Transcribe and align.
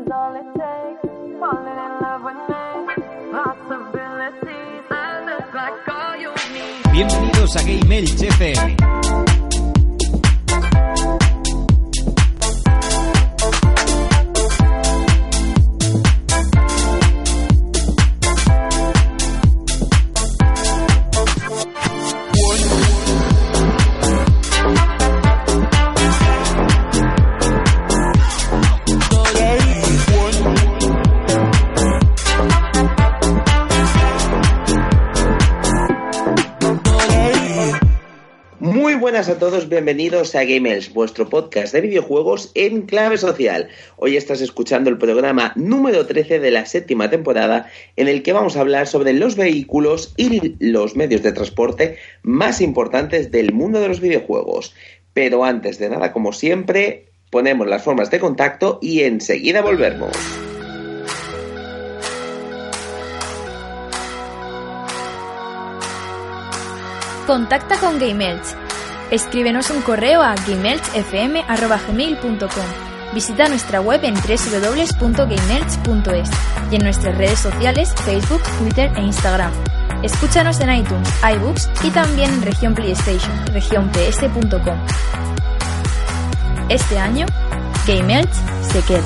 is 0.00 0.08
all 0.12 0.34
it 0.34 0.46
takes. 0.56 1.02
Falling 1.38 1.78
in 1.86 1.92
love 2.00 2.22
with 2.22 2.40
you 6.18 6.32
need. 6.52 6.84
Bienvenidos 6.92 7.56
a 7.56 7.64
Game 7.64 7.92
Elch 7.92 8.22
FM. 8.38 9.29
A 39.30 39.38
todos, 39.38 39.68
bienvenidos 39.68 40.34
a 40.34 40.42
Gamers, 40.42 40.92
vuestro 40.92 41.28
podcast 41.28 41.72
de 41.72 41.82
videojuegos 41.82 42.50
en 42.56 42.82
clave 42.82 43.16
social. 43.16 43.68
Hoy 43.96 44.16
estás 44.16 44.40
escuchando 44.40 44.90
el 44.90 44.98
programa 44.98 45.52
número 45.54 46.04
13 46.04 46.40
de 46.40 46.50
la 46.50 46.66
séptima 46.66 47.10
temporada 47.10 47.70
en 47.94 48.08
el 48.08 48.24
que 48.24 48.32
vamos 48.32 48.56
a 48.56 48.60
hablar 48.62 48.88
sobre 48.88 49.12
los 49.12 49.36
vehículos 49.36 50.14
y 50.16 50.56
los 50.58 50.96
medios 50.96 51.22
de 51.22 51.30
transporte 51.30 51.98
más 52.24 52.60
importantes 52.60 53.30
del 53.30 53.52
mundo 53.52 53.78
de 53.78 53.86
los 53.86 54.00
videojuegos. 54.00 54.74
Pero 55.12 55.44
antes 55.44 55.78
de 55.78 55.90
nada, 55.90 56.12
como 56.12 56.32
siempre, 56.32 57.12
ponemos 57.30 57.68
las 57.68 57.84
formas 57.84 58.10
de 58.10 58.18
contacto 58.18 58.80
y 58.82 59.02
enseguida 59.02 59.62
volvemos. 59.62 60.10
Contacta 67.28 67.78
con 67.78 67.96
GameElch. 68.00 68.69
Escríbenos 69.10 69.70
un 69.70 69.82
correo 69.82 70.22
a 70.22 70.34
gameelchfm.gmail.com 70.34 72.90
Visita 73.12 73.48
nuestra 73.48 73.80
web 73.80 74.04
en 74.04 74.14
www.gameelch.es 74.14 76.30
y 76.70 76.76
en 76.76 76.82
nuestras 76.82 77.18
redes 77.18 77.40
sociales 77.40 77.92
Facebook, 78.04 78.40
Twitter 78.58 78.92
e 78.96 79.00
Instagram. 79.00 79.50
Escúchanos 80.02 80.60
en 80.60 80.72
iTunes, 80.72 81.08
iBooks 81.34 81.68
y 81.82 81.90
también 81.90 82.32
en 82.32 82.42
región 82.42 82.72
PlayStation, 82.74 83.32
regionps.com. 83.48 84.78
Este 86.68 86.98
año, 86.98 87.26
GameElch 87.86 88.32
se 88.62 88.80
queda. 88.82 89.02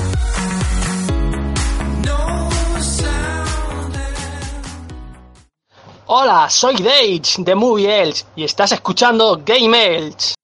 Hola, 6.07 6.51
soy 6.51 6.75
Dage 6.75 7.37
de 7.39 7.55
Movie 7.55 8.03
Elch 8.03 8.25
y 8.35 8.43
estás 8.43 8.71
escuchando 8.71 9.41
Game 9.43 9.75
Elch. 9.75 10.35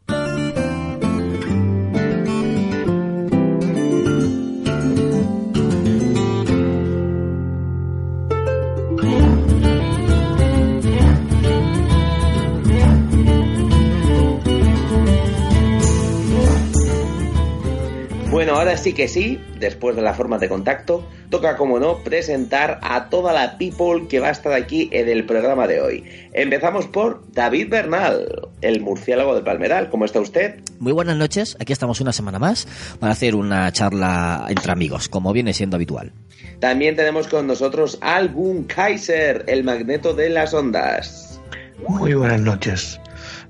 Bueno, 18.41 18.55
ahora 18.55 18.75
sí 18.75 18.93
que 18.93 19.07
sí, 19.07 19.39
después 19.59 19.95
de 19.95 20.01
la 20.01 20.15
forma 20.15 20.39
de 20.39 20.49
contacto, 20.49 21.07
toca, 21.29 21.57
como 21.57 21.79
no, 21.79 21.99
presentar 21.99 22.79
a 22.81 23.07
toda 23.07 23.33
la 23.33 23.59
people 23.59 24.07
que 24.09 24.19
va 24.19 24.29
a 24.29 24.31
estar 24.31 24.51
aquí 24.53 24.89
en 24.91 25.09
el 25.09 25.27
programa 25.27 25.67
de 25.67 25.79
hoy. 25.79 26.03
Empezamos 26.33 26.87
por 26.87 27.21
David 27.33 27.69
Bernal, 27.69 28.49
el 28.61 28.81
murciélago 28.81 29.35
de 29.35 29.41
Palmeral. 29.41 29.91
¿Cómo 29.91 30.05
está 30.05 30.21
usted? 30.21 30.55
Muy 30.79 30.91
buenas 30.91 31.17
noches, 31.17 31.55
aquí 31.59 31.71
estamos 31.71 32.01
una 32.01 32.13
semana 32.13 32.39
más 32.39 32.67
para 32.99 33.11
hacer 33.11 33.35
una 33.35 33.71
charla 33.71 34.47
entre 34.49 34.71
amigos, 34.71 35.07
como 35.07 35.33
viene 35.33 35.53
siendo 35.53 35.75
habitual. 35.75 36.11
También 36.59 36.95
tenemos 36.95 37.27
con 37.27 37.45
nosotros 37.45 37.99
al 38.01 38.29
Gun 38.29 38.63
Kaiser, 38.63 39.45
el 39.49 39.63
magneto 39.63 40.15
de 40.15 40.31
las 40.31 40.51
ondas. 40.55 41.39
Muy 41.87 42.15
buenas 42.15 42.41
noches. 42.41 42.99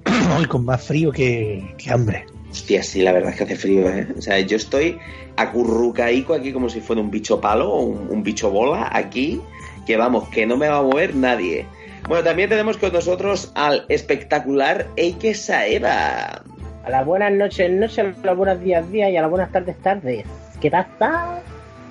Hoy 0.38 0.48
con 0.48 0.66
más 0.66 0.84
frío 0.84 1.14
que, 1.14 1.76
que 1.78 1.92
hambre. 1.92 2.26
Hostia, 2.52 2.84
sí, 2.84 3.02
la 3.02 3.14
verdad 3.14 3.32
es 3.32 3.38
que 3.38 3.44
hace 3.46 3.56
frío, 3.56 3.90
¿eh? 3.90 4.08
O 4.18 4.22
sea, 4.22 4.40
yo 4.40 4.58
estoy 4.58 5.00
acurrucaico 5.38 6.34
aquí 6.34 6.52
como 6.52 6.70
si 6.70 6.82
fuera 6.82 7.02
un 7.02 7.10
bicho 7.10 7.40
palo 7.40 7.72
o 7.72 7.82
un, 7.82 8.08
un 8.10 8.24
bicho 8.24 8.52
bola 8.52 8.90
aquí, 8.92 9.42
que 9.86 9.98
vamos, 9.98 10.28
que 10.30 10.46
no 10.46 10.58
me 10.58 10.68
va 10.68 10.80
a 10.80 10.82
mover 10.84 11.16
nadie. 11.16 11.66
Bueno, 12.08 12.24
también 12.24 12.50
tenemos 12.50 12.78
con 12.78 12.92
nosotros 12.92 13.52
al 13.56 13.86
espectacular 13.90 14.88
Eike 14.98 15.34
Saeva. 15.34 16.44
A 16.84 16.90
las 16.90 17.06
buenas 17.06 17.32
noches, 17.32 17.72
noches, 17.72 18.00
a 18.00 18.26
los 18.26 18.38
buenos 18.38 18.62
días, 18.62 18.92
días 18.92 19.12
y 19.12 19.18
a 19.18 19.22
las 19.22 19.30
buenas 19.30 19.52
tardes, 19.52 19.78
tardes. 19.82 20.26
¿Qué 20.60 20.70
tal 20.70 20.88
está? 20.92 21.42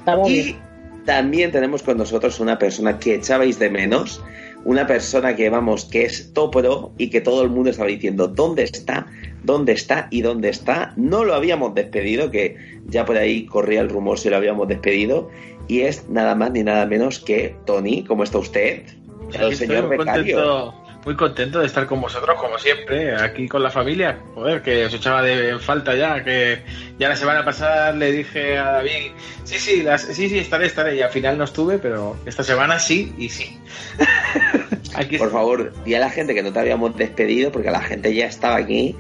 Estamos 0.01 0.29
Y 0.29 0.43
bien. 0.43 0.57
también 1.07 1.53
tenemos 1.53 1.83
con 1.83 1.97
nosotros 1.97 2.39
una 2.41 2.59
persona 2.59 2.99
que 2.99 3.15
echabais 3.15 3.59
de 3.59 3.71
menos, 3.71 4.23
una 4.65 4.87
persona 4.87 5.35
que 5.37 5.49
vamos, 5.49 5.85
que 5.87 6.03
es 6.05 6.35
topro 6.35 6.93
y 6.99 7.09
que 7.09 7.21
todo 7.21 7.43
el 7.43 7.51
mundo 7.51 7.71
estaba 7.71 7.89
diciendo 7.89 8.29
dónde 8.29 8.65
está, 8.65 9.07
dónde 9.43 9.73
está 9.73 10.09
y 10.11 10.23
dónde 10.23 10.49
está. 10.49 10.93
No 10.97 11.25
lo 11.25 11.35
habíamos 11.35 11.75
despedido, 11.75 12.31
que 12.31 12.57
ya 12.87 13.05
por 13.05 13.17
ahí 13.17 13.47
corría 13.47 13.81
el 13.81 13.89
rumor 13.89 14.19
si 14.19 14.31
lo 14.31 14.37
habíamos 14.37 14.69
despedido, 14.69 15.31
y 15.69 15.83
es 15.83 16.09
nada 16.09 16.35
más 16.35 16.51
ni 16.53 16.63
nada 16.63 16.87
menos 16.87 17.19
que 17.21 17.57
Tony. 17.67 18.05
¿Cómo 18.05 18.25
está 18.25 18.39
usted? 18.39 18.83
El 19.33 19.45
Aquí 19.47 19.55
señor 19.55 19.87
muy 19.87 19.97
becario. 19.99 20.37
contento, 20.37 20.75
muy 21.05 21.17
contento 21.17 21.61
de 21.61 21.67
estar 21.67 21.87
con 21.87 22.01
vosotros, 22.01 22.37
como 22.41 22.59
siempre, 22.59 23.15
aquí 23.15 23.47
con 23.47 23.63
la 23.63 23.71
familia. 23.71 24.19
Joder, 24.35 24.61
que 24.63 24.85
os 24.87 24.93
echaba 24.95 25.23
de 25.23 25.57
falta 25.61 25.95
ya, 25.95 26.25
que 26.25 26.59
ya 26.99 27.09
la 27.09 27.15
semana 27.17 27.45
pasada 27.45 27.93
le 27.93 28.11
dije 28.11 28.59
a 28.59 28.73
David, 28.73 29.13
sí, 29.45 29.59
sí, 29.61 29.83
las- 29.85 30.03
sí, 30.03 30.29
sí, 30.29 30.39
estaré, 30.39 30.67
estaré, 30.67 30.97
y 30.97 31.03
al 31.03 31.11
final 31.11 31.39
no 31.39 31.45
estuve, 31.45 31.79
pero 31.79 32.17
esta 32.27 32.43
semana 32.43 32.81
sí 32.81 33.15
y 33.19 33.29
sí. 33.29 33.57
aquí 34.95 35.17
Por 35.19 35.31
favor, 35.31 35.73
di 35.85 35.95
a 35.95 36.01
la 36.01 36.11
gente 36.11 36.35
que 36.35 36.43
no 36.43 36.53
te 36.53 36.59
habíamos 36.59 36.97
despedido, 36.97 37.53
porque 37.53 37.71
la 37.71 37.81
gente 37.83 38.13
ya 38.15 38.27
estaba 38.27 38.57
aquí, 38.57 38.97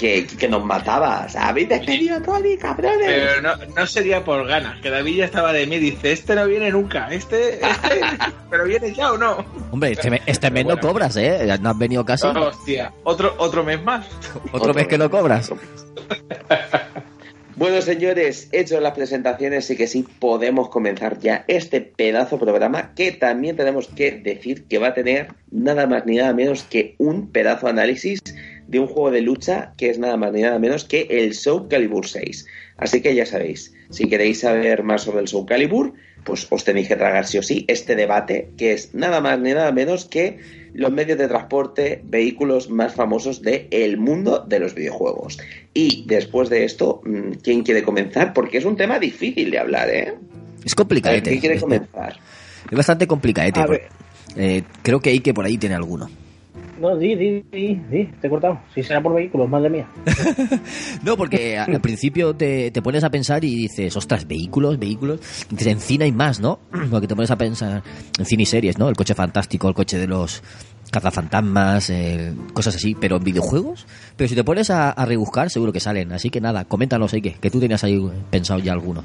que, 0.00 0.26
que 0.26 0.48
nos 0.48 0.64
mataba. 0.64 1.24
O 1.26 1.28
sea, 1.28 1.48
habéis 1.48 1.68
despedido 1.68 2.16
a 2.16 2.22
Tony, 2.22 2.56
cabrones. 2.56 2.98
Pero 3.06 3.42
no, 3.42 3.54
no 3.76 3.86
sería 3.86 4.24
por 4.24 4.46
ganas, 4.46 4.80
que 4.80 4.88
David 4.88 5.16
ya 5.16 5.24
estaba 5.26 5.52
de 5.52 5.66
mí, 5.66 5.78
dice, 5.78 6.12
este 6.12 6.34
no 6.34 6.46
viene 6.46 6.70
nunca, 6.70 7.08
este, 7.12 7.56
este, 7.56 8.00
pero 8.50 8.64
viene 8.64 8.94
ya 8.94 9.12
o 9.12 9.18
no. 9.18 9.44
Hombre, 9.70 9.92
este, 9.92 10.10
me- 10.10 10.22
este 10.26 10.50
mes 10.50 10.64
no 10.64 10.78
cobras, 10.80 11.16
¿eh? 11.16 11.56
No 11.60 11.70
has 11.70 11.78
venido 11.78 12.04
casi. 12.04 12.26
Hostia, 12.26 12.92
otro, 13.04 13.34
otro 13.38 13.62
mes 13.62 13.82
más. 13.82 14.06
Otro 14.52 14.72
mes 14.72 14.86
que 14.88 14.96
no 14.98 15.10
cobras. 15.10 15.52
Bueno, 17.56 17.82
señores, 17.82 18.48
hechos 18.52 18.80
las 18.80 18.94
presentaciones, 18.94 19.66
sí 19.66 19.76
que 19.76 19.86
sí 19.86 20.06
podemos 20.18 20.70
comenzar 20.70 21.18
ya 21.18 21.44
este 21.46 21.82
pedazo 21.82 22.38
programa 22.38 22.94
que 22.94 23.12
también 23.12 23.54
tenemos 23.56 23.86
que 23.88 24.12
decir 24.12 24.64
que 24.64 24.78
va 24.78 24.88
a 24.88 24.94
tener 24.94 25.28
nada 25.50 25.86
más 25.86 26.06
ni 26.06 26.16
nada 26.16 26.32
menos 26.32 26.62
que 26.62 26.94
un 26.96 27.30
pedazo 27.30 27.68
análisis 27.68 28.20
de 28.70 28.78
un 28.78 28.86
juego 28.86 29.10
de 29.10 29.20
lucha 29.20 29.74
que 29.76 29.90
es 29.90 29.98
nada 29.98 30.16
más 30.16 30.32
ni 30.32 30.42
nada 30.42 30.58
menos 30.58 30.84
que 30.84 31.06
el 31.10 31.34
Soul 31.34 31.68
Calibur 31.68 32.06
6. 32.06 32.46
Así 32.76 33.02
que 33.02 33.14
ya 33.14 33.26
sabéis, 33.26 33.74
si 33.90 34.08
queréis 34.08 34.40
saber 34.40 34.84
más 34.84 35.02
sobre 35.02 35.20
el 35.20 35.28
Soul 35.28 35.44
Calibur, 35.44 35.94
pues 36.24 36.46
os 36.50 36.64
tenéis 36.64 36.86
que 36.86 36.96
tragar 36.96 37.26
sí 37.26 37.38
o 37.38 37.42
sí 37.42 37.64
este 37.66 37.96
debate 37.96 38.50
que 38.56 38.72
es 38.72 38.94
nada 38.94 39.20
más 39.20 39.40
ni 39.40 39.52
nada 39.52 39.72
menos 39.72 40.04
que 40.04 40.38
los 40.72 40.92
medios 40.92 41.18
de 41.18 41.26
transporte, 41.26 42.00
vehículos 42.04 42.70
más 42.70 42.94
famosos 42.94 43.42
del 43.42 43.98
mundo 43.98 44.44
de 44.46 44.60
los 44.60 44.74
videojuegos. 44.74 45.38
Y 45.74 46.04
después 46.06 46.48
de 46.48 46.64
esto, 46.64 47.00
mm, 47.04 47.32
¿quién 47.42 47.64
quiere 47.64 47.82
comenzar? 47.82 48.32
Porque 48.32 48.58
es 48.58 48.64
un 48.64 48.76
tema 48.76 49.00
difícil 49.00 49.50
de 49.50 49.58
hablar, 49.58 49.90
¿eh? 49.90 50.14
Es 50.64 50.76
complicadete. 50.76 51.30
¿Quién 51.30 51.40
quiere 51.40 51.60
comenzar? 51.60 52.20
Es 52.70 52.76
bastante 52.76 53.08
complicadete. 53.08 53.60
Eh, 54.36 54.62
creo 54.82 55.00
que 55.00 55.10
Ike 55.10 55.34
por 55.34 55.44
ahí 55.44 55.58
tiene 55.58 55.74
alguno. 55.74 56.08
No, 56.80 56.96
di, 56.96 57.14
di, 57.14 57.44
di, 57.52 57.74
di, 57.90 58.04
te 58.20 58.26
he 58.26 58.30
cortado. 58.30 58.58
Si 58.74 58.82
será 58.82 59.02
por 59.02 59.14
vehículos, 59.14 59.48
madre 59.48 59.68
mía. 59.68 59.86
No, 61.02 61.16
porque 61.16 61.58
al 61.58 61.80
principio 61.80 62.34
te, 62.34 62.70
te 62.70 62.82
pones 62.82 63.04
a 63.04 63.10
pensar 63.10 63.44
y 63.44 63.54
dices, 63.54 63.96
ostras, 63.96 64.26
vehículos, 64.26 64.78
vehículos. 64.78 65.20
Y 65.50 65.56
dices, 65.56 65.72
en 65.72 65.80
cine 65.80 66.04
hay 66.06 66.12
más, 66.12 66.40
¿no? 66.40 66.58
Porque 66.90 67.06
te 67.06 67.14
pones 67.14 67.30
a 67.30 67.36
pensar 67.36 67.82
en 68.18 68.24
cine 68.24 68.44
y 68.44 68.46
series, 68.46 68.78
¿no? 68.78 68.88
El 68.88 68.96
coche 68.96 69.14
fantástico, 69.14 69.68
el 69.68 69.74
coche 69.74 69.98
de 69.98 70.06
los 70.06 70.42
cazafantasmas, 70.90 71.90
eh, 71.90 72.32
cosas 72.52 72.76
así. 72.76 72.96
Pero 72.98 73.16
en 73.16 73.24
videojuegos, 73.24 73.86
pero 74.16 74.28
si 74.28 74.34
te 74.34 74.44
pones 74.44 74.70
a, 74.70 74.90
a 74.90 75.04
rebuscar, 75.04 75.50
seguro 75.50 75.72
que 75.72 75.80
salen. 75.80 76.12
Así 76.12 76.30
que 76.30 76.40
nada, 76.40 76.64
coméntanos, 76.64 77.12
Ike, 77.12 77.36
que 77.40 77.50
tú 77.50 77.60
tenías 77.60 77.84
ahí 77.84 78.00
pensado 78.30 78.58
ya 78.60 78.72
algunos. 78.72 79.04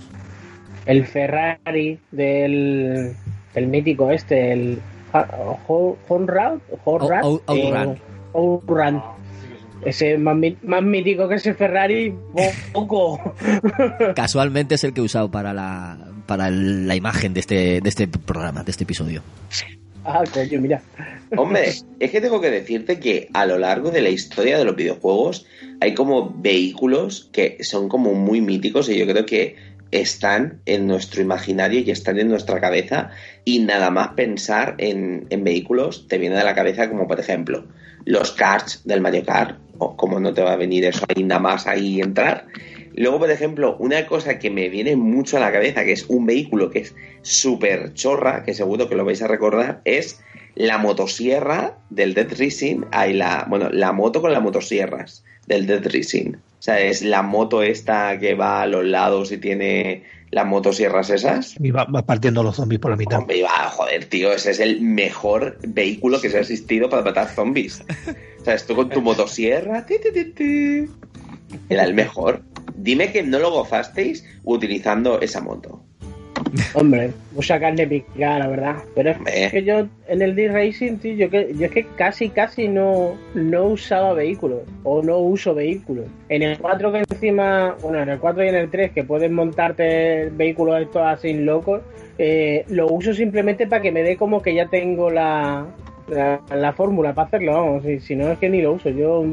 El 0.85 1.05
Ferrari 1.05 1.99
del, 2.11 3.15
del 3.53 3.67
mítico 3.67 4.11
este, 4.11 4.53
el 4.53 4.79
Honrad, 5.67 6.57
Honrad, 6.83 7.23
Out- 7.23 7.41
Out- 7.47 7.49
Outrun. 7.49 7.99
Outrun. 8.33 9.01
Ese 9.85 10.13
es 10.13 10.19
más, 10.19 10.35
mítico 10.83 11.27
que 11.27 11.35
ese 11.35 11.53
Ferrari, 11.53 12.11
po- 12.11 12.41
poco. 12.73 13.33
Casualmente 14.15 14.75
es 14.75 14.83
el 14.83 14.93
que 14.93 15.01
he 15.01 15.03
usado 15.03 15.29
para 15.29 15.53
la, 15.53 15.97
para 16.25 16.49
la 16.49 16.95
imagen 16.95 17.33
de 17.33 17.39
este, 17.41 17.81
de 17.81 17.89
este 17.89 18.07
programa, 18.07 18.63
de 18.63 18.71
este 18.71 18.83
episodio. 18.83 19.21
ah, 20.03 20.23
coño, 20.33 20.59
mira. 20.59 20.81
Hombre, 21.37 21.69
es 21.99 22.11
que 22.11 22.21
tengo 22.21 22.41
que 22.41 22.49
decirte 22.49 22.99
que 22.99 23.29
a 23.33 23.45
lo 23.45 23.59
largo 23.59 23.91
de 23.91 24.01
la 24.01 24.09
historia 24.09 24.57
de 24.57 24.65
los 24.65 24.75
videojuegos 24.75 25.45
hay 25.81 25.93
como 25.93 26.33
vehículos 26.35 27.29
que 27.31 27.57
son 27.63 27.87
como 27.89 28.13
muy 28.13 28.41
míticos 28.41 28.89
y 28.89 28.97
yo 28.97 29.05
creo 29.05 29.25
que 29.25 29.55
están 30.01 30.61
en 30.65 30.87
nuestro 30.87 31.21
imaginario 31.21 31.79
y 31.79 31.91
están 31.91 32.19
en 32.19 32.29
nuestra 32.29 32.59
cabeza 32.59 33.11
y 33.43 33.59
nada 33.59 33.89
más 33.89 34.09
pensar 34.09 34.75
en, 34.77 35.27
en 35.29 35.43
vehículos 35.43 36.07
te 36.07 36.17
viene 36.17 36.37
a 36.37 36.43
la 36.43 36.55
cabeza 36.55 36.89
como 36.89 37.07
por 37.07 37.19
ejemplo 37.19 37.65
los 38.05 38.31
karts 38.31 38.81
del 38.85 39.01
Mario 39.01 39.25
Kart 39.25 39.57
o 39.77 39.95
como 39.95 40.19
no 40.19 40.33
te 40.33 40.41
va 40.41 40.53
a 40.53 40.57
venir 40.57 40.85
eso 40.85 41.05
ahí 41.13 41.23
nada 41.23 41.41
más 41.41 41.67
ahí 41.67 42.01
entrar. 42.01 42.47
Luego, 42.97 43.19
por 43.19 43.29
ejemplo, 43.29 43.75
una 43.79 44.07
cosa 44.07 44.39
que 44.39 44.49
me 44.49 44.69
viene 44.69 44.95
mucho 44.95 45.35
a 45.35 45.41
la 45.41 45.51
cabeza, 45.51 45.83
que 45.83 45.91
es 45.91 46.05
un 46.07 46.25
vehículo 46.25 46.69
que 46.69 46.79
es 46.79 46.95
súper 47.23 47.93
chorra, 47.93 48.43
que 48.43 48.53
seguro 48.53 48.87
que 48.87 48.95
lo 48.95 49.03
vais 49.03 49.21
a 49.21 49.27
recordar, 49.27 49.81
es 49.83 50.21
la 50.55 50.77
motosierra 50.77 51.77
del 51.89 52.13
Dead 52.13 52.31
Racing. 52.37 52.81
Hay 52.91 53.13
la, 53.13 53.45
bueno, 53.47 53.69
la 53.69 53.91
moto 53.91 54.21
con 54.21 54.31
las 54.31 54.41
motosierras 54.41 55.23
del 55.47 55.67
Dead 55.67 55.85
Racing. 55.85 56.33
O 56.35 56.61
sea, 56.65 56.79
es 56.79 57.03
la 57.03 57.21
moto 57.21 57.61
esta 57.61 58.17
que 58.19 58.33
va 58.33 58.63
a 58.63 58.67
los 58.67 58.83
lados 58.85 59.31
y 59.31 59.37
tiene 59.37 60.03
las 60.31 60.47
motosierras 60.47 61.09
esas. 61.09 61.55
Y 61.59 61.71
va, 61.71 61.85
va 61.85 62.05
partiendo 62.05 62.41
los 62.43 62.55
zombies 62.55 62.81
por 62.81 62.91
la 62.91 62.97
mitad. 62.97 63.19
Hombre, 63.19 63.43
va, 63.43 63.69
joder, 63.69 64.05
tío, 64.05 64.33
ese 64.33 64.51
es 64.51 64.59
el 64.59 64.81
mejor 64.81 65.57
vehículo 65.67 66.19
que 66.19 66.29
se 66.29 66.37
ha 66.37 66.41
existido 66.41 66.89
para 66.89 67.03
matar 67.03 67.29
zombies. 67.29 67.83
O 68.41 68.43
sea, 68.43 68.55
esto 68.55 68.75
con 68.75 68.89
tu 68.89 69.01
motosierra. 69.01 69.85
ti, 69.85 69.95
ti, 70.01 70.11
ti, 70.11 70.25
ti. 70.31 70.89
Era 71.69 71.83
el 71.83 71.93
mejor. 71.93 72.43
Dime 72.75 73.11
que 73.11 73.23
no 73.23 73.39
lo 73.39 73.51
gozasteis 73.51 74.25
utilizando 74.43 75.21
esa 75.21 75.41
moto. 75.41 75.84
Hombre, 76.73 77.11
mucha 77.33 77.59
carne 77.59 77.87
picada, 77.87 78.39
la 78.39 78.47
verdad. 78.47 78.75
Pero 78.95 79.11
es 79.11 79.17
Hombre. 79.17 79.49
que 79.51 79.63
yo 79.63 79.87
en 80.07 80.21
el 80.21 80.35
D-Racing, 80.35 80.97
tío, 80.97 81.13
yo, 81.15 81.29
que, 81.29 81.53
yo 81.55 81.65
es 81.65 81.71
que 81.71 81.85
casi, 81.95 82.29
casi 82.29 82.67
no, 82.67 83.15
no 83.33 83.65
usaba 83.65 84.13
vehículos. 84.13 84.61
O 84.83 85.01
no 85.01 85.17
uso 85.19 85.53
vehículos. 85.53 86.05
En 86.29 86.43
el 86.43 86.57
4 86.57 86.91
que 86.91 86.99
encima, 87.09 87.75
bueno, 87.81 88.01
en 88.01 88.09
el 88.09 88.19
4 88.19 88.43
y 88.43 88.49
en 88.49 88.55
el 88.55 88.69
3 88.69 88.91
que 88.91 89.03
puedes 89.03 89.31
montarte 89.31 90.29
vehículos 90.33 90.81
estos 90.81 91.01
así 91.01 91.33
locos, 91.33 91.81
eh, 92.17 92.63
lo 92.69 92.87
uso 92.87 93.13
simplemente 93.13 93.67
para 93.67 93.81
que 93.81 93.91
me 93.91 94.03
dé 94.03 94.15
como 94.15 94.41
que 94.41 94.53
ya 94.53 94.67
tengo 94.67 95.09
la, 95.09 95.65
la, 96.07 96.41
la 96.53 96.73
fórmula 96.73 97.13
para 97.13 97.27
hacerlo, 97.27 97.53
vamos. 97.53 97.83
Si, 97.83 97.99
si 97.99 98.15
no 98.15 98.31
es 98.31 98.39
que 98.39 98.49
ni 98.49 98.61
lo 98.61 98.73
uso. 98.73 98.89
Yo 98.89 99.25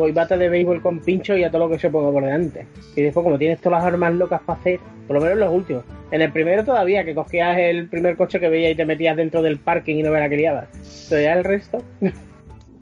voy 0.00 0.12
bata 0.12 0.36
de 0.36 0.48
béisbol 0.48 0.82
con 0.82 0.98
pincho 1.00 1.36
y 1.36 1.44
a 1.44 1.50
todo 1.50 1.66
lo 1.68 1.70
que 1.74 1.78
se 1.78 1.90
ponga 1.90 2.10
por 2.10 2.24
delante. 2.24 2.66
Y 2.96 3.02
después, 3.02 3.22
como 3.24 3.38
tienes 3.38 3.60
todas 3.60 3.78
las 3.82 3.92
armas 3.92 4.12
locas 4.14 4.40
para 4.44 4.58
hacer, 4.58 4.80
por 5.06 5.16
lo 5.16 5.22
menos 5.22 5.38
los 5.38 5.52
últimos. 5.52 5.84
En 6.10 6.22
el 6.22 6.32
primero 6.32 6.64
todavía, 6.64 7.04
que 7.04 7.14
cogías 7.14 7.56
el 7.58 7.88
primer 7.88 8.16
coche 8.16 8.40
que 8.40 8.48
veías 8.48 8.72
y 8.72 8.74
te 8.74 8.84
metías 8.84 9.16
dentro 9.16 9.42
del 9.42 9.58
parking 9.58 9.96
y 9.96 10.02
no 10.02 10.10
veas 10.10 10.24
la 10.24 10.28
que 10.28 10.36
liabas. 10.36 11.06
Pero 11.08 11.22
ya 11.22 11.32
el 11.34 11.44
resto, 11.44 11.82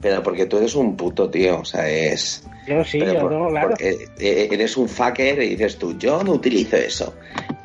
Pero 0.01 0.23
porque 0.23 0.45
tú 0.45 0.57
eres 0.59 0.75
un 0.75 0.95
puto, 0.95 1.29
tío. 1.29 1.59
O 1.59 1.65
sea, 1.65 1.89
es. 1.89 2.47
yo 2.65 2.83
sí, 2.85 2.99
Pero 2.99 3.13
yo 3.15 3.19
por- 3.19 3.31
no, 3.33 3.49
claro. 3.49 3.73
eh, 3.79 4.47
eres 4.49 4.77
un 4.77 4.87
fucker 4.87 5.43
y 5.43 5.49
dices 5.49 5.77
tú, 5.77 5.97
yo 5.97 6.23
no 6.23 6.31
utilizo 6.31 6.77
eso. 6.77 7.13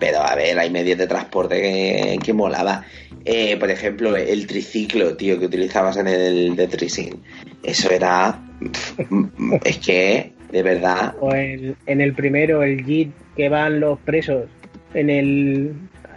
Pero 0.00 0.19
a 0.21 0.35
ver, 0.35 0.59
hay 0.59 0.69
medios 0.69 0.99
de 0.99 1.07
transporte 1.07 1.62
que, 1.62 2.19
que 2.23 2.33
molaba. 2.33 2.85
Eh, 3.25 3.57
por 3.57 3.71
ejemplo, 3.71 4.17
el 4.17 4.47
triciclo, 4.49 5.17
tío, 5.17 5.39
que 5.39 5.47
utilizabas 5.47 5.97
en 5.97 6.09
el 6.09 6.57
Death 6.57 6.75
Racing. 6.83 7.12
Eso 7.62 7.91
era. 7.93 8.41
Es 9.64 9.78
que, 9.78 10.32
de 10.50 10.62
verdad. 10.62 11.14
O 11.20 11.32
el- 11.32 11.76
en 11.87 12.00
el 12.00 12.14
primero, 12.14 12.62
el 12.62 12.84
jeep 12.84 13.12
que 13.37 13.49
van 13.49 13.81
los 13.81 13.99
presos 14.00 14.44
en 14.94 15.11
el 15.11 15.72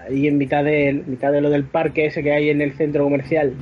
ahí 0.07 0.27
en 0.27 0.37
mitad 0.37 0.63
de, 0.63 1.03
mitad 1.05 1.31
de 1.31 1.41
lo 1.41 1.49
del 1.49 1.63
parque 1.65 2.05
ese 2.05 2.23
que 2.23 2.31
hay 2.31 2.49
en 2.49 2.61
el 2.61 2.73
centro 2.73 3.03
comercial. 3.03 3.53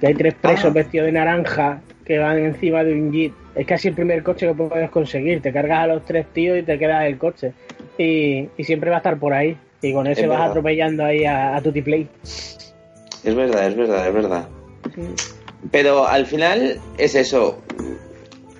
Que 0.00 0.06
hay 0.08 0.14
tres 0.14 0.34
presos 0.34 0.66
Ah. 0.66 0.70
vestidos 0.74 1.06
de 1.06 1.12
naranja 1.12 1.80
que 2.06 2.18
van 2.18 2.38
encima 2.38 2.82
de 2.84 2.94
un 2.94 3.12
jeep. 3.12 3.32
Es 3.54 3.66
casi 3.66 3.88
el 3.88 3.94
primer 3.94 4.22
coche 4.22 4.46
que 4.46 4.54
puedes 4.54 4.88
conseguir. 4.90 5.42
Te 5.42 5.52
cargas 5.52 5.80
a 5.80 5.86
los 5.88 6.04
tres 6.04 6.26
tíos 6.32 6.58
y 6.58 6.62
te 6.62 6.78
quedas 6.78 7.04
el 7.04 7.18
coche. 7.18 7.52
Y, 7.98 8.48
y 8.56 8.64
siempre 8.64 8.88
va 8.90 8.96
a 8.96 8.98
estar 9.00 9.18
por 9.18 9.32
ahí. 9.34 9.56
Y 9.82 9.92
con 9.92 10.06
ese 10.06 10.22
Es 10.22 10.28
vas 10.28 10.36
verdad. 10.38 10.50
atropellando 10.50 11.04
ahí 11.04 11.24
a, 11.24 11.56
a 11.56 11.60
Tutti 11.60 11.82
Play. 11.82 12.08
Es 12.22 13.34
verdad, 13.34 13.66
es 13.68 13.76
verdad, 13.76 14.08
es 14.08 14.14
verdad. 14.14 14.48
Pero 15.70 16.06
al 16.06 16.26
final 16.26 16.80
es 16.98 17.14
eso. 17.14 17.60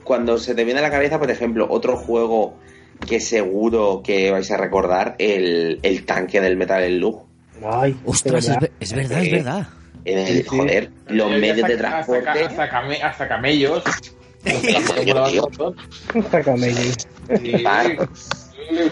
Cuando 0.04 0.38
se 0.38 0.54
te 0.54 0.64
viene 0.64 0.80
a 0.80 0.82
la 0.82 0.90
cabeza, 0.90 1.18
por 1.18 1.30
ejemplo, 1.30 1.66
otro 1.70 1.96
juego 1.96 2.54
que 3.06 3.20
seguro 3.20 4.02
que 4.04 4.30
vais 4.30 4.50
a 4.50 4.56
recordar, 4.56 5.14
el, 5.18 5.78
el 5.82 6.04
tanque 6.04 6.40
del 6.40 6.56
Metal 6.56 6.84
Slug. 6.86 7.22
Ay, 7.64 7.96
Ostras, 8.04 8.44
es, 8.44 8.48
verdad. 8.48 8.60
ve- 8.62 8.72
es 8.80 8.92
verdad, 8.92 9.22
es 9.22 9.30
verdad. 9.32 9.68
En 10.04 10.18
el, 10.18 10.26
Sí, 10.26 10.34
sí. 10.42 10.44
joder, 10.48 10.90
los 11.08 11.26
Hasta- 11.26 11.38
medios 11.38 11.56
de 11.56 11.62
hasta- 11.74 11.76
transporte. 11.78 12.28
Hasta, 12.28 12.46
hasta, 12.46 12.68
came- 12.70 13.02
hasta 13.02 13.28
camellos. 13.28 13.84
Tío, 14.42 15.24
Está 16.14 16.42
camello. 16.42 16.88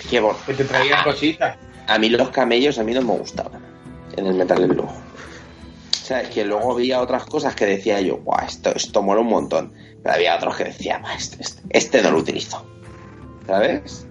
Sí, 0.01 0.19
bon- 0.19 0.37
que 0.47 0.55
te 0.55 0.65
traían 0.65 1.03
cositas. 1.05 1.57
A 1.87 1.99
mí 1.99 2.09
los 2.11 2.29
camellos 2.31 2.79
a 2.79 2.85
mí 2.85 2.93
no 2.93 3.01
me 3.03 3.13
gustaban 3.19 3.61
en 4.17 4.27
el 4.27 4.35
Metal 4.35 4.63
Slug. 4.65 4.85
O 4.87 4.93
sea, 6.09 6.23
es 6.23 6.29
que 6.31 6.45
luego 6.45 6.73
había 6.73 7.01
otras 7.01 7.25
cosas 7.25 7.55
que 7.55 7.67
decía 7.67 8.01
yo, 8.01 8.19
Buah, 8.19 8.45
esto, 8.47 8.75
esto 8.75 9.03
mola 9.03 9.21
un 9.21 9.29
montón. 9.29 9.73
Pero 10.03 10.15
había 10.15 10.37
otros 10.37 10.57
que 10.57 10.65
decía, 10.65 10.99
"Buah, 10.99 11.15
este, 11.17 11.43
este, 11.43 11.63
este 11.71 12.03
no 12.03 12.11
lo 12.13 12.19
utilizo. 12.19 12.65
¿Sabes? 13.47 14.07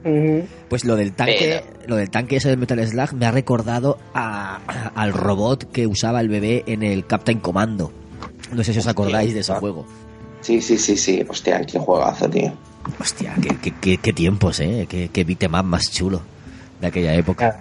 Pues 0.67 0.83
lo 0.83 0.95
del 0.95 1.13
tanque, 1.13 1.63
lo 1.85 1.95
del 1.95 2.09
tanque 2.09 2.37
ese 2.37 2.49
del 2.49 2.57
Metal 2.57 2.85
Slug 2.87 3.13
me 3.13 3.27
ha 3.27 3.31
recordado 3.31 3.99
a- 4.15 4.59
al 4.95 5.13
robot 5.13 5.71
que 5.71 5.85
usaba 5.85 6.21
el 6.21 6.27
bebé 6.29 6.63
en 6.65 6.81
el 6.81 7.05
Captain 7.05 7.39
Commando. 7.39 7.91
No 8.51 8.63
sé 8.63 8.73
si 8.73 8.79
os 8.79 8.87
acordáis 8.87 9.33
de 9.35 9.41
ese 9.41 9.53
juego. 9.59 9.85
Sí, 10.41 10.59
sí, 10.61 10.77
sí, 10.79 10.97
sí. 10.97 11.23
Hostia, 11.29 11.61
qué 11.65 11.77
juegazo, 11.77 12.27
tío. 12.29 12.51
Hostia, 12.99 13.35
qué, 13.41 13.49
qué, 13.61 13.73
qué- 13.79 13.97
qué 13.99 14.13
tiempos, 14.13 14.59
eh. 14.59 14.87
Qué, 14.89 15.09
qué 15.13 15.23
beat'em 15.23 15.53
up 15.53 15.63
más 15.65 15.91
chulo 15.91 16.21
de 16.81 16.87
aquella 16.87 17.13
época. 17.13 17.59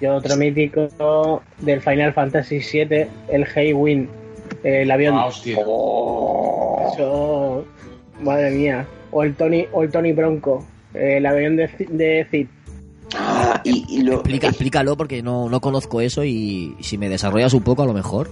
Y 0.00 0.06
otro 0.06 0.36
mítico 0.36 1.42
del 1.58 1.80
Final 1.80 2.12
Fantasy 2.12 2.60
VII, 2.60 3.06
el 3.28 3.46
Haywin, 3.54 4.08
el 4.62 4.90
avión. 4.90 5.14
Ah, 5.16 5.26
hostia. 5.26 5.56
Oh. 5.66 6.90
Eso, 6.92 7.64
madre 8.20 8.50
mía. 8.50 8.86
O 9.10 9.24
el 9.24 9.34
Tony, 9.34 9.66
o 9.72 9.82
el 9.82 9.90
Tony 9.90 10.12
Bronco, 10.12 10.64
el 10.94 11.26
avión 11.26 11.56
de, 11.56 11.68
de 11.88 12.26
Cid. 12.30 12.46
Ah, 13.16 13.60
y, 13.64 13.84
y 13.88 14.02
lo. 14.02 14.14
Explica, 14.14 14.48
explícalo 14.48 14.96
porque 14.96 15.22
no, 15.22 15.48
no 15.48 15.60
conozco 15.60 16.00
eso 16.00 16.24
y 16.24 16.76
si 16.80 16.98
me 16.98 17.08
desarrollas 17.08 17.54
un 17.54 17.62
poco 17.62 17.82
a 17.82 17.86
lo 17.86 17.94
mejor 17.94 18.30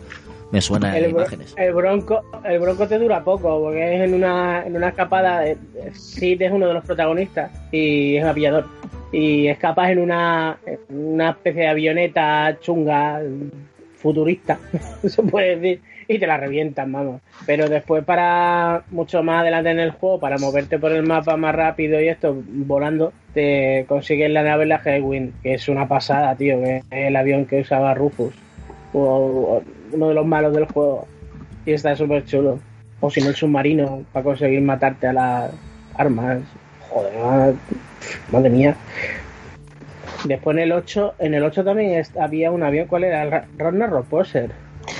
me 0.50 0.60
suena 0.60 0.96
El, 0.96 1.10
imágenes. 1.10 1.54
el 1.56 1.72
bronco, 1.74 2.22
el 2.44 2.58
bronco 2.60 2.86
te 2.86 2.98
dura 2.98 3.22
poco, 3.24 3.60
porque 3.62 3.96
es 3.96 4.00
en 4.02 4.14
una, 4.14 4.64
en 4.66 4.76
una 4.76 4.88
escapada. 4.88 5.40
de- 5.40 5.56
Sid 5.92 6.40
es 6.42 6.52
uno 6.52 6.68
de 6.68 6.74
los 6.74 6.84
protagonistas 6.84 7.50
y 7.72 8.16
es 8.16 8.22
un 8.22 8.28
aviador. 8.30 8.64
Y 9.12 9.46
escapas 9.48 9.90
en 9.90 9.98
una, 9.98 10.58
en 10.66 10.78
una 10.90 11.30
especie 11.30 11.62
de 11.62 11.68
avioneta 11.68 12.56
chunga, 12.60 13.20
futurista, 13.96 14.58
se 15.06 15.22
puede 15.22 15.56
decir, 15.56 15.80
y 16.08 16.18
te 16.18 16.26
la 16.26 16.36
revientan, 16.36 16.92
vamos. 16.92 17.20
Pero 17.46 17.68
después, 17.68 18.04
para 18.04 18.82
mucho 18.90 19.22
más 19.22 19.40
adelante 19.42 19.70
en 19.70 19.80
el 19.80 19.90
juego, 19.92 20.20
para 20.20 20.38
moverte 20.38 20.78
por 20.78 20.92
el 20.92 21.02
mapa 21.02 21.36
más 21.36 21.54
rápido 21.54 22.00
y 22.00 22.08
esto, 22.08 22.36
volando, 22.46 23.12
te 23.34 23.84
consigues 23.88 24.30
la 24.30 24.42
nave 24.42 24.66
la 24.66 24.80
Headwind, 24.84 25.40
que 25.42 25.54
es 25.54 25.68
una 25.68 25.88
pasada, 25.88 26.34
tío, 26.36 26.60
que 26.62 26.76
es 26.78 26.84
el 26.90 27.16
avión 27.16 27.46
que 27.46 27.60
usaba 27.60 27.94
Rufus 27.94 28.34
o, 28.92 29.00
o 29.00 29.62
uno 29.92 30.08
de 30.08 30.14
los 30.14 30.26
malos 30.26 30.54
del 30.54 30.66
juego. 30.66 31.06
Y 31.64 31.72
está 31.72 31.96
súper 31.96 32.24
chulo. 32.24 32.58
O 33.00 33.10
si 33.10 33.20
no, 33.20 33.28
el 33.28 33.34
submarino 33.36 34.02
para 34.12 34.24
conseguir 34.24 34.60
matarte 34.62 35.06
a 35.08 35.12
las 35.12 35.50
armas. 35.96 36.38
Joder, 36.88 37.12
ma- 37.18 37.52
madre 38.30 38.50
mía. 38.50 38.76
Después 40.24 40.56
en 40.56 40.62
el 40.62 40.72
8, 40.72 41.14
en 41.18 41.34
el 41.34 41.44
8 41.44 41.62
también 41.64 42.02
había 42.20 42.50
un 42.50 42.62
avión, 42.62 42.86
¿cuál 42.86 43.04
era? 43.04 43.22
El 43.22 43.30
Ra- 43.30 43.46
Runner 43.58 43.90
Roposer. 43.90 44.50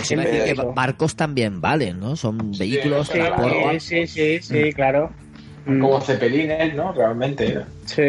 Os 0.01 0.11
iba 0.11 0.23
a 0.23 0.27
decir 0.27 0.43
que 0.45 0.63
barcos 0.75 1.15
también 1.17 1.61
valen, 1.61 2.01
¿no? 2.01 2.17
Son 2.17 2.53
vehículos, 2.59 3.09
Sí, 3.09 3.19
Sí, 3.21 3.79
sí, 3.79 3.81
sí, 3.81 4.07
sí, 4.07 4.39
sí, 4.43 4.73
claro. 4.73 5.11
Mm, 5.65 5.81
Como 5.81 6.01
cepelines, 6.01 6.75
¿no? 6.75 6.93
Realmente 6.93 7.49
era. 7.53 7.67
Sí. 7.87 8.03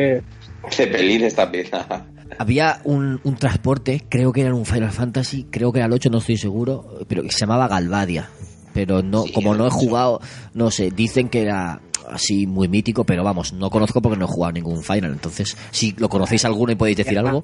Cepelines 0.72 1.36
también. 1.36 1.68
Había 2.38 2.82
un, 2.84 3.20
un 3.24 3.36
transporte, 3.36 4.04
creo 4.10 4.32
que 4.32 4.42
era 4.42 4.54
un 4.54 4.66
Final 4.66 4.92
Fantasy, 4.92 5.48
creo 5.50 5.72
que 5.72 5.80
era 5.80 5.88
el 5.88 5.94
8, 5.94 6.10
no 6.10 6.20
estoy 6.20 6.38
seguro, 6.38 7.00
pero 7.08 7.24
que 7.24 7.32
se 7.32 7.40
llamaba 7.40 7.68
Galvadia. 7.68 8.30
Pero 8.74 9.02
no, 9.02 9.24
Sí, 9.24 9.32
como 9.34 9.56
no 9.56 9.66
he 9.66 9.72
jugado, 9.72 10.22
no 10.54 10.70
sé, 10.70 10.92
dicen 10.92 11.30
que 11.30 11.42
era 11.42 11.82
así 12.10 12.46
muy 12.48 12.68
mítico, 12.68 13.04
pero 13.04 13.24
vamos, 13.24 13.54
no 13.54 13.70
conozco 13.70 14.02
porque 14.02 14.18
no 14.18 14.26
he 14.26 14.30
jugado 14.30 14.54
ningún 14.54 14.84
Final. 14.84 15.12
Entonces, 15.14 15.58
si 15.72 15.94
lo 15.98 16.10
conocéis 16.10 16.46
alguno 16.46 16.72
y 16.72 16.76
podéis 16.76 16.98
decir 16.98 17.18
algo, 17.18 17.44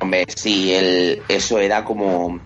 Hombre, 0.00 0.26
sí, 0.34 0.72
el, 0.72 1.22
eso 1.28 1.58
era 1.58 1.84
como 1.84 2.38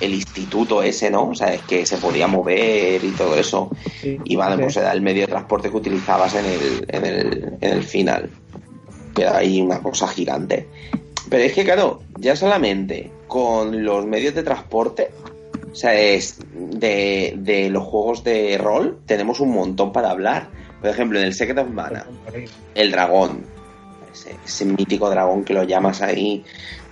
el 0.00 0.14
instituto 0.14 0.82
ese, 0.82 1.10
¿no? 1.10 1.30
O 1.30 1.34
sea, 1.34 1.54
es 1.54 1.62
que 1.62 1.84
se 1.86 1.98
podía 1.98 2.26
mover 2.26 3.04
y 3.04 3.10
todo 3.10 3.36
eso. 3.36 3.70
Sí, 4.00 4.18
Y 4.24 4.36
vale, 4.36 4.56
sí. 4.56 4.62
pues 4.62 4.76
era 4.76 4.92
el 4.92 5.02
medio 5.02 5.22
de 5.22 5.28
transporte 5.28 5.70
que 5.70 5.76
utilizabas 5.76 6.34
en 6.34 6.44
el, 6.46 6.84
en 6.88 7.04
el, 7.04 7.58
en 7.60 7.72
el 7.72 7.82
final. 7.82 8.30
Queda 9.14 9.38
ahí 9.38 9.60
una 9.60 9.80
cosa 9.80 10.08
gigante. 10.08 10.68
Pero 11.34 11.46
es 11.46 11.52
que, 11.52 11.64
claro, 11.64 12.00
ya 12.20 12.36
solamente 12.36 13.10
con 13.26 13.84
los 13.84 14.06
medios 14.06 14.36
de 14.36 14.44
transporte, 14.44 15.10
o 15.72 15.74
sea, 15.74 15.92
es 15.92 16.38
de, 16.54 17.34
de 17.38 17.70
los 17.70 17.82
juegos 17.82 18.22
de 18.22 18.56
rol, 18.56 19.00
tenemos 19.04 19.40
un 19.40 19.50
montón 19.50 19.90
para 19.92 20.10
hablar. 20.10 20.46
Por 20.80 20.90
ejemplo, 20.90 21.18
en 21.18 21.24
el 21.24 21.34
Secret 21.34 21.58
of 21.58 21.70
Mana, 21.70 22.06
el 22.76 22.92
dragón, 22.92 23.42
ese, 24.12 24.36
ese 24.46 24.64
mítico 24.64 25.10
dragón 25.10 25.42
que 25.42 25.54
lo 25.54 25.64
llamas 25.64 26.02
ahí 26.02 26.44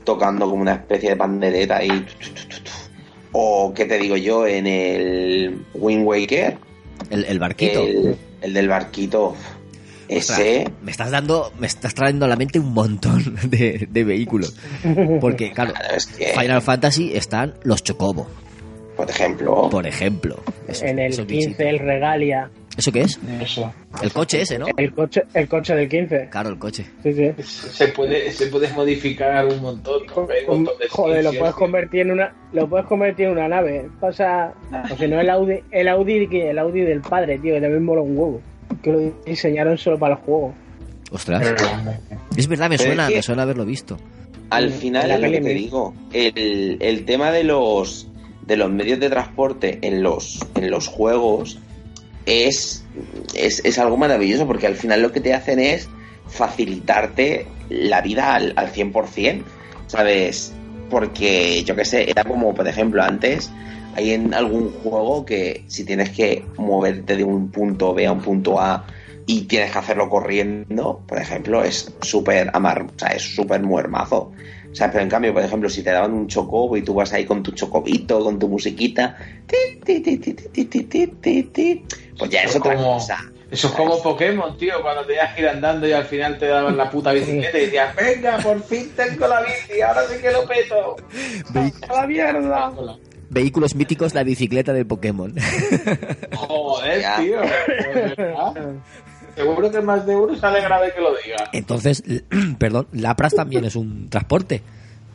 tocando 0.03 0.51
como 0.51 0.61
una 0.61 0.73
especie 0.73 1.11
de 1.11 1.17
pandereta 1.17 1.77
ahí. 1.77 2.05
O, 3.31 3.73
¿qué 3.73 3.85
te 3.85 3.97
digo 3.97 4.17
yo? 4.17 4.49
En 4.49 4.67
el 4.67 5.65
Wind 5.73 6.05
Waker, 6.05 6.59
El, 7.11 7.25
el 7.27 7.39
barquito. 7.39 7.81
el, 7.83 8.17
el 8.41 8.53
del 8.53 8.67
barquito. 8.67 9.37
Ese, 10.09 10.71
me 10.83 10.91
estás 10.91 11.11
dando, 11.11 11.53
me 11.59 11.67
estás 11.67 11.95
trayendo 11.95 12.25
a 12.25 12.29
la 12.29 12.37
mente 12.37 12.59
un 12.59 12.73
montón 12.75 13.37
de, 13.45 13.87
de 13.91 14.05
vehículos. 14.05 14.57
Porque, 15.21 15.53
claro, 15.53 15.73
claro, 15.73 15.95
es 15.97 16.07
que, 16.07 16.27
Final 16.27 16.63
Fantasy 16.63 17.13
están 17.15 17.55
los 17.63 17.83
Chocobo, 17.83 18.27
por 18.97 19.09
ejemplo, 19.09 19.69
por 19.71 19.87
ejemplo. 19.87 20.37
Eso- 20.69 20.85
en 20.85 20.99
el 20.99 21.13
esos 21.13 21.27
15 21.27 21.47
bichitos. 21.49 21.67
el 21.67 21.79
Regalia, 21.79 22.51
¿Eso 22.77 22.91
qué 22.91 23.03
es? 23.03 23.21
Eso. 23.41 23.71
El 24.03 24.13
coche 24.13 24.41
ese, 24.41 24.59
¿no? 24.59 24.65
el 24.79 24.95
coche, 24.95 25.25
el 25.35 25.47
coche 25.47 25.75
del 25.75 25.89
15. 25.91 26.29
Claro, 26.31 26.49
el 26.49 26.59
coche. 26.59 26.87
Sí, 27.03 27.13
sí. 27.13 27.31
Se 27.43 27.89
puede, 27.89 28.33
se 28.33 28.47
puede 28.47 28.73
modificar 28.73 29.45
un 29.45 29.61
montón. 29.61 30.07
¿no? 30.07 30.23
Hay 30.31 30.45
un 30.47 30.63
montón 30.63 30.79
de 30.79 30.89
Joder, 30.89 31.23
lo 31.23 31.33
puedes 31.35 31.55
convertir 31.55 32.01
en 32.01 32.13
una, 32.13 32.35
lo 32.55 32.67
puedes 32.69 32.87
convertir 32.87 33.27
en 33.27 33.33
una 33.33 33.49
nave. 33.49 33.91
Pasa, 34.01 34.55
o 34.91 34.97
si 34.97 35.07
no 35.07 35.21
el 35.21 35.29
Audi, 35.29 35.61
el 35.71 35.87
Audi 35.89 36.27
el 36.33 36.59
Audi 36.59 36.81
del 36.81 37.03
padre, 37.03 37.39
tío, 37.39 37.55
que 37.55 37.61
también 37.61 37.85
mola 37.85 38.01
un 38.01 38.17
huevo. 38.17 38.41
Que 38.83 38.93
lo 38.93 39.13
diseñaron 39.27 39.77
solo 39.79 39.99
para 39.99 40.15
el 40.15 40.21
juego. 40.21 40.55
Ostras. 41.11 41.55
Es 42.37 42.49
verdad, 42.49 42.71
me 42.71 42.79
suena, 42.79 43.09
me 43.09 43.23
suena 43.23 43.43
haberlo 43.43 43.65
visto. 43.65 43.99
al 44.51 44.71
final 44.71 45.11
es 45.11 45.21
lo 45.21 45.31
que 45.31 45.41
te 45.41 45.55
digo. 45.55 45.95
El, 46.13 46.79
el 46.81 47.05
tema 47.05 47.31
de 47.31 47.45
los 47.45 48.09
de 48.47 48.57
los 48.57 48.71
medios 48.71 48.99
de 48.99 49.09
transporte 49.09 49.79
en 49.83 50.03
los 50.03 50.41
en 50.55 50.71
los 50.71 50.89
juegos 50.89 51.59
es, 52.27 52.85
es, 53.35 53.65
es 53.65 53.79
algo 53.79 53.97
maravilloso 53.97 54.47
porque 54.47 54.67
al 54.67 54.75
final 54.75 55.03
lo 55.03 55.13
que 55.13 55.21
te 55.21 55.35
hacen 55.35 55.59
es 55.59 55.89
facilitarte 56.29 57.47
la 57.69 58.01
vida 58.01 58.35
al, 58.35 58.53
al 58.57 58.73
100%, 58.73 59.43
¿sabes? 59.87 60.53
Porque 60.91 61.63
yo 61.65 61.75
que 61.75 61.85
sé, 61.85 62.11
era 62.11 62.25
como, 62.25 62.55
por 62.55 62.67
ejemplo, 62.69 63.03
antes 63.03 63.51
¿Hay 63.95 64.13
en 64.13 64.33
algún 64.33 64.73
juego 64.83 65.25
que 65.25 65.65
si 65.69 65.85
tienes 65.85 66.11
que 66.11 66.45
moverte 66.57 67.17
de 67.17 67.25
un 67.25 67.51
punto 67.51 67.93
B 67.95 68.07
a 68.07 68.13
un 68.13 68.23
punto 68.23 68.61
A 68.61 68.87
y 69.27 69.43
tienes 69.43 69.71
que 69.73 69.79
hacerlo 69.79 70.09
corriendo, 70.09 71.03
por 71.07 71.19
ejemplo, 71.19 71.63
es 71.63 71.93
súper 72.01 72.51
amar, 72.55 72.83
o 72.83 72.99
sea, 72.99 73.11
es 73.11 73.35
súper 73.35 73.63
muermazo. 73.63 74.33
O 74.71 74.75
sea, 74.75 74.91
pero 74.91 75.03
en 75.03 75.11
cambio, 75.11 75.35
por 75.35 75.43
ejemplo, 75.43 75.69
si 75.69 75.83
te 75.83 75.91
daban 75.91 76.15
un 76.15 76.27
chocobo 76.27 76.77
y 76.79 76.83
tú 76.83 76.95
vas 76.95 77.13
ahí 77.13 77.27
con 77.27 77.43
tu 77.43 77.53
chocobito, 77.53 78.25
con 78.25 78.39
tu 78.39 78.49
musiquita, 78.49 79.17
ti, 79.47 80.01
ti, 80.01 80.01
ti, 81.45 81.85
pues 82.19 82.31
ya 82.31 82.41
eso 82.41 82.51
es 82.51 82.57
otra 82.57 82.75
como, 82.77 82.95
cosa. 82.95 83.31
Eso 83.51 83.69
es 83.69 83.75
como 83.75 84.03
Pokémon, 84.03 84.57
tío, 84.57 84.81
cuando 84.81 85.05
te 85.05 85.13
ibas 85.13 85.35
girandando 85.35 85.87
y 85.87 85.93
al 85.93 86.07
final 86.07 86.39
te 86.39 86.47
daban 86.47 86.79
la 86.79 86.89
puta 86.89 87.13
bicicleta 87.13 87.59
y 87.59 87.67
decías, 87.67 87.95
venga, 87.95 88.39
por 88.39 88.63
fin 88.63 88.91
tengo 88.97 89.29
la 89.29 89.43
bici, 89.43 89.83
ahora 89.83 90.05
sí 90.09 90.23
que 90.23 90.31
lo 90.31 90.47
peto. 90.47 90.97
¡A 91.91 91.93
la 91.93 92.07
mierda! 92.07 92.73
Vehículos 93.33 93.75
míticos, 93.75 94.13
la 94.13 94.25
bicicleta 94.25 94.75
de 94.75 94.85
Pokémon. 94.85 95.35
Joder, 96.37 97.03
tío. 97.19 97.41
verdad. 98.17 98.75
Seguro 99.35 99.71
que 99.71 99.81
más 99.81 100.05
de 100.05 100.15
uno 100.15 100.37
sale 100.37 100.61
grave 100.61 100.93
que 100.95 101.01
lo 101.01 101.15
diga. 101.17 101.49
Entonces, 101.55 102.03
perdón, 102.59 102.89
Lapras 102.93 103.33
también 103.35 103.65
es 103.65 103.75
un 103.75 104.11
transporte. 104.11 104.63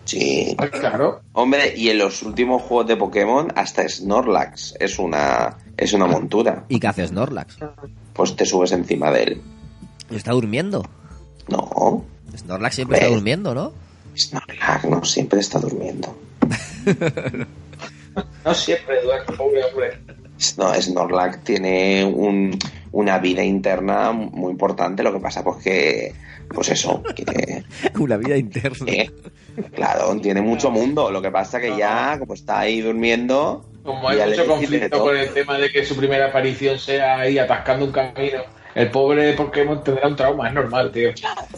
Sí. 0.06 0.56
Ah, 0.58 0.68
Claro. 0.68 1.22
Hombre, 1.34 1.76
y 1.78 1.90
en 1.90 2.00
los 2.00 2.24
últimos 2.24 2.64
juegos 2.64 2.88
de 2.88 2.98
Pokémon, 2.98 3.54
hasta 3.56 3.88
Snorlax 3.88 4.74
es 4.80 4.98
una, 4.98 5.58
es 5.78 5.94
una 5.94 6.08
montura. 6.08 6.66
¿Y 6.70 6.80
qué 6.80 6.88
hace 6.88 7.08
Snorlax? 7.08 7.58
Pues 8.14 8.36
te 8.36 8.48
subes 8.48 8.72
encima 8.72 9.12
de 9.12 9.24
él. 9.24 9.42
Está 10.10 10.32
durmiendo. 10.32 10.84
No, 11.50 12.04
Snorlax 12.36 12.74
siempre 12.76 12.98
está 12.98 13.10
durmiendo, 13.10 13.54
¿no? 13.54 13.74
Snorlax 14.18 14.86
no 14.86 15.06
siempre 15.06 15.40
está 15.40 15.60
durmiendo. 15.60 16.18
No 18.46 18.54
siempre 18.54 19.02
duerme, 19.04 19.36
pobre 19.38 19.64
hombre. 19.66 20.00
No, 20.58 20.74
Snorlax 20.74 21.44
tiene 21.44 22.06
un- 22.06 22.58
una 22.92 23.18
vida 23.20 23.44
interna 23.44 24.12
muy 24.12 24.52
importante. 24.52 25.04
Lo 25.04 25.12
que 25.14 25.20
pasa 25.20 25.44
pues 25.44 25.58
que, 25.64 26.14
pues 26.54 26.70
eso, 26.70 27.02
que, 27.16 27.64
Una 28.00 28.18
vida 28.18 28.38
interna. 28.38 28.86
que, 28.86 29.12
claro, 29.74 30.16
tiene 30.22 30.42
mucho 30.42 30.70
mundo. 30.72 31.10
Lo 31.12 31.22
que 31.22 31.32
pasa 31.32 31.60
que 31.60 31.76
ya, 31.78 32.18
como 32.20 32.34
está 32.36 32.60
ahí 32.60 32.82
durmiendo, 32.82 33.66
Como 33.84 34.08
hay 34.10 34.20
mucho 34.30 34.46
conflicto 34.46 35.00
con 35.00 35.18
el 35.18 35.30
tema 35.34 35.58
de 35.58 35.72
que 35.72 35.84
su 35.86 35.96
primera 35.96 36.28
aparición 36.28 36.78
sea 36.78 37.20
ahí 37.20 37.40
atascando 37.40 37.86
un 37.86 37.92
camino, 37.92 38.42
el 38.76 38.92
pobre 38.92 39.34
Pokémon 39.34 39.84
tendrá 39.84 40.08
un 40.08 40.16
trauma, 40.16 40.48
es 40.50 40.54
normal, 40.54 40.92
tío. 40.92 41.10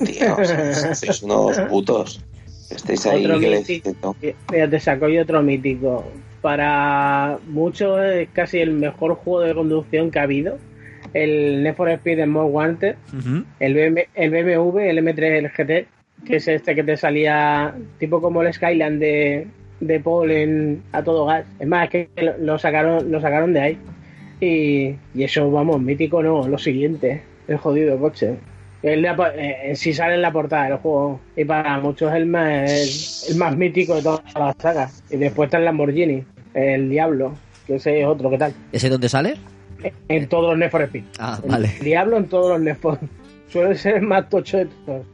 tío, 0.06 0.38
o 0.38 0.46
sea, 0.46 0.96
sois 0.96 1.22
unos 1.24 1.60
putos. 1.70 2.22
Estáis 2.70 3.06
ahí 3.08 3.26
Otro 3.26 3.40
que 3.40 3.50
mítico. 3.58 4.16
Mira, 4.52 4.70
te 4.70 4.80
saco 4.80 5.10
yo 5.10 5.24
otro 5.24 5.42
mítico. 5.42 6.06
Para 6.42 7.38
muchos 7.48 8.00
es 8.02 8.30
casi 8.30 8.60
el 8.60 8.72
mejor 8.72 9.16
juego 9.16 9.42
de 9.42 9.54
conducción 9.54 10.12
que 10.12 10.20
ha 10.20 10.24
habido. 10.24 10.58
El 11.14 11.64
Need 11.64 11.76
for 11.76 11.90
Speed 11.90 12.26
Most 12.28 12.54
Wanted, 12.54 12.96
Ujú. 13.18 13.44
el, 13.60 13.74
BM, 13.74 14.08
el 14.14 14.30
BMW, 14.30 14.80
el 14.80 15.00
M3, 15.00 15.24
el 15.24 15.50
GT, 15.50 15.88
que 16.26 16.36
es 16.36 16.48
este 16.48 16.76
que 16.76 16.84
te 16.84 16.98
salía 16.98 17.74
tipo 17.98 18.22
como 18.22 18.44
el 18.44 18.54
Skyline 18.54 19.00
de, 19.00 19.48
de 19.80 20.00
Paul 20.00 20.32
en, 20.32 20.84
a 20.92 21.04
todo 21.04 21.26
gas. 21.26 21.46
Es 21.60 21.68
más, 21.68 21.86
es 21.86 21.90
que 21.90 22.24
lo, 22.24 22.38
lo 22.38 22.60
sacaron, 22.60 23.12
lo 23.12 23.20
sacaron 23.22 23.54
de 23.54 23.60
ahí. 23.60 23.78
Y, 24.42 24.96
y 25.14 25.24
eso, 25.24 25.50
vamos, 25.52 25.82
mítico 25.82 26.22
no, 26.24 26.48
lo 26.48 26.58
siguiente, 26.58 27.22
el 27.48 27.58
jodido 27.58 27.98
coche. 28.00 28.36
El 28.82 29.02
de 29.02 29.08
la- 29.16 29.34
eh, 29.36 29.70
en 29.70 29.76
sí 29.76 29.94
sale 29.94 30.16
en 30.16 30.22
la 30.22 30.32
portada 30.32 30.66
del 30.70 30.78
juego 30.78 31.20
y 31.36 31.44
para 31.46 31.80
muchos 31.80 32.10
es 32.12 32.16
el 32.18 32.26
más, 32.28 33.26
el, 33.30 33.36
más 33.38 33.56
mítico 33.58 33.96
de 33.96 34.02
toda 34.04 34.24
la 34.36 34.56
saga. 34.60 34.90
Y 35.10 35.18
después 35.18 35.48
está 35.48 35.58
el 35.58 35.66
Lamborghini, 35.66 36.24
el 36.54 36.90
Diablo, 36.90 37.34
que 37.68 37.76
ese 37.76 38.00
es 38.02 38.08
otro, 38.08 38.30
¿qué 38.30 38.38
tal? 38.38 38.54
¿Ese 38.72 38.88
dónde 38.90 39.10
sale? 39.10 39.36
En 40.08 40.28
todos 40.28 40.50
los 40.52 40.58
Need 40.58 40.72
for 40.72 40.82
Speed. 40.84 41.04
Ah, 41.20 41.40
El 41.44 41.50
vale. 41.52 41.72
Diablo 41.82 42.18
en 42.18 42.28
todos 42.28 42.50
los 42.52 42.62
Need 42.62 42.78
for 42.78 43.00
Suele 43.52 43.76
ser 43.76 43.96
el 43.96 44.02
más 44.04 44.30
tocho 44.30 44.58
de 44.58 44.66
todos. 44.86 45.06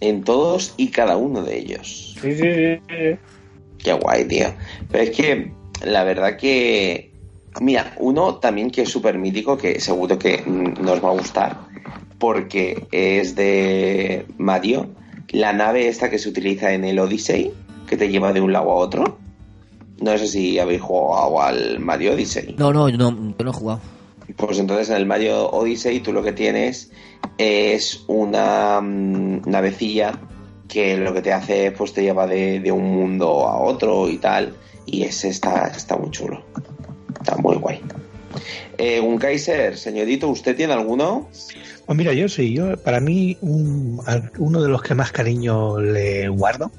En 0.00 0.24
todos 0.24 0.74
y 0.76 0.88
cada 0.88 1.16
uno 1.16 1.42
de 1.42 1.56
ellos. 1.58 2.16
Sí, 2.20 2.34
sí, 2.34 2.42
sí. 2.42 2.80
sí. 2.88 3.16
Qué 3.78 3.92
guay, 3.92 4.24
tío. 4.26 4.48
Pero 4.90 5.04
es 5.04 5.10
que 5.10 5.52
la 5.84 6.02
verdad 6.04 6.36
que. 6.36 7.10
Mira, 7.60 7.94
uno 7.98 8.34
también 8.36 8.70
que 8.70 8.82
es 8.82 8.88
súper 8.90 9.16
mítico, 9.16 9.56
que 9.56 9.78
seguro 9.78 10.18
que 10.18 10.42
nos 10.46 11.04
va 11.04 11.10
a 11.10 11.12
gustar, 11.12 11.56
porque 12.18 12.86
es 12.92 13.34
de 13.34 14.26
Mario. 14.38 14.88
La 15.30 15.52
nave 15.52 15.88
esta 15.88 16.10
que 16.10 16.18
se 16.18 16.28
utiliza 16.28 16.72
en 16.72 16.84
el 16.84 16.98
Odyssey, 16.98 17.52
que 17.86 17.96
te 17.96 18.08
lleva 18.08 18.32
de 18.32 18.40
un 18.40 18.52
lado 18.52 18.70
a 18.70 18.74
otro. 18.74 19.18
No 20.00 20.16
sé 20.18 20.26
si 20.26 20.58
habéis 20.58 20.82
jugado 20.82 21.40
al 21.42 21.80
Mario 21.80 22.12
Odyssey. 22.12 22.54
No, 22.58 22.72
no, 22.72 22.88
no, 22.88 22.88
yo 22.88 22.98
no 22.98 23.50
he 23.50 23.52
jugado. 23.52 23.80
Pues 24.36 24.58
entonces 24.58 24.88
en 24.90 24.96
el 24.96 25.06
Mario 25.06 25.50
Odyssey 25.50 26.00
tú 26.00 26.12
lo 26.12 26.22
que 26.22 26.32
tienes 26.32 26.90
es 27.38 28.04
una 28.06 28.80
mm, 28.80 29.42
navecilla 29.46 30.18
que 30.68 30.96
lo 30.96 31.12
que 31.12 31.22
te 31.22 31.32
hace 31.32 31.72
pues 31.72 31.92
te 31.92 32.02
lleva 32.02 32.26
de, 32.26 32.60
de 32.60 32.72
un 32.72 32.84
mundo 32.84 33.46
a 33.46 33.60
otro 33.60 34.08
y 34.08 34.18
tal. 34.18 34.54
Y 34.86 35.04
ese 35.04 35.28
está, 35.28 35.68
está 35.68 35.96
muy 35.96 36.10
chulo. 36.10 36.42
Está 37.20 37.36
muy 37.36 37.56
guay. 37.56 37.80
Eh, 38.78 39.00
un 39.00 39.18
Kaiser, 39.18 39.78
señorito, 39.78 40.28
¿usted 40.28 40.56
tiene 40.56 40.72
alguno? 40.72 41.28
Pues 41.86 41.98
mira, 41.98 42.12
yo 42.14 42.28
sí, 42.28 42.54
yo 42.54 42.76
para 42.82 43.00
mí 43.00 43.36
un- 43.42 44.00
uno 44.38 44.62
de 44.62 44.68
los 44.68 44.82
que 44.82 44.94
más 44.94 45.12
cariño 45.12 45.78
le 45.80 46.28
guardo 46.28 46.72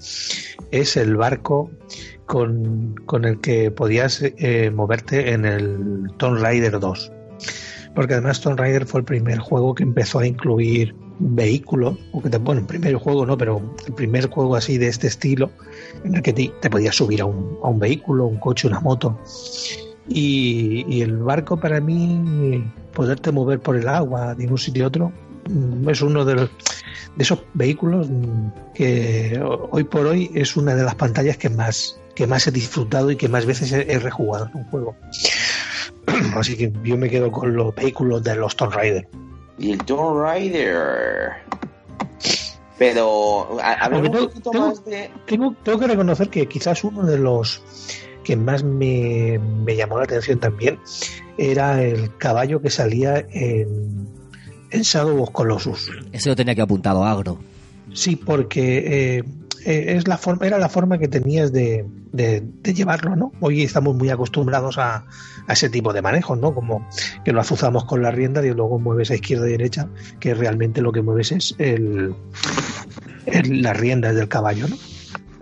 es 0.72 0.98
el 0.98 1.16
barco 1.16 1.70
con, 2.26 2.96
con 3.06 3.26
el 3.26 3.40
que 3.40 3.70
podías 3.70 4.22
eh, 4.24 4.72
moverte 4.72 5.32
en 5.32 5.46
el 5.46 6.12
Tomb 6.18 6.40
Raider 6.40 6.80
2. 6.80 7.12
Porque 7.94 8.14
además 8.14 8.42
Tomb 8.42 8.58
Raider 8.60 8.86
fue 8.88 9.02
el 9.02 9.06
primer 9.06 9.38
juego 9.40 9.76
que 9.76 9.84
empezó 9.84 10.20
a 10.20 10.28
incluir 10.28 10.96
vehículos, 11.20 11.98
o 12.12 12.22
bueno, 12.40 12.62
el 12.62 12.68
primer 12.68 12.96
juego 12.96 13.26
no, 13.26 13.38
pero 13.38 13.62
el 13.88 13.94
primer 13.94 14.28
juego 14.28 14.56
así 14.56 14.78
de 14.78 14.88
este 14.88 15.08
estilo, 15.08 15.52
en 16.04 16.16
el 16.16 16.22
que 16.22 16.34
te, 16.34 16.52
te 16.62 16.70
podías 16.70 16.96
subir 16.96 17.22
a 17.22 17.26
un, 17.26 17.58
a 17.64 17.70
un 17.70 17.80
vehículo, 17.80 18.26
un 18.26 18.38
coche, 18.38 18.68
una 18.68 18.82
moto. 18.82 19.18
Y, 20.08 20.86
y 20.88 21.02
el 21.02 21.18
barco 21.18 21.58
para 21.58 21.80
mí, 21.82 22.64
poderte 22.94 23.32
mover 23.32 23.60
por 23.60 23.76
el 23.76 23.88
agua 23.88 24.36
de 24.36 24.48
un 24.48 24.58
sitio 24.58 24.86
a 24.86 24.88
otro, 24.88 25.12
mm, 25.50 25.90
es 25.90 26.02
uno 26.02 26.24
de, 26.26 26.36
los, 26.36 26.50
de 27.16 27.24
esos 27.24 27.40
vehículos 27.56 28.08
mm, 28.10 28.48
que 28.76 29.40
ho- 29.44 29.68
hoy 29.72 29.84
por 29.84 30.06
hoy 30.06 30.30
es 30.36 30.56
una 30.58 30.76
de 30.76 30.84
las 30.84 30.96
pantallas 30.96 31.38
que 31.38 31.50
más 31.50 32.00
que 32.16 32.28
más 32.28 32.48
he 32.48 32.52
disfrutado 32.52 33.12
y 33.12 33.18
que 33.18 33.28
más 33.28 33.46
veces 33.46 33.74
he, 33.74 33.92
he 33.92 34.00
rejugado 34.00 34.46
en 34.54 34.60
un 34.60 34.64
juego. 34.70 34.96
Así 36.36 36.56
que 36.56 36.72
yo 36.84 36.96
me 36.98 37.10
quedo 37.10 37.30
con 37.32 37.54
los 37.56 37.76
vehículos 37.76 38.24
de 38.24 38.36
los 38.38 38.56
Tomb 38.56 38.72
Raider. 38.74 39.08
Y 39.58 39.72
el 39.74 39.80
Tomb 39.84 40.20
Raider. 40.22 41.32
Pero, 42.78 43.58
a, 43.62 43.74
a 43.86 43.90
un 43.90 44.04
poquito 44.12 44.52
tengo- 44.52 44.68
más 44.68 44.84
de. 44.86 45.10
Tengo, 45.26 45.56
tengo 45.64 45.80
que 45.80 45.88
reconocer 45.88 46.30
que 46.30 46.46
quizás 46.48 46.84
uno 46.84 47.04
de 47.06 47.18
los 47.18 47.62
que 48.25 48.36
más 48.36 48.63
me, 48.63 49.39
me 49.39 49.75
llamó 49.77 49.98
la 50.00 50.03
atención 50.03 50.39
también 50.39 50.77
era 51.38 51.82
el 51.82 52.15
caballo 52.17 52.62
que 52.62 52.70
salía 52.70 53.25
en, 53.32 54.08
en 54.72 54.82
Shadow 54.82 55.22
of 55.22 55.32
Colossus. 55.32 55.89
Ese 56.12 56.29
lo 56.29 56.36
tenía 56.36 56.55
que 56.55 56.62
apuntado 56.62 57.05
agro. 57.05 57.38
Sí, 57.94 58.15
porque 58.17 59.17
eh, 59.20 59.24
eh, 59.65 59.96
es 59.96 60.08
la 60.08 60.17
forma, 60.17 60.46
era 60.46 60.58
la 60.58 60.70
forma 60.70 60.98
que 60.98 61.08
tenías 61.08 61.53
de, 61.53 61.86
de- 62.12 62.41
de 62.62 62.74
llevarlo, 62.74 63.15
¿no? 63.15 63.32
Hoy 63.41 63.62
estamos 63.63 63.96
muy 63.96 64.10
acostumbrados 64.10 64.77
a, 64.79 65.05
a 65.48 65.53
ese 65.53 65.70
tipo 65.70 65.94
de 65.94 66.01
manejos, 66.01 66.38
¿no? 66.39 66.53
Como 66.53 66.88
que 67.24 67.32
lo 67.32 67.39
azuzamos 67.41 67.86
con 67.86 68.01
la 68.01 68.12
rienda 68.12 68.46
y 68.46 68.51
luego 68.53 68.79
mueves 68.79 69.12
a 69.12 69.15
izquierda 69.15 69.48
y 69.48 69.51
derecha, 69.51 69.88
que 70.20 70.34
realmente 70.34 70.82
lo 70.82 70.91
que 70.91 71.01
mueves 71.01 71.32
es 71.32 71.55
el, 71.60 72.15
el- 73.27 73.62
las 73.62 73.77
riendas 73.77 74.15
del 74.15 74.27
caballo, 74.27 74.67
¿no? 74.67 74.75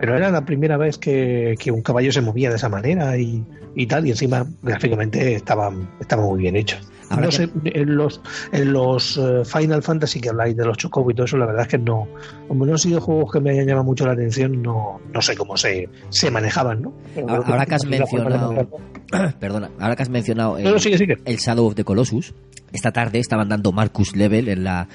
Pero 0.04 0.18
era 0.18 0.30
la 0.30 0.44
primera 0.44 0.76
vez 0.76 0.98
que, 0.98 1.54
que 1.58 1.70
un 1.70 1.80
caballo 1.80 2.12
se 2.12 2.20
movía 2.20 2.50
de 2.50 2.56
esa 2.56 2.68
manera 2.68 3.16
y, 3.16 3.42
y 3.74 3.86
tal, 3.86 4.06
y 4.06 4.10
encima 4.10 4.46
gráficamente 4.62 5.34
estaba, 5.34 5.72
estaba 5.98 6.24
muy 6.24 6.40
bien 6.42 6.56
hecho. 6.56 6.76
Habrá 7.08 7.24
no 7.24 7.30
que- 7.30 7.36
sé, 7.36 7.48
en 7.64 7.96
los, 7.96 8.20
en 8.52 8.72
los 8.74 9.16
eh, 9.16 9.44
Final 9.46 9.82
Fantasy 9.82 10.20
que 10.20 10.28
habláis 10.28 10.58
de 10.58 10.66
los 10.66 10.76
Chocobo 10.76 11.10
y 11.10 11.14
todo 11.14 11.24
eso, 11.24 11.38
la 11.38 11.46
verdad 11.46 11.62
es 11.62 11.68
que 11.68 11.78
no, 11.78 12.06
como 12.48 12.66
no 12.66 12.72
han 12.72 12.78
sido 12.78 13.00
juegos 13.00 13.32
que 13.32 13.40
me 13.40 13.52
hayan 13.52 13.66
llamado 13.66 13.84
mucho 13.84 14.04
la 14.04 14.12
atención, 14.12 14.60
no, 14.60 15.00
no 15.10 15.22
sé 15.22 15.34
cómo 15.38 15.56
se, 15.56 15.88
se 16.10 16.30
manejaban, 16.30 16.82
¿no? 16.82 16.92
Ahora- 17.26 17.64
que 17.64 17.74
has 17.74 17.86
mencionado-. 17.86 18.68
Perdona, 19.40 19.70
ahora 19.80 19.96
que 19.96 20.02
has 20.02 20.10
mencionado 20.10 20.58
el, 20.58 20.64
No, 20.64 20.72
no, 20.72 20.78
sigue, 20.78 20.98
sigue. 20.98 21.16
el 21.24 21.36
Shadow 21.38 21.64
of 21.66 21.74
the 21.76 21.84
Colossus, 21.84 22.34
esta 22.72 22.92
tarde 22.92 23.20
estaban 23.20 23.48
dando 23.48 23.72
Marcus 23.72 24.14
Level 24.16 24.48
en 24.50 24.64
la, 24.64 24.86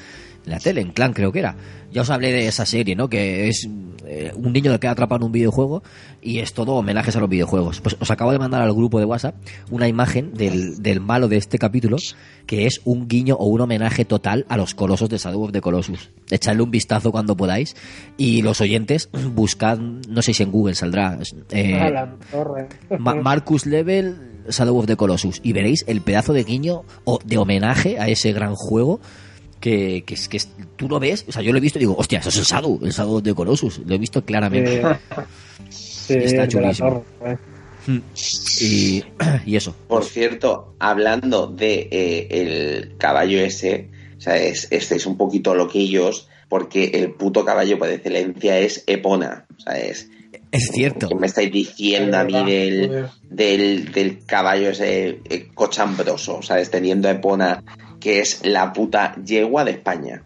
en 0.46 0.52
la 0.52 0.60
tele, 0.60 0.82
en 0.82 0.92
Clan 0.92 1.14
creo 1.14 1.32
que 1.32 1.40
era. 1.40 1.56
Ya 1.92 2.02
os 2.04 2.10
hablé 2.10 2.32
de 2.32 2.48
esa 2.48 2.66
serie, 2.66 2.96
¿no? 2.96 3.10
Que 3.10 3.48
es 3.48 3.68
eh, 4.06 4.32
un 4.36 4.54
niño 4.54 4.72
que 4.72 4.80
queda 4.80 4.92
atrapado 4.92 5.18
en 5.22 5.26
un 5.26 5.32
videojuego 5.32 5.82
y 6.22 6.38
es 6.40 6.54
todo 6.54 6.74
homenajes 6.74 7.16
a 7.16 7.20
los 7.20 7.30
videojuegos. 7.30 7.82
Pues 7.82 7.96
os 8.00 8.12
acabo 8.12 8.32
de 8.32 8.38
mandar 8.40 8.62
al 8.62 8.74
grupo 8.74 9.00
de 9.00 9.06
WhatsApp 9.06 9.36
una 9.72 9.88
imagen 9.88 10.34
del, 10.34 10.82
del 10.84 11.00
malo 11.02 11.28
de 11.28 11.38
este 11.38 11.58
capítulo 11.58 11.98
que 12.46 12.66
es 12.68 12.82
un 12.86 13.08
guiño 13.08 13.36
o 13.36 13.46
un 13.46 13.62
homenaje 13.62 14.06
total 14.06 14.46
a 14.50 14.58
los 14.58 14.74
colosos 14.76 15.10
de 15.10 15.18
Shadow 15.18 15.44
of 15.44 15.52
the 15.52 15.62
Colossus. 15.62 16.10
Echadle 16.30 16.62
un 16.64 16.72
vistazo 16.72 17.12
cuando 17.12 17.36
podáis 17.36 17.76
y 18.18 18.42
los 18.44 18.62
oyentes 18.62 19.10
buscad, 19.34 19.78
no 19.80 20.22
sé 20.22 20.34
si 20.34 20.44
en 20.44 20.52
Google 20.52 20.76
saldrá, 20.76 21.18
eh. 21.52 21.74
Ma- 23.00 23.16
Marcus 23.16 23.66
Level, 23.66 24.16
Shadow 24.50 24.78
of 24.78 24.86
the 24.86 24.96
Colossus. 24.96 25.40
Y 25.44 25.54
veréis 25.54 25.84
el 25.88 26.02
pedazo 26.02 26.34
de 26.34 26.44
guiño 26.44 26.84
o 27.04 27.20
de 27.24 27.38
homenaje 27.38 28.00
a 28.00 28.08
ese 28.08 28.32
gran 28.34 28.54
juego 28.56 29.00
que, 29.60 30.04
que, 30.06 30.14
es- 30.14 30.28
que 30.28 30.38
es- 30.38 30.50
tú 30.76 30.88
lo 30.90 31.00
ves. 31.00 31.26
O 31.28 31.32
sea, 31.32 31.42
yo 31.42 31.52
lo 31.52 31.58
he 31.58 31.62
visto 31.62 31.78
y 31.80 31.82
digo, 31.82 31.96
hostia, 31.98 32.20
eso 32.20 32.30
es 32.30 32.38
el 32.38 32.44
Shadow, 32.46 32.80
el 32.84 32.92
Shadow 32.92 33.22
the 33.22 33.34
Colossus. 33.34 33.80
Lo 33.86 33.96
he 33.96 33.98
visto 33.98 34.24
claramente. 34.24 34.82
Sí, 35.70 36.16
Está 36.16 36.42
de 36.44 36.48
chulísimo. 36.48 37.06
torre. 37.20 37.38
Y, 38.62 39.04
y 39.46 39.56
eso. 39.56 39.76
Por 39.88 40.04
cierto, 40.04 40.74
hablando 40.80 41.48
de 41.48 41.88
eh, 41.92 42.28
el 42.30 42.98
caballo 42.98 43.40
ese, 43.40 43.90
o 44.18 44.22
sea, 44.22 44.38
es, 44.38 44.68
este 44.72 44.96
es 44.96 45.06
un 45.06 45.18
poquito 45.18 45.54
loquillos, 45.54 46.28
porque 46.48 46.86
el 46.96 47.12
puto 47.12 47.46
caballo 47.46 47.78
por 47.78 47.90
excelencia 47.90 48.58
es 48.60 48.84
Epona. 48.88 49.46
O 49.58 49.60
sea, 49.62 49.78
es. 49.80 50.10
Es 50.52 50.70
cierto. 50.74 51.08
¿Qué 51.10 51.16
me 51.16 51.28
estáis 51.28 51.52
diciendo 51.52 52.18
a 52.18 52.24
mí 52.24 52.34
del, 52.52 53.06
del, 53.30 53.92
del 53.92 54.26
caballo 54.26 54.70
ese 54.72 55.20
eh, 55.30 55.48
cochambroso? 55.54 56.42
¿Sabes? 56.42 56.72
Teniendo 56.72 57.08
a 57.08 57.12
Epona, 57.12 57.64
que 58.00 58.20
es 58.20 58.46
la 58.46 58.74
puta 58.74 59.16
yegua 59.24 59.64
de 59.64 59.72
España. 59.72 60.24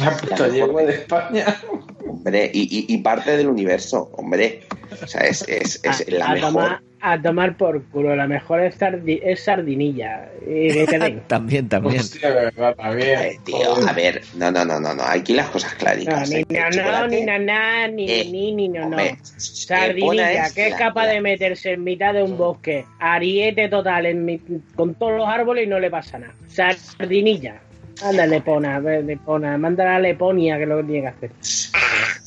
La 0.00 0.16
puta 0.16 0.48
yegua 0.48 0.82
de 0.82 0.94
España. 0.94 1.60
Hombre, 2.08 2.50
y, 2.52 2.62
y, 2.62 2.94
y 2.94 2.98
parte 2.98 3.36
del 3.36 3.48
universo, 3.48 4.10
hombre. 4.16 4.62
O 5.02 5.06
sea, 5.06 5.22
es, 5.22 5.42
es, 5.48 5.80
es 5.82 6.08
la 6.12 6.26
a, 6.26 6.32
mejor. 6.34 6.52
tomar, 6.52 6.82
a 7.08 7.22
tomar 7.22 7.56
por 7.56 7.82
culo. 7.84 8.16
La 8.16 8.26
mejor 8.26 8.60
es, 8.60 8.78
sardi- 8.80 9.20
es 9.22 9.44
sardinilla. 9.44 10.28
También, 11.28 11.68
también. 11.68 12.00
Hostia, 12.00 12.28
de 12.30 12.34
verdad, 12.46 12.74
también. 12.76 13.18
Eh, 13.20 13.40
tío, 13.44 13.88
a 13.88 13.92
ver, 13.92 14.22
no, 14.36 14.50
no, 14.50 14.64
no, 14.64 14.80
no, 14.80 14.94
no, 14.94 15.02
aquí 15.04 15.34
las 15.34 15.48
cosas 15.50 15.72
No, 15.74 15.78
claritas. 15.78 16.30
ni 16.30 16.36
¿eh? 16.36 16.46
no, 16.50 16.82
no, 17.00 17.06
ni 17.08 17.20
na, 17.22 17.38
na, 17.38 17.88
ni 17.88 18.10
Eh, 18.10 18.28
ni 18.30 18.52
ni 18.54 18.68
no, 18.68 18.80
no. 18.80 18.86
hombre, 18.96 19.18
Sardinilla, 19.22 20.50
que 20.54 20.68
es 20.68 20.74
capaz 20.74 21.06
la- 21.06 21.12
de 21.12 21.20
meterse 21.20 21.72
en 21.72 21.84
mitad 21.84 22.12
de 22.14 22.22
un 22.22 22.36
bosque, 22.36 22.84
ariete 22.98 23.68
total 23.68 24.06
en 24.06 24.24
mi- 24.24 24.40
con 24.74 24.94
todos 24.94 25.12
los 25.18 25.28
árboles 25.28 25.64
y 25.64 25.68
no 25.68 25.78
le 25.78 25.90
pasa 25.90 26.18
nada. 26.18 26.34
Sardinilla. 26.48 27.60
Anda, 28.02 28.26
Lepona, 28.26 28.78
Lepona, 28.80 29.56
mándala 29.58 29.96
a 29.96 30.00
Leponia, 30.00 30.56
que 30.56 30.64
es 30.64 30.68
lo 30.68 30.76
que 30.78 30.82
tiene 30.84 31.00
que 31.02 31.08
hacer. 31.08 31.30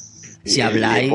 Si 0.49 0.61
habláis, 0.61 1.11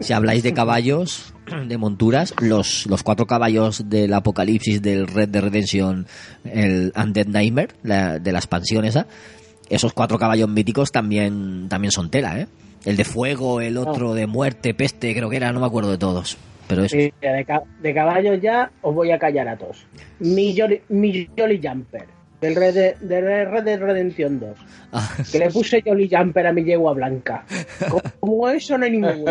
si 0.00 0.12
habláis 0.12 0.42
de 0.42 0.52
caballos, 0.54 1.34
de 1.66 1.76
monturas, 1.78 2.34
los, 2.40 2.86
los 2.86 3.02
cuatro 3.02 3.26
caballos 3.26 3.88
del 3.88 4.12
apocalipsis 4.14 4.80
del 4.82 5.06
Red 5.06 5.28
Dead 5.28 5.42
Redemption, 5.42 6.06
el 6.44 6.92
Undead 6.96 7.26
Nightmare, 7.26 7.68
la- 7.82 8.18
de 8.18 8.32
la 8.32 8.38
expansión 8.38 8.84
esa, 8.84 9.06
esos 9.68 9.92
cuatro 9.92 10.18
caballos 10.18 10.48
míticos 10.48 10.90
también, 10.92 11.68
también 11.68 11.90
son 11.92 12.10
tela, 12.10 12.38
¿eh? 12.40 12.46
El 12.84 12.96
de 12.96 13.04
fuego, 13.04 13.60
el 13.62 13.78
otro 13.78 14.12
de 14.14 14.26
muerte, 14.26 14.74
peste, 14.74 15.14
creo 15.14 15.30
que 15.30 15.36
era, 15.36 15.52
no 15.52 15.60
me 15.60 15.66
acuerdo 15.66 15.90
de 15.90 15.98
todos. 15.98 16.36
Pero 16.68 16.84
eso. 16.84 16.96
Sí, 16.96 17.12
de, 17.20 17.44
ca- 17.46 17.62
de 17.82 17.94
caballos 17.94 18.40
ya 18.42 18.70
os 18.82 18.94
voy 18.94 19.10
a 19.10 19.18
callar 19.18 19.48
a 19.48 19.56
todos. 19.56 19.84
Mi 20.20 20.54
Jolly, 20.58 20.80
mi 20.90 21.28
Jolly 21.36 21.60
Jumper, 21.62 22.06
del 22.44 22.54
Red 22.56 22.74
de, 22.74 22.96
de 23.00 23.44
Red 23.46 23.64
Dead 23.64 23.80
Redemption 23.80 24.38
2. 24.38 24.50
Ah, 24.92 25.16
Que 25.32 25.38
le 25.38 25.50
puse 25.50 25.82
Jolly 25.82 26.08
Jumper 26.10 26.46
a 26.46 26.52
mi 26.52 26.62
yegua 26.62 26.92
blanca. 26.92 27.44
Como 28.20 28.48
eso 28.50 28.76
no 28.76 28.84
hay 28.84 28.90
ninguno. 28.92 29.24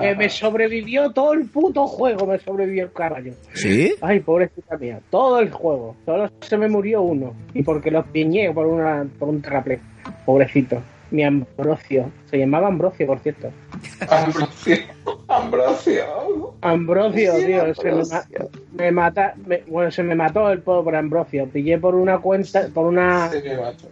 Que 0.00 0.14
me 0.14 0.28
sobrevivió 0.28 1.10
todo 1.12 1.32
el 1.32 1.46
puto 1.46 1.86
juego, 1.86 2.26
me 2.26 2.38
sobrevivió 2.38 2.84
el 2.84 2.92
caballo. 2.92 3.32
¿Sí? 3.54 3.94
Ay, 4.02 4.20
pobrecita 4.20 4.76
mía. 4.76 5.00
Todo 5.10 5.40
el 5.40 5.50
juego. 5.50 5.96
Solo 6.04 6.30
se 6.40 6.56
me 6.58 6.68
murió 6.68 7.00
uno. 7.02 7.34
Y 7.54 7.62
porque 7.62 7.90
los 7.90 8.06
piñé 8.06 8.52
por, 8.52 8.66
una, 8.66 9.06
por 9.18 9.28
un 9.30 9.40
terraplén. 9.40 9.80
Pobrecito. 10.26 10.82
Mi 11.10 11.24
Ambrosio. 11.24 12.10
Se 12.30 12.38
llamaba 12.38 12.68
Ambrosio, 12.68 13.06
por 13.06 13.18
cierto. 13.20 13.50
Ambrosio. 14.08 14.76
Ambrosio. 15.40 16.04
Ambrosio, 16.62 17.32
tío. 17.46 17.74
Se 17.74 17.92
me, 18.76 18.92
mata, 18.92 19.34
me- 19.46 19.62
bueno, 19.66 19.90
se 19.90 20.02
me 20.02 20.14
mató 20.14 20.50
el 20.50 20.60
pobre 20.60 20.96
Ambrosio. 20.98 21.46
Pillé 21.48 21.78
por 21.78 21.94
una 21.94 22.18
cuenta, 22.18 22.68
por 22.72 22.86
una, 22.86 23.30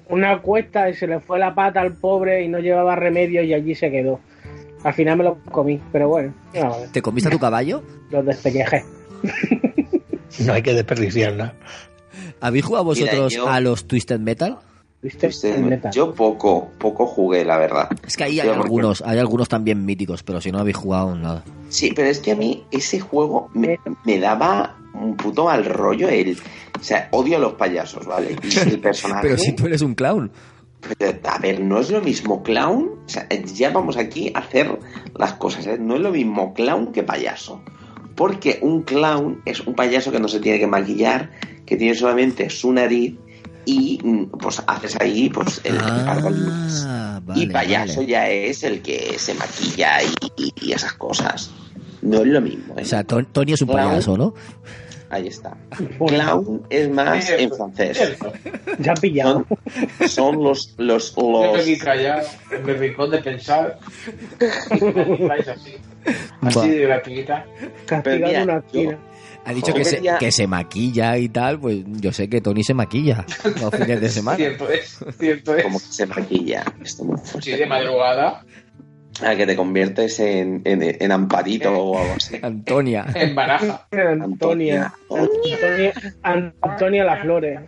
una 0.08 0.38
cuesta 0.40 0.88
y 0.90 0.94
se 0.94 1.06
le 1.06 1.20
fue 1.20 1.38
la 1.38 1.54
pata 1.54 1.80
al 1.80 1.92
pobre 1.94 2.42
y 2.42 2.48
no 2.48 2.58
llevaba 2.58 2.96
remedio 2.96 3.42
y 3.42 3.54
allí 3.54 3.74
se 3.74 3.90
quedó. 3.90 4.20
Al 4.84 4.94
final 4.94 5.18
me 5.18 5.24
lo 5.24 5.38
comí, 5.50 5.80
pero 5.92 6.08
bueno. 6.08 6.32
¿Te 6.92 7.02
comiste 7.02 7.28
a 7.28 7.32
tu 7.32 7.38
caballo? 7.38 7.82
los 8.10 8.24
despellejé. 8.24 8.84
No 10.46 10.52
hay 10.52 10.62
que 10.62 10.72
desperdiciarla. 10.74 11.54
¿Habéis 12.40 12.64
jugado 12.64 12.84
Mira, 12.84 13.04
vosotros 13.06 13.32
yo- 13.32 13.48
a 13.48 13.60
los 13.60 13.86
Twisted 13.88 14.20
Metal? 14.20 14.58
¿Viste? 15.00 15.30
Yo 15.92 16.12
poco, 16.12 16.70
poco 16.78 17.06
jugué, 17.06 17.44
la 17.44 17.56
verdad. 17.56 17.88
Es 18.04 18.16
que 18.16 18.24
ahí 18.24 18.40
hay 18.40 18.48
algunos, 18.48 19.00
hay 19.02 19.18
algunos 19.18 19.48
también 19.48 19.84
míticos, 19.84 20.24
pero 20.24 20.40
si 20.40 20.50
no 20.50 20.58
habéis 20.58 20.76
jugado 20.76 21.14
nada. 21.14 21.44
Sí, 21.68 21.92
pero 21.94 22.08
es 22.08 22.18
que 22.18 22.32
a 22.32 22.36
mí 22.36 22.64
ese 22.72 22.98
juego 22.98 23.48
me, 23.54 23.78
me 24.04 24.18
daba 24.18 24.76
un 24.94 25.16
puto 25.16 25.44
mal 25.44 25.64
rollo. 25.64 26.08
El, 26.08 26.36
o 26.78 26.82
sea, 26.82 27.08
odio 27.12 27.36
a 27.36 27.40
los 27.40 27.54
payasos, 27.54 28.06
¿vale? 28.06 28.36
Y 28.42 28.58
el 28.58 28.80
personaje. 28.80 29.22
Pero 29.22 29.38
si 29.38 29.52
tú 29.52 29.66
eres 29.66 29.82
un 29.82 29.94
clown. 29.94 30.32
Pero, 30.98 31.18
a 31.28 31.38
ver, 31.38 31.60
no 31.60 31.78
es 31.78 31.90
lo 31.90 32.00
mismo 32.00 32.42
clown. 32.42 32.90
O 33.04 33.08
sea, 33.08 33.28
ya 33.28 33.70
vamos 33.70 33.96
aquí 33.96 34.32
a 34.34 34.40
hacer 34.40 34.78
las 35.16 35.34
cosas. 35.34 35.66
¿eh? 35.68 35.78
No 35.78 35.94
es 35.94 36.00
lo 36.00 36.10
mismo 36.10 36.54
clown 36.54 36.90
que 36.90 37.04
payaso. 37.04 37.62
Porque 38.16 38.58
un 38.62 38.82
clown 38.82 39.42
es 39.44 39.60
un 39.60 39.74
payaso 39.74 40.10
que 40.10 40.18
no 40.18 40.26
se 40.26 40.40
tiene 40.40 40.58
que 40.58 40.66
maquillar, 40.66 41.30
que 41.64 41.76
tiene 41.76 41.94
solamente 41.94 42.50
su 42.50 42.72
nariz 42.72 43.16
y 43.70 43.98
pues 44.40 44.62
haces 44.66 44.96
ahí 45.00 45.28
pues 45.28 45.60
el 45.64 45.76
Ah, 45.78 47.20
vale, 47.22 47.42
y 47.42 47.46
payaso 47.48 47.96
vale. 48.00 48.06
ya 48.08 48.28
es 48.30 48.62
el 48.64 48.80
que 48.80 49.18
se 49.18 49.34
maquilla 49.34 50.02
y, 50.02 50.42
y- 50.44 50.54
y 50.62 50.72
esas 50.72 50.94
cosas. 50.94 51.50
No 52.00 52.18
es 52.22 52.26
lo 52.28 52.40
mismo. 52.40 52.74
¿eh? 52.78 52.82
O 52.82 52.84
sea, 52.86 53.04
Ton- 53.04 53.26
Tony 53.32 53.52
es 53.52 53.60
un 53.62 53.68
Clown. 53.68 53.88
payaso, 53.90 54.16
¿no? 54.16 54.34
Ahí 55.10 55.26
está. 55.26 55.56
Clown 56.06 56.62
es 56.70 56.88
más 56.90 57.28
en 57.30 57.50
francés. 57.50 57.98
Ya 58.78 58.94
pillado. 58.94 59.44
Son, 60.00 60.08
son 60.08 60.42
los 60.44 60.74
los 60.78 61.14
los 61.16 61.66
en 61.66 62.64
mi 62.66 62.72
rincón 62.74 63.10
de 63.10 63.18
pensar. 63.18 63.78
Así. 65.50 65.76
Así 66.42 66.68
de 66.70 66.80
gratuita. 66.82 67.44
Castigado 67.86 68.26
mira, 68.32 68.42
una 68.44 68.56
esquina. 68.58 68.98
Ha 69.44 69.54
dicho 69.54 69.72
que 69.72 69.84
se, 69.84 70.02
que 70.20 70.30
se 70.30 70.46
maquilla 70.46 71.16
y 71.16 71.28
tal, 71.30 71.58
pues 71.58 71.78
yo 71.86 72.12
sé 72.12 72.28
que 72.28 72.40
Tony 72.40 72.62
se 72.62 72.74
maquilla 72.74 73.24
los 73.60 73.74
fines 73.74 74.00
de 74.00 74.08
semana. 74.10 74.36
Cierto 74.36 74.68
es, 74.70 74.98
cierto 75.18 75.56
es. 75.56 75.62
como 75.64 75.78
que 75.78 75.84
se 75.86 76.06
maquilla. 76.06 76.64
Esto 76.82 77.04
muy 77.04 77.16
Sí, 77.40 77.52
de 77.52 77.66
madrugada. 77.66 78.44
a 79.24 79.34
que 79.36 79.46
te 79.46 79.56
conviertes 79.56 80.20
en, 80.20 80.60
en, 80.64 80.82
en 80.82 81.12
Amparito 81.12 81.72
o 81.72 81.98
algo 81.98 82.14
así. 82.16 82.36
Antonia. 82.42 83.06
En 83.14 83.34
baraja. 83.34 83.86
Antonia. 83.90 84.92
Antonia, 85.10 85.92
Antonia 86.62 87.04
Las 87.04 87.22
Flores. 87.22 87.60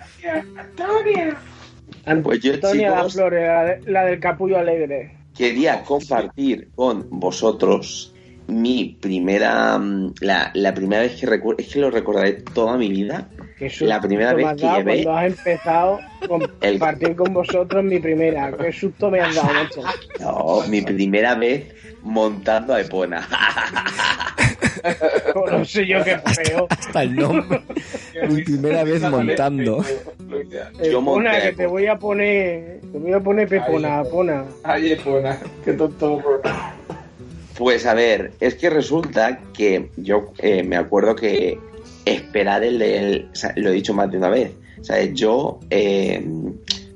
Pues 2.23 2.41
yo, 2.41 2.55
Antonia 2.55 2.91
Las 2.91 2.99
chicos, 3.01 3.13
Flores, 3.15 3.47
la, 3.47 3.65
de- 3.65 3.81
la 3.93 4.05
del 4.05 4.21
capullo 4.21 4.59
alegre. 4.59 5.17
quería 5.37 5.83
compartir 5.83 6.71
con 6.75 7.07
vosotros 7.11 8.10
mi 8.51 8.97
primera, 9.01 9.79
mm, 9.79 10.15
la, 10.21 10.51
la 10.55 10.75
primera 10.75 11.03
vez 11.03 11.19
que 11.21 11.27
recuerdo, 11.27 11.63
es 11.63 11.69
que 11.73 11.79
lo 11.81 11.91
recordaré 11.91 12.33
toda 12.55 12.77
mi 12.77 12.89
vida, 12.89 13.29
susto 13.59 13.85
La 13.87 14.01
primera 14.01 14.35
me 14.35 14.45
vez 14.45 14.61
que 14.61 14.67
llevé- 14.67 15.05
Cuando 15.05 15.13
has 15.17 15.25
empezado 15.27 16.01
a 16.23 16.27
compartir 16.61 17.15
con 17.17 17.33
vosotros 17.35 17.85
mi 17.85 17.99
primera. 17.99 18.53
Qué 18.57 18.73
susto 18.73 19.11
me 19.11 19.21
has 19.21 19.35
dado, 19.35 19.53
macho. 19.53 19.83
no, 20.21 20.63
mi 20.69 20.81
primera 20.83 21.35
vez 21.35 21.73
montando 22.03 22.75
a 22.75 22.81
Epona. 22.81 23.27
No 25.51 25.65
sé 25.65 25.87
yo 25.87 26.03
qué 26.03 26.17
feo. 26.19 26.67
Hasta 26.71 27.03
el 27.03 27.15
nombre. 27.17 27.61
Mi 28.31 28.43
primera 28.43 28.83
vez 28.85 29.03
montando. 29.11 29.85
Yo 30.91 31.01
monté 31.03 31.29
Pepona, 31.29 31.31
a 31.33 31.35
que 31.35 31.41
te 31.41 31.49
Epona. 31.65 31.69
voy 31.69 31.87
a 31.87 31.99
poner. 31.99 32.81
Te 32.93 32.99
voy 32.99 33.13
a 33.13 33.21
poner 33.21 33.49
Pepona, 33.49 34.03
Pona. 34.05 34.45
Ay, 34.65 34.93
Epona, 34.93 35.39
qué 35.65 35.73
tonto. 35.75 36.23
Pues 37.61 37.85
a 37.85 37.93
ver, 37.93 38.33
es 38.41 38.55
que 38.55 38.71
resulta 38.71 39.39
que 39.53 39.91
yo 39.99 40.33
eh, 40.39 40.63
me 40.63 40.77
acuerdo 40.77 41.15
que 41.15 41.59
esperar 42.07 42.65
el 42.65 42.79
del. 42.79 43.29
o 43.31 43.35
sea, 43.35 43.53
lo 43.55 43.69
he 43.69 43.75
dicho 43.75 43.93
más 43.93 44.11
de 44.11 44.17
una 44.17 44.31
vez. 44.31 44.53
Sea, 44.81 45.05
yo 45.05 45.61
eh, 45.69 46.25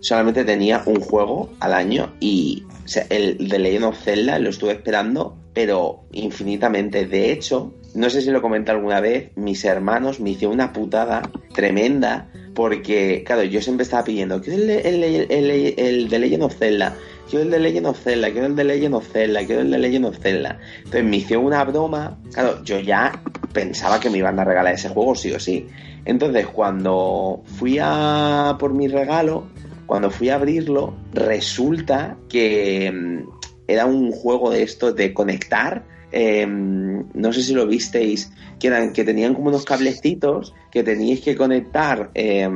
solamente 0.00 0.42
tenía 0.42 0.82
un 0.86 1.00
juego 1.00 1.50
al 1.60 1.74
año 1.74 2.14
y 2.18 2.64
el 3.10 3.46
de 3.46 3.58
Legend 3.58 3.84
of 3.84 4.02
Zelda 4.02 4.38
lo 4.38 4.48
estuve 4.48 4.72
esperando, 4.72 5.36
pero 5.52 6.04
infinitamente. 6.12 7.04
De 7.04 7.30
hecho, 7.30 7.74
no 7.94 8.08
sé 8.08 8.22
si 8.22 8.30
lo 8.30 8.40
comenté 8.40 8.70
alguna 8.70 9.00
vez, 9.00 9.32
mis 9.36 9.66
hermanos 9.66 10.18
me 10.18 10.30
hicieron 10.30 10.54
una 10.54 10.72
putada 10.72 11.30
tremenda 11.52 12.30
porque, 12.54 13.22
claro, 13.26 13.42
yo 13.44 13.60
siempre 13.60 13.82
estaba 13.84 14.04
pidiendo, 14.04 14.40
quiero 14.40 14.62
el, 14.62 14.70
el, 14.70 15.04
el, 15.30 15.74
el- 15.78 16.08
de 16.08 16.18
Legend 16.18 16.42
of 16.44 16.56
Zelda, 16.56 16.96
quiero 17.28 17.44
el 17.44 17.50
de 17.50 17.58
Legend 17.58 17.86
of 17.86 18.00
Zelda, 18.00 18.30
quiero 18.30 18.46
el 18.46 18.56
de 18.56 18.64
Legend 18.64 18.94
of 18.94 19.08
Zelda, 19.12 19.44
quiero 19.44 19.62
el 19.62 19.70
de 19.70 19.78
Legend 19.78 20.06
of 20.06 20.18
Zelda. 20.18 20.58
Entonces 20.78 21.04
me 21.04 21.16
hicieron 21.16 21.44
una 21.46 21.64
broma, 21.64 22.18
claro, 22.32 22.62
yo 22.64 22.78
ya 22.80 23.22
pensaba 23.52 23.98
que 24.00 24.08
me 24.10 24.18
iban 24.18 24.38
a 24.38 24.44
regalar 24.44 24.74
ese 24.74 24.88
juego 24.88 25.14
sí 25.14 25.32
o 25.32 25.40
sí. 25.40 25.66
Entonces 26.04 26.46
cuando 26.46 27.42
fui 27.58 27.78
a 27.80 28.56
por 28.58 28.72
mi 28.72 28.88
regalo, 28.88 29.46
cuando 29.86 30.10
fui 30.10 30.28
a 30.30 30.36
abrirlo, 30.36 30.94
resulta 31.12 32.16
que 32.28 32.90
mm, 32.92 33.28
era 33.68 33.86
un 33.86 34.12
juego 34.12 34.50
de 34.50 34.62
estos 34.62 34.94
de 34.94 35.12
conectar. 35.12 35.84
Eh, 36.16 36.46
no 36.46 37.32
sé 37.32 37.42
si 37.42 37.52
lo 37.54 37.66
visteis, 37.66 38.30
que 38.60 38.68
eran 38.68 38.92
que 38.92 39.02
tenían 39.04 39.34
como 39.34 39.48
unos 39.48 39.64
cablecitos 39.64 40.54
que 40.70 40.84
teníais 40.84 41.20
que 41.20 41.34
conectar 41.34 42.10
eh, 42.14 42.48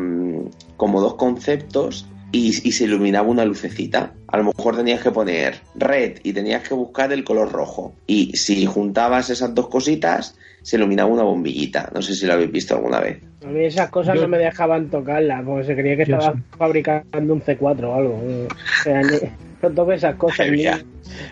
como 0.77 1.01
dos 1.01 1.15
conceptos 1.17 2.07
y, 2.31 2.49
y 2.69 2.73
se 2.73 2.85
iluminaba 2.85 3.27
una 3.29 3.45
lucecita. 3.45 4.13
A 4.29 4.37
lo 4.37 4.45
mejor 4.45 4.77
tenías 4.77 5.03
que 5.03 5.11
poner 5.11 5.61
red 5.75 6.19
y 6.23 6.33
tenías 6.33 6.67
que 6.67 6.75
buscar 6.75 7.13
el 7.13 7.25
color 7.25 7.51
rojo. 7.51 7.95
Y 8.07 8.37
si 8.37 8.65
juntabas 8.67 9.31
esas 9.31 9.55
dos 9.55 9.69
cositas, 9.69 10.37
se 10.63 10.77
iluminaba 10.77 11.11
una 11.11 11.23
bombillita. 11.23 11.91
No 11.95 12.03
sé 12.03 12.15
si 12.15 12.27
lo 12.27 12.35
habéis 12.35 12.53
visto 12.53 12.75
alguna 12.77 13.01
vez. 13.01 13.19
A 13.43 13.47
mí 13.49 13.65
esas 13.65 13.89
cosas 13.91 14.17
Yo- 14.17 14.23
no 14.23 14.29
me 14.29 14.39
dejaban 14.39 14.91
tocarlas, 14.91 15.43
porque 15.45 15.65
se 15.67 15.75
creía 15.75 15.97
que 15.97 16.03
estaba 16.03 16.33
sí. 16.35 16.39
fabricando 16.59 17.33
un 17.33 17.41
C4 17.43 17.85
o 17.85 17.95
algo. 17.95 18.15
O 18.15 18.83
sea, 18.85 19.01
no 19.63 19.71
toques 19.71 19.97
esas 19.97 20.15
cosas. 20.17 20.47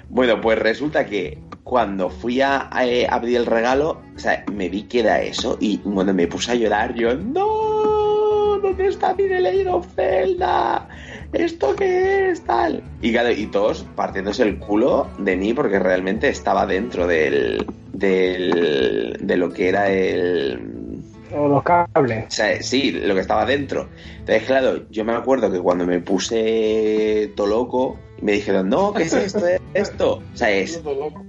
Bueno, 0.09 0.41
pues 0.41 0.59
resulta 0.59 1.05
que 1.05 1.37
cuando 1.67 2.11
fui 2.11 2.41
a, 2.41 2.71
eh, 2.81 3.09
abrir 3.11 3.39
el 3.39 3.45
regalo, 3.45 4.01
o 4.15 4.19
sea, 4.21 4.45
me 4.53 4.69
vi 4.69 4.85
que 4.85 5.01
era 5.01 5.21
eso 5.21 5.59
y 5.61 5.79
bueno, 5.79 6.15
me 6.15 6.29
puse 6.29 6.53
a 6.53 6.55
llorar. 6.55 6.95
Yo, 6.95 7.13
no, 7.17 8.61
¿dónde 8.63 8.87
está 8.87 9.13
mi 9.15 9.25
The 9.25 9.41
Legend 9.41 9.69
of 9.71 9.89
Zelda? 9.97 10.89
¿Esto 11.33 11.75
qué 11.75 12.31
es 12.31 12.45
tal? 12.45 12.85
Y 13.03 13.11
claro, 13.11 13.33
y 13.33 13.47
todos 13.47 13.85
partiéndose 13.97 14.45
el 14.45 14.61
culo 14.61 15.09
de 15.19 15.35
mí 15.35 15.55
porque 15.55 15.81
realmente 15.81 16.29
estaba 16.29 16.67
dentro 16.67 17.09
del, 17.09 17.67
del 17.93 19.17
de 19.21 19.37
lo 19.37 19.53
que 19.53 19.69
era 19.69 19.91
el 19.91 21.03
O 21.35 21.49
los 21.49 21.65
cables. 21.65 22.27
o 22.29 22.31
sea, 22.31 22.63
sí, 22.63 22.93
lo 22.93 23.13
que 23.17 23.23
estaba 23.23 23.45
dentro. 23.45 23.89
Entonces, 24.21 24.45
claro, 24.45 24.89
yo 24.89 25.05
me 25.05 25.15
acuerdo 25.15 25.51
que 25.51 25.59
cuando 25.59 25.85
me 25.85 25.99
puse 25.99 27.33
todo 27.35 27.49
loco, 27.49 27.99
me 28.21 28.33
dijeron, 28.33 28.69
no, 28.69 28.93
¿qué 28.93 29.05
es 29.05 29.13
esto? 29.15 29.47
¿Es 29.47 29.61
esto? 29.75 30.23
O 30.33 30.37
sea, 30.37 30.51
es... 30.51 30.81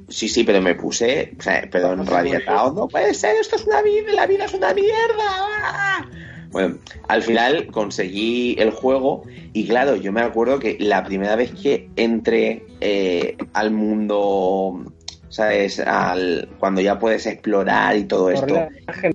Sí, 0.09 0.29
sí, 0.29 0.43
pero 0.43 0.61
me 0.61 0.75
puse, 0.75 1.33
o 1.37 1.41
sea, 1.41 1.67
pero 1.71 1.93
enrabietado, 1.93 2.73
no 2.73 2.87
puede 2.87 3.13
ser, 3.13 3.35
esto 3.37 3.55
es 3.55 3.65
una 3.65 3.81
vida, 3.81 4.13
la 4.13 4.25
vida 4.25 4.45
es 4.45 4.53
una 4.53 4.73
mierda. 4.73 5.23
¡ah! 5.23 6.05
Bueno, 6.51 6.77
al 7.07 7.21
final 7.23 7.67
conseguí 7.67 8.55
el 8.57 8.71
juego 8.71 9.23
y 9.53 9.67
claro, 9.67 9.95
yo 9.95 10.11
me 10.11 10.21
acuerdo 10.21 10.59
que 10.59 10.77
la 10.79 11.03
primera 11.03 11.35
vez 11.35 11.51
que 11.51 11.89
entré 11.97 12.65
eh, 12.79 13.35
al 13.53 13.71
mundo, 13.71 14.93
¿sabes? 15.29 15.79
Al, 15.79 16.47
cuando 16.59 16.79
ya 16.79 16.99
puedes 16.99 17.25
explorar 17.25 17.97
y 17.97 18.05
todo 18.05 18.29
esto 18.29 18.69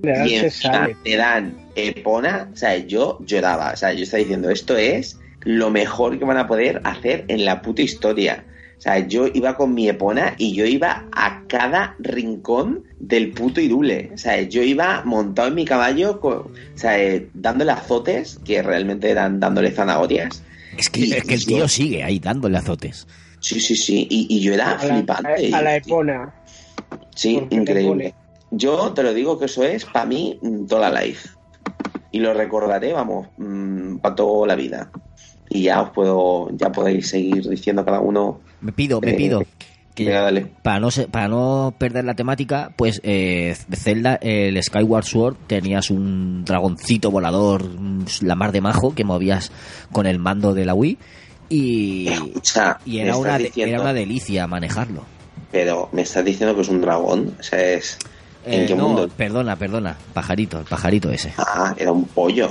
y 0.04 0.50
sale. 0.50 0.96
te 1.02 1.16
dan 1.16 1.56
Epona, 1.74 2.50
o 2.52 2.56
sea, 2.56 2.76
yo 2.76 3.18
lloraba, 3.24 3.72
o 3.72 3.76
sea, 3.76 3.94
yo 3.94 4.02
estaba 4.02 4.20
diciendo, 4.20 4.50
esto 4.50 4.76
es 4.76 5.18
lo 5.44 5.70
mejor 5.70 6.18
que 6.18 6.24
van 6.24 6.36
a 6.38 6.46
poder 6.46 6.80
hacer 6.84 7.24
en 7.28 7.44
la 7.44 7.62
puta 7.62 7.82
historia. 7.82 8.44
O 8.78 8.80
sea, 8.82 8.98
yo 9.06 9.26
iba 9.32 9.56
con 9.56 9.74
mi 9.74 9.88
Epona 9.88 10.34
y 10.38 10.54
yo 10.54 10.64
iba 10.66 11.06
a 11.12 11.44
cada 11.46 11.94
rincón 12.00 12.82
del 12.98 13.30
puto 13.32 13.60
Irule. 13.60 14.10
O 14.12 14.18
sea, 14.18 14.40
yo 14.42 14.62
iba 14.62 15.02
montado 15.04 15.48
en 15.48 15.54
mi 15.54 15.64
caballo, 15.64 16.18
con- 16.20 16.32
o 16.38 16.50
sea, 16.74 16.98
eh, 17.00 17.28
dándole 17.32 17.70
azotes, 17.72 18.40
que 18.44 18.60
realmente 18.60 19.08
eran 19.10 19.38
dándole 19.38 19.70
zanahorias. 19.70 20.42
Es 20.76 20.90
que, 20.90 21.00
Y- 21.00 21.12
es 21.12 21.22
que 21.24 21.34
el 21.34 21.44
tío 21.46 21.58
yo- 21.58 21.68
sigue 21.68 22.02
ahí 22.02 22.18
dándole 22.18 22.58
azotes. 22.58 23.06
Sí, 23.38 23.60
sí, 23.60 23.76
sí, 23.76 24.06
y, 24.10 24.26
y 24.36 24.40
yo 24.40 24.52
era 24.54 24.72
A 24.72 24.84
la, 24.84 24.94
flipante. 24.94 25.46
y- 25.48 25.52
a 25.52 25.62
la 25.62 25.76
Epona. 25.76 26.34
Sí, 27.14 27.36
Porque 27.40 27.54
increíble. 27.56 28.14
Yo 28.50 28.92
te 28.92 29.02
lo 29.02 29.14
digo 29.14 29.38
que 29.38 29.44
eso 29.46 29.62
es 29.62 29.84
para 29.84 30.06
mí 30.06 30.38
mm, 30.42 30.66
toda 30.66 30.90
la 30.90 31.02
life. 31.02 31.28
Y 32.10 32.18
lo 32.18 32.34
recordaré, 32.34 32.92
vamos, 32.92 33.28
para 34.02 34.14
toda 34.14 34.46
la 34.48 34.54
vida. 34.54 34.90
Y 35.54 35.64
ya 35.64 35.82
os 35.82 35.90
puedo, 35.90 36.48
ya 36.56 36.70
podéis 36.72 37.08
seguir 37.10 37.48
diciendo 37.48 37.84
cada 37.84 38.00
uno. 38.00 38.40
Me 38.60 38.72
pido, 38.72 39.00
me 39.00 39.10
Eh, 39.10 39.14
pido. 39.14 39.42
Que 39.94 40.06
venga, 40.06 40.22
dale. 40.22 40.46
para 40.62 40.80
no 40.80 40.90
se- 40.90 41.06
para 41.06 41.28
no 41.28 41.74
perder 41.76 42.04
la 42.06 42.14
temática, 42.14 42.72
pues 42.76 42.98
eh, 43.04 43.54
Zelda, 43.74 44.14
el 44.22 44.62
Skyward 44.62 45.04
Sword, 45.04 45.36
tenías 45.46 45.90
un 45.90 46.46
dragoncito 46.46 47.10
volador, 47.10 47.66
la 48.22 48.34
mar 48.34 48.52
de 48.52 48.62
majo, 48.62 48.94
que 48.94 49.04
movías 49.04 49.52
con 49.92 50.06
el 50.06 50.18
mando 50.18 50.54
de 50.54 50.64
la 50.64 50.72
Wii. 50.72 50.96
Y, 51.50 52.08
Escucha, 52.08 52.78
y 52.86 52.96
me 52.96 53.02
era, 53.02 53.16
una, 53.18 53.36
diciendo- 53.36 53.74
era 53.74 53.82
una 53.82 53.92
delicia 53.92 54.46
manejarlo. 54.46 55.04
Pero 55.50 55.90
me 55.92 56.00
estás 56.00 56.24
diciendo 56.24 56.54
que 56.54 56.62
es 56.62 56.68
un 56.70 56.80
dragón. 56.80 57.34
O 57.38 57.42
sea, 57.42 57.60
es. 57.74 57.98
¿En 58.46 58.62
Eh, 58.62 58.66
qué 58.66 58.74
no, 58.74 58.88
mundo? 58.88 59.08
perdona, 59.14 59.56
perdona, 59.56 59.98
pajarito, 60.14 60.58
el 60.60 60.64
pajarito 60.64 61.10
ese. 61.10 61.34
Ah, 61.36 61.74
era 61.76 61.92
un 61.92 62.04
pollo. 62.06 62.48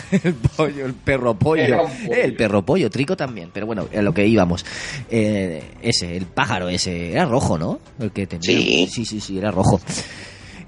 el 0.24 0.34
pollo, 0.34 0.86
el 0.86 0.94
perro 0.94 1.34
pollo. 1.34 1.82
Un 1.82 1.88
pollo. 1.90 2.12
Eh, 2.14 2.20
el 2.24 2.34
perro 2.34 2.64
pollo, 2.64 2.90
Trico 2.90 3.16
también, 3.16 3.50
pero 3.52 3.66
bueno, 3.66 3.86
a 3.96 4.02
lo 4.02 4.12
que 4.14 4.26
íbamos. 4.26 4.64
Eh, 5.10 5.62
ese, 5.82 6.16
el 6.16 6.26
pájaro 6.26 6.68
ese, 6.68 7.12
era 7.12 7.24
rojo, 7.24 7.58
¿no? 7.58 7.78
El 7.98 8.10
que 8.12 8.26
tenía. 8.26 8.42
Sí. 8.42 8.88
sí, 8.90 9.04
sí, 9.04 9.20
sí, 9.20 9.38
era 9.38 9.50
rojo. 9.50 9.80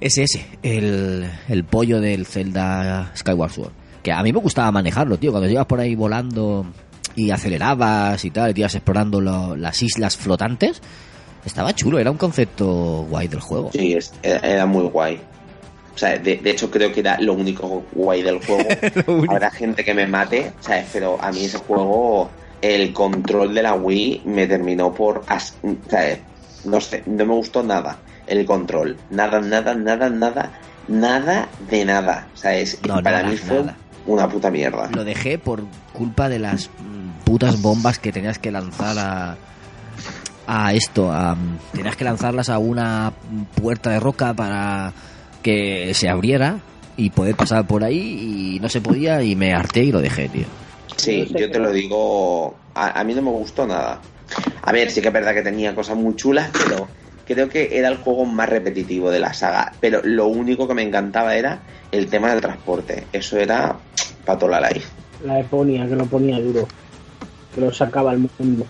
Ese, 0.01 0.25
ese, 0.25 0.45
el, 0.63 1.29
el 1.49 1.65
pollo 1.65 2.01
del 2.01 2.27
Zelda 2.27 3.13
Skyward 3.17 3.51
Sword. 3.53 3.73
Que 4.03 4.13
a 4.13 4.23
mí 4.23 4.33
me 4.33 4.41
gustaba 4.41 4.71
manejarlo, 4.71 5.17
tío, 5.19 5.31
cuando 5.31 5.49
ibas 5.49 5.67
por 5.67 5.81
ahí 5.81 5.95
volando 5.95 6.67
y 7.17 7.31
acelerabas 7.31 8.23
y 8.25 8.31
tal, 8.31 8.51
y 8.51 8.55
te 8.55 8.61
ibas 8.61 8.75
explorando 8.75 9.21
lo- 9.21 9.57
las 9.57 9.83
islas 9.83 10.17
flotantes. 10.17 10.83
Estaba 11.47 11.75
chulo, 11.75 11.99
era 11.99 12.11
un 12.11 12.17
concepto 12.17 13.07
guay 13.09 13.29
del 13.29 13.41
juego. 13.41 13.71
Sí, 13.73 13.97
era 14.23 14.67
muy 14.67 14.85
guay. 14.85 15.21
O 15.95 15.99
sea, 15.99 16.19
de, 16.19 16.37
de 16.39 16.51
hecho 16.51 16.71
creo 16.71 16.93
que 16.93 17.01
era 17.01 17.21
lo 17.21 17.35
único 17.35 17.85
guay 17.93 18.23
del 18.23 18.45
juego. 18.45 18.69
Habrá 19.31 19.51
gente 19.51 19.85
que 19.85 19.95
me 19.95 20.07
mate, 20.07 20.53
¿sabes? 20.61 20.87
Pero 20.93 21.19
a 21.23 21.31
mí 21.31 21.45
ese 21.45 21.59
juego, 21.59 22.31
el 22.61 22.93
control 22.93 23.55
de 23.55 23.63
la 23.63 23.75
Wii 23.75 24.23
me 24.25 24.47
terminó 24.47 24.93
por... 24.93 25.23
as- 25.29 25.55
¿sabes? 25.89 26.19
No 26.65 26.81
sé, 26.81 27.03
no 27.07 27.25
me 27.27 27.35
gustó 27.35 27.63
nada 27.63 27.99
el 28.27 28.45
control. 28.47 28.97
Nada, 29.11 29.39
nada, 29.41 29.75
nada, 29.75 30.09
nada, 30.11 30.51
nada 30.89 31.49
de 31.71 31.85
nada. 31.85 32.27
¿Sabes? 32.35 32.79
No, 32.87 32.95
Para 33.03 33.19
nada, 33.19 33.29
mí 33.31 33.37
fue 33.37 33.61
nada. 33.61 33.77
una 34.07 34.29
puta 34.29 34.51
mierda. 34.51 34.89
Lo 34.91 35.05
dejé 35.05 35.39
por 35.39 35.63
culpa 35.93 36.29
de 36.29 36.39
las 36.41 36.71
putas 37.25 37.61
bombas 37.63 37.99
que 37.99 38.11
tenías 38.13 38.39
que 38.39 38.51
lanzar 38.51 38.97
a 38.99 39.37
a 40.47 40.75
esto, 40.75 41.11
a, 41.11 41.37
tenías 41.73 41.97
que 41.97 42.05
lanzarlas 42.05 42.51
a 42.51 42.59
una 42.59 43.13
puerta 43.63 43.91
de 43.91 44.01
roca 44.01 44.35
para 44.35 44.93
que 45.45 45.93
se 45.95 46.09
abriera 46.09 46.59
y 46.97 47.11
poder 47.11 47.37
pasar 47.37 47.67
por 47.67 47.85
ahí 47.85 48.57
y 48.57 48.61
no 48.61 48.69
se 48.69 48.81
podía 48.81 49.23
y 49.23 49.37
me 49.37 49.53
harté 49.53 49.85
y 49.85 49.93
lo 49.93 50.01
dejé, 50.01 50.29
tío. 50.29 50.47
Sí, 50.97 51.31
yo 51.37 51.51
te 51.51 51.59
lo 51.59 51.71
digo, 51.71 52.57
a, 52.75 52.99
a 52.99 53.05
mí 53.05 53.15
no 53.15 53.23
me 53.23 53.31
gustó 53.31 53.67
nada. 53.67 54.01
A 54.63 54.73
ver, 54.73 54.91
sí 54.91 55.03
que 55.03 55.09
es 55.09 55.15
verdad 55.15 55.35
que 55.35 55.43
tenía 55.43 55.75
cosas 55.75 55.97
muy 55.97 56.17
chulas, 56.17 56.51
pero 56.53 56.89
creo 57.27 57.49
que 57.49 57.77
era 57.77 57.89
el 57.89 57.99
juego 57.99 58.25
más 58.25 58.49
repetitivo 58.49 59.11
de 59.11 59.21
la 59.21 59.35
saga. 59.35 59.73
Pero 59.81 60.01
lo 60.03 60.29
único 60.29 60.67
que 60.67 60.75
me 60.75 60.83
encantaba 60.83 61.37
era 61.37 61.61
el 61.93 62.07
tema 62.07 62.31
del 62.31 62.41
transporte. 62.41 63.05
Eso 63.13 63.37
era 63.39 63.77
para 64.25 64.39
toda 64.39 64.61
la 64.61 64.71
life. 64.71 64.89
La 65.25 65.41
Eponia, 65.41 65.87
que 65.87 65.97
lo 65.97 66.07
ponía 66.07 66.41
duro. 66.41 66.67
Que 67.55 67.61
lo 67.61 67.73
sacaba 67.73 68.13
al 68.13 68.19
mundo. 68.39 68.67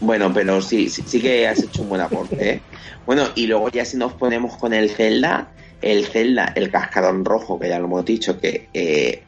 Bueno, 0.00 0.32
pero 0.32 0.62
sí, 0.62 0.88
sí, 0.88 1.02
sí 1.06 1.20
que 1.20 1.48
has 1.48 1.62
hecho 1.62 1.82
un 1.82 1.88
buen 1.88 2.00
aporte. 2.00 2.50
¿eh? 2.50 2.60
Bueno, 3.04 3.24
y 3.34 3.46
luego 3.46 3.68
ya 3.68 3.84
si 3.84 3.96
nos 3.96 4.12
ponemos 4.12 4.56
con 4.56 4.72
el 4.72 4.90
Zelda, 4.90 5.48
el 5.82 6.06
Zelda, 6.06 6.52
el 6.54 6.70
cascarón 6.70 7.24
rojo, 7.24 7.58
que 7.58 7.68
ya 7.68 7.78
lo 7.78 7.86
hemos 7.86 8.04
dicho, 8.04 8.38
que 8.38 8.68
eh, 8.72 9.24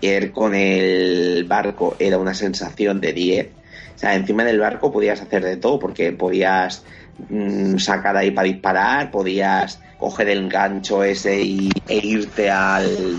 ir 0.00 0.32
con 0.32 0.54
el 0.54 1.44
barco 1.44 1.96
era 1.98 2.18
una 2.18 2.34
sensación 2.34 3.00
de 3.00 3.12
10. 3.12 3.48
O 3.94 3.98
sea, 3.98 4.14
encima 4.14 4.44
del 4.44 4.58
barco 4.58 4.90
podías 4.90 5.20
hacer 5.20 5.44
de 5.44 5.56
todo, 5.56 5.78
porque 5.78 6.12
podías 6.12 6.82
mm, 7.28 7.76
sacar 7.76 8.16
ahí 8.16 8.30
para 8.30 8.48
disparar, 8.48 9.10
podías 9.10 9.80
coger 9.98 10.28
el 10.30 10.48
gancho 10.48 11.02
ese 11.04 11.42
y, 11.42 11.70
e 11.88 11.96
irte 12.06 12.50
al, 12.50 13.18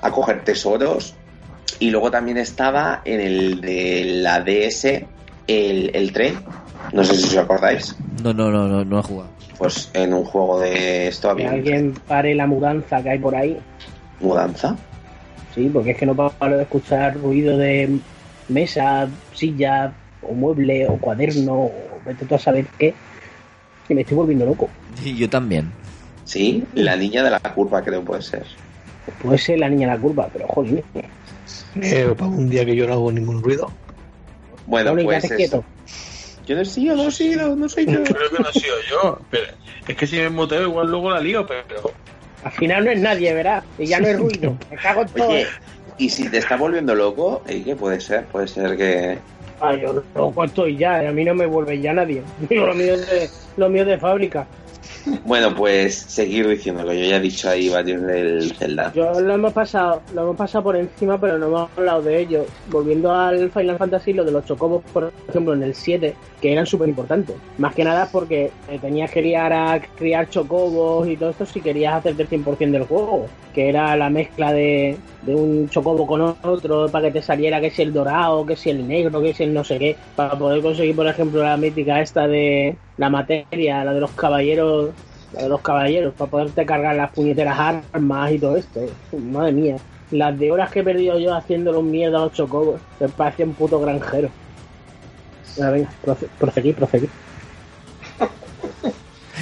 a 0.00 0.10
coger 0.10 0.42
tesoros. 0.44 1.14
Y 1.80 1.90
luego 1.90 2.10
también 2.10 2.38
estaba 2.38 3.02
en 3.04 3.20
el 3.20 3.60
de 3.60 4.04
la 4.20 4.40
DS 4.40 5.04
el, 5.48 5.90
el 5.94 6.12
tren. 6.12 6.36
No 6.92 7.02
sé 7.04 7.16
si 7.16 7.24
os 7.26 7.36
acordáis. 7.36 7.96
No, 8.22 8.32
no, 8.32 8.50
no, 8.50 8.68
no, 8.68 8.84
no 8.84 9.00
he 9.00 9.02
jugado. 9.02 9.30
Pues 9.58 9.90
en 9.94 10.14
un 10.14 10.24
juego 10.24 10.60
de 10.60 11.08
esto 11.08 11.34
Que 11.34 11.44
había 11.46 11.50
alguien 11.58 11.94
pare 12.06 12.32
la 12.36 12.46
mudanza 12.46 13.02
que 13.02 13.10
hay 13.10 13.18
por 13.18 13.34
ahí. 13.34 13.58
mudanza. 14.20 14.76
Sí, 15.54 15.68
porque 15.72 15.90
es 15.90 15.96
que 15.96 16.06
no 16.06 16.14
paro 16.14 16.56
de 16.56 16.62
escuchar 16.62 17.16
ruido 17.16 17.58
de 17.58 17.98
mesa, 18.48 19.08
silla, 19.34 19.92
o 20.22 20.32
mueble, 20.32 20.86
o 20.86 20.96
cuaderno, 20.98 21.54
o 21.54 21.72
vete 22.06 22.24
tú 22.24 22.36
a 22.36 22.38
saber 22.38 22.66
qué. 22.78 22.94
Y 23.88 23.94
me 23.94 24.02
estoy 24.02 24.16
volviendo 24.16 24.44
loco. 24.46 24.68
Y 25.04 25.16
yo 25.16 25.28
también. 25.28 25.72
Sí, 26.24 26.62
la 26.74 26.94
niña 26.94 27.24
de 27.24 27.30
la 27.30 27.40
curva 27.40 27.82
creo 27.82 28.04
puede 28.04 28.22
ser. 28.22 28.44
Puede 29.22 29.38
ser 29.38 29.58
la 29.58 29.68
niña 29.68 29.88
de 29.88 29.94
la 29.96 30.00
curva, 30.00 30.28
pero 30.32 30.46
joder. 30.46 30.84
Eh, 31.80 32.14
para 32.16 32.30
un 32.30 32.48
día 32.50 32.64
que 32.64 32.76
yo 32.76 32.86
no 32.86 32.92
hago 32.92 33.10
ningún 33.10 33.42
ruido. 33.42 33.70
Bueno, 34.68 34.90
Tony, 34.90 35.04
pues 35.04 35.24
eso. 35.24 35.34
quieto. 35.34 35.64
Yo 36.46 36.54
no 36.54 36.62
he 36.62 36.64
sido, 36.66 36.94
no 36.94 37.08
he 37.08 37.10
sido, 37.10 37.56
no 37.56 37.68
soy 37.68 37.86
yo. 37.86 38.04
Creo 38.04 38.30
que 38.30 38.42
no 38.42 38.48
he 38.48 38.52
sido 38.52 38.74
yo. 38.90 39.18
Pero 39.30 39.46
es 39.86 39.96
que 39.96 40.06
si 40.06 40.16
me 40.16 40.28
muteo 40.28 40.62
igual 40.62 40.90
luego 40.90 41.10
la 41.10 41.20
lío, 41.20 41.46
pero... 41.46 41.92
Al 42.44 42.52
final 42.52 42.84
no 42.84 42.90
es 42.90 43.00
nadie, 43.00 43.32
¿verdad? 43.32 43.64
Y 43.78 43.86
ya 43.86 43.98
no 43.98 44.08
es 44.08 44.18
ruido. 44.18 44.56
Me 44.70 44.76
cago 44.76 45.02
en 45.02 45.08
todo. 45.08 45.28
Oye, 45.30 45.46
y 45.96 46.10
si 46.10 46.28
te 46.28 46.38
está 46.38 46.56
volviendo 46.56 46.94
loco, 46.94 47.42
¿eh? 47.48 47.62
¿qué 47.64 47.74
puede 47.74 48.00
ser? 48.00 48.26
Puede 48.26 48.46
ser 48.46 48.76
que... 48.76 49.18
Ay, 49.60 49.80
yo 49.80 50.04
loco 50.14 50.44
estoy 50.44 50.76
ya, 50.76 51.00
a 51.00 51.12
mí 51.12 51.24
no 51.24 51.34
me 51.34 51.46
vuelve 51.46 51.80
ya 51.80 51.92
nadie. 51.92 52.22
Lo 52.50 52.74
mío 52.74 52.94
es 52.94 53.10
de, 53.10 53.30
lo 53.56 53.68
mío 53.68 53.82
es 53.82 53.88
de 53.88 53.98
fábrica. 53.98 54.46
Bueno, 55.24 55.54
pues 55.54 55.94
seguir 55.94 56.48
diciéndolo. 56.48 56.92
Yo 56.92 57.04
ya 57.04 57.16
he 57.16 57.20
dicho 57.20 57.48
ahí 57.48 57.68
varios 57.68 58.02
del 58.02 58.52
Zelda. 58.54 58.92
Yo 58.94 59.20
lo 59.20 59.34
hemos 59.34 59.52
pasado, 59.52 60.02
lo 60.14 60.22
hemos 60.22 60.36
pasado 60.36 60.64
por 60.64 60.76
encima, 60.76 61.20
pero 61.20 61.38
no 61.38 61.46
hemos 61.46 61.70
hablado 61.76 62.02
de 62.02 62.20
ello. 62.20 62.46
Volviendo 62.70 63.12
al 63.12 63.50
Final 63.50 63.78
Fantasy, 63.78 64.12
lo 64.12 64.24
de 64.24 64.32
los 64.32 64.44
chocobos, 64.44 64.82
por 64.92 65.12
ejemplo, 65.28 65.54
en 65.54 65.62
el 65.62 65.74
7, 65.74 66.14
que 66.40 66.52
eran 66.52 66.66
súper 66.66 66.88
importantes. 66.88 67.36
Más 67.58 67.74
que 67.74 67.84
nada 67.84 68.08
porque 68.10 68.50
eh, 68.68 68.78
tenías 68.80 69.10
que 69.10 69.20
criar, 69.20 69.52
a, 69.52 69.80
criar 69.96 70.28
chocobos 70.28 71.08
y 71.08 71.16
todo 71.16 71.30
esto 71.30 71.46
si 71.46 71.60
querías 71.60 71.94
hacerte 71.94 72.22
el 72.22 72.28
100% 72.28 72.70
del 72.70 72.84
juego. 72.84 73.26
Que 73.54 73.68
era 73.68 73.96
la 73.96 74.08
mezcla 74.08 74.52
de, 74.52 74.96
de 75.22 75.34
un 75.34 75.68
chocobo 75.68 76.06
con 76.06 76.20
otro 76.20 76.88
para 76.88 77.06
que 77.06 77.14
te 77.14 77.22
saliera 77.22 77.60
que 77.60 77.70
si 77.70 77.82
el 77.82 77.92
dorado, 77.92 78.46
que 78.46 78.56
si 78.56 78.70
el 78.70 78.86
negro, 78.86 79.20
que 79.20 79.34
si 79.34 79.44
el 79.44 79.54
no 79.54 79.64
sé 79.64 79.78
qué. 79.78 79.96
Para 80.14 80.38
poder 80.38 80.62
conseguir, 80.62 80.94
por 80.94 81.08
ejemplo, 81.08 81.42
la 81.42 81.56
mítica 81.56 82.00
esta 82.00 82.28
de 82.28 82.76
la 82.96 83.10
materia, 83.10 83.84
la 83.84 83.92
de 83.92 84.00
los 84.00 84.10
caballeros 84.12 84.77
la 85.32 85.42
de 85.42 85.48
los 85.48 85.60
caballeros, 85.60 86.14
para 86.14 86.30
poderte 86.30 86.64
cargar 86.64 86.96
las 86.96 87.12
puñeteras 87.12 87.58
armas 87.58 88.32
y 88.32 88.38
todo 88.38 88.56
esto. 88.56 88.80
Madre 89.16 89.52
mía. 89.52 89.76
Las 90.10 90.38
de 90.38 90.50
horas 90.50 90.70
que 90.70 90.80
he 90.80 90.84
perdido 90.84 91.18
yo 91.18 91.34
haciéndole 91.34 91.78
un 91.78 91.90
mierda 91.90 92.18
a 92.18 92.24
los 92.24 92.32
chocobos. 92.32 92.80
Me 92.98 93.08
parecía 93.08 93.44
un 93.44 93.54
puto 93.54 93.78
granjero. 93.80 94.30
Venga, 95.56 95.70
venga, 95.70 95.90
proseguid. 96.38 96.76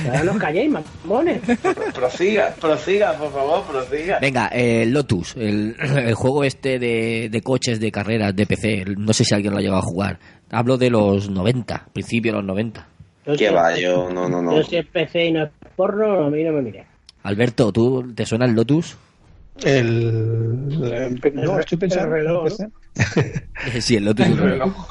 Ahora 0.06 0.22
no 0.24 0.32
os 0.32 0.38
calléis, 0.38 0.70
mamones. 0.70 1.40
Prosiga, 1.94 2.54
prosiga, 2.60 3.12
por 3.14 3.32
favor, 3.32 3.62
prosiga. 3.64 4.18
Venga, 4.18 4.48
eh, 4.48 4.86
Lotus, 4.86 5.36
el, 5.36 5.76
el 5.78 6.14
juego 6.14 6.44
este 6.44 6.78
de, 6.78 7.28
de 7.30 7.40
coches, 7.42 7.80
de 7.80 7.92
carreras, 7.92 8.34
de 8.34 8.46
PC. 8.46 8.84
No 8.96 9.12
sé 9.12 9.24
si 9.24 9.34
alguien 9.34 9.52
lo 9.52 9.58
ha 9.58 9.62
llegado 9.62 9.80
a 9.80 9.84
jugar. 9.84 10.18
Hablo 10.50 10.78
de 10.78 10.90
los 10.90 11.30
90, 11.30 11.88
principio 11.92 12.32
de 12.32 12.38
los 12.38 12.46
90. 12.46 12.88
Yo 13.26 13.32
¿Qué 13.36 13.48
si- 13.48 13.54
va? 13.54 13.76
Yo 13.78 14.08
no, 14.10 14.28
no, 14.28 14.40
no. 14.40 14.56
Yo 14.56 14.62
si 14.64 14.76
es 14.76 14.86
PC 14.86 15.26
y 15.26 15.32
no 15.32 15.44
es 15.44 15.50
porno, 15.74 16.24
a 16.26 16.30
mí 16.30 16.42
no 16.44 16.52
me 16.52 16.62
mire. 16.62 16.84
Alberto, 17.24 17.72
¿tú 17.72 18.12
te 18.14 18.24
suena 18.24 18.44
el 18.46 18.52
Lotus? 18.52 18.96
El, 19.64 21.18
el- 21.22 21.34
no, 21.34 21.58
estoy 21.58 21.78
pensando 21.78 22.06
el 22.06 22.12
reloj, 22.24 22.46
en 22.60 22.72
PC. 22.94 23.80
sí, 23.80 23.96
el 23.96 24.04
Lotus. 24.04 24.26
El 24.26 24.36
reloj. 24.38 24.88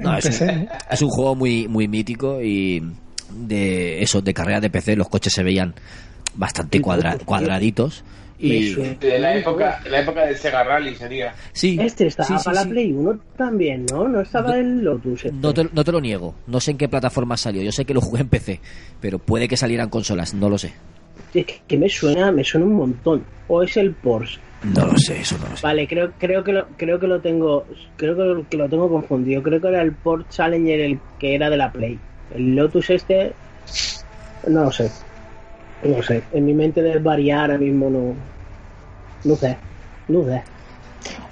No, 0.00 0.16
es, 0.18 0.40
un, 0.40 0.46
¿no? 0.64 0.68
es 0.90 1.02
un 1.02 1.08
juego 1.08 1.34
muy, 1.34 1.68
muy 1.68 1.86
mítico 1.88 2.42
y 2.42 2.82
de 3.30 4.02
eso, 4.02 4.20
de 4.20 4.34
carreras 4.34 4.60
de 4.60 4.70
PC, 4.70 4.96
los 4.96 5.08
coches 5.08 5.32
se 5.32 5.42
veían 5.42 5.74
bastante 6.34 6.80
cuadra- 6.80 7.16
cuadraditos. 7.24 8.02
Y. 8.42 8.74
De 8.74 9.18
la 9.20 9.36
época, 9.36 9.80
de 9.84 9.90
la 9.90 10.00
época 10.00 10.26
del 10.26 10.36
Sega 10.36 10.64
Rally 10.64 10.94
sería. 10.96 11.32
sí, 11.52 11.78
Este 11.80 12.08
estaba 12.08 12.26
sí, 12.26 12.34
sí, 12.38 12.44
para 12.44 12.62
sí. 12.62 12.64
la 12.66 12.70
Play 12.72 12.92
1 12.92 13.20
también, 13.36 13.86
¿no? 13.90 14.08
No 14.08 14.20
estaba 14.20 14.58
el 14.58 14.82
Lotus. 14.82 15.24
este. 15.26 15.36
No 15.36 15.54
te, 15.54 15.68
no 15.72 15.84
te 15.84 15.92
lo 15.92 16.00
niego, 16.00 16.34
no 16.48 16.58
sé 16.60 16.72
en 16.72 16.78
qué 16.78 16.88
plataforma 16.88 17.36
salió, 17.36 17.62
yo 17.62 17.70
sé 17.72 17.84
que 17.84 17.94
lo 17.94 18.00
jugué 18.00 18.22
en 18.22 18.28
PC, 18.28 18.60
pero 19.00 19.18
puede 19.18 19.46
que 19.46 19.56
salieran 19.56 19.88
consolas, 19.88 20.34
no 20.34 20.48
lo 20.50 20.58
sé. 20.58 20.72
Es 21.32 21.46
que, 21.46 21.60
que 21.66 21.78
me 21.78 21.88
suena, 21.88 22.32
me 22.32 22.42
suena 22.44 22.66
un 22.66 22.74
montón. 22.74 23.24
O 23.48 23.62
es 23.62 23.76
el 23.76 23.92
Porsche. 23.92 24.38
No 24.74 24.86
lo 24.86 24.96
sé, 24.98 25.20
eso 25.20 25.36
no 25.38 25.48
lo 25.48 25.56
sé. 25.56 25.62
Vale, 25.62 25.86
creo, 25.88 26.12
creo 26.18 26.44
que 26.44 26.52
lo, 26.52 26.66
creo 26.76 26.98
que 27.00 27.06
lo 27.06 27.20
tengo, 27.20 27.64
creo 27.96 28.16
que 28.16 28.22
lo, 28.22 28.48
que 28.48 28.56
lo 28.56 28.68
tengo 28.68 28.88
confundido. 28.88 29.42
Creo 29.42 29.60
que 29.60 29.68
era 29.68 29.82
el 29.82 29.92
Porsche 29.92 30.28
Challenger 30.30 30.80
el 30.80 30.98
que 31.18 31.34
era 31.34 31.48
de 31.48 31.56
la 31.56 31.72
Play. 31.72 31.98
El 32.34 32.54
Lotus 32.56 32.90
este, 32.90 33.32
no 34.48 34.64
lo 34.64 34.72
sé. 34.72 34.90
No 35.84 36.02
sé. 36.02 36.22
En 36.32 36.44
mi 36.46 36.54
mente 36.54 36.80
desvaría 36.80 37.40
ahora 37.40 37.58
mismo 37.58 37.90
no, 37.90 38.14
no 39.24 39.36
sé. 39.36 39.58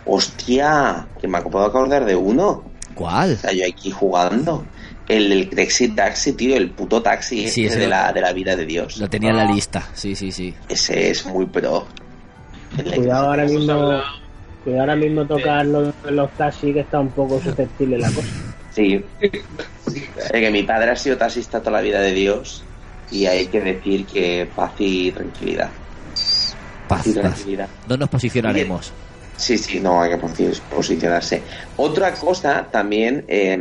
Hostia, 0.05 1.07
que 1.21 1.29
me 1.29 1.41
puedo 1.43 1.65
acordar 1.65 2.05
de 2.05 2.17
uno. 2.17 2.65
¿Cuál? 2.95 3.35
O 3.35 3.37
sea, 3.37 3.53
yo 3.53 3.65
aquí 3.69 3.91
jugando. 3.91 4.65
El 5.09 5.29
del 5.29 5.51
Taxi 5.51 5.89
Taxi, 5.89 6.33
tío, 6.35 6.57
el 6.57 6.71
puto 6.71 7.03
taxi 7.03 7.49
Sí, 7.49 7.65
ese 7.65 7.67
ese 7.67 7.79
de, 7.81 7.85
lo- 7.87 7.91
la, 7.91 8.13
de 8.13 8.21
la 8.21 8.33
vida 8.33 8.55
de 8.57 8.65
Dios. 8.65 8.97
Lo 8.99 9.09
tenía 9.09 9.31
en 9.31 9.37
la 9.37 9.45
lista, 9.45 9.89
sí, 9.93 10.15
sí, 10.15 10.31
sí. 10.31 10.55
Ese 10.69 11.11
es 11.11 11.27
muy 11.27 11.47
pro. 11.47 11.87
El 12.79 12.95
Cuidado 12.95 13.27
ahora 13.31 13.45
mismo, 13.45 14.01
cuidado 14.63 14.81
ahora 14.83 14.97
mismo 14.97 15.27
tocar 15.27 15.67
los, 15.67 15.93
los 16.11 16.31
taxis 16.33 16.73
que 16.75 16.81
está 16.81 17.01
un 17.01 17.09
poco 17.11 17.41
susceptible 17.41 17.99
la 17.99 18.09
cosa. 18.13 18.29
Sí. 18.73 19.05
Es 19.21 20.31
que 20.31 20.51
mi 20.53 20.63
padre 20.63 20.93
ha 20.93 20.97
sido 20.97 21.17
taxista 21.17 21.59
toda 21.59 21.73
la 21.73 21.81
vida 21.81 22.01
de 22.01 22.13
Dios 22.13 22.63
y 23.11 23.27
hay 23.27 23.47
que 23.49 23.61
decir 23.61 24.07
que 24.07 24.49
paz 24.55 24.73
y 24.79 25.11
tranquilidad. 25.11 25.71
Paz, 26.91 27.07
Y 27.07 27.13
paz. 27.13 27.23
tranquilidad. 27.23 27.69
No 27.89 27.97
nos 27.97 28.09
posicionaremos. 28.09 28.93
Sí, 29.37 29.57
sí, 29.57 29.81
no 29.81 30.03
hay 30.03 30.11
que 30.11 30.19
posi- 30.21 30.61
posicionarse. 30.69 31.45
Otra 31.77 32.13
cosa 32.13 32.69
también 32.71 33.25
eh, 33.29 33.59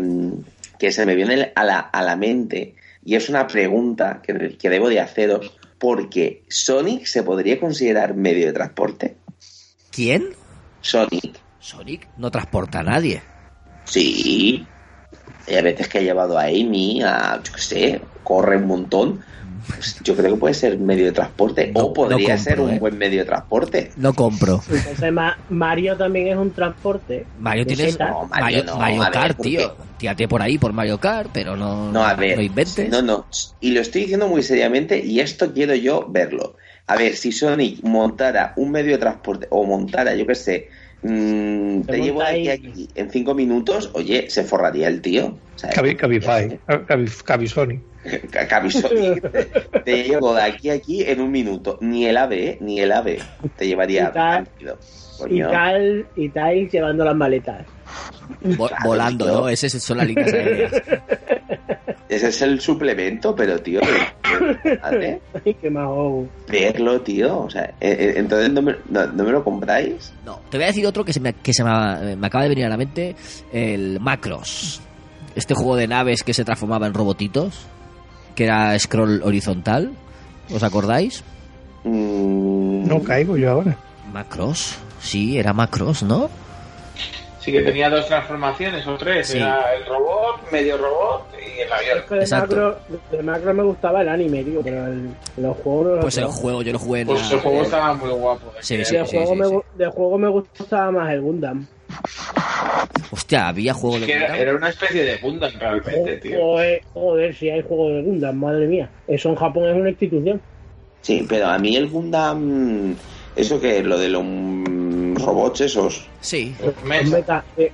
que 0.77 0.91
se 0.91 1.05
me 1.05 1.15
viene 1.15 1.51
a 1.55 1.63
la, 1.63 1.79
a 1.79 2.01
la 2.03 2.15
mente 2.17 2.75
y 3.05 3.15
es 3.15 3.29
una 3.29 3.47
pregunta 3.47 4.21
que, 4.21 4.57
que 4.57 4.69
debo 4.69 4.89
de 4.89 4.99
haceros 4.99 5.53
porque 5.77 6.43
Sonic 6.49 7.05
se 7.05 7.23
podría 7.23 7.59
considerar 7.59 8.13
medio 8.13 8.47
de 8.47 8.53
transporte. 8.53 9.15
¿Quién? 9.91 10.29
Sonic, 10.81 11.39
Sonic 11.59 12.07
no 12.17 12.29
transporta 12.31 12.79
a 12.79 12.83
nadie. 12.83 13.21
sí. 13.85 14.65
Hay 15.47 15.55
a 15.55 15.61
veces 15.63 15.87
que 15.87 15.97
ha 15.97 16.01
llevado 16.01 16.37
a 16.37 16.43
Amy 16.43 17.01
a, 17.01 17.41
yo 17.43 17.53
qué 17.53 17.61
sé, 17.61 18.01
corre 18.23 18.57
un 18.57 18.67
montón. 18.67 19.21
Pues 19.67 19.97
yo 20.03 20.15
creo 20.15 20.33
que 20.33 20.39
puede 20.39 20.53
ser 20.53 20.77
medio 20.79 21.05
de 21.05 21.11
transporte 21.11 21.71
No- 21.73 21.81
o 21.81 21.93
podría 21.93 22.35
no 22.35 22.41
ser 22.41 22.59
un 22.59 22.71
¿eh? 22.71 22.79
buen 22.79 22.97
medio 22.97 23.19
de 23.19 23.25
transporte. 23.25 23.91
No 23.95 24.13
compro. 24.13 24.61
Entonces 24.69 25.11
Ma- 25.13 25.37
Mario 25.49 25.97
también 25.97 26.27
es 26.27 26.37
un 26.37 26.51
transporte. 26.51 27.25
Mario 27.39 27.65
setas. 27.75 28.09
No, 28.09 28.27
Mario 28.27 28.29
Mario, 28.29 28.63
no, 28.65 28.77
Mario 28.77 28.99
ver, 29.01 29.11
Kart, 29.11 29.37
¿por 29.37 29.45
tío. 29.45 29.75
Tírate 29.97 30.27
por 30.27 30.41
ahí 30.41 30.57
por 30.57 30.73
Mario 30.73 30.97
Kart, 30.97 31.29
pero 31.33 31.55
no, 31.57 31.91
No, 31.91 32.03
a 32.05 32.13
ver. 32.13 32.37
no 32.37 32.41
inventes. 32.43 32.89
No, 32.89 33.01
no. 33.01 33.25
Y 33.59 33.71
lo 33.71 33.81
estoy 33.81 34.01
diciendo 34.01 34.27
muy 34.27 34.43
seriamente 34.43 35.03
y 35.03 35.19
esto 35.19 35.53
quiero 35.53 35.75
yo 35.75 36.07
verlo. 36.09 36.55
A 36.87 36.95
ver, 36.95 37.15
si 37.15 37.31
Sonic 37.31 37.83
montara 37.83 38.53
un 38.55 38.71
medio 38.71 38.93
de 38.93 38.97
transporte 38.97 39.47
o 39.51 39.63
montara, 39.65 40.15
yo 40.15 40.25
qué 40.25 40.35
sé, 40.35 40.69
mm, 41.03 41.81
te 41.81 41.97
llevo 42.01 42.21
aquí 42.21 42.49
aquí 42.49 42.88
en 42.95 43.09
cinco 43.09 43.33
minutos, 43.33 43.89
oye, 43.93 44.29
se 44.29 44.43
forraría 44.43 44.88
el 44.88 45.01
tío. 45.01 45.38
Cabi- 45.73 45.95
Cabify, 45.95 46.59
Cabi- 46.67 47.23
Cabisoni. 47.23 47.79
Ca- 48.31 48.47
Cabi 48.47 48.71
Sonic. 48.71 49.83
te 49.83 50.03
llevo 50.03 50.33
de 50.33 50.41
aquí 50.41 50.69
a 50.69 50.73
aquí 50.73 51.03
en 51.03 51.19
un 51.21 51.31
minuto. 51.31 51.77
Ni 51.81 52.05
el 52.05 52.15
AVE, 52.17 52.57
ni 52.62 52.79
el 52.79 52.91
AVE 52.93 53.19
te 53.57 53.67
llevaría 53.67 54.09
Y 54.09 54.13
tal-. 54.13 54.47
Y 55.29 55.41
tal, 55.41 56.05
y 56.15 56.29
tal 56.29 56.69
llevando 56.69 57.03
las 57.03 57.15
maletas. 57.15 57.65
Vo- 58.41 58.69
Claro, 58.69 58.83
volando, 58.85 59.25
tío. 59.25 59.33
¿no? 59.41 59.49
Esas 59.49 59.73
son 59.83 59.97
las 59.97 60.07
líneas 60.07 60.31
aéreas. 60.31 60.71
Ese 62.09 62.29
es 62.29 62.41
el 62.41 62.59
suplemento, 62.59 63.35
pero 63.35 63.61
tío, 63.61 63.81
¿vale? 64.81 65.21
Ay, 65.45 65.53
qué 65.53 65.69
verlo, 66.49 67.01
tío. 67.01 67.41
O 67.41 67.49
sea, 67.51 67.65
eh, 67.79 67.95
eh, 67.99 68.13
entonces 68.17 68.51
no 68.51 68.63
me, 68.63 68.75
no, 68.89 69.05
no 69.05 69.23
me 69.23 69.31
lo 69.31 69.43
compráis. 69.43 70.11
No, 70.25 70.39
te 70.49 70.57
voy 70.57 70.63
a 70.63 70.67
decir 70.67 70.87
otro 70.87 71.05
que 71.05 71.13
se 71.13 71.19
me, 71.19 71.33
que 71.33 71.53
se 71.53 71.63
me, 71.63 72.15
me 72.15 72.25
acaba 72.27 72.43
de 72.45 72.49
venir 72.49 72.65
a 72.65 72.69
la 72.69 72.77
mente, 72.77 73.15
el 73.53 73.99
Macros. 73.99 74.81
Este 75.35 75.53
juego 75.53 75.75
de 75.75 75.87
naves 75.87 76.23
que 76.23 76.33
se 76.33 76.43
transformaba 76.43 76.87
en 76.87 76.95
robotitos, 76.95 77.53
que 78.33 78.45
era 78.45 78.77
scroll 78.79 79.21
horizontal. 79.23 79.91
¿Os 80.51 80.63
acordáis? 80.63 81.23
Mm, 81.83 82.87
No 82.87 83.03
caigo 83.03 83.37
yo 83.37 83.51
ahora. 83.51 83.77
Macros. 84.11 84.75
Sí, 84.99 85.37
era 85.37 85.53
Macros, 85.53 86.01
¿no? 86.01 86.29
Sí 87.51 87.57
que 87.57 87.62
tenía 87.63 87.89
dos 87.89 88.07
transformaciones 88.07 88.85
o 88.88 88.95
tres. 88.97 89.27
Sí. 89.27 89.38
Era 89.38 89.73
el 89.75 89.85
robot, 89.85 90.51
medio 90.51 90.77
robot 90.77 91.27
y 91.33 91.62
el 91.62 91.71
avión. 91.73 91.97
Es 91.99 92.03
que 92.05 92.15
de 92.15 92.21
Exacto. 92.21 92.55
macro, 92.55 92.79
de 93.12 93.23
macro 93.23 93.53
me 93.53 93.63
gustaba 93.63 94.01
el 94.01 94.09
anime, 94.09 94.43
tío, 94.43 94.62
pero 94.63 94.88
el, 94.88 95.09
los 95.38 95.57
juegos 95.57 95.85
no 95.85 95.91
los 95.95 96.01
Pues 96.01 96.17
el 96.17 96.25
juego, 96.25 96.62
yo 96.62 96.73
lo 96.73 96.79
jugué 96.79 97.01
en 97.01 97.07
Pues 97.07 97.29
la- 97.29 97.35
el 97.35 97.39
juego 97.41 97.62
estaba 97.63 97.93
muy 97.93 98.09
guapo. 98.09 98.51
Sí, 98.59 98.83
sí, 98.85 98.95
de, 98.95 99.05
sí, 99.05 99.17
juego 99.17 99.33
sí, 99.33 99.39
me, 99.39 99.45
sí. 99.47 99.51
gu- 99.53 99.63
de 99.75 99.88
juego 99.88 100.17
me 100.17 100.27
gustaba 100.29 100.91
más 100.91 101.12
el 101.13 101.21
Gundam. 101.21 101.67
Hostia, 103.12 103.47
había 103.47 103.73
juego 103.73 103.97
Es 103.97 104.07
de 104.07 104.13
Gundam? 104.13 104.35
era 104.35 104.55
una 104.55 104.69
especie 104.69 105.03
de 105.03 105.17
Gundam 105.17 105.51
realmente, 105.59 106.17
tío. 106.17 106.39
Joder, 106.39 106.81
joder, 106.93 107.35
si 107.35 107.49
hay 107.49 107.62
juego 107.63 107.89
de 107.89 108.01
Gundam, 108.03 108.35
madre 108.35 108.67
mía. 108.67 108.89
Eso 109.07 109.29
en 109.29 109.35
Japón 109.35 109.67
es 109.69 109.75
una 109.75 109.89
institución. 109.89 110.41
Sí, 111.01 111.25
pero 111.27 111.47
a 111.47 111.57
mí 111.57 111.75
el 111.75 111.88
Gundam, 111.88 112.95
eso 113.41 113.60
que 113.60 113.82
lo 113.84 113.97
de 113.97 114.10
los 114.10 114.23
robots 115.25 115.62
esos, 115.62 116.06
Sí. 116.21 116.56
Los 116.63 116.75
Los 116.75 116.84
mecha. 116.86 117.10
mecha, 117.17 117.43
eh, 117.58 117.71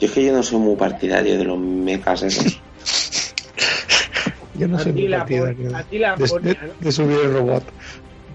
yo 0.00 0.06
es 0.06 0.12
que 0.12 0.24
yo 0.24 0.32
no 0.32 0.42
soy 0.42 0.58
muy 0.58 0.76
partidario 0.76 1.36
de 1.38 1.44
los 1.44 1.58
mechas 1.58 2.22
esos. 2.22 2.60
Yo 4.54 4.68
no 4.68 4.78
soy 4.78 4.92
muy 4.92 5.08
partidario 5.08 5.56
pon- 5.68 5.74
a 5.74 5.82
ti 5.84 5.98
la 5.98 6.16
de, 6.16 6.24
de- 6.42 6.56
de 6.80 6.92
subir 6.92 7.18
el 7.24 7.32
robot. 7.32 7.64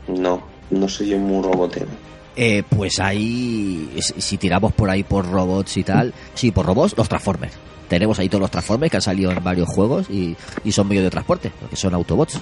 No, 0.07 0.43
no 0.71 0.87
soy 0.89 1.09
yo 1.09 1.17
muy 1.17 1.43
robotero. 1.43 1.87
Eh, 2.35 2.63
pues 2.69 2.99
ahí, 2.99 3.89
si 3.99 4.21
si 4.21 4.37
tiramos 4.37 4.73
por 4.73 4.89
ahí 4.89 5.03
por 5.03 5.29
robots 5.29 5.77
y 5.77 5.83
tal, 5.83 6.13
sí, 6.33 6.51
por 6.51 6.65
robots, 6.65 6.95
los 6.97 7.07
Transformers. 7.07 7.53
Tenemos 7.87 8.17
ahí 8.19 8.27
todos 8.27 8.41
los 8.41 8.51
Transformers 8.51 8.89
que 8.91 8.97
han 8.97 9.01
salido 9.01 9.31
en 9.31 9.43
varios 9.43 9.69
juegos 9.69 10.09
y, 10.09 10.35
y 10.63 10.71
son 10.71 10.87
medio 10.87 11.03
de 11.03 11.09
transporte, 11.11 11.51
porque 11.59 11.75
son 11.75 11.93
Autobots. 11.93 12.39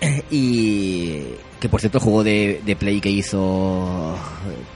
Y 0.30 1.22
que 1.60 1.68
por 1.68 1.80
cierto 1.80 1.98
el 1.98 2.04
juego 2.04 2.22
de, 2.24 2.60
de 2.64 2.76
Play 2.76 3.00
que 3.00 3.10
hizo... 3.10 4.14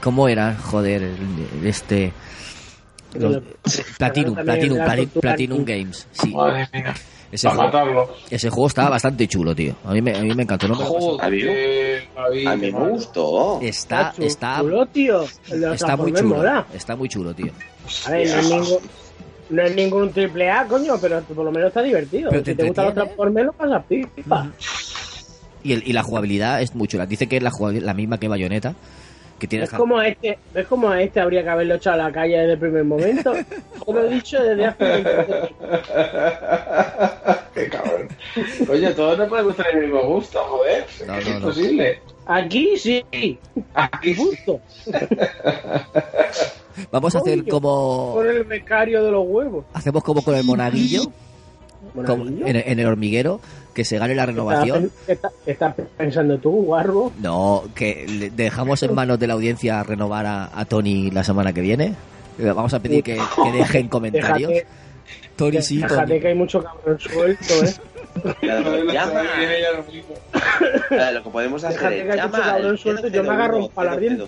¿Cómo 0.01 0.27
era? 0.27 0.55
Joder, 0.55 1.01
el- 1.03 1.65
este... 1.67 2.11
los- 3.13 3.41
Platinum, 3.97 4.35
Platinum, 4.35 4.79
Platinum. 5.21 5.63
Games. 5.65 6.07
Sí, 6.11 6.33
ese 7.31 7.49
juego, 7.49 8.13
ese 8.29 8.49
juego 8.51 8.67
estaba 8.67 8.89
bastante 8.91 9.27
chulo, 9.27 9.55
tío. 9.55 9.75
A 9.85 9.93
mí 9.93 10.01
me, 10.03 10.15
a 10.15 10.21
mí 10.21 10.35
me 10.35 10.43
encantó. 10.43 10.67
¿no? 10.67 10.75
Me. 10.75 10.83
¿A 10.83 11.29
mí? 11.29 11.41
Joder, 11.41 12.03
Javi, 12.15 12.45
A 12.47 12.51
qué 12.51 12.57
mí 12.57 12.71
me 12.71 12.89
gustó. 12.89 13.59
Está, 13.61 14.13
está, 14.19 14.59
chulo, 14.59 14.85
tío. 14.85 15.23
Está 15.73 15.97
muy 15.97 16.13
chulo. 16.13 16.35
mola. 16.35 16.67
Está 16.73 16.95
muy 16.95 17.09
chulo, 17.09 17.33
tío. 17.33 17.51
A 18.05 18.11
ver, 18.11 18.27
no 18.27 18.35
es 18.39 18.49
ningún, 18.51 18.77
no 19.49 19.61
es 19.63 19.75
ningún 19.75 20.11
triple 20.11 20.51
A, 20.51 20.67
coño, 20.67 20.95
pero 21.01 21.21
por 21.21 21.43
lo 21.45 21.51
menos 21.51 21.69
está 21.69 21.81
divertido. 21.81 22.29
Pero 22.29 22.41
si 22.45 22.51
te 22.51 22.55
te 22.55 22.67
gustan 22.67 22.85
los. 22.85 22.93
Transformers, 22.93 23.45
lo 23.47 23.53
pasas 23.53 23.83
pipa. 23.85 24.51
Y, 25.63 25.73
el, 25.73 25.87
y 25.87 25.93
la 25.93 26.03
jugabilidad 26.03 26.61
es 26.61 26.75
muy 26.75 26.87
chula. 26.87 27.05
Dice 27.05 27.27
que 27.27 27.37
es 27.37 27.43
la, 27.43 27.51
la 27.81 27.93
misma 27.93 28.19
que 28.19 28.27
Bayonetta. 28.27 28.75
Que 29.39 29.47
tiene 29.47 29.65
Es 29.65 29.71
como 29.71 29.97
a 29.97 30.07
este, 30.07 30.37
¿ves 30.53 30.67
como 30.67 30.89
a 30.89 31.01
este 31.01 31.19
habría 31.19 31.43
que 31.43 31.49
haberlo 31.49 31.75
echado 31.75 32.01
a 32.01 32.05
la 32.05 32.11
calle 32.13 32.37
desde 32.37 32.53
el 32.53 32.59
primer 32.59 32.83
momento? 32.83 33.33
Yo 33.87 33.93
lo 33.93 34.03
he 34.05 34.09
dicho 34.13 34.41
desde 34.41 34.65
hace 34.67 34.83
20 34.83 35.09
años. 35.09 35.49
Qué 37.53 37.69
cabrón. 37.69 38.07
Coño, 38.67 38.91
todos 38.93 39.17
no 39.17 39.27
pueden 39.27 39.45
gustar 39.45 39.67
el 39.73 39.81
mismo 39.81 40.01
gusto, 40.03 40.39
joder. 40.39 40.85
No, 41.07 41.17
es 41.17 41.25
no, 41.25 41.31
no. 41.31 41.37
imposible. 41.39 41.99
Aquí 42.25 42.77
sí, 42.77 43.03
Aquí 43.73 44.15
sí. 44.15 44.21
justo. 44.21 44.61
Vamos 46.91 47.15
a 47.15 47.17
hacer 47.19 47.45
como. 47.47 48.13
Con 48.13 48.27
el 48.27 48.43
becario 48.45 49.03
de 49.03 49.11
los 49.11 49.25
huevos. 49.27 49.65
Hacemos 49.73 50.03
como 50.03 50.23
con 50.23 50.35
el 50.35 50.43
monaguillo. 50.43 51.03
como 51.93 52.25
en, 52.25 52.55
en 52.57 52.79
el 52.79 52.85
hormiguero. 52.85 53.39
Que 53.73 53.85
se 53.85 53.97
gane 53.97 54.13
la 54.13 54.27
renovación. 54.27 54.91
¿Qué 55.07 55.13
estás, 55.13 55.31
qué 55.43 55.49
estás 55.51 55.73
pensando 55.97 56.37
tú, 56.37 56.51
guarbo? 56.63 57.11
No, 57.19 57.63
que 57.73 58.05
le 58.07 58.29
dejamos 58.29 58.83
en 58.83 58.93
manos 58.93 59.17
de 59.17 59.25
la 59.25 59.33
audiencia 59.33 59.81
renovar 59.81 60.27
a, 60.27 60.51
a 60.53 60.65
Tony 60.65 61.09
la 61.09 61.23
semana 61.23 61.53
que 61.53 61.61
viene. 61.61 61.95
Eh, 62.37 62.51
Vamos 62.55 62.71
a 62.75 62.79
pedir 62.79 63.03
que, 63.03 63.15
que 63.15 63.51
dejen 63.51 63.87
comentarios. 63.87 64.51
Déjate, 64.51 64.67
Tony 65.35 65.61
sí, 65.63 65.77
déjate 65.77 66.05
Tony. 66.05 66.19
que 66.19 66.27
hay 66.27 66.35
mucho 66.35 66.63
cabrón 66.63 66.99
suelto, 66.99 67.65
¿eh? 67.65 67.73
Ya 68.43 68.59
lo. 68.59 68.75
Eh, 68.77 68.85
que 71.23 71.29
podemos 71.31 71.63
hacer 71.63 71.79
Déjate 71.79 71.99
es 71.99 72.05
que 72.05 72.11
hay 72.11 72.17
mucho 72.27 72.37
llama 72.37 72.45
cabrón 72.45 72.69
al 72.71 72.77
suelto, 72.77 73.07
yo 73.07 73.23
me 73.23 73.29
agarro 73.29 73.57
un 73.57 73.69
paladín. 73.71 74.23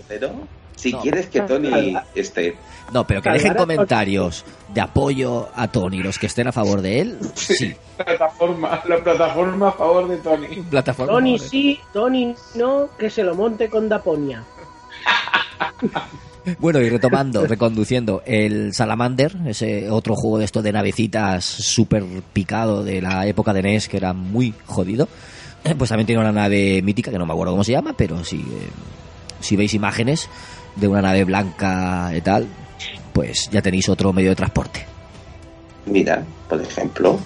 000, 0.76 0.80
Si 0.80 0.92
No. 0.92 1.02
quieres 1.02 1.28
que 1.28 1.42
Tony 1.42 1.96
esté. 2.14 2.58
No, 2.94 3.06
pero 3.06 3.22
que 3.22 3.32
dejen 3.32 3.56
comentarios 3.56 4.46
de 4.74 4.82
apoyo 4.82 5.50
a 5.56 5.68
Tony, 5.68 6.04
los 6.04 6.20
que 6.20 6.28
estén 6.28 6.48
a 6.48 6.52
favor 6.52 6.82
de 6.82 7.02
él. 7.02 7.18
Sí. 7.36 7.74
Plataforma, 7.98 8.82
la 8.88 8.98
plataforma 9.04 9.70
a 9.70 9.72
favor 9.72 10.08
de 10.08 10.18
Tony. 10.18 10.48
Plataforma. 10.70 11.14
Tony 11.14 11.38
favor. 11.38 11.50
sí, 11.52 11.80
Tony 11.94 12.36
no, 12.56 12.90
que 13.00 13.10
se 13.10 13.24
lo 13.24 13.36
monte 13.36 13.70
con 13.70 13.88
Daponia. 13.90 14.44
Bueno, 16.60 16.80
y 16.80 16.90
retomando, 16.90 17.48
reconduciendo, 17.48 18.22
el 18.24 18.72
Salamander, 18.72 19.36
ese 19.48 19.90
otro 19.90 20.16
juego 20.16 20.38
de 20.38 20.46
esto 20.46 20.62
de 20.62 20.72
navecitas 20.72 21.44
súper 21.44 22.04
picado 22.34 22.84
de 22.84 23.02
la 23.02 23.26
época 23.26 23.52
de 23.52 23.64
NES, 23.64 23.88
que 23.90 23.98
era 23.98 24.14
muy 24.14 24.54
jodido, 24.68 25.08
pues 25.76 25.90
también 25.90 26.06
tiene 26.06 26.22
una 26.22 26.32
nave 26.32 26.84
mítica, 26.84 27.10
que 27.10 27.18
no 27.18 27.26
me 27.26 27.34
acuerdo 27.34 27.54
cómo 27.54 27.64
se 27.64 27.72
llama, 27.72 27.94
pero 27.98 28.24
si, 28.24 28.38
eh, 28.42 28.70
si 29.40 29.56
veis 29.56 29.74
imágenes 29.74 30.30
de 30.76 30.88
una 30.88 31.02
nave 31.02 31.24
blanca 31.24 32.12
y 32.16 32.22
tal, 32.22 32.48
pues 33.14 33.50
ya 33.52 33.62
tenéis 33.62 33.88
otro 33.90 34.12
medio 34.14 34.30
de 34.30 34.36
transporte. 34.36 34.86
Mira, 35.86 36.24
por 36.50 36.62
ejemplo, 36.62 37.20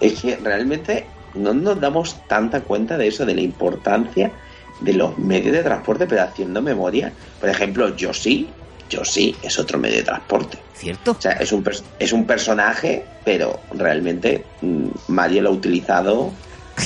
es 0.00 0.20
que 0.20 0.36
realmente 0.36 1.06
no 1.34 1.52
nos 1.54 1.80
damos 1.80 2.16
tanta 2.26 2.60
cuenta 2.62 2.96
de 2.96 3.08
eso, 3.08 3.26
de 3.26 3.34
la 3.34 3.42
importancia 3.42 4.32
de 4.80 4.92
los 4.94 5.18
medios 5.18 5.52
de 5.52 5.62
transporte, 5.62 6.06
pero 6.06 6.22
haciendo 6.22 6.62
memoria. 6.62 7.12
Por 7.40 7.48
ejemplo, 7.48 7.96
yo 7.96 8.12
sí, 8.14 8.48
yo 8.88 9.04
sí, 9.04 9.34
es 9.42 9.58
otro 9.58 9.78
medio 9.78 9.96
de 9.96 10.04
transporte. 10.04 10.58
¿Cierto? 10.74 11.10
O 11.18 11.20
sea, 11.20 11.32
es 11.32 11.50
un, 11.52 11.68
es 11.98 12.12
un 12.12 12.24
personaje, 12.26 13.04
pero 13.24 13.58
realmente 13.74 14.44
mm, 14.62 14.86
Mario 15.08 15.42
lo 15.42 15.48
ha 15.50 15.52
utilizado. 15.52 16.30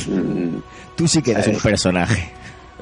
mm, 0.09 0.57
Tú 0.97 1.07
sí 1.07 1.21
que 1.23 1.33
eres 1.33 1.47
un 1.47 1.53
¿Sabes? 1.55 1.63
personaje. 1.63 2.31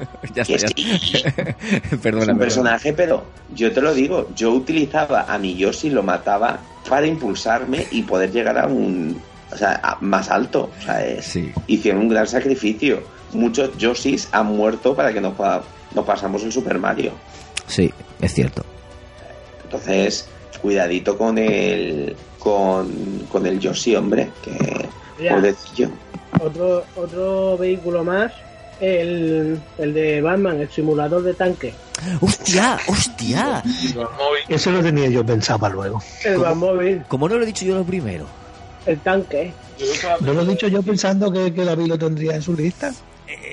ya 0.35 0.41
está, 0.43 0.57
ya 0.57 0.67
es 1.91 2.27
un 2.27 2.37
personaje, 2.39 2.93
pero 2.93 3.23
yo 3.53 3.71
te 3.71 3.81
lo 3.81 3.93
digo, 3.93 4.29
yo 4.35 4.51
utilizaba 4.51 5.25
a 5.27 5.37
mi 5.37 5.55
Yoshi, 5.55 5.89
lo 5.89 6.03
mataba 6.03 6.59
para 6.89 7.05
impulsarme 7.07 7.85
y 7.91 8.01
poder 8.03 8.31
llegar 8.31 8.57
a 8.57 8.67
un. 8.67 9.21
O 9.51 9.57
sea, 9.57 9.79
a- 9.83 9.97
más 10.01 10.29
alto. 10.29 10.69
O 10.79 10.83
sea, 10.83 11.05
es- 11.05 11.25
Sí. 11.25 11.51
hicieron 11.67 12.01
un 12.01 12.09
gran 12.09 12.25
sacrificio. 12.27 13.03
Muchos 13.33 13.77
Yoshis 13.77 14.27
han 14.31 14.47
muerto 14.47 14.95
para 14.95 15.11
que 15.13 15.21
nos, 15.21 15.33
pa- 15.35 15.63
nos 15.93 16.05
pasamos 16.05 16.43
el 16.43 16.51
Super 16.51 16.77
Mario. 16.79 17.11
Sí, 17.67 17.91
es 18.21 18.33
cierto. 18.33 18.63
Entonces, 19.63 20.27
cuidadito 20.61 21.17
con 21.17 21.37
el. 21.37 22.15
con, 22.39 22.89
con 23.31 23.45
el 23.45 23.59
Yoshi, 23.59 23.95
hombre, 23.95 24.29
que. 24.43 24.87
Pobrecillo. 25.29 25.89
Otro, 26.39 26.83
otro 26.95 27.57
vehículo 27.57 28.03
más, 28.03 28.31
el, 28.81 29.59
el 29.77 29.93
de 29.93 30.21
Batman, 30.21 30.59
el 30.59 30.69
simulador 30.69 31.23
de 31.23 31.33
tanque. 31.33 31.73
¡Hostia! 32.19 32.77
¡Hostia! 32.87 33.63
Eso 34.49 34.71
lo 34.71 34.81
tenía 34.81 35.07
yo 35.09 35.25
pensado 35.25 35.59
para 35.59 35.73
luego. 35.75 36.01
El 36.25 36.33
¿Cómo? 36.35 36.45
Batmóvil, 36.45 37.03
Como 37.07 37.29
no 37.29 37.35
lo 37.37 37.43
he 37.43 37.45
dicho 37.45 37.63
yo 37.65 37.75
lo 37.75 37.83
primero. 37.85 38.25
el 38.85 38.99
tanque. 38.99 39.53
¿No 40.21 40.33
lo 40.33 40.41
he 40.41 40.45
dicho 40.47 40.67
yo 40.67 40.81
pensando 40.83 41.31
que, 41.31 41.53
que 41.53 41.63
David 41.63 41.87
lo 41.87 41.97
tendría 41.97 42.35
en 42.35 42.41
su 42.41 42.53
lista? 42.55 42.91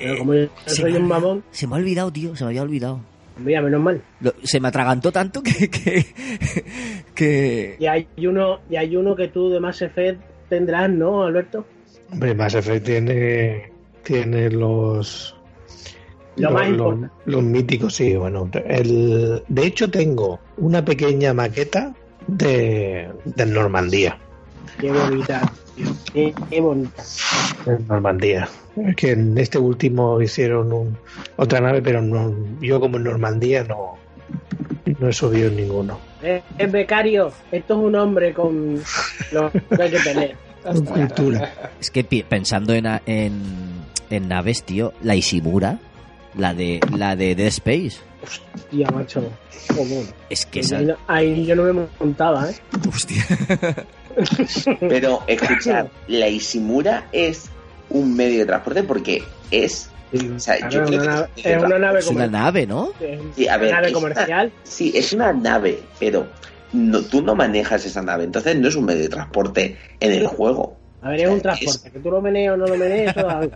Pero 0.01 0.17
como 0.19 0.33
yo 0.33 0.47
Se 0.65 0.75
soy 0.81 0.91
me 0.93 0.97
un 0.99 1.05
ha- 1.05 1.07
mamón, 1.07 1.43
Se 1.51 1.67
me 1.67 1.75
ha 1.75 1.77
olvidado, 1.77 2.11
tío, 2.11 2.35
se 2.35 2.43
me 2.43 2.49
había 2.49 2.63
olvidado. 2.63 2.99
mira, 3.37 3.61
menos 3.61 3.81
mal. 3.81 4.01
Lo- 4.19 4.33
se 4.43 4.59
me 4.59 4.67
atragantó 4.67 5.11
tanto 5.11 5.41
que. 5.43 5.69
que, 5.69 6.05
que- 7.15 7.75
Y 7.79 7.85
hay 7.87 8.07
uno, 8.27 8.59
y 8.69 8.75
hay 8.75 8.95
uno 8.95 9.15
que 9.15 9.27
tú 9.29 9.49
de 9.49 9.59
Mass 9.59 9.81
Effect 9.81 10.19
tendrás, 10.49 10.89
¿no, 10.89 11.23
Alberto? 11.23 11.65
Hombre, 12.11 12.33
Mass 12.33 12.55
Effect 12.55 12.85
tiene, 12.85 13.71
tiene 14.09 14.49
los, 14.49 15.35
Lo 16.35 16.49
los, 16.49 16.53
más 16.53 16.69
los- 16.69 16.77
importante. 16.93 17.15
los 17.25 17.43
míticos, 17.43 17.95
sí. 17.95 18.15
Bueno, 18.15 18.49
el, 18.65 19.43
de 19.47 19.65
hecho 19.67 19.91
tengo 19.91 20.39
una 20.57 20.83
pequeña 20.83 21.31
maqueta 21.35 21.93
de, 22.25 23.07
de 23.23 23.45
Normandía. 23.45 24.17
Qué 24.79 24.91
bonita, 24.91 25.51
tío. 25.75 25.85
Qué, 26.11 26.33
qué 26.49 26.59
bonita. 26.59 27.03
En 27.67 27.87
Normandía. 27.87 28.49
Es 28.83 28.95
que 28.95 29.11
en 29.11 29.37
este 29.37 29.59
último 29.59 30.19
hicieron 30.19 30.73
un- 30.73 30.97
otra 31.35 31.61
nave, 31.61 31.83
pero 31.83 32.01
no, 32.01 32.33
yo 32.61 32.79
como 32.79 32.97
en 32.97 33.03
Normandía 33.03 33.63
no, 33.65 33.97
no 34.99 35.07
he 35.07 35.13
subido 35.13 35.51
ninguno. 35.51 35.99
Eh, 36.23 36.41
Es 36.57 36.71
becario, 36.71 37.31
esto 37.51 37.73
es 37.75 37.79
un 37.79 37.95
hombre 37.95 38.33
con 38.33 38.81
lo 39.31 39.51
que 39.51 39.83
hay 39.83 39.91
que 39.91 39.99
tener. 39.99 40.35
Con 40.59 40.83
cultura. 40.83 41.53
Es 41.79 41.89
que 41.89 42.03
pensando 42.27 42.73
en, 42.73 42.85
en, 43.05 43.41
en 44.09 44.27
naves, 44.27 44.63
tío, 44.63 44.93
la 45.01 45.15
Ishimura, 45.15 45.79
la 46.35 46.53
de, 46.53 46.79
la 46.95 47.15
de 47.15 47.35
Dead 47.35 47.47
Space, 47.47 47.97
Tía, 48.69 48.89
macho. 48.91 49.23
Joder. 49.75 50.05
es 50.29 50.45
que 50.45 50.59
Ahí 50.59 50.65
esa... 50.65 50.97
Ahí 51.07 51.45
yo 51.45 51.55
no 51.55 51.63
me 51.63 51.87
montaba, 51.99 52.49
¿eh? 52.49 52.55
Hostia. 52.87 53.25
Pero 54.79 55.21
escuchad, 55.27 55.87
la 56.07 56.27
Ishimura 56.27 57.07
es 57.11 57.45
un 57.89 58.15
medio 58.15 58.39
de 58.39 58.45
transporte 58.45 58.83
porque 58.83 59.23
es. 59.51 59.89
O 60.35 60.39
sea, 60.39 60.67
yo 60.69 60.83
creo 60.85 61.01
una 61.01 61.29
que 61.35 61.53
es 61.53 61.63
una 61.63 61.77
nave 61.79 61.99
Es 61.99 62.07
una 62.07 62.27
nave, 62.27 62.65
¿no? 62.65 62.91
Sí, 63.35 63.47
a 63.47 63.57
ver, 63.57 63.71
nave 63.71 63.87
es 63.87 63.93
una- 63.93 64.01
comercial. 64.13 64.51
Sí, 64.63 64.91
es 64.95 65.13
una 65.13 65.31
nave, 65.33 65.79
pero 65.99 66.27
no, 66.73 67.01
tú 67.01 67.21
no 67.21 67.35
manejas 67.35 67.85
esa 67.85 68.01
nave, 68.01 68.23
entonces 68.23 68.55
no 68.57 68.67
es 68.67 68.75
un 68.75 68.85
medio 68.85 69.03
de 69.03 69.09
transporte 69.09 69.77
en 69.99 70.11
el 70.11 70.25
juego. 70.27 70.78
A 71.01 71.09
ver, 71.09 71.21
es 71.21 71.29
un 71.29 71.41
transporte. 71.41 71.91
Que 71.91 71.99
tú 71.99 72.11
lo 72.11 72.21
menees 72.21 72.51
o 72.51 72.57
no 72.57 72.67
lo 72.67 72.75
menees, 72.77 73.15
eso 73.15 73.25
da- 73.25 73.43
es 73.43 73.51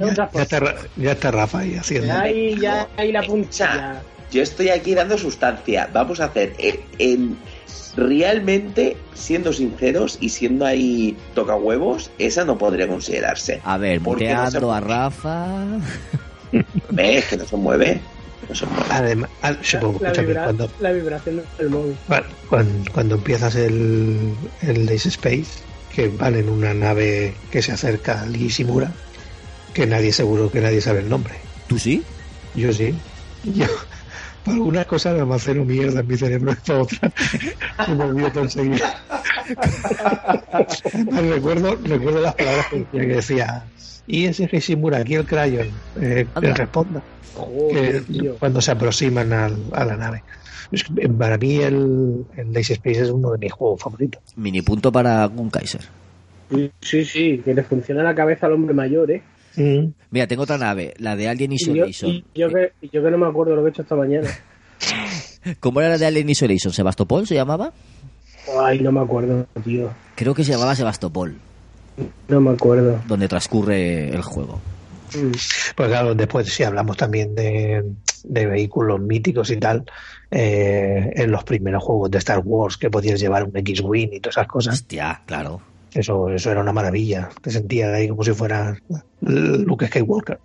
un 0.00 0.08
Ya 0.08 0.14
transporte. 0.14 0.42
está, 0.56 0.74
ya 0.96 1.12
está 1.12 1.30
Rafa 1.30 1.58
ahí 1.60 1.74
haciendo. 1.76 2.06
Ya 2.08 2.20
ahí, 2.22 2.56
ya 2.60 2.88
ahí 2.96 3.12
la 3.12 3.22
puntilla. 3.22 4.02
Yo 4.30 4.42
estoy 4.42 4.68
aquí 4.70 4.94
dando 4.94 5.16
sustancia. 5.16 5.88
Vamos 5.92 6.20
a 6.20 6.24
hacer 6.26 6.52
eh, 6.58 6.80
en, 6.98 7.36
realmente, 7.96 8.96
siendo 9.14 9.52
sinceros 9.52 10.18
y 10.20 10.28
siendo 10.28 10.66
ahí 10.66 11.16
toca 11.34 11.54
huevos, 11.54 12.10
esa 12.18 12.44
no 12.44 12.58
podría 12.58 12.86
considerarse. 12.88 13.60
A 13.64 13.78
ver, 13.78 14.00
no 14.02 14.10
muteando 14.10 14.70
se- 14.70 14.76
a 14.76 14.80
Rafa. 14.80 15.46
¿Ves 16.90 17.24
que 17.26 17.36
no 17.36 17.44
se 17.46 17.56
mueve? 17.56 18.00
No 18.48 18.54
se 18.54 18.66
mueve. 18.66 18.84
Además, 18.90 19.30
ah, 19.42 19.54
supongo, 19.62 19.98
La, 20.00 20.08
escúchame, 20.08 20.28
vibra- 20.28 20.44
cuando, 20.44 20.70
la 20.80 20.92
vibración 20.92 21.42
del 21.58 21.68
móvil. 21.70 21.96
cuando, 22.48 22.92
cuando 22.92 23.14
empiezas 23.16 23.54
el, 23.56 24.34
el 24.62 24.86
Days 24.86 25.06
Space, 25.06 25.60
que 25.98 26.06
van 26.06 26.36
en 26.36 26.48
una 26.48 26.72
nave 26.74 27.34
que 27.50 27.60
se 27.60 27.72
acerca 27.72 28.20
al 28.20 28.36
Ishimura, 28.36 28.92
que 29.74 29.84
nadie 29.84 30.12
seguro 30.12 30.48
que 30.48 30.60
nadie 30.60 30.80
sabe 30.80 31.00
el 31.00 31.08
nombre. 31.08 31.34
¿Tú 31.66 31.76
sí? 31.76 32.04
Yo 32.54 32.72
sí. 32.72 32.94
Yo, 33.42 33.66
por 34.44 34.54
algunas 34.54 34.86
cosas 34.86 35.18
almaceno 35.18 35.64
mierda 35.64 35.98
en 35.98 36.06
mi 36.06 36.16
cerebro 36.16 36.52
y 36.52 36.54
por 36.54 36.82
otras 36.82 37.12
se 38.52 38.62
me. 38.62 38.76
Además, 38.76 39.17
recuerdo, 41.32 41.76
recuerdo 41.84 42.20
las 42.20 42.34
palabras 42.34 42.66
que 42.70 42.78
decía, 42.78 43.00
que 43.00 43.06
decía 43.06 43.64
y 44.06 44.24
ese 44.24 44.48
Ishimura, 44.50 44.98
aquí 44.98 45.14
el 45.14 45.26
Crayon, 45.26 45.68
eh, 46.00 46.26
responda. 46.40 47.02
Joder, 47.34 48.02
que 48.04 48.12
tío. 48.12 48.36
cuando 48.38 48.60
se 48.60 48.70
aproximan 48.72 49.32
al- 49.32 49.56
a 49.72 49.84
la 49.84 49.96
nave. 49.96 50.22
Que, 50.70 51.08
Para 51.08 51.36
mí 51.38 51.56
el, 51.56 52.24
el 52.36 52.52
Days 52.52 52.70
Space 52.70 53.02
es 53.02 53.10
uno 53.10 53.32
de 53.32 53.38
mis 53.38 53.52
juegos 53.52 53.80
favoritos. 53.82 54.22
Mini 54.36 54.62
punto 54.62 54.90
para 54.90 55.26
un 55.28 55.50
Kaiser. 55.50 55.82
Sí, 56.80 57.04
Sí, 57.04 57.42
que 57.44 57.52
le 57.54 57.62
funciona 57.62 58.02
la 58.02 58.14
cabeza 58.14 58.46
al 58.46 58.52
hombre 58.54 58.74
mayor, 58.74 59.10
¿eh? 59.10 59.22
Mm. 59.56 59.92
Mira, 60.10 60.26
tengo 60.26 60.42
otra 60.44 60.56
nave, 60.58 60.94
la 60.98 61.14
de 61.16 61.28
Alien 61.28 61.52
Y 61.52 61.58
yo, 61.58 61.72
Isolation. 61.86 62.10
y 62.10 62.24
yo 62.34 62.48
que, 62.48 62.72
yo 62.90 63.02
que 63.02 63.10
no 63.10 63.18
me 63.18 63.26
acuerdo 63.26 63.54
lo 63.56 63.62
que 63.62 63.68
he 63.68 63.70
hecho 63.70 63.82
esta 63.82 63.94
mañana. 63.96 64.28
¿Cómo 65.60 65.80
era 65.80 65.90
la 65.90 65.98
de 65.98 66.06
Alien 66.06 66.30
Isolation? 66.30 66.72
¿Sebastopol 66.72 67.26
se 67.26 67.34
llamaba? 67.34 67.72
Ay, 68.60 68.80
no 68.80 68.92
me 68.92 69.00
acuerdo, 69.00 69.46
tío. 69.64 69.90
Creo 70.14 70.34
que 70.34 70.44
se 70.44 70.52
llamaba 70.52 70.74
Sebastopol, 70.74 71.34
No 72.28 72.40
me 72.40 72.50
acuerdo. 72.50 73.00
donde 73.06 73.28
transcurre 73.28 74.08
el 74.10 74.22
juego. 74.22 74.60
Mm. 75.14 75.30
Pues 75.76 75.88
claro, 75.88 76.14
después 76.14 76.46
si 76.52 76.62
hablamos 76.64 76.96
también 76.96 77.34
de, 77.34 77.84
de 78.24 78.46
vehículos 78.46 79.00
míticos 79.00 79.50
y 79.50 79.56
tal, 79.56 79.84
eh, 80.30 81.10
en 81.14 81.30
los 81.30 81.44
primeros 81.44 81.82
juegos 81.82 82.10
de 82.10 82.18
Star 82.18 82.40
Wars 82.44 82.76
que 82.76 82.90
podías 82.90 83.18
llevar 83.20 83.44
un 83.44 83.56
X-Wing 83.56 84.10
y 84.12 84.20
todas 84.20 84.36
esas 84.36 84.46
cosas, 84.46 84.74
Hostia, 84.74 85.22
claro. 85.24 85.60
eso, 85.94 86.28
eso 86.30 86.50
era 86.50 86.60
una 86.60 86.72
maravilla. 86.72 87.28
Te 87.40 87.50
sentías 87.50 87.92
ahí 87.94 88.08
como 88.08 88.22
si 88.22 88.32
fuera 88.32 88.76
Luke 89.22 89.86
Skywalker. 89.86 90.38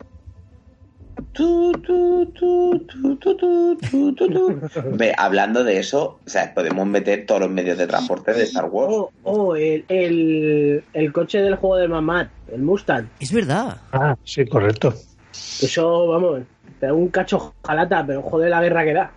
Ve, 4.94 5.14
hablando 5.18 5.64
de 5.64 5.80
eso, 5.80 6.20
o 6.26 6.30
sea, 6.30 6.54
podemos 6.54 6.86
meter 6.86 7.26
todos 7.26 7.42
los 7.42 7.50
medios 7.50 7.78
de 7.78 7.88
transporte 7.88 8.34
de 8.34 8.44
Star 8.44 8.66
Wars. 8.66 8.94
Oh, 8.94 9.12
oh, 9.24 9.56
el, 9.56 9.84
el, 9.88 10.84
el 10.94 11.14
coche 11.14 11.40
del 11.42 11.56
juego 11.56 11.78
de 11.78 11.88
Mamad, 11.88 12.28
el 12.52 12.62
Mustang. 12.62 13.10
Es 13.20 13.32
verdad. 13.32 13.78
Ah, 13.92 14.16
sí, 14.24 14.46
correcto. 14.46 14.94
Eso, 15.32 16.08
vamos, 16.08 16.42
te 16.80 16.86
da 16.86 16.94
un 16.94 17.08
cacho 17.10 17.56
jalata, 17.66 18.06
pero 18.06 18.22
joder 18.22 18.52
la 18.52 18.62
guerra 18.62 18.84
que 18.84 18.94
da. 18.94 19.12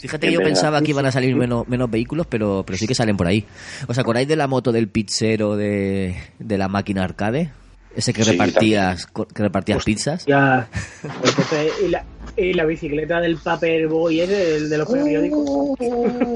Fíjate 0.00 0.26
que 0.26 0.32
yo 0.32 0.38
verdad. 0.38 0.54
pensaba 0.54 0.80
que 0.82 0.90
iban 0.90 1.04
a 1.06 1.12
salir 1.12 1.36
menos, 1.36 1.68
menos 1.68 1.90
vehículos, 1.90 2.26
pero, 2.26 2.64
pero 2.66 2.78
sí 2.78 2.86
que 2.86 2.94
salen 2.94 3.16
por 3.16 3.26
ahí. 3.26 3.44
¿Os 3.86 3.98
acordáis 3.98 4.26
de 4.26 4.36
la 4.36 4.46
moto 4.46 4.72
del 4.72 4.88
pizzero 4.88 5.56
de, 5.56 6.16
de 6.38 6.58
la 6.58 6.68
máquina 6.68 7.04
arcade? 7.04 7.52
Ese 7.94 8.12
que 8.12 8.22
Sí, 8.24 8.30
repartías, 8.32 9.06
que 9.06 9.42
repartías 9.42 9.84
pizzas. 9.84 10.24
Ya. 10.26 10.68
Entonces, 11.02 11.72
y, 11.84 11.88
la, 11.88 12.04
y 12.36 12.52
la 12.54 12.64
bicicleta 12.64 13.20
del 13.20 13.36
Paperboy 13.36 14.20
ese, 14.20 14.56
el 14.56 14.70
de 14.70 14.78
los 14.78 14.88
periódicos. 14.90 15.78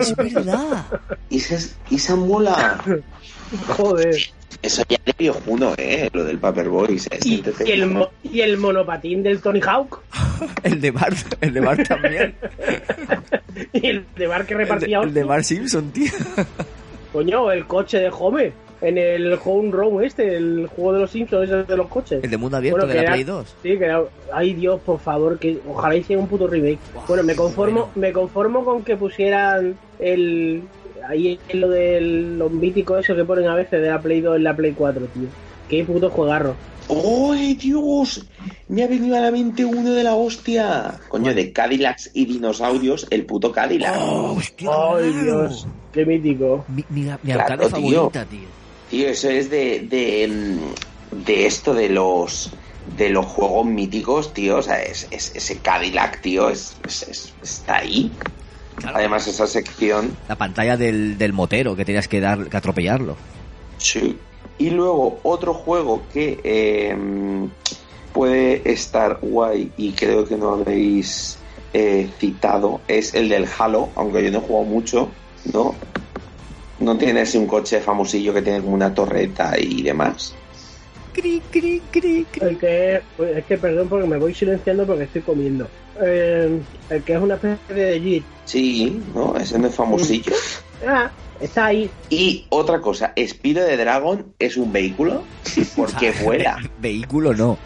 Es 0.01 0.17
verdad. 0.17 0.87
Y 1.31 1.37
esa, 1.39 1.57
esa 1.91 2.17
mola. 2.17 2.83
Joder. 3.69 4.17
Eso 4.63 4.83
ya 4.89 4.97
de 5.05 5.15
viejuno, 5.19 5.75
¿eh? 5.77 6.09
Lo 6.13 6.25
del 6.25 6.39
Paperboy. 6.39 6.99
Y, 7.25 7.43
y 7.67 7.71
el, 7.71 7.87
mo- 7.87 8.09
y 8.23 8.41
el 8.41 8.57
monopatín 8.57 9.23
del 9.23 9.41
Tony 9.41 9.61
Hawk. 9.61 10.01
El 10.65 10.81
de 10.81 10.91
Bart, 10.91 11.17
el 11.41 11.53
de 11.55 11.61
Bart 11.61 11.87
también. 11.87 12.35
Y 13.73 13.87
el 13.87 14.05
de 14.17 14.27
bar 14.27 14.47
que 14.47 14.55
El 14.55 14.59
de, 14.59 14.65
repartía. 14.65 15.01
el 15.01 15.15
de 15.15 15.23
Bart 15.23 15.45
Simpson, 15.45 15.93
tío. 15.93 16.11
Coño, 17.13 17.53
el 17.53 17.67
coche 17.67 17.99
de 17.99 18.11
Homer. 18.11 18.53
En 18.85 18.99
el 18.99 19.39
Home 19.45 19.71
Run 19.71 20.05
este, 20.05 20.37
el 20.37 20.67
juego 20.67 20.93
de 20.93 21.01
los 21.01 21.11
Simpsons, 21.11 21.45
ese 21.51 21.63
de 21.65 21.77
los 21.77 21.89
coches. 21.89 22.23
El 22.23 22.31
de 22.31 22.37
mundo 22.37 22.57
abierto 22.59 22.81
Bueno, 22.81 22.89
de 22.89 22.93
que 22.93 22.99
la 22.99 23.03
era- 23.05 23.13
Play 23.13 23.25
2. 23.25 23.57
Sí, 23.63 23.79
que 23.79 23.85
era- 23.85 24.03
ay 24.33 24.53
Dios, 24.55 24.81
por 24.85 24.99
favor, 25.01 25.39
que 25.39 25.59
ojalá 25.69 25.97
hicieran 25.97 26.25
un 26.25 26.29
puto 26.29 26.47
remake. 26.47 26.79
bueno, 27.09 27.23
me 27.23 27.35
conformo, 27.35 27.91
me 27.95 28.13
conformo 28.13 28.65
con 28.65 28.83
que 28.83 28.97
pusieran 28.97 29.77
el 29.99 30.63
ahí 31.09 31.39
en 31.49 31.61
lo 31.61 31.69
de 31.69 32.01
los 32.01 32.51
míticos 32.51 33.01
eso 33.05 33.15
que 33.15 33.25
ponen 33.25 33.47
a 33.47 33.55
veces 33.55 33.81
de 33.81 33.89
la 33.89 34.01
Play 34.01 34.21
2 34.21 34.37
en 34.37 34.45
la 34.45 34.55
Play 34.57 34.73
4, 34.73 35.07
tío. 35.15 35.29
Qué 35.69 35.83
puto 35.85 36.11
juegarro. 36.11 36.55
¡Ay, 36.91 37.55
Dios! 37.55 38.27
Me 38.69 38.83
ha 38.85 38.87
venido 38.87 39.17
a 39.17 39.21
la 39.21 39.31
mente 39.31 39.65
uno 39.65 39.93
de 39.93 40.03
la 40.03 40.15
hostia. 40.15 41.01
Coño, 41.09 41.33
de 41.35 41.51
Cadillacs 41.53 42.11
y 42.13 42.27
dinosaurios, 42.27 43.07
el 43.11 43.25
puto 43.25 43.51
Cadillac. 43.51 43.95
Oh, 43.99 44.35
hostia, 44.37 44.71
Ay. 44.95 45.11
Dios, 45.23 45.67
qué 45.93 46.05
mítico. 46.05 46.67
Mi, 46.69 46.85
mi, 46.91 47.09
mi 47.23 47.33
Claro, 47.33 47.57
tío. 47.69 47.71
favorita, 47.71 48.25
tío. 48.27 48.64
Tío, 48.95 49.09
eso 49.09 49.29
es 49.29 49.51
de, 49.51 49.81
de, 49.91 50.29
mm, 50.29 51.25
de 51.25 51.47
esto 51.47 51.75
de 51.75 51.89
los 51.89 52.53
de 52.97 53.09
los 53.09 53.27
juegos 53.27 53.67
míticos, 53.67 54.33
tío. 54.33 54.59
O 54.59 54.63
sea, 54.63 54.81
es, 54.83 55.09
es- 55.11 55.35
ese 55.35 55.59
Cadillac, 55.59 56.21
tío, 56.21 56.49
es, 56.49 56.77
es- 56.87 57.03
es- 57.03 57.33
está 57.43 57.79
ahí. 57.79 58.13
Claro. 58.79 58.99
Además, 58.99 59.27
esa 59.27 59.49
sección. 59.49 60.17
La 60.29 60.37
pantalla 60.37 60.77
del, 60.77 61.19
del 61.19 61.33
motero 61.33 61.75
que 61.75 61.85
tenías 61.85 62.07
que 62.07 62.21
dar 62.21 62.49
que 62.49 62.57
atropellarlo. 62.57 63.17
Sí. 63.79 64.17
Y 64.59 64.71
luego, 64.71 65.19
otro 65.25 65.55
juego 65.55 66.05
que 66.13 66.39
eh, 66.45 66.97
puede 68.13 68.63
estar 68.73 69.19
guay 69.23 69.73
y 69.77 69.91
creo 69.91 70.25
que 70.25 70.37
no 70.37 70.51
habéis 70.55 71.37
eh, 71.73 72.09
citado 72.21 72.81
es 72.87 73.13
el 73.15 73.29
del 73.29 73.49
Halo, 73.59 73.89
aunque 73.97 74.23
yo 74.23 74.31
no 74.31 74.39
he 74.39 74.43
jugado 74.43 74.67
mucho, 74.67 75.09
¿no? 75.53 75.75
No 76.81 76.99
tiene 76.99 77.21
así 77.21 77.39
un 77.39 77.47
coche 77.47 77.81
famosillo 77.81 78.35
que 78.35 78.43
tiene 78.43 78.61
como 78.61 78.75
una 78.75 78.93
torreta 78.93 79.55
y 79.59 79.83
demás. 79.83 80.35
Cri, 81.13 81.41
cri, 81.51 81.81
cri, 81.91 82.27
cri. 82.31 82.47
El 82.47 82.59
que 82.59 83.01
pues, 83.17 83.37
es 83.37 83.45
que 83.45 83.57
perdón 83.57 83.89
porque 83.89 84.09
me 84.09 84.17
voy 84.19 84.35
silenciando 84.35 84.85
porque 84.85 85.05
estoy 85.05 85.23
comiendo. 85.23 85.69
Eh, 86.03 86.61
el 86.91 87.03
que 87.05 87.13
es 87.13 87.21
una 87.21 87.35
especie 87.35 87.75
de 87.75 88.01
Jeep. 88.01 88.25
Sí, 88.45 89.01
¿no? 89.15 89.37
Ese 89.37 89.59
no 89.59 89.69
es 89.69 89.75
famosillo. 89.75 90.33
Ah, 90.87 91.11
está 91.41 91.67
ahí. 91.67 91.91
Y 92.11 92.47
otra 92.51 92.81
cosa, 92.81 93.13
Spiro 93.27 93.63
de 93.65 93.77
Dragon 93.77 94.27
es 94.39 94.57
un 94.57 94.73
vehículo 94.73 95.23
porque 95.77 96.13
vuela. 96.23 96.59
Vehículo 96.81 97.35
no. 97.35 97.59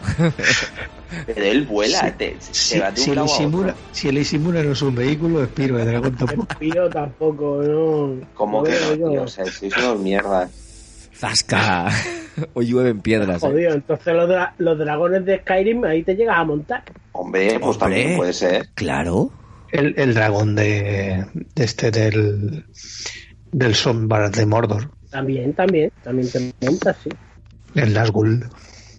Pero 1.25 1.43
él 1.43 1.65
vuela, 1.65 2.15
te- 2.15 2.35
se 2.39 2.53
Si, 2.75 2.79
va 2.79 2.91
de 2.91 2.97
si 2.97 3.09
un 3.09 3.09
el 3.09 3.15
lado 3.23 3.27
a 3.27 3.35
Ishimura, 3.35 3.71
otro. 3.71 3.83
si 3.91 4.09
el 4.09 4.17
Ishimura 4.19 4.63
no 4.63 4.71
es 4.73 4.81
un 4.81 4.93
vehículo, 4.95 5.43
es 5.43 5.49
Piro 5.49 5.77
de 5.77 5.85
Dragón 5.85 6.15
tampoco. 6.15 6.47
Yo 6.61 6.89
tampoco, 6.89 7.61
no. 7.63 8.27
Como 8.35 8.59
No 8.59 8.63
que 8.65 8.71
no, 8.79 8.93
yo. 8.95 9.09
tío? 9.09 9.21
O 9.23 9.27
sea, 9.27 9.45
sois 9.45 9.75
unos 9.77 9.99
mierdas. 9.99 10.51
Zasca. 11.15 11.89
o 12.53 12.61
llueven 12.61 13.01
piedras. 13.01 13.43
eh. 13.43 13.47
Jodido, 13.47 13.73
entonces 13.73 14.13
los, 14.13 14.29
dra- 14.29 14.53
los 14.59 14.77
dragones 14.77 15.25
de 15.25 15.39
Skyrim 15.39 15.83
ahí 15.83 16.03
te 16.03 16.15
llegas 16.15 16.37
a 16.37 16.43
montar. 16.45 16.83
Hombre, 17.11 17.59
pues 17.59 17.63
Hombre. 17.63 17.79
también 17.79 18.17
puede 18.17 18.33
ser. 18.33 18.69
Claro. 18.75 19.31
El, 19.71 19.93
el 19.97 20.13
dragón 20.13 20.55
de, 20.55 21.25
de 21.55 21.63
este 21.63 21.91
del 21.91 22.65
del 23.51 23.75
Sombra 23.75 24.29
de 24.29 24.45
Mordor, 24.45 24.91
También, 25.09 25.53
también, 25.53 25.91
también 26.03 26.29
te 26.31 26.51
montas, 26.65 26.97
sí. 27.03 27.09
el 27.75 27.93
Nazgûl. 27.95 28.47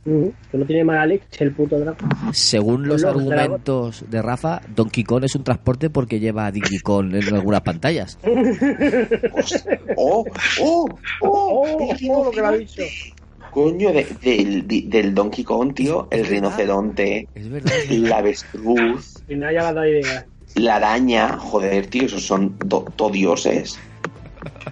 Que 0.03 0.57
no 0.59 0.65
tiene 0.65 0.83
mala 0.83 1.05
leche 1.07 1.45
el 1.45 1.53
puto 1.53 1.79
dragón. 1.79 2.09
Según 2.33 2.89
los 2.89 3.03
Los 3.03 3.11
argumentos 3.15 4.05
de 4.09 4.23
Rafa, 4.23 4.63
Donkey 4.75 5.05
Kong 5.05 5.25
es 5.25 5.35
un 5.37 5.45
transporte 5.45 5.91
porque 5.91 6.19
lleva 6.19 6.47
a 6.47 6.51
Diddy 6.53 6.79
Kong 6.81 7.15
en 7.15 7.35
algunas 7.35 7.61
pantallas. 7.61 8.19
¡Oh! 9.97 10.25
¡Oh! 10.61 10.89
¡Oh! 11.21 11.69
Oh, 11.83 11.95
oh, 12.09 12.25
lo 12.25 12.31
que 12.31 12.41
me 12.43 12.47
ha 12.49 12.53
dicho. 12.53 12.83
Coño, 13.51 13.93
de- 13.93 14.07
del, 14.23 14.67
di- 14.67 14.83
del 14.89 15.15
Donkey 15.15 15.45
Kong, 15.45 15.75
tío, 15.75 16.09
el 16.11 16.25
rinoceronte, 16.25 17.29
Es 17.35 17.49
verdad. 17.51 17.73
la 17.91 18.19
avestruz, 18.19 19.15
Y 19.29 19.35
no 19.35 19.47
haya 19.49 19.65
dado 19.65 19.87
idea. 19.87 20.25
La 20.55 20.77
araña, 20.77 21.39
joder, 21.39 21.87
tío, 21.87 22.05
esos 22.07 22.25
son 22.27 22.57
do- 22.65 22.85
todioses. 22.97 23.79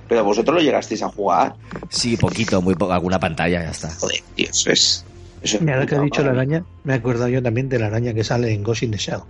Pero 0.09 0.25
vosotros 0.25 0.57
lo 0.57 0.63
llegasteis 0.63 1.03
a 1.03 1.09
jugar. 1.09 1.55
Sí, 1.91 2.17
poquito, 2.17 2.63
muy 2.63 2.75
poco, 2.75 2.93
alguna 2.93 3.19
pantalla, 3.21 3.63
ya 3.63 3.71
está. 3.71 3.91
Joder, 3.95 4.21
tío, 4.35 4.47
eso 4.51 4.71
es. 4.71 5.05
Eso 5.43 5.57
es 5.57 5.63
Mira, 5.63 5.75
ahora 5.75 5.87
que 5.87 5.95
ha 5.95 5.99
puta 5.99 6.05
dicho 6.05 6.23
la 6.25 6.31
araña, 6.33 6.65
me 6.85 6.95
he 6.95 6.97
acordado 6.97 7.29
yo 7.29 7.43
también 7.43 7.69
de 7.69 7.79
la 7.79 7.87
araña 7.87 8.13
que 8.15 8.25
sale 8.25 8.53
en 8.53 8.63
Ghost 8.63 8.83
in 8.83 8.91
the 8.91 8.97
Shell. 8.99 9.21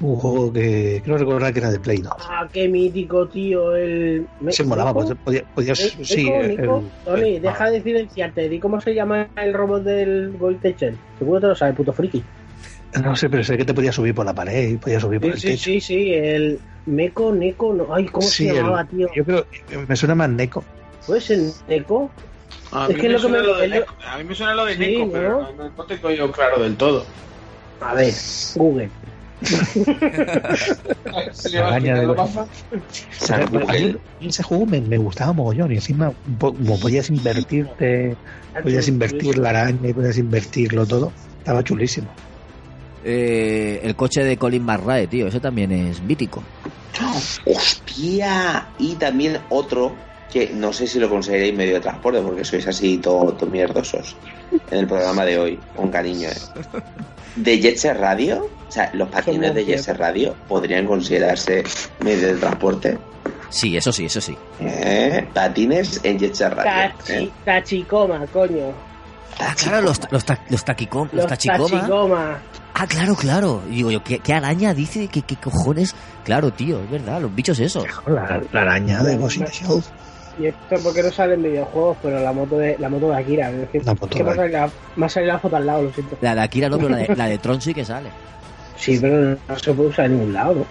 Un 0.00 0.16
juego 0.16 0.52
que 0.52 1.00
creo 1.04 1.16
recordar 1.16 1.52
que 1.52 1.60
era 1.60 1.70
de 1.70 1.78
Play 1.78 1.98
2. 1.98 2.12
Ah, 2.28 2.48
qué 2.52 2.68
mítico, 2.68 3.28
tío. 3.28 3.76
El. 3.76 4.26
Se 4.48 4.64
molaba, 4.64 4.92
pues, 4.92 5.12
podía- 5.24 5.44
podías, 5.54 5.78
sí, 5.78 6.24
Nico, 6.24 6.40
el- 6.40 6.56
Tony, 7.04 7.36
el- 7.36 7.42
deja 7.42 7.70
de 7.70 7.80
silenciarte. 7.82 8.48
Di 8.48 8.58
cómo 8.58 8.80
se 8.80 8.94
llama 8.94 9.28
el 9.36 9.54
robot 9.54 9.84
del 9.84 10.32
Gold. 10.38 10.60
Seguro 11.18 11.40
te 11.40 11.46
lo 11.46 11.54
sabe, 11.54 11.74
puto 11.74 11.92
friki. 11.92 12.24
No 13.00 13.16
sé, 13.16 13.30
pero 13.30 13.42
sé 13.42 13.56
que 13.56 13.64
te 13.64 13.72
podías 13.74 13.94
subir 13.94 14.14
por 14.14 14.26
la 14.26 14.34
pared 14.34 14.68
y 14.70 14.76
podías 14.76 15.00
subir 15.02 15.20
por 15.20 15.30
Sí, 15.30 15.34
el 15.34 15.40
sí, 15.40 15.48
techo. 15.48 15.64
sí, 15.64 15.80
sí. 15.80 16.12
El 16.14 16.60
Meco, 16.86 17.32
Neko. 17.32 17.72
No. 17.74 17.94
Ay, 17.94 18.06
¿cómo 18.06 18.26
Sí, 18.26 18.44
se 18.44 18.50
el- 18.50 18.56
llamaba, 18.56 18.84
tío? 18.84 19.08
Yo 19.14 19.24
creo, 19.24 19.46
me 19.88 19.96
suena 19.96 20.14
más 20.14 20.28
Neko. 20.28 20.64
¿Puede 21.06 21.20
ser 21.20 21.38
Neko? 21.68 22.10
A 22.72 22.86
Es 22.88 22.94
mí 22.94 23.00
que 23.00 23.06
me 23.08 23.14
lo 23.14 23.16
que 23.18 23.22
suena 23.22 23.38
me- 23.38 23.44
lo 23.46 23.56
de 23.58 23.64
el- 23.64 23.70
Neko, 23.70 23.94
a 24.06 24.18
mí 24.18 24.24
me 24.24 24.34
suena 24.34 24.54
lo 24.54 24.64
de 24.66 24.74
Sí, 24.74 24.78
Neko, 24.80 25.06
¿no? 25.06 25.12
pero 25.12 25.52
no, 25.56 25.70
no 25.76 25.84
tengo 25.84 26.10
yo 26.10 26.30
claro 26.32 26.62
del 26.62 26.76
todo. 26.76 27.06
A 27.80 27.94
ver, 27.94 28.12
Google. 28.54 28.90
Ese 34.20 34.42
juego 34.42 34.66
me, 34.66 34.80
me 34.80 34.98
gustaba 34.98 35.32
mogollón 35.32 35.72
y 35.72 35.76
encima 35.76 36.12
como 36.38 36.78
podías 36.78 37.10
invertirte, 37.10 38.16
podías 38.62 38.88
invertir 38.88 39.38
la 39.38 39.50
araña 39.50 39.88
y 39.88 39.92
podías 39.92 40.18
invertirlo 40.18 40.86
todo, 40.86 41.12
estaba 41.38 41.62
chulísimo. 41.64 42.14
Eh, 43.04 43.80
el 43.82 43.96
coche 43.96 44.24
de 44.24 44.36
Colin 44.36 44.64
McRae, 44.64 45.06
tío, 45.06 45.26
ese 45.26 45.40
también 45.40 45.72
es 45.72 46.00
mítico. 46.00 46.42
¡Hostia! 47.44 48.68
Y 48.78 48.94
también 48.94 49.38
otro 49.48 49.94
que 50.32 50.50
no 50.54 50.72
sé 50.72 50.86
si 50.86 50.98
lo 50.98 51.10
consideréis 51.10 51.54
medio 51.54 51.74
de 51.74 51.80
transporte 51.80 52.20
porque 52.22 52.44
sois 52.44 52.66
así 52.66 52.96
todo, 52.98 53.32
todo 53.34 53.50
mierdosos 53.50 54.16
en 54.70 54.78
el 54.78 54.86
programa 54.86 55.24
de 55.26 55.38
hoy, 55.38 55.60
con 55.76 55.90
cariño. 55.90 56.28
¿eh? 56.28 56.80
De 57.36 57.60
Jet 57.60 57.76
Set 57.76 57.98
Radio, 57.98 58.48
o 58.68 58.72
sea, 58.72 58.90
los 58.94 59.08
patines 59.08 59.54
de 59.54 59.64
Jet 59.64 59.80
Set 59.80 59.96
Radio 59.98 60.34
podrían 60.48 60.86
considerarse 60.86 61.64
medio 62.00 62.28
de 62.28 62.34
transporte. 62.34 62.98
Sí, 63.50 63.76
eso 63.76 63.92
sí, 63.92 64.06
eso 64.06 64.20
sí. 64.20 64.36
¿Eh? 64.60 65.26
Patines 65.34 66.00
en 66.02 66.18
Jet 66.18 66.34
Set 66.34 66.52
Radio. 66.54 66.94
¿eh? 67.08 67.30
tachicoma, 67.44 68.26
coño. 68.32 68.91
Ah, 69.40 69.54
claro, 69.56 69.82
los, 69.82 70.00
los, 70.10 70.24
ta- 70.24 70.38
los, 70.50 70.64
taquicom- 70.64 71.08
los 71.12 71.14
Los 71.22 71.26
tachicoma. 71.26 71.80
tachicoma. 71.80 72.38
Ah, 72.74 72.86
claro, 72.86 73.14
claro. 73.14 73.62
Y 73.68 73.76
digo 73.76 73.90
yo, 73.90 74.02
¿qué, 74.02 74.18
qué 74.18 74.32
araña 74.32 74.72
dice? 74.74 75.08
¿Qué, 75.08 75.22
¿Qué 75.22 75.36
cojones? 75.36 75.94
Claro, 76.24 76.50
tío, 76.52 76.80
es 76.82 76.90
verdad, 76.90 77.20
los 77.20 77.34
bichos 77.34 77.58
esos. 77.60 77.84
La, 78.06 78.40
la 78.52 78.60
araña 78.62 79.02
de 79.02 79.16
Ghost 79.16 79.36
in 79.38 79.44
the 79.44 79.52
Shell. 79.52 79.82
Y 80.40 80.46
esto 80.46 80.76
porque 80.82 81.02
no 81.02 81.10
sale 81.12 81.34
en 81.34 81.42
videojuegos, 81.42 81.98
pero 82.02 82.18
la 82.20 82.32
moto 82.32 82.56
de 82.56 82.76
la 82.78 82.88
moto 82.88 83.10
de 83.10 83.16
Akira. 83.16 83.50
Es 83.50 83.68
que, 83.68 83.80
La 83.80 83.92
moto 83.92 84.06
es 84.06 84.16
que 84.16 84.24
me, 84.24 84.30
ha 84.30 84.32
de- 84.32 84.38
salido 84.38 84.58
la, 84.60 84.70
me 84.96 85.06
ha 85.06 85.08
salido 85.08 85.32
la 85.34 85.38
foto 85.38 85.56
al 85.56 85.66
lado, 85.66 85.82
lo 85.82 85.92
siento. 85.92 86.16
La 86.22 86.34
de 86.34 86.40
Akira 86.40 86.68
no, 86.70 86.76
pero 86.78 86.88
la 86.88 86.96
de, 86.98 87.08
la 87.16 87.26
de 87.26 87.38
Tron 87.38 87.60
sí 87.60 87.74
que 87.74 87.84
sale. 87.84 88.08
Sí, 88.76 88.98
pero 89.00 89.16
no, 89.20 89.36
no 89.48 89.58
se 89.58 89.72
puede 89.74 89.88
usar 89.90 90.06
en 90.06 90.12
ningún 90.18 90.32
lado, 90.32 90.54
¿no? 90.54 90.64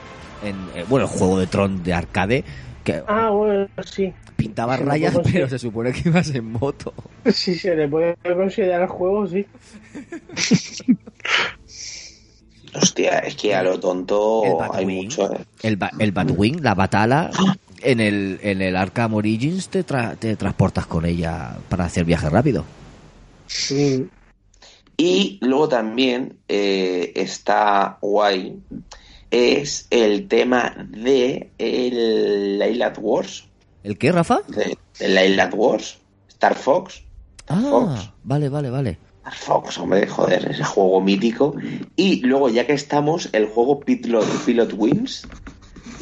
En, 0.47 0.55
eh, 0.73 0.83
bueno, 0.89 1.05
el 1.05 1.11
juego 1.11 1.37
de 1.39 1.45
Tron 1.45 1.83
de 1.83 1.93
arcade 1.93 2.43
que 2.83 3.01
Ah, 3.07 3.29
bueno, 3.29 3.67
sí. 3.85 4.13
pintaba 4.35 4.77
se 4.77 4.83
rayas, 4.85 5.19
pero 5.23 5.47
se 5.49 5.59
supone 5.59 5.91
que 5.91 6.09
ibas 6.09 6.29
en 6.33 6.51
moto. 6.51 6.93
Sí, 7.31 7.55
se 7.55 7.75
le 7.75 7.87
puede 7.87 8.15
considerar 8.23 8.87
juego, 8.87 9.27
sí. 9.27 9.45
Hostia, 12.73 13.19
es 13.19 13.35
que 13.35 13.53
a 13.53 13.63
lo 13.63 13.79
tonto 13.79 14.43
El 14.45 14.55
hay 14.77 14.85
mucho. 14.85 15.31
¿eh? 15.33 15.39
El, 15.61 15.75
ba- 15.75 15.91
el 15.99 16.11
Batwing, 16.13 16.63
la 16.63 16.73
batala, 16.73 17.29
en 17.81 17.99
el, 17.99 18.39
en 18.41 18.61
el 18.61 18.75
Arkham 18.77 19.13
Origins 19.13 19.67
te, 19.69 19.85
tra- 19.85 20.15
te 20.17 20.35
transportas 20.37 20.85
con 20.85 21.05
ella 21.05 21.57
para 21.67 21.85
hacer 21.85 22.05
viaje 22.05 22.29
rápido. 22.29 22.63
Mm. 23.69 24.03
Y 24.97 25.39
luego 25.41 25.67
también 25.67 26.37
eh, 26.47 27.11
está 27.15 27.97
guay 28.01 28.57
es 29.31 29.87
el 29.89 30.27
tema 30.27 30.75
de 30.89 31.49
el 31.57 32.61
Island 32.69 32.97
Wars, 32.99 33.45
¿El 33.83 33.97
qué, 33.97 34.11
Rafa? 34.11 34.41
de, 34.47 34.77
el 34.99 35.31
Island 35.31 35.53
Wars, 35.55 35.97
Star 36.27 36.55
Fox, 36.55 37.01
Ah, 37.47 37.61
Fox. 37.69 38.09
vale, 38.23 38.49
vale, 38.49 38.69
vale. 38.69 38.97
Star 39.23 39.33
Fox, 39.35 39.77
hombre, 39.79 40.05
joder, 40.07 40.51
ese 40.51 40.63
juego 40.63 41.01
mítico. 41.01 41.55
Y 41.95 42.21
luego, 42.21 42.49
ya 42.49 42.65
que 42.67 42.73
estamos, 42.73 43.29
el 43.33 43.47
juego 43.47 43.79
Pilot, 43.79 44.25
Pilot 44.45 44.73
Wings 44.77 45.27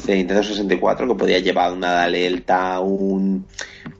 de 0.06 0.16
Nintendo 0.16 0.42
64, 0.42 1.06
que 1.08 1.14
podía 1.14 1.38
llevar 1.38 1.72
una 1.72 2.06
delta, 2.08 2.80
un, 2.80 3.46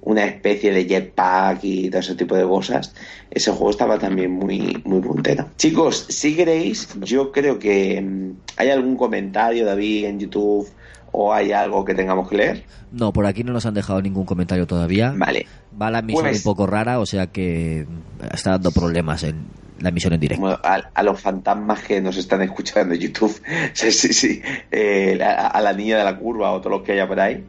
una 0.02 0.24
especie 0.24 0.72
de 0.72 0.84
jetpack 0.86 1.58
y 1.64 1.90
todo 1.90 2.00
ese 2.00 2.14
tipo 2.14 2.36
de 2.36 2.44
cosas. 2.44 2.94
Ese 3.30 3.50
juego 3.50 3.70
estaba 3.70 3.98
también 3.98 4.30
muy, 4.30 4.80
muy 4.84 5.00
puntero. 5.00 5.48
Chicos, 5.56 6.06
si 6.08 6.34
queréis, 6.36 6.88
yo 7.00 7.32
creo 7.32 7.58
que 7.58 8.00
mm, 8.00 8.30
hay 8.56 8.70
algún 8.70 8.96
comentario, 8.96 9.64
David, 9.64 10.06
en 10.06 10.18
YouTube, 10.20 10.68
o 11.12 11.32
hay 11.32 11.52
algo 11.52 11.84
que 11.84 11.94
tengamos 11.94 12.28
que 12.28 12.36
leer. 12.36 12.64
No, 12.92 13.12
por 13.12 13.26
aquí 13.26 13.44
no 13.44 13.52
nos 13.52 13.66
han 13.66 13.74
dejado 13.74 14.00
ningún 14.02 14.24
comentario 14.24 14.66
todavía. 14.66 15.12
Vale. 15.16 15.46
Va 15.80 15.90
la 15.90 16.00
emisión 16.00 16.24
Pues- 16.26 16.38
un 16.38 16.42
poco 16.42 16.66
rara, 16.66 16.98
o 17.00 17.06
sea 17.06 17.26
que 17.28 17.86
está 18.32 18.50
dando 18.52 18.70
problemas 18.72 19.22
en 19.24 19.46
la 19.80 19.88
emisión 19.88 20.12
en 20.12 20.20
directo. 20.20 20.60
A 20.62 21.02
los 21.02 21.20
fantasmas 21.20 21.80
que 21.82 22.00
nos 22.02 22.16
están 22.18 22.42
escuchando 22.42 22.94
en 22.94 23.00
YouTube, 23.00 23.40
sí, 23.72 23.90
sí, 23.92 24.12
sí, 24.12 24.42
Eh, 24.70 25.18
a, 25.22 25.46
a 25.48 25.60
la 25.62 25.72
niña 25.72 25.98
de 25.98 26.04
la 26.04 26.16
curva 26.18 26.52
o 26.52 26.60
todos 26.60 26.72
los 26.78 26.82
que 26.86 26.92
haya 26.92 27.08
por 27.08 27.18
ahí. 27.18 27.44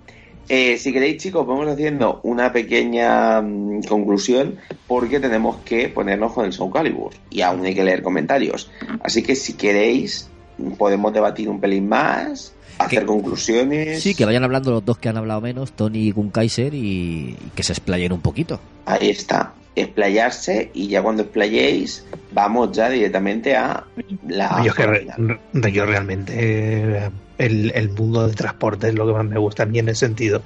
Eh, 0.49 0.77
si 0.77 0.91
queréis, 0.91 1.21
chicos, 1.21 1.45
vamos 1.47 1.67
haciendo 1.67 2.19
una 2.23 2.51
pequeña 2.51 3.41
mm, 3.41 3.83
conclusión 3.83 4.57
porque 4.87 5.19
tenemos 5.19 5.57
que 5.63 5.87
ponernos 5.89 6.33
con 6.33 6.45
el 6.45 6.51
Soul 6.53 6.73
Calibur 6.73 7.11
y 7.29 7.41
aún 7.41 7.65
hay 7.65 7.73
que 7.73 7.83
leer 7.83 8.01
comentarios. 8.03 8.69
Así 9.01 9.23
que 9.23 9.35
si 9.35 9.53
queréis, 9.53 10.29
podemos 10.77 11.13
debatir 11.13 11.47
un 11.47 11.59
pelín 11.61 11.87
más, 11.87 12.53
hacer 12.79 12.99
Que- 13.01 13.05
conclusiones. 13.05 14.01
Sí, 14.03 14.13
que 14.13 14.25
vayan 14.25 14.43
hablando 14.43 14.71
los 14.71 14.83
dos 14.83 14.97
que 14.97 15.07
han 15.09 15.17
hablado 15.17 15.39
menos, 15.41 15.71
Tony 15.71 15.99
y 16.07 16.11
Gun 16.11 16.29
Kaiser, 16.31 16.73
y, 16.73 16.79
y 16.79 17.37
que 17.55 17.63
se 17.63 17.71
explayen 17.73 18.11
un 18.11 18.21
poquito. 18.21 18.59
Ahí 18.85 19.09
está. 19.09 19.53
Explayarse 19.75 20.69
y 20.73 20.87
ya 20.89 21.01
cuando 21.01 21.23
explayéis, 21.23 22.05
vamos 22.33 22.71
ya 22.73 22.89
directamente 22.89 23.55
a 23.55 23.85
la. 24.27 24.61
yo, 24.63 24.71
es 24.71 24.75
que 24.75 24.85
re- 24.85 24.99
final. 25.01 25.39
re- 25.53 25.71
yo 25.71 25.85
realmente 25.85 26.33
eh, 26.37 27.09
el, 27.37 27.71
el 27.73 27.89
mundo 27.89 28.27
del 28.27 28.35
transporte 28.35 28.89
es 28.89 28.95
lo 28.95 29.07
que 29.07 29.13
más 29.13 29.25
me 29.25 29.37
gusta 29.39 29.63
a 29.63 29.65
mí 29.65 29.79
en 29.79 29.87
el 29.89 29.95
sentido 29.95 30.41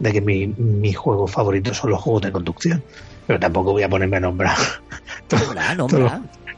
de 0.00 0.12
que 0.12 0.20
mi, 0.20 0.48
mis 0.48 0.96
juegos 0.96 1.30
favoritos 1.30 1.76
son 1.76 1.90
los 1.90 2.00
juegos 2.02 2.22
de 2.22 2.32
conducción. 2.32 2.82
Pero 3.26 3.38
tampoco 3.38 3.72
voy 3.72 3.84
a 3.84 3.88
ponerme 3.88 4.16
a 4.16 4.20
nombrar 4.20 4.56
todos, 5.28 5.46
Nombra, 5.54 5.76
todos 5.76 5.92
los, 5.92 6.12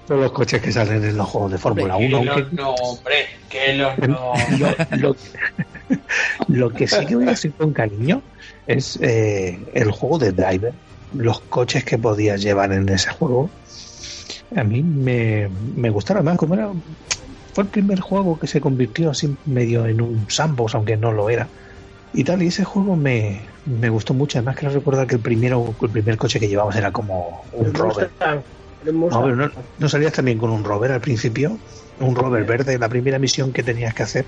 todos 0.07 0.21
los 0.23 0.33
coches 0.33 0.63
que 0.63 0.73
salen 0.73 1.05
en 1.05 1.17
los 1.19 1.29
juegos 1.29 1.53
de 1.53 1.59
Fórmula 1.59 1.97
1. 1.97 2.09
que 2.23 2.29
aunque- 2.31 2.41
los 2.41 2.53
nombres, 2.55 3.27
que 3.51 3.75
los 3.75 3.99
nombres. 3.99 4.91
lo, 4.99 5.09
lo- 5.09 5.17
lo 6.49 6.71
que 6.71 6.89
sí 6.89 7.05
que 7.07 7.15
voy 7.15 7.27
a 7.27 7.31
decir 7.31 7.53
con 7.53 7.73
cariño 7.73 8.23
es 8.67 8.99
eh, 9.03 9.59
el 9.75 9.91
juego 9.93 10.19
de 10.19 10.33
Driver. 10.33 10.73
Los 11.17 11.41
coches 11.41 11.85
que 11.85 11.99
podías 11.99 12.43
llevar 12.43 12.73
en 12.73 12.89
ese 12.89 13.11
juego. 13.11 13.51
A 14.55 14.63
mí 14.63 14.83
me, 14.83 15.49
me 15.77 15.91
gustaron 15.91 16.25
más. 16.25 16.37
Como 16.37 16.55
era, 16.55 16.71
fue 17.53 17.65
el 17.65 17.71
primer 17.71 18.01
juego 18.01 18.39
que 18.39 18.47
se 18.47 18.61
convirtió 18.61 19.11
así 19.11 19.35
medio 19.47 19.87
en 19.87 20.01
un 20.01 20.27
sandbox, 20.29 20.75
aunque 20.75 20.97
no 20.97 21.13
lo 21.13 21.31
era. 21.31 21.49
Y 22.13 22.25
tal, 22.25 22.43
y 22.43 22.49
ese 22.49 22.65
juego 22.65 22.97
me, 22.97 23.41
me 23.67 23.89
gustó 23.89 24.15
mucho. 24.15 24.39
Además, 24.39 24.57
quiero 24.57 24.75
recordar 24.75 25.07
que 25.07 25.17
el 25.17 25.21
primero 25.21 25.75
el 25.81 25.91
primer 25.91 26.17
coche 26.17 26.41
que 26.41 26.49
llevamos 26.49 26.77
era 26.77 26.93
como 26.93 27.45
un 27.53 27.75
rover. 27.75 28.11
No, 28.21 28.93
Mustang. 28.93 29.23
pero 29.25 29.37
no, 29.37 29.51
¿no 29.79 29.89
salías 29.89 30.13
también 30.13 30.39
con 30.39 30.51
un 30.51 30.63
rover 30.63 30.93
al 30.93 31.01
principio. 31.01 31.59
Un 31.99 32.15
rover 32.15 32.45
verde, 32.45 32.79
la 32.79 32.89
primera 32.89 33.19
misión 33.19 33.53
que 33.53 33.63
tenías 33.63 33.95
que 33.95 34.03
hacer. 34.05 34.25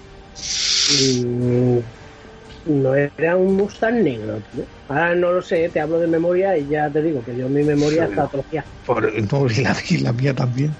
No 2.67 2.95
era 2.95 3.37
un 3.37 3.57
Mustang 3.57 4.03
negro, 4.03 4.41
tío. 4.53 4.65
Ahora 4.89 5.15
no 5.15 5.33
lo 5.33 5.43
sé, 5.43 5.69
te 5.71 5.81
hablo 5.81 5.99
de 5.99 6.07
memoria 6.07 6.57
y 6.57 6.67
ya 6.69 6.89
te 6.91 7.01
digo 7.03 7.23
que 7.25 7.37
yo 7.37 7.49
mi 7.49 7.63
memoria 7.63 8.05
Sí. 8.05 8.11
está 8.11 8.25
atrofiada. 8.25 8.67
Por, 8.87 9.03
no, 9.33 9.47
y 9.51 9.63
la, 9.63 9.77
y 9.89 9.97
la 9.99 10.13
mía 10.13 10.35
también. 10.35 10.75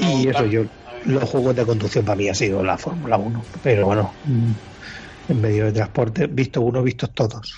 Y 0.00 0.28
eso 0.28 0.46
yo, 0.46 0.64
los 1.06 1.28
juegos 1.28 1.56
de 1.56 1.64
conducción 1.64 2.04
para 2.04 2.16
mí 2.16 2.28
ha 2.28 2.34
sido 2.34 2.62
la 2.62 2.76
Fórmula 2.78 3.16
1. 3.16 3.42
Pero 3.62 3.86
bueno, 3.86 4.12
mm, 4.24 5.32
en 5.32 5.40
medio 5.40 5.64
de 5.66 5.72
transporte, 5.72 6.26
visto 6.26 6.60
uno, 6.60 6.82
vistos 6.82 7.10
todos. 7.10 7.54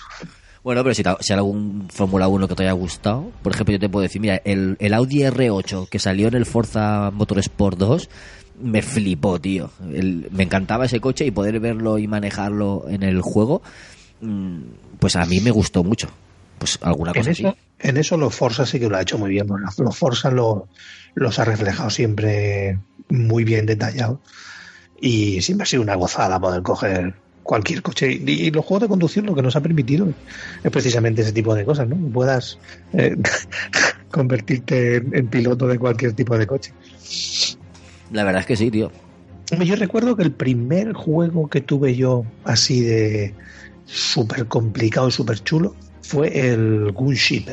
Bueno, 0.63 0.81
pero 0.83 0.95
si, 0.95 1.03
te- 1.03 1.15
si 1.19 1.33
hay 1.33 1.37
algún 1.37 1.87
Fórmula 1.91 2.27
1 2.27 2.47
que 2.47 2.55
te 2.55 2.63
haya 2.63 2.71
gustado, 2.71 3.31
por 3.43 3.53
ejemplo, 3.53 3.73
yo 3.73 3.79
te 3.79 3.89
puedo 3.89 4.01
decir, 4.03 4.19
mira, 4.21 4.41
el, 4.45 4.75
el 4.79 4.93
Audi 4.95 5.19
R8 5.23 5.87
que 5.89 5.99
salió 5.99 6.27
en 6.27 6.33
el 6.35 6.45
Forza 6.45 7.11
Motorsport 7.11 7.77
2 7.77 8.09
me 8.61 8.81
flipó, 8.81 9.39
tío. 9.39 9.69
El- 9.93 10.27
me 10.31 10.43
encantaba 10.43 10.85
ese 10.85 10.99
coche 10.99 11.25
y 11.25 11.31
poder 11.31 11.59
verlo 11.59 11.97
y 11.97 12.07
manejarlo 12.07 12.85
en 12.89 13.03
el 13.03 13.21
juego, 13.21 13.61
mm, 14.21 14.59
pues 14.99 15.15
a 15.15 15.25
mí 15.25 15.39
me 15.41 15.51
gustó 15.51 15.83
mucho. 15.83 16.09
Pues 16.57 16.79
alguna 16.81 17.11
En 17.11 17.17
cosa 17.19 17.31
así. 17.31 17.43
eso, 17.45 17.55
en 17.79 17.97
eso 17.97 18.17
los 18.17 18.33
Forza 18.33 18.65
sí 18.65 18.79
que 18.79 18.87
lo 18.89 18.95
ha 18.97 19.01
hecho 19.01 19.17
muy 19.17 19.29
bien. 19.29 19.45
porque 19.45 19.65
Los, 19.79 19.97
Forza 19.97 20.31
lo- 20.31 20.67
los 21.15 21.37
ha 21.39 21.45
reflejado 21.45 21.89
siempre 21.89 22.79
muy 23.09 23.43
bien 23.43 23.65
detallado. 23.65 24.21
Y 25.01 25.41
siempre 25.41 25.63
ha 25.63 25.67
sido 25.67 25.81
una 25.83 25.95
gozada 25.95 26.39
poder 26.39 26.61
coger 26.63 27.13
cualquier 27.43 27.81
coche. 27.81 28.09
Y, 28.13 28.31
y 28.47 28.51
los 28.51 28.63
juegos 28.65 28.83
de 28.83 28.87
conducción 28.87 29.25
lo 29.25 29.35
que 29.35 29.41
nos 29.41 29.55
ha 29.57 29.61
permitido 29.61 30.07
es 30.63 30.71
precisamente 30.71 31.21
ese 31.21 31.33
tipo 31.33 31.53
de 31.53 31.65
cosas, 31.65 31.87
¿no? 31.89 31.97
Puedas 32.13 32.57
eh, 32.93 33.15
convertirte 34.09 34.95
en, 34.95 35.13
en 35.15 35.27
piloto 35.27 35.67
de 35.67 35.77
cualquier 35.77 36.13
tipo 36.13 36.37
de 36.37 36.47
coche. 36.47 36.71
La 38.11 38.23
verdad 38.23 38.41
es 38.41 38.47
que 38.47 38.55
sí, 38.55 38.71
tío. 38.71 38.91
Yo 39.63 39.75
recuerdo 39.75 40.15
que 40.15 40.23
el 40.23 40.31
primer 40.31 40.93
juego 40.93 41.47
que 41.49 41.61
tuve 41.61 41.95
yo 41.95 42.25
así 42.43 42.81
de 42.81 43.33
súper 43.85 44.47
complicado 44.47 45.07
y 45.07 45.11
súper 45.11 45.39
chulo 45.43 45.75
fue 46.01 46.49
el 46.49 46.91
Gunship 46.91 47.49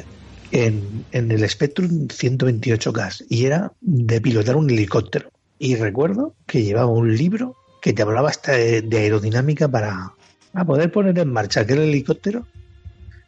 en, 0.50 1.04
en 1.12 1.30
el 1.30 1.48
Spectrum 1.48 2.08
128K 2.08 3.26
y 3.28 3.44
era 3.44 3.72
de 3.80 4.20
pilotar 4.20 4.56
un 4.56 4.70
helicóptero. 4.70 5.30
Y 5.58 5.76
recuerdo 5.76 6.34
que 6.46 6.62
llevaba 6.62 6.90
un 6.90 7.14
libro 7.14 7.56
que 7.80 7.92
te 7.92 8.02
hablaba 8.02 8.30
hasta 8.30 8.52
de, 8.52 8.82
de 8.82 8.98
aerodinámica 8.98 9.68
para, 9.68 10.12
para 10.52 10.64
poder 10.64 10.92
poner 10.92 11.18
en 11.18 11.32
marcha 11.32 11.60
aquel 11.60 11.80
helicóptero. 11.80 12.46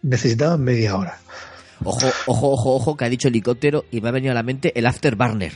Necesitaba 0.02 0.56
media 0.56 0.96
hora. 0.96 1.18
Ojo, 1.82 2.06
ojo, 2.26 2.50
ojo, 2.52 2.74
ojo, 2.74 2.96
que 2.96 3.04
ha 3.04 3.08
dicho 3.08 3.28
helicóptero 3.28 3.84
y 3.90 4.00
me 4.00 4.08
ha 4.08 4.12
venido 4.12 4.32
a 4.32 4.34
la 4.34 4.42
mente 4.42 4.72
el 4.78 4.86
Afterburner. 4.86 5.52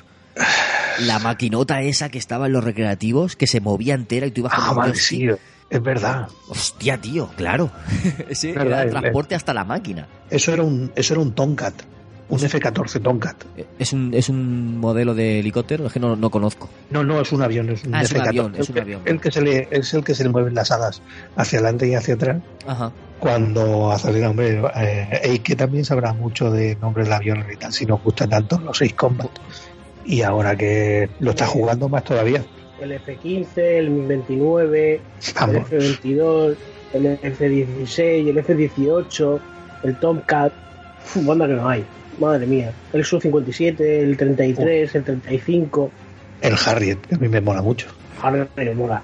La 1.01 1.18
maquinota 1.18 1.80
esa 1.82 2.09
que 2.09 2.18
estaba 2.18 2.46
en 2.46 2.53
los 2.53 2.64
recreativos, 2.64 3.36
que 3.36 3.46
se 3.46 3.61
movía 3.61 3.94
entera 3.94 4.26
y 4.26 4.30
tú 4.30 4.40
ibas 4.42 4.55
con 4.55 4.64
Ah, 4.64 4.72
vale, 4.72 4.94
sí, 4.94 5.26
es 5.70 5.82
verdad. 5.82 6.28
Hostia, 6.49 6.99
tío, 7.01 7.28
claro. 7.36 7.70
Ese 8.28 8.53
Verdad, 8.53 8.66
era 8.66 8.82
el 8.82 8.88
el- 8.88 8.94
transporte 9.01 9.34
hasta 9.34 9.55
la 9.55 9.64
máquina. 9.64 10.09
Eso 10.30 10.53
era 10.53 10.62
un, 10.62 10.90
eso 10.96 11.14
era 11.14 11.22
un 11.22 11.32
Tomcat, 11.32 11.74
un 12.30 12.42
F-14 12.44 13.03
Tomcat. 13.03 13.44
Eh, 13.57 13.66
¿Es 13.78 13.92
un, 13.92 14.12
¿Es 14.14 14.28
un 14.28 14.78
modelo 14.78 15.14
de 15.14 15.40
helicóptero? 15.40 15.86
Es 15.86 15.92
que 15.92 16.01
no, 16.01 16.16
no 16.16 16.30
conozco. 16.30 16.68
No, 16.90 17.05
no, 17.05 17.20
es 17.20 17.32
un 17.32 17.42
avión, 17.42 17.68
es 17.70 17.84
un 17.84 17.94
Ah, 17.94 18.03
es 18.03 18.11
un 18.11 18.16
F-14. 18.18 18.28
avión, 18.28 18.55
es 18.57 18.68
El 18.70 18.74
un 18.74 18.80
avión. 18.82 19.03
El 19.05 19.20
que 19.20 19.30
se 19.30 19.40
le, 19.42 19.68
es 19.70 19.94
el 19.94 20.03
que 20.05 20.14
se 20.14 20.24
le 20.24 20.30
mueven 20.30 20.55
las 20.55 20.70
alas 20.70 21.03
hacia 21.36 21.59
adelante 21.59 21.86
y 21.88 21.94
hacia 21.94 22.14
atrás. 22.14 22.42
Ajá. 22.66 22.92
Cuando 23.20 23.90
acelera, 23.90 24.30
hombre, 24.30 24.62
eh, 24.76 25.20
Eike 25.24 25.42
que 25.42 25.57
también 25.57 25.84
sabrá 25.84 26.12
mucho 26.12 26.51
de 26.53 26.76
nombres 26.76 27.09
de 27.09 27.14
aviones 27.14 27.46
y 27.53 27.57
tal, 27.57 27.72
si 27.72 27.84
nos 27.84 28.01
gusta 28.03 28.28
tanto 28.28 28.59
los 28.61 28.78
6 28.78 28.94
Combat. 28.94 29.28
Y 30.09 30.23
ahora 30.23 30.57
que 30.57 31.09
lo 31.21 31.31
está 31.31 31.47
jugando 31.47 31.89
más 31.89 32.03
todavía. 32.03 32.43
El 32.81 32.93
F-15, 32.93 33.49
el 33.59 33.91
Mi-29, 33.91 34.75
el 34.75 35.01
Vamos, 35.35 35.57
F-22, 35.71 36.57
el 36.95 37.07
F-16, 37.23 38.29
el 38.29 38.39
F-18, 38.39 39.41
el 39.85 39.97
Tomcat. 40.01 40.53
Banda 41.15 41.47
que 41.47 41.53
no 41.55 41.69
hay. 41.69 41.85
Madre 42.19 42.47
mía. 42.47 42.73
El 42.93 43.05
Su-57, 43.05 43.81
el 43.81 44.17
33, 44.17 44.95
el 44.95 45.05
35. 45.05 45.91
el 46.41 46.55
Harriet, 46.65 46.99
que 47.07 47.15
a 47.15 47.19
mí 47.19 47.29
me 47.29 47.41
mola 47.41 47.61
mucho. 47.63 47.89
Ahora 48.23 48.49
me 48.57 48.75
mola. 48.75 49.03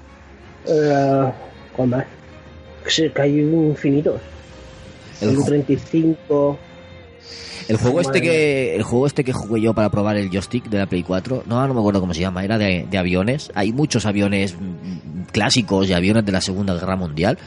Eh, 0.67 1.31
¿Cuál 1.75 1.87
más? 1.89 2.05
Sí, 2.87 3.09
que 3.09 3.21
hay 3.21 3.39
infinitos. 3.39 4.19
El, 5.21 5.29
El 5.29 5.37
ju- 5.37 5.45
35. 5.45 6.57
El 7.67 7.77
juego 7.77 8.01
este 8.01 8.21
que 8.21 8.75
el 8.75 8.83
juego 8.83 9.07
este 9.07 9.23
que 9.23 9.33
jugué 9.33 9.61
yo 9.61 9.73
para 9.73 9.89
probar 9.89 10.17
el 10.17 10.29
joystick 10.29 10.65
de 10.65 10.77
la 10.77 10.85
Play 10.85 11.03
4, 11.03 11.43
no, 11.47 11.67
no 11.67 11.73
me 11.73 11.79
acuerdo 11.79 11.99
cómo 11.99 12.13
se 12.13 12.21
llama, 12.21 12.43
era 12.43 12.57
de, 12.57 12.85
de 12.89 12.97
aviones. 12.97 13.51
Hay 13.55 13.71
muchos 13.71 14.05
aviones 14.05 14.53
mm, 14.53 15.31
clásicos 15.31 15.89
y 15.89 15.93
aviones 15.93 16.25
de 16.25 16.31
la 16.31 16.41
Segunda 16.41 16.73
Guerra 16.75 16.95
Mundial 16.95 17.37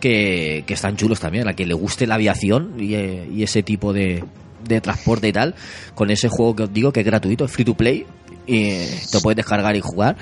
que, 0.00 0.64
que 0.66 0.74
están 0.74 0.96
chulos 0.96 1.20
también. 1.20 1.48
A 1.48 1.54
quien 1.54 1.68
le 1.68 1.74
guste 1.74 2.06
la 2.06 2.16
aviación 2.16 2.74
y, 2.78 2.94
eh, 2.94 3.28
y 3.32 3.42
ese 3.42 3.62
tipo 3.62 3.92
de, 3.92 4.22
de 4.66 4.80
transporte 4.80 5.28
y 5.28 5.32
tal, 5.32 5.54
con 5.94 6.10
ese 6.10 6.28
juego 6.28 6.54
que 6.54 6.62
os 6.64 6.72
digo 6.72 6.92
que 6.92 7.00
es 7.00 7.06
gratuito, 7.06 7.44
es 7.44 7.50
free 7.50 7.64
to 7.64 7.74
play, 7.74 8.06
y 8.46 8.86
te 9.10 9.20
puedes 9.22 9.36
descargar 9.36 9.76
y 9.76 9.80
jugar. 9.80 10.16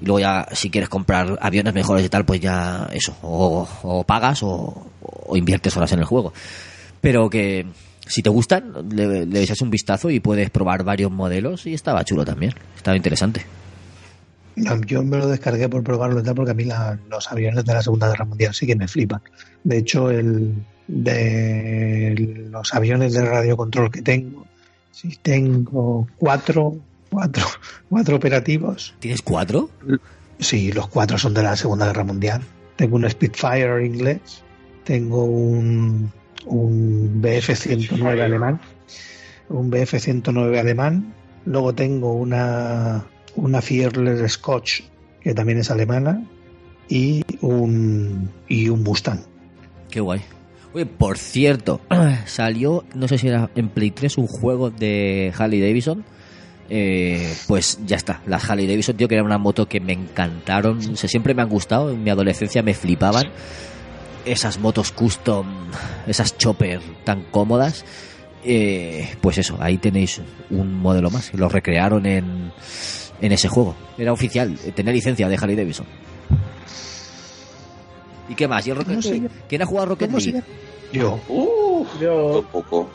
Y 0.00 0.06
luego 0.06 0.20
ya, 0.20 0.48
si 0.52 0.70
quieres 0.70 0.88
comprar 0.88 1.38
aviones 1.40 1.72
mejores 1.74 2.04
y 2.04 2.08
tal, 2.08 2.24
pues 2.24 2.40
ya 2.40 2.88
eso, 2.92 3.16
o, 3.22 3.66
o 3.82 4.04
pagas 4.04 4.42
o, 4.42 4.86
o 5.00 5.36
inviertes 5.36 5.76
horas 5.76 5.92
en 5.92 6.00
el 6.00 6.04
juego. 6.04 6.32
Pero 7.00 7.28
que 7.30 7.66
si 8.06 8.22
te 8.22 8.30
gustan, 8.30 8.72
le, 8.90 9.26
le 9.26 9.42
echas 9.42 9.60
un 9.62 9.70
vistazo 9.70 10.10
y 10.10 10.20
puedes 10.20 10.50
probar 10.50 10.84
varios 10.84 11.10
modelos 11.10 11.66
y 11.66 11.74
estaba 11.74 12.04
chulo 12.04 12.24
también, 12.24 12.52
estaba 12.76 12.96
interesante. 12.96 13.44
Yo 14.86 15.02
me 15.02 15.16
lo 15.18 15.26
descargué 15.26 15.68
por 15.68 15.82
probarlo 15.82 16.20
y 16.20 16.22
tal, 16.22 16.34
porque 16.36 16.52
a 16.52 16.54
mí 16.54 16.64
la- 16.64 16.98
los 17.08 17.30
aviones 17.32 17.64
de 17.64 17.72
la 17.74 17.82
Segunda 17.82 18.08
Guerra 18.08 18.24
Mundial 18.24 18.54
sí 18.54 18.66
que 18.66 18.76
me 18.76 18.86
flipan. 18.86 19.20
De 19.64 19.78
hecho, 19.78 20.10
el 20.10 20.54
de 20.86 22.46
los 22.50 22.72
aviones 22.74 23.14
de 23.14 23.24
radiocontrol 23.24 23.90
que 23.90 24.02
tengo, 24.02 24.46
sí 24.92 25.18
tengo 25.22 26.06
cuatro, 26.18 26.76
cuatro, 27.10 27.44
cuatro 27.88 28.16
operativos. 28.16 28.94
¿Tienes 29.00 29.22
cuatro? 29.22 29.70
Sí, 30.38 30.70
los 30.72 30.86
cuatro 30.88 31.18
son 31.18 31.34
de 31.34 31.42
la 31.42 31.56
Segunda 31.56 31.86
Guerra 31.86 32.04
Mundial. 32.04 32.42
Tengo 32.76 32.96
un 32.96 33.08
Spitfire 33.10 33.84
inglés, 33.84 34.42
tengo 34.84 35.24
un, 35.24 36.12
un 36.46 37.22
BF-109 37.22 38.20
alemán, 38.22 38.60
un 39.48 39.70
BF-109 39.70 40.58
alemán, 40.58 41.14
luego 41.44 41.74
tengo 41.74 42.14
una, 42.14 43.04
una 43.36 43.60
Fearless 43.60 44.32
Scotch, 44.32 44.82
que 45.20 45.34
también 45.34 45.58
es 45.58 45.70
alemana, 45.70 46.24
y 46.88 47.24
un, 47.40 48.30
y 48.48 48.68
un 48.68 48.82
Mustang. 48.82 49.20
Qué 49.90 50.00
guay. 50.00 50.20
Oye, 50.72 50.86
por 50.86 51.18
cierto, 51.18 51.80
salió, 52.26 52.84
no 52.94 53.08
sé 53.08 53.18
si 53.18 53.28
era 53.28 53.50
en 53.54 53.68
Play 53.68 53.90
3, 53.90 54.18
un 54.18 54.26
juego 54.26 54.70
de 54.70 55.32
Harley 55.36 55.60
Davidson. 55.60 56.04
Eh, 56.70 57.32
pues 57.46 57.78
ya 57.86 57.96
está, 57.96 58.22
las 58.26 58.48
Harley 58.48 58.66
Davidson, 58.66 58.96
tío, 58.96 59.06
que 59.06 59.14
era 59.14 59.22
una 59.22 59.38
moto 59.38 59.68
que 59.68 59.80
me 59.80 59.92
encantaron. 59.92 60.78
O 60.78 60.96
sea, 60.96 61.08
siempre 61.08 61.34
me 61.34 61.42
han 61.42 61.48
gustado, 61.48 61.90
en 61.90 62.02
mi 62.02 62.10
adolescencia 62.10 62.62
me 62.62 62.74
flipaban. 62.74 63.26
Esas 64.24 64.58
motos 64.58 64.90
custom, 64.92 65.46
esas 66.06 66.36
chopper 66.38 66.80
tan 67.04 67.24
cómodas. 67.24 67.84
Eh, 68.44 69.14
pues 69.20 69.38
eso, 69.38 69.56
ahí 69.60 69.78
tenéis 69.78 70.20
un 70.50 70.74
modelo 70.74 71.10
más. 71.10 71.32
Lo 71.34 71.48
recrearon 71.48 72.06
en, 72.06 72.52
en 73.20 73.32
ese 73.32 73.48
juego. 73.48 73.74
Era 73.98 74.12
oficial, 74.12 74.56
eh, 74.64 74.72
tenía 74.72 74.92
licencia 74.92 75.28
de 75.28 75.36
Harley 75.36 75.56
Davidson. 75.56 75.86
¿Y 78.28 78.34
qué 78.34 78.48
más? 78.48 78.66
¿Y 78.66 78.70
el 78.70 78.76
Rocket 78.76 78.90
¿Cómo 78.92 79.02
se 79.02 79.10
League? 79.10 79.28
¿Quién 79.48 79.62
ha 79.62 79.66
jugado 79.66 79.82
a 79.84 79.88
Rocket 79.90 80.08
¿Cómo 80.08 80.20
se 80.20 80.32
League? 80.32 80.46
Yo, 80.92 81.20
Uh, 81.28 81.84
Yo, 82.00 82.44
poco. 82.50 82.88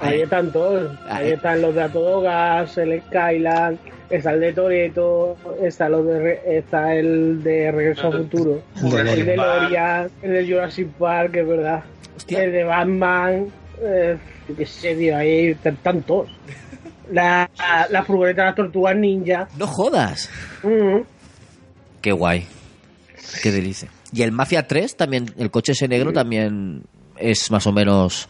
ahí 0.00 0.20
están 0.22 0.52
todos. 0.52 0.96
Ahí 1.08 1.32
están 1.32 1.62
los 1.62 1.74
de 1.74 1.82
Atodogas, 1.82 2.76
el 2.78 3.02
Skyland, 3.08 3.78
está 4.10 4.32
el 4.32 4.40
de 4.40 4.52
Toreto, 4.52 5.36
está, 5.62 5.88
los 5.88 6.06
de 6.06 6.18
Re- 6.20 6.40
está 6.58 6.94
el 6.94 7.42
de 7.42 7.70
Regreso 7.72 8.08
al 8.08 8.18
Futuro, 8.24 8.62
El 8.82 8.90
de 9.04 9.12
el 9.12 9.26
de 9.26 9.36
Lorian. 9.36 10.10
El 10.22 10.32
de 10.32 10.46
Jurassic 10.52 10.88
Park, 10.92 11.36
es 11.36 11.46
verdad. 11.46 11.84
Hostia. 12.16 12.44
El 12.44 12.52
de 12.52 12.64
Batman, 12.64 13.46
eh, 13.82 14.16
qué 14.56 14.66
sé, 14.66 14.94
tío, 14.96 15.16
ahí 15.16 15.48
están 15.48 15.74
están 15.74 16.02
todos. 16.02 16.28
La, 17.12 17.48
la 17.90 18.02
furgoneta 18.04 18.42
de 18.42 18.46
las 18.48 18.56
tortugas 18.56 18.96
ninja. 18.96 19.48
No 19.58 19.66
jodas. 19.66 20.28
Mm, 20.62 21.02
Qué 22.00 22.12
guay. 22.12 22.46
Qué 23.42 23.50
delicia. 23.52 23.88
Y 24.12 24.22
el 24.22 24.32
Mafia 24.32 24.66
3 24.66 24.96
también, 24.96 25.26
el 25.38 25.50
coche 25.50 25.72
ese 25.72 25.88
negro 25.88 26.12
también 26.12 26.82
es 27.18 27.50
más 27.50 27.66
o 27.66 27.72
menos... 27.72 28.28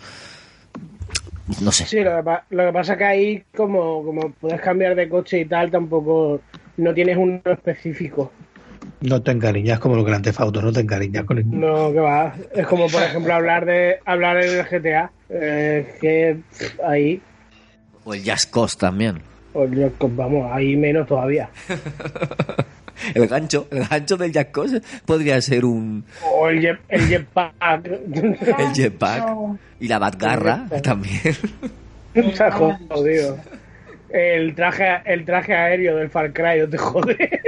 No 1.63 1.71
sé. 1.73 1.87
Sí, 1.87 2.01
lo 2.03 2.17
que, 2.17 2.23
pa- 2.23 2.45
lo 2.51 2.67
que 2.67 2.73
pasa 2.73 2.93
es 2.95 2.99
que 2.99 3.05
ahí, 3.05 3.45
como, 3.57 4.03
como 4.05 4.31
puedes 4.33 4.61
cambiar 4.61 4.95
de 4.95 5.09
coche 5.09 5.41
y 5.41 5.45
tal, 5.45 5.71
tampoco 5.71 6.41
no 6.77 6.93
tienes 6.95 7.17
uno 7.17 7.41
específico. 7.45 8.33
no 9.03 9.23
te 9.23 9.31
encariñas 9.31 9.79
como 9.79 9.95
los 9.97 10.05
grandes 10.05 10.39
autos, 10.41 10.63
no 10.65 10.73
te 10.73 10.81
encariñas 10.81 11.25
con 11.25 11.39
el... 11.39 11.45
No, 11.51 11.93
que 11.93 12.01
va. 12.01 12.35
Es 12.55 12.67
como, 12.67 12.89
por 12.89 13.03
ejemplo, 13.03 13.33
hablar 13.35 13.65
de 13.65 13.99
hablar 14.05 14.39
en 14.43 14.59
el 14.59 14.65
GTA. 14.65 15.11
eh, 15.29 15.95
que 16.01 16.39
ahí, 16.85 17.21
O 18.05 18.15
el 18.15 18.29
Just 18.29 18.51
Cause 18.53 18.77
también. 18.79 19.19
pues, 19.53 19.71
yo- 19.71 19.91
vamos, 20.01 20.51
ahí 20.53 20.77
menos 20.77 21.07
todavía. 21.07 21.49
El 23.15 23.27
gancho, 23.29 23.69
el 23.71 23.85
gancho 23.87 24.17
del 24.17 24.33
Cause 24.51 24.81
podría 25.05 25.41
ser 25.41 25.65
un... 25.65 26.05
O 26.33 26.49
el, 26.49 26.61
jet, 26.61 26.79
el 26.89 27.07
jetpack. 27.09 27.55
El 27.87 28.73
jetpack. 28.75 29.25
Y 29.81 29.89
la 29.89 29.99
Batgarra 29.99 30.67
también. 30.83 31.21
Jodido. 32.89 33.39
El 34.11 34.55
traje, 34.55 34.87
el 35.05 35.25
traje 35.25 35.55
aéreo 35.55 35.97
del 35.97 36.09
Far 36.11 36.33
Cry, 36.33 36.61
no 36.61 36.69
te 36.69 36.79
jode. 36.79 37.41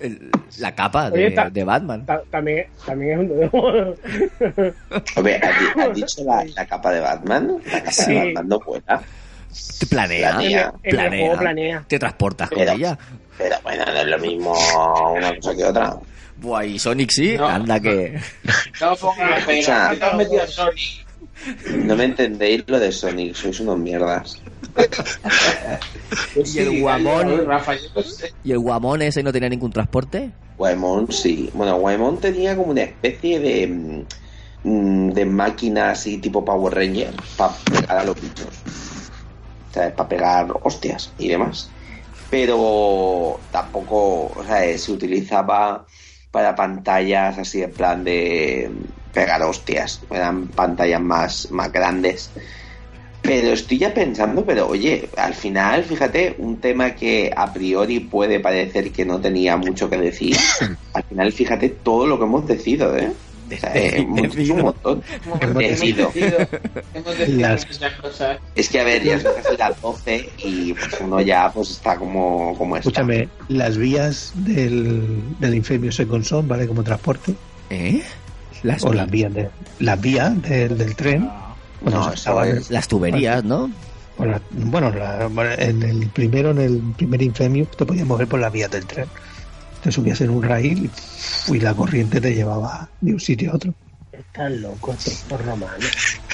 El- 0.00 0.30
la 0.58 0.74
capa 0.74 1.08
Oye, 1.10 1.24
de, 1.24 1.30
ta- 1.30 1.48
de 1.50 1.64
Batman. 1.64 2.04
Ta- 2.04 2.22
También, 2.30 2.66
también 2.84 3.20
es 3.42 3.50
un... 3.52 3.94
Hombre, 5.16 5.36
¿has, 5.36 5.60
di- 5.60 5.80
has 5.82 5.94
dicho 5.94 6.24
la, 6.24 6.44
la 6.44 6.66
capa 6.66 6.92
de 6.92 7.00
Batman? 7.00 7.58
La 7.72 7.78
capa 7.80 7.90
Sí. 7.92 8.12
de 8.12 8.24
Batman 8.34 8.48
no 8.48 8.60
vuela. 8.60 9.02
Te 9.80 9.86
planea, 9.86 10.72
Planea. 10.82 11.84
Te 11.88 11.98
transportas 11.98 12.50
con 12.50 12.58
Pero- 12.58 12.72
ella. 12.72 12.98
Pero 13.38 13.56
bueno, 13.62 13.84
no 13.84 13.92
es 13.92 14.06
lo 14.06 14.18
mismo 14.18 14.52
una 15.12 15.34
cosa 15.36 15.54
que 15.54 15.64
otra. 15.64 15.96
Buah, 16.38 16.64
y 16.64 16.78
Sonic 16.78 17.10
sí, 17.10 17.36
No. 17.36 17.48
anda 17.48 17.80
que... 17.80 18.20
No 18.80 18.94
pongas 18.96 19.42
pero. 19.46 19.58
Escucha. 19.58 19.90
¿Qué 19.90 19.96
te 19.96 20.04
has 20.04 20.14
metido 20.16 20.42
a 20.42 20.46
Sonic? 20.46 21.06
No 21.84 21.96
me 21.96 22.04
entendéis 22.04 22.64
lo 22.66 22.78
de 22.78 22.92
Sonic, 22.92 23.34
sois 23.34 23.60
unos 23.60 23.78
mierdas. 23.78 24.40
Y 26.44 26.58
el 26.58 26.80
guamón. 26.80 27.46
¿Y 28.44 28.52
el 28.52 28.58
guamón 28.58 29.02
ese 29.02 29.22
no 29.22 29.32
tenía 29.32 29.48
ningún 29.48 29.72
transporte? 29.72 30.30
Waemon 30.58 31.10
sí. 31.12 31.50
Bueno, 31.54 31.76
Waemon 31.76 32.18
tenía 32.20 32.56
como 32.56 32.70
una 32.70 32.82
especie 32.82 33.40
de, 33.40 34.04
mm, 34.62 35.10
de 35.10 35.24
máquina 35.24 35.90
así 35.90 36.18
tipo 36.18 36.44
Power 36.44 36.74
Ranger 36.74 37.12
para 37.36 37.52
pegar 37.64 37.98
a 37.98 38.04
los 38.04 38.20
bichos. 38.20 38.46
O 39.70 39.74
sea, 39.74 39.94
para 39.94 40.08
pegar 40.08 40.46
hostias 40.62 41.12
y 41.18 41.28
demás. 41.28 41.70
Pero 42.30 43.40
tampoco, 43.50 44.28
o 44.28 44.44
sea, 44.44 44.64
eh, 44.64 44.78
se 44.78 44.92
utilizaba 44.92 45.86
para 46.30 46.54
pantallas 46.54 47.38
así 47.38 47.62
en 47.62 47.72
plan 47.72 48.04
de 48.04 48.70
pegar 49.12 49.42
hostias. 49.42 50.04
Eran 50.10 50.48
pantallas 50.48 51.00
más, 51.00 51.50
más 51.50 51.72
grandes. 51.72 52.32
Pero 53.22 53.48
estoy 53.48 53.78
ya 53.78 53.92
pensando, 53.92 54.44
pero 54.46 54.68
oye, 54.68 55.10
al 55.16 55.34
final, 55.34 55.82
fíjate, 55.82 56.36
un 56.38 56.60
tema 56.60 56.94
que 56.94 57.32
a 57.34 57.52
priori 57.52 58.00
puede 58.00 58.38
parecer 58.38 58.92
que 58.92 59.04
no 59.04 59.20
tenía 59.20 59.56
mucho 59.56 59.90
que 59.90 59.96
decir, 59.96 60.36
al 60.92 61.02
final, 61.04 61.32
fíjate 61.32 61.70
todo 61.70 62.06
lo 62.06 62.18
que 62.18 62.24
hemos 62.24 62.46
decidido, 62.46 62.96
¿eh? 62.96 63.12
Eh, 63.50 64.04
un 64.52 64.60
montón. 64.62 65.02
Hemos 65.40 65.58
decidido. 65.58 66.10
Hemos 66.94 67.18
decidido 67.18 67.40
Las- 67.48 67.66
muchas 67.66 67.92
cosas. 68.00 68.38
Es 68.54 68.68
que, 68.68 68.80
a 68.80 68.84
ver, 68.84 69.02
ya 69.02 69.22
casi 69.22 69.56
las 69.56 69.80
12 69.80 70.30
y 70.38 70.72
pues 70.74 70.88
uno 71.00 71.20
ya 71.20 71.50
pues 71.52 71.70
está 71.70 71.96
como, 71.96 72.56
como 72.58 72.76
está. 72.76 72.88
Escúchame, 72.88 73.28
las 73.48 73.76
vías 73.76 74.32
del, 74.34 75.20
del 75.38 75.54
Infamous 75.54 75.94
Second 75.96 76.24
Son, 76.24 76.48
¿vale? 76.48 76.66
Como 76.66 76.82
transporte. 76.82 77.34
¿Eh? 77.70 78.02
Las, 78.62 78.82
O 78.84 78.92
las 78.92 79.10
vías, 79.10 79.32
de, 79.34 79.48
las 79.80 80.00
vías 80.00 80.42
del, 80.42 80.76
del 80.78 80.96
tren. 80.96 81.30
No, 81.82 82.12
estaban- 82.12 82.48
es- 82.58 82.70
las 82.70 82.88
tuberías, 82.88 83.44
¿no? 83.44 83.70
o 84.18 84.24
la- 84.24 84.40
bueno, 84.50 84.90
la- 84.90 85.26
bueno, 85.28 85.50
en 85.58 85.82
el 85.82 86.08
primero, 86.08 86.50
en 86.52 86.58
el 86.58 86.80
primer 86.96 87.20
Infamous, 87.20 87.70
te 87.76 87.84
podías 87.84 88.06
mover 88.06 88.26
por 88.26 88.40
las 88.40 88.50
vías 88.50 88.70
del 88.70 88.86
tren. 88.86 89.06
Te 89.86 89.92
subías 89.92 90.20
en 90.20 90.30
un 90.30 90.42
rail 90.42 90.90
y, 91.48 91.54
y 91.54 91.60
la 91.60 91.72
corriente 91.72 92.20
te 92.20 92.34
llevaba 92.34 92.90
de 93.00 93.12
un 93.12 93.20
sitio 93.20 93.52
a 93.52 93.54
otro. 93.54 93.72
Están 94.10 94.60
locos 94.60 95.06
estos 95.06 95.40
romanos. 95.44 95.78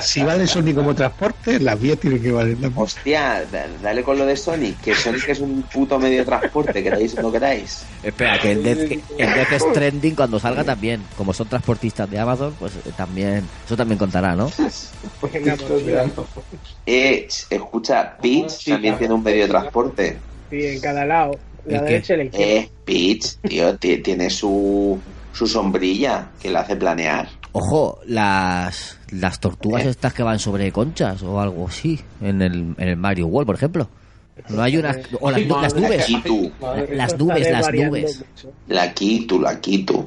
Si 0.00 0.22
vale 0.22 0.46
Sony 0.46 0.72
como 0.72 0.94
transporte, 0.94 1.58
las 1.58 1.80
vías 1.80 1.98
tienen 1.98 2.22
que 2.22 2.30
valer 2.30 2.56
la 2.60 2.70
Hostia, 2.76 3.44
da- 3.50 3.66
dale 3.82 4.04
con 4.04 4.16
lo 4.16 4.24
de 4.24 4.36
Sonic, 4.36 4.80
que 4.80 4.94
Sonic 4.94 5.28
es 5.28 5.40
un 5.40 5.62
puto 5.62 5.98
medio 5.98 6.20
de 6.20 6.24
transporte, 6.24 6.80
queréis 6.82 7.18
o 7.18 7.22
no 7.22 7.32
queráis. 7.32 7.84
Espera, 8.04 8.38
que 8.38 8.52
el 8.52 8.62
Death, 8.62 8.92
el 9.18 9.34
Death 9.34 9.60
Stranding 9.70 10.14
cuando 10.14 10.38
salga 10.38 10.62
también. 10.62 11.02
Como 11.16 11.32
son 11.32 11.48
transportistas 11.48 12.08
de 12.08 12.18
Amazon, 12.20 12.54
pues 12.58 12.76
eh, 12.76 12.92
también... 12.96 13.44
Eso 13.64 13.76
también 13.76 13.98
contará, 13.98 14.36
¿no? 14.36 14.48
Eh, 16.86 17.28
escucha, 17.50 18.16
Peach 18.22 18.64
también 18.66 18.98
tiene 18.98 19.14
un 19.14 19.22
medio 19.22 19.42
de 19.42 19.48
transporte. 19.48 20.20
Sí, 20.50 20.66
en 20.66 20.80
cada 20.80 21.04
lado. 21.04 21.32
La 21.66 21.78
¿El 21.78 21.84
qué? 21.84 21.90
derecha 21.92 22.14
y 22.14 22.16
la 22.18 22.24
izquierda. 22.24 22.46
Eh, 22.54 22.70
Peach, 22.84 23.36
tío, 23.42 23.76
ti- 23.76 23.98
tiene 23.98 24.30
su, 24.30 24.98
su 25.32 25.46
sombrilla 25.46 26.30
que 26.40 26.50
la 26.50 26.60
hace 26.60 26.76
planear. 26.76 27.28
Ojo, 27.52 28.00
las, 28.06 28.98
las 29.10 29.40
tortugas 29.40 29.84
¿Eh? 29.84 29.88
estas 29.90 30.12
que 30.12 30.22
van 30.22 30.38
sobre 30.38 30.70
conchas 30.72 31.22
o 31.22 31.40
algo 31.40 31.66
así, 31.68 31.98
en 32.20 32.42
el, 32.42 32.74
en 32.76 32.88
el 32.88 32.96
Mario 32.96 33.26
World, 33.28 33.46
por 33.46 33.54
ejemplo. 33.56 33.88
No 34.50 34.62
hay 34.62 34.76
unas... 34.76 34.98
O 35.20 35.30
las, 35.30 35.40
las 35.46 35.74
nubes. 35.74 36.06
Las 36.90 37.18
nubes, 37.18 37.50
las 37.50 37.72
nubes. 37.72 38.24
la 38.68 38.92
quito, 38.92 39.40
la 39.40 39.58
quito. 39.60 40.06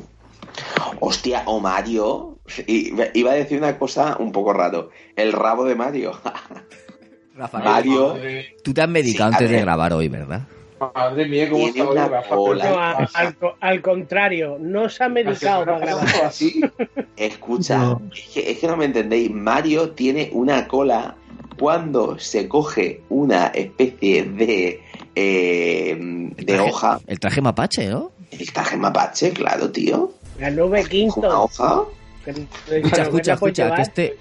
Hostia, 1.00 1.42
o 1.48 1.60
Mario. 1.60 2.38
i- 2.68 2.94
Iba 3.16 3.32
a 3.32 3.36
decir 3.36 3.58
una 3.58 3.78
cosa 3.80 4.18
un 4.20 4.32
poco 4.32 4.54
raro. 4.54 4.92
El 5.16 5.34
rabo 5.34 5.66
de 5.66 5.74
Mario. 5.76 6.12
Rafael, 7.36 7.64
Mario 7.64 8.16
tú 8.64 8.74
te 8.74 8.82
has 8.82 8.90
medicado 8.90 9.30
Sí, 9.32 9.36
antes 9.38 9.50
de 9.50 9.62
grabar 9.62 9.94
hoy, 9.94 10.10
¿verdad? 10.10 10.42
Madre 10.80 11.26
mía, 11.28 11.50
cómo 11.50 11.64
Tiene 11.66 11.80
está 11.80 11.90
hoy 11.90 11.98
una 11.98 12.08
Rafa. 12.08 12.36
cola. 12.36 12.70
No, 12.70 12.80
al, 13.14 13.38
al 13.60 13.82
contrario, 13.82 14.58
no 14.60 14.90
se 14.90 15.04
ha 15.04 15.10
medicado 15.10 15.66
para 15.66 15.80
grabar. 15.80 16.08
así. 16.26 16.62
Escucha, 17.18 17.78
No. 17.78 18.02
es, 18.16 18.30
que, 18.34 18.52
es 18.52 18.60
que 18.60 18.68
no 18.68 18.78
me 18.78 18.86
entendéis. 18.86 19.30
Mario 19.32 19.92
tiene 19.92 20.30
una 20.34 20.68
cola 20.68 21.16
cuando 21.58 22.18
se 22.20 22.48
coge 22.48 23.02
una 23.10 23.48
especie 23.48 24.24
de, 24.24 24.82
eh, 25.16 25.96
de 26.00 26.46
Traje- 26.46 26.70
hoja. 26.70 27.00
El 27.08 27.20
traje 27.20 27.42
mapache, 27.42 27.88
¿no? 27.88 28.12
El 28.32 28.52
traje 28.54 28.78
mapache, 28.78 29.32
claro, 29.32 29.70
tío. 29.72 30.12
La 30.40 30.50
nube 30.52 30.80
Una 30.82 30.90
quinto. 30.90 31.44
hoja. 31.44 31.84
que- 32.24 32.34
que 32.34 32.78
Escucha, 32.78 33.02
escucha, 33.04 33.34
escucha, 33.34 33.64
que, 33.64 33.70
llevar. 33.70 33.80
este, 33.82 34.18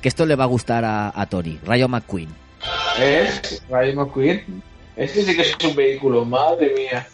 que, 0.00 0.08
esto 0.08 0.24
le 0.24 0.36
va 0.36 0.44
a 0.44 0.46
gustar 0.46 0.84
a, 0.84 1.12
a 1.14 1.26
Tony. 1.26 1.58
Rayo 1.64 1.88
McQueen. 1.88 2.28
es 3.00 3.62
Rayo 3.68 3.94
McQueen. 3.96 4.62
Este 4.98 5.22
sí 5.22 5.34
que 5.36 5.42
es 5.42 5.56
un 5.64 5.76
vehículo, 5.76 6.24
madre 6.24 6.74
mía. 6.76 7.06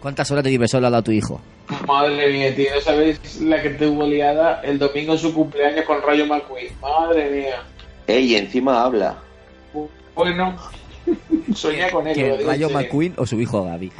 ¿Cuántas 0.00 0.30
horas 0.30 0.44
de 0.44 0.50
diversión 0.50 0.82
le 0.82 0.88
ha 0.88 0.90
dado 0.90 1.00
a 1.00 1.04
tu 1.04 1.10
hijo? 1.12 1.40
Madre 1.86 2.30
mía, 2.30 2.54
tío, 2.54 2.74
¿no 2.74 2.80
sabéis 2.80 3.40
la 3.40 3.62
que 3.62 3.70
tuvo 3.70 4.06
liada 4.06 4.60
el 4.62 4.78
domingo 4.78 5.12
en 5.14 5.18
su 5.18 5.32
cumpleaños 5.32 5.84
con 5.86 6.02
Rayo 6.02 6.26
McQueen? 6.26 6.72
Madre 6.80 7.30
mía. 7.30 7.62
Ey, 8.06 8.34
encima 8.36 8.82
habla. 8.82 9.16
Bueno, 10.14 10.54
soñé 11.54 11.88
con 11.90 12.06
él. 12.06 12.18
lo 12.28 12.36
¿Que 12.38 12.44
Rayo. 12.44 12.68
McQueen 12.70 13.14
o 13.16 13.26
su 13.26 13.40
hijo 13.40 13.64
Gaby? 13.64 13.90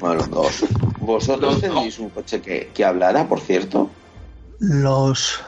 Bueno, 0.00 0.14
los 0.16 0.30
dos. 0.30 0.64
¿Vosotros 1.00 1.54
Los 1.54 1.60
dos. 1.62 1.74
tenéis 1.74 1.98
un 1.98 2.08
coche 2.10 2.40
que, 2.40 2.70
que 2.72 2.84
hablara, 2.84 3.28
por 3.28 3.40
cierto? 3.40 3.90
Los. 4.58 5.40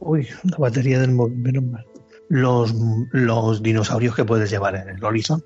Uy, 0.00 0.26
la 0.44 0.56
batería 0.56 0.98
del 0.98 1.12
móvil, 1.12 1.36
menos 1.36 1.62
mal. 1.64 1.86
Los, 2.28 2.74
los 3.12 3.62
dinosaurios 3.62 4.16
que 4.16 4.24
puedes 4.24 4.50
llevar 4.50 4.74
en 4.76 4.88
el 4.88 5.04
Horizon. 5.04 5.44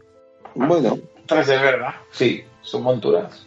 Bueno. 0.55 0.99
Ostras, 1.21 1.49
es 1.49 1.61
verdad. 1.61 1.95
Sí, 2.11 2.45
son 2.63 2.83
monturas. 2.83 3.47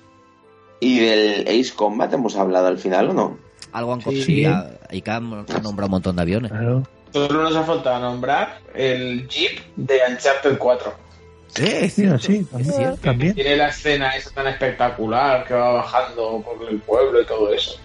¿Y 0.79 0.99
del 0.99 1.41
Ace 1.47 1.73
Combat 1.75 2.11
hemos 2.13 2.35
hablado 2.35 2.67
al 2.67 2.77
final 2.77 3.09
o 3.09 3.13
no? 3.13 3.37
Algo 3.71 3.93
han 3.93 4.01
Sí. 4.01 4.25
que 4.43 4.47
han 4.47 5.33
han 5.33 5.63
nombrado 5.63 5.85
un 5.87 5.91
montón 5.91 6.15
de 6.15 6.21
aviones. 6.21 6.51
Claro. 6.51 6.83
Solo 7.13 7.43
nos 7.43 7.55
ha 7.55 7.63
faltado 7.63 7.99
nombrar 7.99 8.59
el 8.75 9.27
Jeep 9.27 9.59
de 9.75 9.99
Uncharted 10.09 10.57
4. 10.57 10.93
Sí, 11.47 11.93
Mira, 12.01 12.19
sí, 12.19 12.43
también. 12.51 12.73
cierto. 12.75 12.97
también. 13.01 13.33
Tiene 13.35 13.55
la 13.55 13.69
escena 13.69 14.15
esa 14.15 14.29
tan 14.31 14.47
espectacular 14.47 15.45
que 15.47 15.53
va 15.53 15.73
bajando 15.73 16.43
por 16.43 16.69
el 16.69 16.79
pueblo 16.79 17.21
y 17.21 17.25
todo 17.25 17.53
eso. 17.53 17.79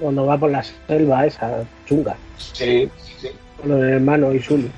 Cuando 0.00 0.24
va 0.24 0.38
por 0.38 0.50
la 0.50 0.62
selva 0.62 1.26
esa 1.26 1.64
chunga. 1.86 2.16
Sí, 2.38 2.88
sí. 3.20 3.28
Con 3.60 3.70
los 3.70 3.82
hermanos 3.82 4.34
y 4.34 4.40
Sully. 4.40 4.70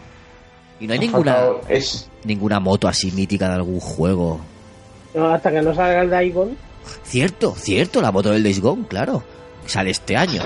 Y 0.81 0.87
no 0.87 0.93
hay 0.93 0.99
Ha 0.99 1.03
ninguna, 1.03 1.37
Es, 1.69 2.11
ninguna 2.25 2.61
moto 2.61 2.87
así 2.89 3.11
mítica 3.13 3.49
de 3.49 3.55
algún 3.55 3.81
juego. 3.81 4.41
No, 5.15 5.29
hasta 5.33 5.51
que 5.51 5.63
no 5.63 5.75
salga 5.75 6.03
el 6.03 6.11
Daigon. 6.11 6.57
Cierto, 7.05 7.55
cierto, 7.57 8.01
la 8.03 8.13
moto 8.13 8.31
del 8.31 8.43
Days 8.43 8.61
Gone, 8.61 8.85
claro. 8.87 9.23
Sale 9.67 9.91
este 9.91 10.17
año. 10.17 10.43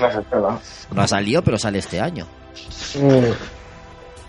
No 0.93 1.01
ha 1.01 1.07
salido, 1.07 1.43
pero 1.43 1.57
sale 1.57 1.79
este 1.79 1.99
año. 1.99 2.25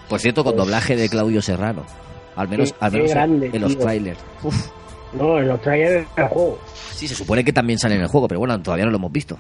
Por 0.09 0.21
cierto, 0.21 0.45
con 0.45 0.57
doblaje 0.57 0.97
de 0.97 1.09
Claudio 1.09 1.41
Serrano. 1.41 1.85
Al 2.37 2.49
menos, 2.49 2.73
Qué- 2.73 2.79
al 2.85 2.93
menos 2.93 3.09
en- 3.09 3.15
grande, 3.15 3.51
en 3.53 3.61
los 3.63 3.79
trailers. 3.79 4.19
Uf, 4.43 4.69
No, 5.15 5.39
en 5.39 5.49
los 5.49 5.61
trailers 5.61 6.07
del 6.17 6.29
juego. 6.29 6.59
sí, 6.95 7.07
se 7.09 7.15
supone 7.15 7.45
que 7.45 7.53
también 7.53 7.79
sale 7.79 7.95
en 7.97 8.03
el 8.03 8.09
juego, 8.09 8.27
pero 8.29 8.41
bueno, 8.41 8.61
todavía 8.61 8.85
no 8.87 8.91
lo 8.91 8.97
hemos 8.97 9.13
visto. 9.13 9.39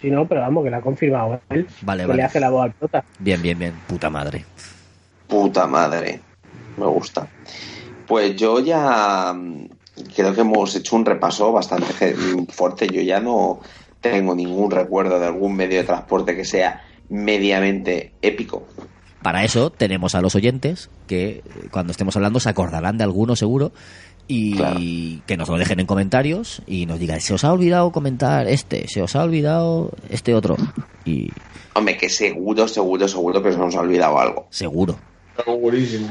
Si 0.00 0.10
no, 0.10 0.26
pero 0.26 0.42
vamos, 0.42 0.62
que 0.64 0.70
lo 0.70 0.76
ha 0.76 0.80
confirmado 0.82 1.40
él. 1.50 1.66
Vale, 1.82 2.02
que 2.02 2.06
vale. 2.08 2.16
le 2.18 2.22
hace 2.24 2.38
la 2.40 2.50
voz 2.50 2.64
al 2.64 2.72
prota. 2.72 3.02
Bien, 3.18 3.40
bien, 3.40 3.58
bien. 3.58 3.72
Puta 3.86 4.10
madre. 4.10 4.44
Puta 5.26 5.66
madre. 5.66 6.20
Me 6.76 6.86
gusta. 6.86 7.28
Pues 8.06 8.36
yo 8.36 8.60
ya 8.60 9.32
mm, 9.34 9.68
creo 10.14 10.34
que 10.34 10.40
hemos 10.42 10.74
hecho 10.76 10.96
un 10.96 11.04
repaso 11.04 11.52
bastante 11.52 12.14
mm, 12.14 12.46
fuerte. 12.46 12.86
Yo 12.88 13.00
ya 13.02 13.20
no 13.20 13.60
tengo 14.00 14.34
ningún 14.34 14.70
recuerdo 14.70 15.18
de 15.18 15.26
algún 15.26 15.56
medio 15.56 15.78
de 15.78 15.84
transporte 15.84 16.36
que 16.36 16.44
sea 16.44 16.82
mediamente 17.08 18.12
épico. 18.22 18.66
Para 19.22 19.42
eso 19.44 19.70
tenemos 19.70 20.14
a 20.14 20.20
los 20.20 20.34
oyentes 20.36 20.88
que 21.08 21.28
eh, 21.28 21.42
cuando 21.72 21.90
estemos 21.90 22.14
hablando 22.14 22.38
se 22.38 22.48
acordarán 22.48 22.96
de 22.98 23.04
alguno 23.04 23.34
seguro 23.34 23.72
y 24.28 24.56
Claro. 24.56 24.78
que 25.26 25.36
nos 25.36 25.48
lo 25.48 25.56
dejen 25.56 25.80
en 25.80 25.86
comentarios 25.86 26.62
y 26.66 26.86
nos 26.86 26.98
digan, 27.00 27.20
se 27.20 27.34
os 27.34 27.42
ha 27.44 27.52
olvidado 27.52 27.90
comentar 27.90 28.46
este, 28.48 28.86
se 28.88 29.02
os 29.02 29.16
ha 29.16 29.24
olvidado 29.24 29.90
este 30.10 30.34
otro. 30.34 30.56
Y 31.04 31.30
Hombre, 31.74 31.96
que 31.96 32.08
seguro, 32.08 32.68
seguro, 32.68 33.08
seguro 33.08 33.42
que 33.42 33.52
se 33.52 33.58
nos 33.58 33.74
ha 33.74 33.80
olvidado 33.80 34.18
algo. 34.20 34.46
seguro. 34.50 34.96
Segurísimo. 35.44 36.08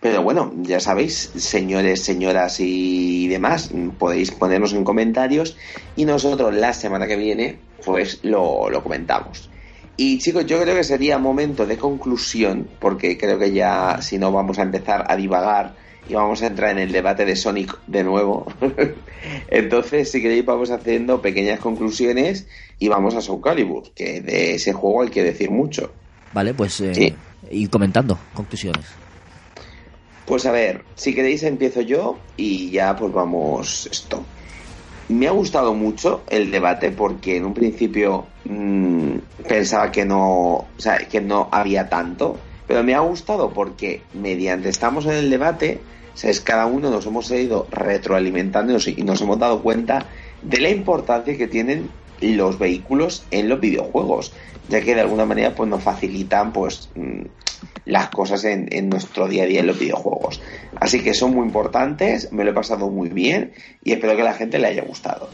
Pero 0.00 0.22
bueno, 0.22 0.52
ya 0.62 0.78
sabéis, 0.78 1.30
señores, 1.36 2.02
señoras 2.02 2.60
y 2.60 3.28
demás, 3.28 3.70
podéis 3.98 4.30
ponernos 4.30 4.72
en 4.72 4.84
comentarios 4.84 5.56
y 5.96 6.04
nosotros 6.04 6.54
la 6.54 6.74
semana 6.74 7.06
que 7.06 7.16
viene 7.16 7.58
pues 7.84 8.20
lo, 8.22 8.68
lo 8.70 8.82
comentamos. 8.82 9.48
Y 9.96 10.18
chicos, 10.18 10.44
yo 10.44 10.60
creo 10.60 10.74
que 10.74 10.84
sería 10.84 11.18
momento 11.18 11.64
de 11.66 11.78
conclusión, 11.78 12.68
porque 12.78 13.16
creo 13.16 13.38
que 13.38 13.52
ya 13.52 14.02
si 14.02 14.18
no 14.18 14.30
vamos 14.30 14.58
a 14.58 14.62
empezar 14.62 15.06
a 15.08 15.16
divagar 15.16 15.74
y 16.08 16.14
vamos 16.14 16.42
a 16.42 16.48
entrar 16.48 16.70
en 16.72 16.78
el 16.78 16.92
debate 16.92 17.24
de 17.24 17.34
Sonic 17.34 17.78
de 17.86 18.04
nuevo. 18.04 18.46
Entonces, 19.48 20.10
si 20.10 20.20
queréis, 20.20 20.44
vamos 20.44 20.70
haciendo 20.70 21.22
pequeñas 21.22 21.60
conclusiones 21.60 22.46
y 22.78 22.88
vamos 22.88 23.14
a 23.14 23.22
Soul 23.22 23.40
Calibur, 23.42 23.90
que 23.94 24.20
de 24.20 24.54
ese 24.54 24.72
juego 24.74 25.02
hay 25.02 25.08
que 25.08 25.22
decir 25.22 25.50
mucho. 25.50 25.90
Vale, 26.32 26.52
pues 26.52 26.80
eh, 26.80 26.94
Sí. 26.94 27.14
Ir 27.50 27.70
comentando 27.70 28.18
conclusiones. 28.34 28.86
Pues 30.26 30.44
a 30.44 30.50
ver, 30.50 30.82
si 30.96 31.14
queréis 31.14 31.44
empiezo 31.44 31.80
yo 31.80 32.18
y 32.36 32.70
ya 32.70 32.96
pues 32.96 33.12
vamos 33.12 33.88
esto. 33.90 34.24
Me 35.08 35.28
ha 35.28 35.30
gustado 35.30 35.72
mucho 35.72 36.24
el 36.28 36.50
debate 36.50 36.90
porque 36.90 37.36
en 37.36 37.44
un 37.44 37.54
principio 37.54 38.26
mm, 38.44 39.18
pensaba 39.46 39.92
que 39.92 40.04
no, 40.04 40.54
o 40.54 40.66
sea, 40.78 40.98
que 40.98 41.20
no 41.20 41.48
había 41.52 41.88
tanto, 41.88 42.36
pero 42.66 42.82
me 42.82 42.94
ha 42.94 43.00
gustado 43.00 43.50
porque 43.50 44.02
mediante 44.14 44.68
estamos 44.68 45.06
en 45.06 45.12
el 45.12 45.30
debate, 45.30 45.80
¿sabes? 46.14 46.40
cada 46.40 46.66
uno 46.66 46.90
nos 46.90 47.06
hemos 47.06 47.30
ido 47.30 47.68
retroalimentando 47.70 48.76
y 48.84 49.02
nos 49.04 49.20
hemos 49.20 49.38
dado 49.38 49.62
cuenta 49.62 50.06
de 50.42 50.60
la 50.60 50.70
importancia 50.70 51.36
que 51.36 51.46
tienen 51.46 51.88
los 52.20 52.58
vehículos 52.58 53.26
en 53.30 53.48
los 53.48 53.60
videojuegos, 53.60 54.32
ya 54.68 54.80
que 54.80 54.94
de 54.94 55.00
alguna 55.02 55.24
manera 55.24 55.54
pues 55.54 55.68
nos 55.68 55.82
facilitan 55.82 56.52
pues 56.52 56.90
mm, 56.94 57.22
las 57.84 58.08
cosas 58.08 58.44
en, 58.44 58.68
en 58.72 58.88
nuestro 58.88 59.28
día 59.28 59.44
a 59.44 59.46
día 59.46 59.60
en 59.60 59.66
los 59.66 59.78
videojuegos. 59.78 60.40
Así 60.80 61.02
que 61.02 61.14
son 61.14 61.34
muy 61.34 61.46
importantes, 61.46 62.32
me 62.32 62.44
lo 62.44 62.50
he 62.50 62.54
pasado 62.54 62.90
muy 62.90 63.08
bien 63.08 63.52
y 63.84 63.92
espero 63.92 64.16
que 64.16 64.22
la 64.22 64.34
gente 64.34 64.58
le 64.58 64.68
haya 64.68 64.82
gustado. 64.82 65.28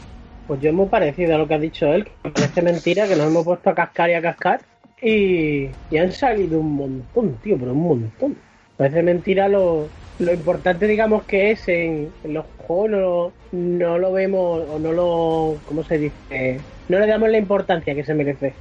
Pues 0.47 0.59
yo 0.61 0.69
es 0.69 0.75
muy 0.75 0.87
parecido 0.87 1.35
a 1.35 1.37
lo 1.37 1.47
que 1.47 1.53
ha 1.53 1.59
dicho 1.59 1.87
él, 1.87 2.07
que 2.23 2.29
parece 2.29 2.61
mentira 2.61 3.07
que 3.07 3.15
nos 3.15 3.27
hemos 3.27 3.45
puesto 3.45 3.69
a 3.69 3.75
cascar 3.75 4.09
y 4.09 4.13
a 4.13 4.21
cascar 4.21 4.61
y, 5.01 5.69
y 5.89 5.97
han 5.97 6.11
salido 6.11 6.59
un 6.59 6.75
montón, 6.75 7.37
tío, 7.43 7.57
pero 7.57 7.71
un 7.71 7.83
montón. 7.83 8.37
Parece 8.77 9.03
mentira 9.03 9.47
lo, 9.47 9.87
lo 10.19 10.33
importante, 10.33 10.87
digamos, 10.87 11.23
que 11.23 11.51
es 11.51 11.67
en, 11.67 12.09
en 12.23 12.33
los 12.33 12.45
juegos, 12.57 13.33
no, 13.51 13.87
no 13.87 13.97
lo 13.97 14.11
vemos 14.11 14.63
o 14.69 14.79
no 14.79 14.91
lo, 14.91 15.57
¿cómo 15.67 15.83
se 15.83 15.97
dice? 15.97 16.59
No 16.89 16.99
le 16.99 17.07
damos 17.07 17.29
la 17.29 17.37
importancia 17.37 17.95
que 17.95 18.03
se 18.03 18.13
merece. 18.13 18.53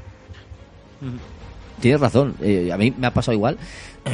Tienes 1.81 2.01
razón, 2.01 2.37
eh, 2.41 2.71
a 2.73 2.77
mí 2.77 2.95
me 2.97 3.09
ha 3.09 3.11
pasado 3.13 3.35
igual. 3.35 3.59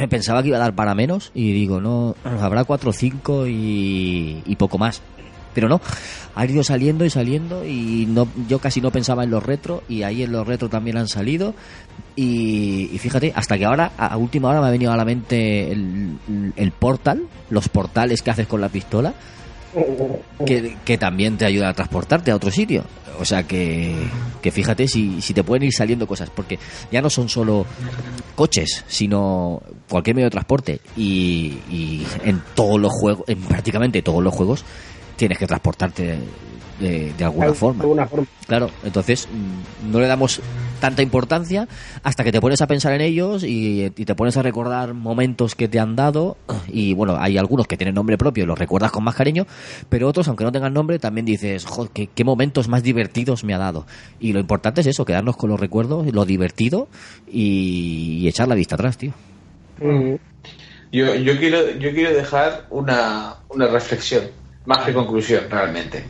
Pensaba 0.09 0.41
que 0.41 0.49
iba 0.49 0.57
a 0.57 0.61
dar 0.61 0.73
para 0.73 0.95
menos 0.95 1.31
y 1.33 1.51
digo, 1.51 1.79
no, 1.79 2.15
habrá 2.23 2.63
4 2.63 2.89
o 2.89 2.93
5 2.93 3.45
y, 3.47 4.55
poco 4.57 4.77
más. 4.77 5.01
Pero 5.53 5.67
no, 5.67 5.81
ha 6.35 6.45
ido 6.45 6.63
saliendo 6.63 7.05
y 7.05 7.09
saliendo 7.09 7.65
y 7.65 8.05
no, 8.07 8.27
yo 8.47 8.59
casi 8.59 8.81
no 8.81 8.91
pensaba 8.91 9.23
en 9.23 9.31
los 9.31 9.43
retro 9.43 9.83
y 9.89 10.03
ahí 10.03 10.23
en 10.23 10.31
los 10.31 10.47
retro 10.47 10.69
también 10.69 10.97
han 10.97 11.07
salido. 11.07 11.53
Y, 12.15 12.97
fíjate, 12.99 13.33
hasta 13.35 13.57
que 13.57 13.65
ahora, 13.65 13.91
a, 13.97 14.17
última 14.17 14.49
hora 14.49 14.61
me 14.61 14.67
ha 14.67 14.71
venido 14.71 14.91
a 14.91 14.97
la 14.97 15.05
mente 15.05 15.71
el 15.71 16.71
portal, 16.77 17.23
los 17.49 17.69
portales 17.69 18.21
que 18.21 18.31
haces 18.31 18.47
con 18.47 18.61
la 18.61 18.69
pistola, 18.69 19.13
que, 20.45 20.77
que 20.85 20.97
también 20.97 21.37
te 21.37 21.45
ayuda 21.45 21.69
a 21.69 21.73
transportarte 21.73 22.31
a 22.31 22.35
otro 22.35 22.51
sitio. 22.51 22.83
O 23.19 23.25
sea 23.25 23.43
que, 23.43 23.95
que 24.41 24.49
fíjate 24.49 24.87
si, 24.87 25.21
si 25.21 25.33
te 25.33 25.43
pueden 25.43 25.63
ir 25.63 25.73
saliendo 25.73 26.07
cosas, 26.07 26.29
porque 26.29 26.57
ya 26.91 27.01
no 27.01 27.09
son 27.09 27.27
solo 27.27 27.65
coches, 28.35 28.85
sino 28.87 29.61
cualquier 29.89 30.15
medio 30.15 30.27
de 30.27 30.31
transporte. 30.31 30.79
Y, 30.95 31.57
y 31.69 32.07
en 32.23 32.41
todos 32.55 32.79
los 32.79 32.91
juegos, 32.93 33.25
en 33.27 33.39
prácticamente 33.41 34.01
todos 34.01 34.23
los 34.23 34.33
juegos, 34.33 34.63
tienes 35.17 35.37
que 35.37 35.47
transportarte 35.47 36.17
de, 36.79 37.11
de 37.13 37.23
alguna 37.25 37.47
De 37.47 37.53
forma. 37.53 37.81
alguna 37.83 38.07
forma. 38.07 38.25
Claro, 38.47 38.71
entonces 38.85 39.27
mm, 39.29 39.91
no 39.91 39.99
le 39.99 40.07
damos 40.07 40.39
tanta 40.79 41.01
importancia 41.01 41.67
hasta 42.03 42.23
que 42.23 42.31
te 42.31 42.41
pones 42.41 42.61
a 42.61 42.67
pensar 42.67 42.93
en 42.93 43.01
ellos 43.01 43.43
y, 43.43 43.85
y 43.85 44.05
te 44.05 44.15
pones 44.15 44.37
a 44.37 44.41
recordar 44.41 44.93
momentos 44.93 45.55
que 45.55 45.67
te 45.67 45.79
han 45.79 45.95
dado 45.95 46.37
y 46.67 46.93
bueno, 46.93 47.17
hay 47.19 47.37
algunos 47.37 47.67
que 47.67 47.77
tienen 47.77 47.95
nombre 47.95 48.17
propio 48.17 48.43
y 48.43 48.47
los 48.47 48.57
recuerdas 48.57 48.91
con 48.91 49.03
más 49.03 49.15
cariño, 49.15 49.45
pero 49.89 50.07
otros, 50.07 50.27
aunque 50.27 50.43
no 50.43 50.51
tengan 50.51 50.73
nombre, 50.73 50.99
también 50.99 51.25
dices, 51.25 51.65
joder, 51.65 51.91
qué, 51.93 52.07
qué 52.07 52.23
momentos 52.23 52.67
más 52.67 52.83
divertidos 52.83 53.43
me 53.43 53.53
ha 53.53 53.57
dado. 53.57 53.85
Y 54.19 54.33
lo 54.33 54.39
importante 54.39 54.81
es 54.81 54.87
eso, 54.87 55.05
quedarnos 55.05 55.37
con 55.37 55.49
los 55.49 55.59
recuerdos, 55.59 56.11
lo 56.13 56.25
divertido 56.25 56.87
y, 57.27 58.19
y 58.21 58.27
echar 58.27 58.47
la 58.47 58.55
vista 58.55 58.75
atrás, 58.75 58.97
tío. 58.97 59.13
Mm. 59.79 60.15
Yo, 60.91 61.13
yo, 61.15 61.37
quiero, 61.37 61.71
yo 61.77 61.91
quiero 61.93 62.13
dejar 62.15 62.65
una, 62.71 63.35
una 63.49 63.67
reflexión, 63.67 64.23
más 64.65 64.85
que 64.85 64.93
conclusión, 64.93 65.45
realmente. 65.49 66.03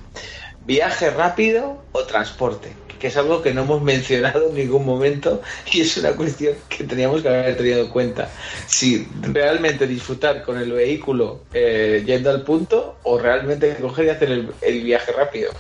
¿Viaje 0.66 1.10
rápido 1.10 1.84
o 1.92 2.04
transporte? 2.04 2.72
Que 3.00 3.08
es 3.08 3.18
algo 3.18 3.42
que 3.42 3.54
no 3.54 3.64
hemos 3.64 3.82
mencionado 3.94 4.50
en 4.50 4.56
ningún 4.56 4.86
momento 4.86 5.42
y 5.72 5.82
es 5.82 5.98
una 5.98 6.12
cuestión 6.12 6.56
que 6.68 6.84
teníamos 6.84 7.22
que 7.22 7.30
haber 7.30 7.58
tenido 7.58 7.82
en 7.82 7.88
cuenta. 7.88 8.30
Si 8.68 9.08
realmente 9.22 9.88
disfrutar 9.88 10.44
con 10.44 10.58
el 10.58 10.72
vehículo 10.72 11.42
eh, 11.54 12.04
yendo 12.06 12.30
al 12.30 12.44
punto 12.44 12.98
o 13.04 13.18
realmente 13.18 13.76
coger 13.76 14.06
y 14.06 14.10
hacer 14.10 14.32
el, 14.32 14.52
el 14.62 14.84
viaje 14.84 15.12
rápido. 15.12 15.52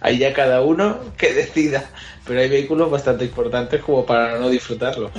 Ahí 0.00 0.18
ya 0.18 0.32
cada 0.32 0.62
uno 0.62 0.98
que 1.16 1.32
decida. 1.32 1.90
Pero 2.26 2.40
hay 2.40 2.48
vehículos 2.48 2.90
bastante 2.90 3.24
importantes 3.24 3.82
como 3.82 4.04
para 4.04 4.38
no 4.38 4.48
disfrutarlo. 4.48 5.10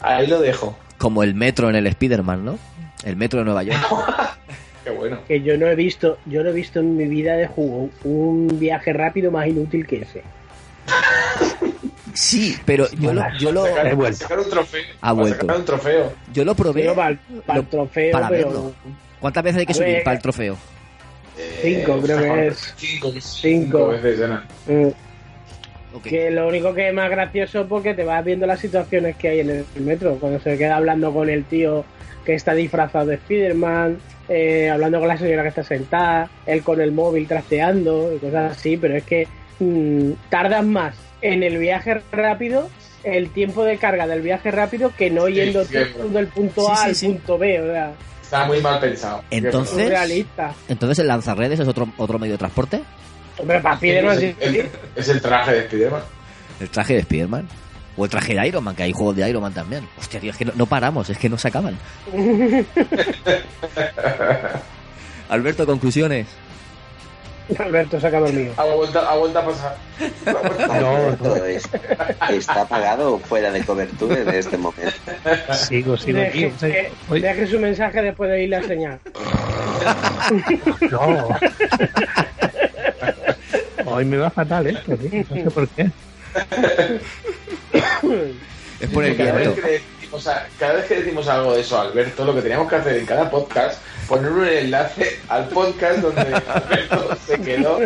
Ahí 0.00 0.26
lo 0.26 0.40
dejo. 0.40 0.76
Como 0.98 1.22
el 1.22 1.34
metro 1.34 1.68
en 1.68 1.76
el 1.76 1.86
Spider-Man, 1.86 2.44
¿no? 2.44 2.58
El 3.04 3.16
metro 3.16 3.40
de 3.40 3.44
Nueva 3.44 3.62
York. 3.62 3.78
Qué 4.84 4.90
bueno. 4.90 5.18
Que 5.26 5.42
yo 5.42 5.56
no 5.58 5.66
he 5.66 5.74
visto, 5.74 6.18
yo 6.26 6.42
no 6.42 6.50
he 6.50 6.52
visto 6.52 6.80
en 6.80 6.96
mi 6.96 7.06
vida 7.06 7.36
de 7.36 7.46
juego 7.46 7.90
un 8.04 8.58
viaje 8.58 8.92
rápido 8.92 9.30
más 9.30 9.46
inútil 9.46 9.86
que 9.86 10.02
ese. 10.02 10.22
Sí, 12.14 12.56
pero 12.64 12.88
yo 12.98 13.12
lo, 13.12 13.22
yo 13.38 13.52
lo, 13.52 13.66
Sacar, 13.66 13.86
He 13.86 13.94
vuelto. 13.94 14.18
sacar 14.18 14.38
un 14.40 14.50
trofeo. 14.50 14.82
Ha 15.00 15.12
vuelto. 15.12 15.40
sacar 15.40 15.56
un 15.56 15.64
trofeo. 15.64 16.12
yo 16.32 16.44
lo 16.44 16.54
probé. 16.54 16.80
Pero 16.82 16.94
para, 16.94 17.10
el- 17.10 17.18
para 17.46 17.58
el 17.60 17.64
lo- 17.64 17.70
trofeo, 17.70 18.12
para 18.12 18.28
pero 18.28 18.46
verlo. 18.48 18.72
¿Cuántas 19.20 19.44
veces 19.44 19.60
hay 19.60 19.66
que 19.66 19.74
subir 19.74 20.02
para 20.02 20.16
el 20.16 20.22
trofeo? 20.22 20.56
Cinco, 21.62 22.00
creo 22.02 22.18
que 22.18 22.46
es. 22.48 22.74
Cinco, 22.76 23.12
Cinco. 23.20 23.88
veces, 23.88 24.20
Ana. 24.22 24.44
mm, 24.66 24.88
que 26.02 26.30
lo 26.30 26.48
único 26.48 26.74
que 26.74 26.88
es 26.88 26.94
más 26.94 27.08
gracioso 27.10 27.60
es 27.60 27.66
porque 27.68 27.94
te 27.94 28.04
vas 28.04 28.24
viendo 28.24 28.46
las 28.46 28.58
situaciones 28.60 29.14
que 29.16 29.28
hay 29.28 29.40
en 29.40 29.50
el 29.50 29.64
metro. 29.82 30.16
Cuando 30.16 30.40
se 30.40 30.58
queda 30.58 30.76
hablando 30.76 31.12
con 31.12 31.28
el 31.30 31.44
tío 31.44 31.84
que 32.24 32.34
está 32.34 32.54
disfrazado 32.54 33.06
de 33.06 33.14
Spider-Man, 33.14 33.98
eh, 34.28 34.68
hablando 34.70 34.98
con 34.98 35.08
la 35.08 35.16
señora 35.16 35.42
que 35.42 35.48
está 35.48 35.62
sentada, 35.64 36.28
él 36.46 36.62
con 36.62 36.80
el 36.80 36.90
móvil 36.92 37.26
trasteando 37.28 38.12
y 38.14 38.18
cosas 38.18 38.52
así, 38.58 38.76
pero 38.76 38.96
es 38.96 39.04
que 39.04 39.26
mm, 39.58 40.12
tardas 40.30 40.64
más 40.64 40.94
en 41.22 41.42
el 41.42 41.58
viaje 41.58 42.00
rápido, 42.12 42.68
el 43.04 43.30
tiempo 43.30 43.64
de 43.64 43.78
carga 43.78 44.06
del 44.06 44.22
viaje 44.22 44.50
rápido, 44.50 44.92
que 44.96 45.10
no 45.10 45.26
Sí, 45.26 45.34
yendo 45.34 45.64
tú 45.64 46.08
del 46.10 46.26
punto 46.28 46.62
Sí, 46.62 46.68
A 46.72 46.76
sí, 46.76 46.84
al 46.88 46.94
sí. 46.94 47.06
punto 47.08 47.38
B, 47.38 47.60
o 47.60 47.66
sea, 47.72 47.92
Está 48.22 48.44
muy 48.46 48.60
mal 48.60 48.78
pensado. 48.78 49.22
Entonces- 49.30 49.78
es 49.78 49.88
realista. 49.88 50.52
Entonces 50.68 50.98
el 50.98 51.06
lanzarredes 51.08 51.58
es 51.60 51.66
otro, 51.68 51.88
otro 51.96 52.18
medio 52.18 52.34
de 52.34 52.38
transporte. 52.38 52.82
Hombre, 53.38 53.60
para 53.60 53.74
Spider-Man 53.76 54.18
sí, 54.18 54.36
es, 54.38 54.48
el, 54.54 54.68
es 54.96 55.08
el 55.08 55.20
traje 55.22 55.52
de 55.52 55.64
Spiderman. 55.66 56.02
El 56.60 56.68
traje 56.70 56.94
de 56.94 57.00
Spider-Man. 57.00 57.48
O 57.96 58.04
el 58.04 58.10
traje 58.10 58.34
de 58.34 58.46
Iron 58.46 58.62
Man, 58.62 58.76
que 58.76 58.82
hay 58.84 58.92
juegos 58.92 59.16
de 59.16 59.28
Iron 59.28 59.42
Man 59.42 59.52
también. 59.54 59.88
Hostia, 59.98 60.20
tío, 60.20 60.30
es 60.30 60.36
que 60.36 60.44
no, 60.44 60.52
no 60.54 60.66
paramos, 60.66 61.08
es 61.10 61.18
que 61.18 61.28
no 61.28 61.36
se 61.38 61.48
acaban. 61.48 61.76
Alberto, 65.28 65.66
conclusiones. 65.66 66.26
Alberto 67.58 67.98
saca 68.00 68.18
el 68.18 68.32
mío. 68.32 68.52
Ha 68.56 68.64
vuelto, 68.64 69.00
ha 69.00 69.16
vuelto 69.16 69.38
a 69.38 69.44
pasar. 69.46 69.76
No, 70.80 70.88
Alberto 70.96 71.44
es- 71.46 71.68
está 72.30 72.62
apagado 72.62 73.18
fuera 73.18 73.50
de 73.50 73.64
cobertura 73.64 74.18
en 74.18 74.28
este 74.28 74.56
momento. 74.58 74.92
Sigo, 75.54 75.96
sigo 75.96 76.20
aquí. 76.20 76.52
Deje, 76.60 76.92
Oye, 77.08 77.20
deje 77.22 77.46
su 77.46 77.58
mensaje 77.58 78.02
después 78.02 78.30
de 78.30 78.42
ir 78.44 78.50
la 78.50 78.62
señal. 78.62 79.00
no. 80.90 81.28
Hoy 83.86 84.04
me 84.04 84.18
va 84.18 84.30
fatal 84.30 84.66
esto, 84.66 84.96
tío. 84.96 85.24
No 85.30 85.36
sé 85.44 85.50
por 85.50 85.68
qué. 85.68 85.90
Es 88.80 88.90
por 88.90 89.04
el 89.04 89.16
cada, 89.16 89.32
vez 89.32 89.42
viento. 89.48 89.62
que 89.62 89.70
decimos, 89.98 90.26
a- 90.28 90.46
cada 90.58 90.74
vez 90.74 90.84
que 90.86 90.94
decimos 90.96 91.28
algo 91.28 91.54
de 91.54 91.60
eso, 91.62 91.80
Alberto, 91.80 92.24
lo 92.24 92.34
que 92.34 92.42
teníamos 92.42 92.68
que 92.68 92.76
hacer 92.76 92.96
en 92.96 93.06
cada 93.06 93.28
podcast, 93.30 93.80
poner 94.08 94.32
un 94.32 94.46
enlace 94.46 95.18
al 95.28 95.48
podcast 95.48 95.98
donde 95.98 96.20
Alberto 96.22 97.16
se 97.26 97.38
quedó, 97.40 97.78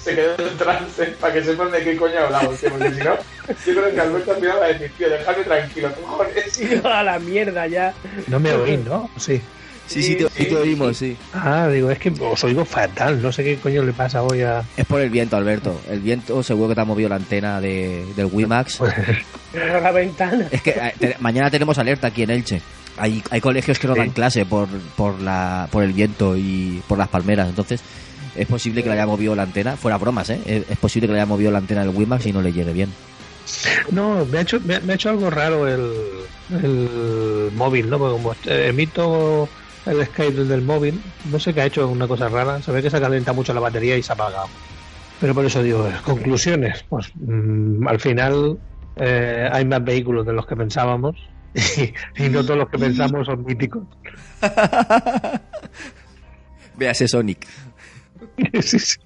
se 0.00 0.14
quedó 0.14 0.48
en 0.48 0.56
trance 0.58 1.04
para 1.20 1.32
que 1.34 1.44
sepan 1.44 1.70
de 1.70 1.84
qué 1.84 1.96
coño 1.96 2.18
hablamos. 2.24 2.58
tío, 2.58 2.70
Porque 2.70 2.90
si 2.92 2.98
no, 3.00 3.14
yo 3.14 3.54
creo 3.80 3.94
que 3.94 4.00
Alberto 4.00 4.30
al 4.32 4.36
final 4.38 4.56
va 4.60 4.64
a 4.64 4.68
decir, 4.68 4.90
tío, 4.98 5.08
déjame 5.10 5.44
tranquilo, 5.44 5.92
cojones. 5.94 6.60
Y 6.60 6.86
a 6.86 7.02
la 7.02 7.18
mierda 7.18 7.66
ya. 7.66 7.94
No 8.26 8.40
me 8.40 8.52
oís, 8.52 8.80
¿no? 8.84 9.08
Sí. 9.16 9.40
Sí, 9.86 10.02
sí, 10.02 10.16
te, 10.16 10.28
sí 10.28 10.44
te 10.44 10.54
oímos, 10.54 10.98
sí. 10.98 11.16
Ah, 11.32 11.66
digo, 11.72 11.90
es 11.90 11.98
que 11.98 12.12
os 12.20 12.44
oigo 12.44 12.66
fatal. 12.66 13.22
No 13.22 13.32
sé 13.32 13.42
qué 13.42 13.56
coño 13.56 13.82
le 13.82 13.94
pasa 13.94 14.22
hoy 14.22 14.42
a. 14.42 14.62
Es 14.76 14.84
por 14.84 15.00
el 15.00 15.08
viento, 15.08 15.34
Alberto. 15.38 15.80
El 15.88 16.00
viento 16.00 16.42
seguro 16.42 16.68
que 16.68 16.74
te 16.74 16.80
ha 16.82 16.84
movido 16.84 17.08
la 17.08 17.14
antena 17.16 17.58
de, 17.58 18.04
del 18.14 18.26
WiMAX. 18.26 18.80
La 19.54 19.90
ventana. 19.90 20.46
Es 20.50 20.60
que 20.60 20.70
eh, 20.72 20.94
te- 20.98 21.16
mañana 21.20 21.50
tenemos 21.50 21.78
alerta 21.78 22.08
aquí 22.08 22.22
en 22.24 22.28
Elche. 22.30 22.60
Hay, 22.98 23.22
hay 23.30 23.40
colegios 23.40 23.78
que 23.78 23.86
no 23.88 23.94
Sí. 23.94 24.00
dan 24.00 24.10
clase 24.10 24.44
por, 24.46 24.68
por, 24.96 25.20
la, 25.20 25.68
por 25.70 25.82
el 25.84 25.92
viento 25.92 26.36
y 26.36 26.82
por 26.88 26.98
las 26.98 27.08
palmeras, 27.08 27.48
entonces 27.48 27.80
es 28.36 28.46
posible 28.46 28.82
que 28.82 28.88
le 28.88 28.94
haya 28.94 29.06
movido 29.06 29.34
la 29.34 29.42
antena, 29.44 29.76
fuera 29.76 29.98
bromas, 29.98 30.30
¿eh? 30.30 30.40
Es, 30.46 30.70
es 30.70 30.78
posible 30.78 31.06
que 31.08 31.12
le 31.14 31.20
haya 31.20 31.26
movido 31.26 31.50
la 31.50 31.58
antena 31.58 31.80
del 31.84 31.94
Wimax 31.94 32.26
y 32.26 32.32
no 32.32 32.40
le 32.42 32.52
llegue 32.52 32.72
bien. 32.72 32.90
No, 33.90 34.24
me 34.26 34.38
ha 34.38 34.40
hecho, 34.42 34.60
me, 34.60 34.78
me 34.80 34.92
ha 34.92 34.96
hecho 34.96 35.10
algo 35.10 35.30
raro 35.30 35.66
el, 35.66 35.90
el 36.62 37.50
móvil, 37.54 37.88
¿no? 37.88 37.98
Porque 37.98 38.16
como 38.22 38.34
emito 38.46 39.48
el 39.86 40.04
Skype 40.06 40.44
del 40.44 40.62
móvil, 40.62 41.00
no 41.30 41.38
sé 41.40 41.54
qué 41.54 41.62
ha 41.62 41.66
hecho 41.66 41.88
una 41.88 42.06
cosa 42.06 42.28
rara. 42.28 42.60
Se 42.62 42.70
ve 42.72 42.82
que 42.82 42.90
se 42.90 43.00
calienta 43.00 43.32
mucho 43.32 43.54
la 43.54 43.60
batería 43.60 43.96
y 43.96 44.02
se 44.02 44.12
apaga. 44.12 44.42
Pero 45.20 45.34
por 45.34 45.44
eso 45.46 45.62
digo, 45.62 45.88
conclusiones. 46.04 46.84
Pues 46.88 47.10
mm, 47.14 47.88
al 47.88 47.98
final 47.98 48.58
eh, 48.96 49.48
hay 49.50 49.64
más 49.64 49.82
vehículos 49.82 50.26
de 50.26 50.32
los 50.34 50.46
que 50.46 50.54
pensábamos 50.56 51.16
y, 51.54 51.92
y 52.24 52.28
no 52.28 52.42
todos 52.44 52.58
los 52.58 52.68
que 52.70 52.78
pensamos 52.78 53.26
son 53.26 53.44
míticos. 53.44 53.82
Véase 56.76 57.08
Sonic. 57.08 57.46
Sí, 58.62 58.78
sí. 58.78 58.96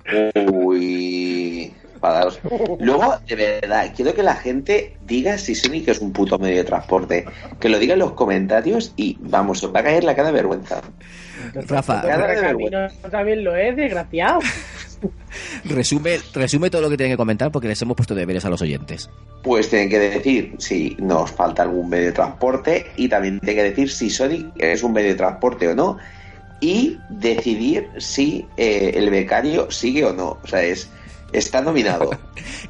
Uy. 0.51 1.73
para 2.01 2.19
daros- 2.21 2.41
Luego, 2.81 3.17
de 3.27 3.35
verdad, 3.37 3.93
quiero 3.97 4.15
que 4.15 4.23
la 4.23 4.35
gente 4.37 4.97
diga 5.07 5.39
si 5.39 5.55
Sonic 5.55 5.89
es 5.89 6.01
un 6.01 6.13
puto 6.13 6.39
medio 6.39 6.57
de 6.57 6.65
transporte. 6.65 7.25
Que 7.59 7.69
lo 7.71 7.79
diga 7.79 7.95
en 7.95 8.01
los 8.01 8.13
comentarios 8.13 8.93
y 8.97 9.17
vamos, 9.21 9.63
os 9.65 9.75
va 9.75 9.81
a 9.81 9.85
caer 9.85 10.05
la 10.05 10.15
cara 10.15 10.29
de 10.29 10.35
vergüenza. 10.35 10.83
Rafa, 11.55 12.03
Pero 12.03 12.27
de 12.27 12.91
también 13.11 13.45
lo 13.45 13.57
es, 13.57 13.75
desgraciado. 13.77 14.41
Resume, 15.65 16.19
resume 16.35 16.71
todo 16.71 16.83
lo 16.83 16.91
que 16.91 16.97
tienen 16.97 17.13
que 17.15 17.17
comentar 17.17 17.51
porque 17.51 17.69
les 17.69 17.81
hemos 17.83 17.97
puesto 17.97 18.15
deberes 18.15 18.45
a 18.45 18.51
los 18.51 18.63
oyentes. 18.63 19.09
Pues 19.43 19.69
tienen 19.69 19.89
que 19.91 19.99
decir 19.99 20.55
si 20.59 20.97
nos 20.99 21.31
falta 21.31 21.63
algún 21.63 21.89
medio 21.89 22.07
de 22.07 22.13
transporte 22.13 22.87
y 22.97 23.09
también 23.09 23.41
tienen 23.41 23.57
que 23.65 23.71
decir 23.71 23.91
si 23.91 24.11
Sonic 24.11 24.47
es 24.59 24.83
un 24.83 24.93
medio 24.93 25.09
de 25.11 25.15
transporte 25.17 25.69
o 25.69 25.75
no 25.75 25.99
y 26.61 26.99
decidir 27.11 27.89
si 27.99 28.47
eh, 28.57 28.93
el 28.95 29.11
becario 29.11 29.71
sigue 29.71 30.05
o 30.05 30.13
no. 30.13 30.39
O 30.43 30.47
sea, 30.47 30.63
es 30.63 30.89
está 31.33 31.61
nominado. 31.63 32.11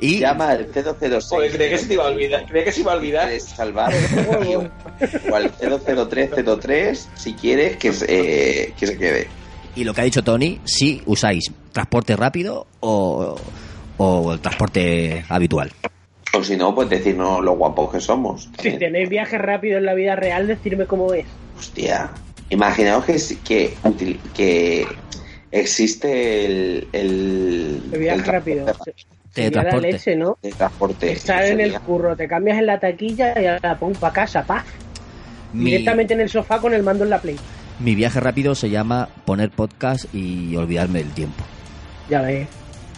Y 0.01 0.18
Llama 0.18 0.51
al 0.51 0.66
006. 0.72 1.24
Joder, 1.28 1.53
creía 1.53 1.70
que 1.70 1.78
se 1.78 1.87
te 1.87 1.95
iba 1.95 2.05
a 2.05 2.09
olvidar. 2.09 2.45
Creía 2.47 2.64
que 2.64 2.72
se 2.72 2.80
iba 2.80 2.93
a 2.93 2.97
olvidar. 2.97 3.41
salvar 3.41 3.93
o 5.30 5.35
al 5.37 5.53
00303 5.61 7.09
si 7.14 7.35
quieres 7.35 7.76
que, 7.76 7.93
se- 7.93 8.07
eh, 8.09 8.74
que 8.78 8.87
se 8.87 8.99
quede. 8.99 9.28
Y 9.74 9.84
lo 9.84 9.94
que 9.94 10.02
ha 10.02 10.04
dicho 10.04 10.22
Tony, 10.22 10.60
si 10.64 11.02
usáis 11.06 11.50
transporte 11.72 12.14
rápido 12.16 12.66
o, 12.80 13.36
o 13.96 14.32
el 14.32 14.40
transporte 14.40 15.24
habitual. 15.28 15.72
O 16.34 16.42
si 16.42 16.56
no, 16.56 16.74
pues 16.74 16.88
decirnos 16.88 17.42
lo 17.42 17.52
guapos 17.56 17.92
que 17.92 18.00
somos. 18.00 18.48
Si 18.58 18.72
tenéis 18.78 19.08
viajes 19.08 19.40
rápidos 19.40 19.78
en 19.78 19.86
la 19.86 19.94
vida 19.94 20.16
real, 20.16 20.46
decirme 20.46 20.86
cómo 20.86 21.12
es. 21.14 21.26
Hostia. 21.58 22.10
Imaginaos 22.50 23.04
que, 23.06 23.16
que, 23.44 23.74
que 24.34 24.86
existe 25.50 26.44
el, 26.44 26.88
el, 26.92 27.82
El 27.92 27.98
viaje 27.98 28.18
el 28.18 28.24
rápido. 28.26 28.64
transporte 28.64 28.94
la 29.34 29.50
transporte. 29.50 29.92
leche, 29.92 30.16
¿no? 30.16 30.38
de 30.42 30.52
transporte. 30.52 31.12
Estar 31.12 31.44
en 31.46 31.60
el 31.60 31.80
curro, 31.80 32.14
te 32.16 32.28
cambias 32.28 32.58
en 32.58 32.66
la 32.66 32.78
taquilla 32.78 33.40
y 33.40 33.46
ahora 33.46 33.78
pum 33.78 33.94
para 33.94 34.12
casa, 34.12 34.42
pa. 34.44 34.64
Mi, 35.54 35.70
Directamente 35.70 36.12
en 36.14 36.20
el 36.20 36.28
sofá 36.28 36.60
con 36.60 36.74
el 36.74 36.82
mando 36.82 37.04
en 37.04 37.10
la 37.10 37.20
play. 37.20 37.36
Mi 37.78 37.94
viaje 37.94 38.20
rápido 38.20 38.54
se 38.54 38.70
llama 38.70 39.08
poner 39.24 39.50
podcast 39.50 40.06
y 40.14 40.54
olvidarme 40.56 41.00
del 41.00 41.12
tiempo. 41.12 41.44
Ya 42.08 42.22
ves. 42.22 42.48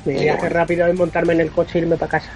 Mi 0.05 0.15
viaje 0.15 0.49
rápido 0.49 0.87
es 0.87 0.95
montarme 0.95 1.33
en 1.33 1.41
el 1.41 1.51
coche 1.51 1.79
e 1.79 1.83
irme 1.83 1.97
para 1.97 2.11
casa. 2.11 2.31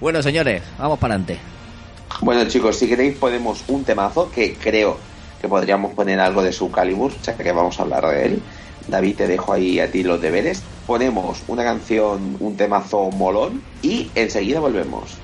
Bueno, 0.00 0.20
señores, 0.20 0.62
vamos 0.78 0.98
para 0.98 1.14
adelante. 1.14 1.38
Bueno, 2.22 2.44
chicos, 2.48 2.76
si 2.76 2.88
queréis 2.88 3.16
ponemos 3.16 3.62
un 3.68 3.84
temazo 3.84 4.32
que 4.32 4.54
creo 4.54 4.98
que 5.40 5.48
podríamos 5.48 5.94
poner 5.94 6.18
algo 6.18 6.42
de 6.42 6.52
su 6.52 6.72
Calibur, 6.72 7.12
ya 7.22 7.36
que 7.36 7.52
vamos 7.52 7.78
a 7.78 7.82
hablar 7.84 8.06
de 8.08 8.26
él. 8.26 8.42
David, 8.88 9.16
te 9.16 9.28
dejo 9.28 9.52
ahí 9.52 9.78
a 9.78 9.92
ti 9.92 10.02
los 10.02 10.20
deberes. 10.20 10.64
Ponemos 10.88 11.44
una 11.46 11.62
canción, 11.62 12.36
un 12.40 12.56
temazo 12.56 13.10
molón 13.10 13.62
y 13.80 14.10
enseguida 14.16 14.58
volvemos. 14.58 15.18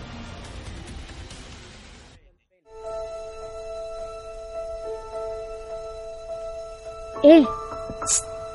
Eh, 7.25 7.45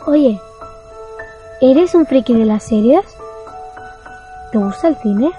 oye, 0.06 0.40
¿eres 1.60 1.94
un 1.96 2.06
friki 2.06 2.34
de 2.34 2.46
las 2.46 2.64
series? 2.64 3.04
¿Te 4.54 4.58
gusta 4.58 4.88
el 4.88 4.98
cine? 5.02 5.32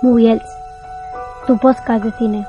Moviels, 0.00 0.42
tu 1.46 1.58
podcast 1.58 2.04
de 2.04 2.12
cine. 2.12 2.46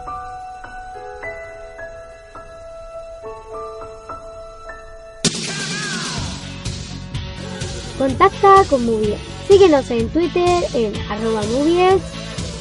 Contacta 7.97 8.63
con 8.69 8.85
Moviels. 8.85 9.19
Síguenos 9.49 9.91
en 9.91 10.07
Twitter 10.09 10.63
en 10.73 10.93
arroba 11.11 11.41
Moviels 11.51 12.01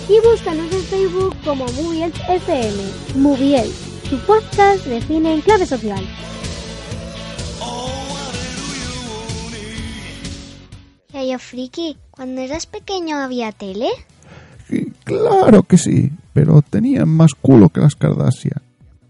y 0.08 0.18
búscanos 0.26 0.72
en 0.72 0.82
Facebook 0.82 1.36
como 1.44 1.66
Moviels 1.66 2.18
FM. 2.28 2.82
Moviels, 3.14 3.74
tu 4.10 4.18
podcast 4.26 4.84
de 4.86 5.00
cine 5.02 5.34
en 5.34 5.40
clave 5.40 5.66
social. 5.66 6.04
Yayo 11.20 11.38
Friki, 11.38 11.98
cuando 12.10 12.40
eras 12.40 12.66
pequeño 12.66 13.18
había 13.18 13.52
tele. 13.52 13.88
Sí, 14.68 14.92
claro 15.04 15.64
que 15.64 15.76
sí, 15.76 16.12
pero 16.32 16.62
tenían 16.62 17.08
más 17.08 17.34
culo 17.34 17.68
que 17.68 17.80
las 17.80 17.94
Kardashian. 17.94 18.62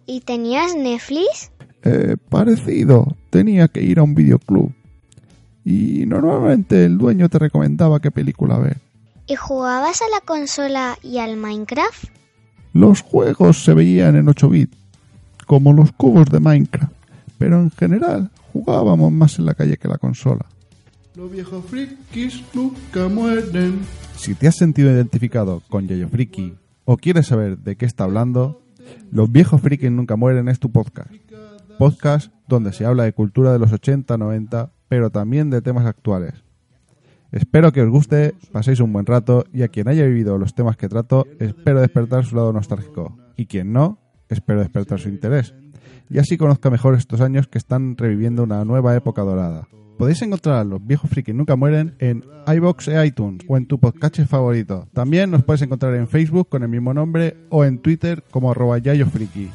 ¿Y 0.07 0.21
tenías 0.23 0.75
Netflix? 0.75 1.53
Eh, 1.85 2.17
parecido, 2.29 3.17
tenía 3.31 3.69
que 3.69 3.83
ir 3.83 4.01
a 4.01 4.03
un 4.03 4.15
videoclub. 4.15 4.73
Y 5.65 6.05
normalmente 6.07 6.85
el 6.85 6.99
dueño 6.99 7.29
te 7.29 7.39
recomendaba 7.39 8.01
qué 8.01 8.11
película 8.11 8.59
ver. 8.59 8.79
¿Y 9.29 9.37
jugabas 9.37 10.03
a 10.03 10.09
la 10.11 10.21
consola 10.25 10.99
y 11.03 11.19
al 11.19 11.37
Minecraft? 11.37 12.07
Los 12.73 13.03
juegos 13.03 13.63
se 13.63 13.73
veían 13.73 14.17
en 14.17 14.29
8 14.29 14.49
bits, 14.49 14.77
como 15.47 15.73
los 15.73 15.93
cubos 15.93 16.27
de 16.31 16.41
Minecraft, 16.41 16.93
pero 17.39 17.61
en 17.61 17.71
general 17.71 18.31
jugábamos 18.53 19.13
más 19.13 19.39
en 19.39 19.47
la 19.47 19.55
calle 19.55 19.77
que 19.77 19.87
la 19.87 19.99
consola. 19.99 20.47
Los 21.21 21.31
viejos 21.31 21.63
frikis 21.67 22.43
nunca 22.55 23.07
mueren. 23.09 23.81
Si 24.17 24.35
te 24.35 24.49
has 24.49 24.57
sentido 24.57 24.91
identificado 24.91 25.63
con 25.69 25.87
Yayo 25.87 26.09
Friki 26.09 26.55
o 26.87 26.97
quieres 26.97 27.27
saber 27.27 27.59
de 27.59 27.77
qué 27.77 27.85
está 27.85 28.05
hablando, 28.05 28.63
Los 29.13 29.31
viejos 29.31 29.61
frikis 29.61 29.91
nunca 29.91 30.17
mueren 30.17 30.49
es 30.49 30.59
tu 30.59 30.73
podcast. 30.73 31.13
Podcast 31.79 32.33
donde 32.49 32.73
se 32.73 32.87
habla 32.87 33.05
de 33.05 33.13
cultura 33.13 33.53
de 33.53 33.59
los 33.59 33.71
80, 33.71 34.17
90, 34.17 34.73
pero 34.89 35.11
también 35.11 35.51
de 35.51 35.61
temas 35.61 35.85
actuales. 35.85 36.43
Espero 37.33 37.71
que 37.71 37.83
os 37.83 37.91
guste, 37.91 38.33
paséis 38.51 38.81
un 38.81 38.91
buen 38.91 39.05
rato 39.05 39.45
y 39.53 39.61
a 39.61 39.69
quien 39.69 39.89
haya 39.89 40.07
vivido 40.07 40.39
los 40.39 40.55
temas 40.55 40.79
que 40.79 40.89
trato, 40.89 41.27
espero 41.39 41.83
despertar 41.83 42.25
su 42.25 42.35
lado 42.35 42.55
nostálgico. 42.55 43.19
Y 43.37 43.45
quien 43.45 43.75
no, 43.75 43.99
espero 44.31 44.61
despertar 44.61 44.99
su 44.99 45.11
interés. 45.11 45.55
Y 46.09 46.19
así 46.19 46.39
conozca 46.39 46.71
mejor 46.71 46.95
estos 46.95 47.21
años 47.21 47.47
que 47.47 47.59
están 47.59 47.99
reviviendo 47.99 48.43
una 48.43 48.65
nueva 48.65 48.97
época 48.97 49.21
dorada. 49.21 49.69
Podéis 50.01 50.23
encontrar 50.23 50.57
a 50.57 50.65
los 50.65 50.83
viejos 50.83 51.11
frikis 51.11 51.35
nunca 51.35 51.57
mueren 51.57 51.95
en 51.99 52.25
iBox 52.47 52.89
e 52.89 53.07
iTunes 53.07 53.45
o 53.47 53.59
en 53.59 53.67
tu 53.67 53.79
podcast 53.79 54.19
favorito. 54.25 54.89
También 54.95 55.31
nos 55.31 55.45
puedes 55.45 55.61
encontrar 55.61 55.95
en 55.95 56.09
Facebook 56.09 56.49
con 56.49 56.63
el 56.63 56.71
mismo 56.71 56.95
nombre 56.95 57.37
o 57.51 57.67
en 57.67 57.79
Twitter 57.81 58.25
como 58.31 58.51
arroba 58.51 58.79
yayofriki. 58.79 59.51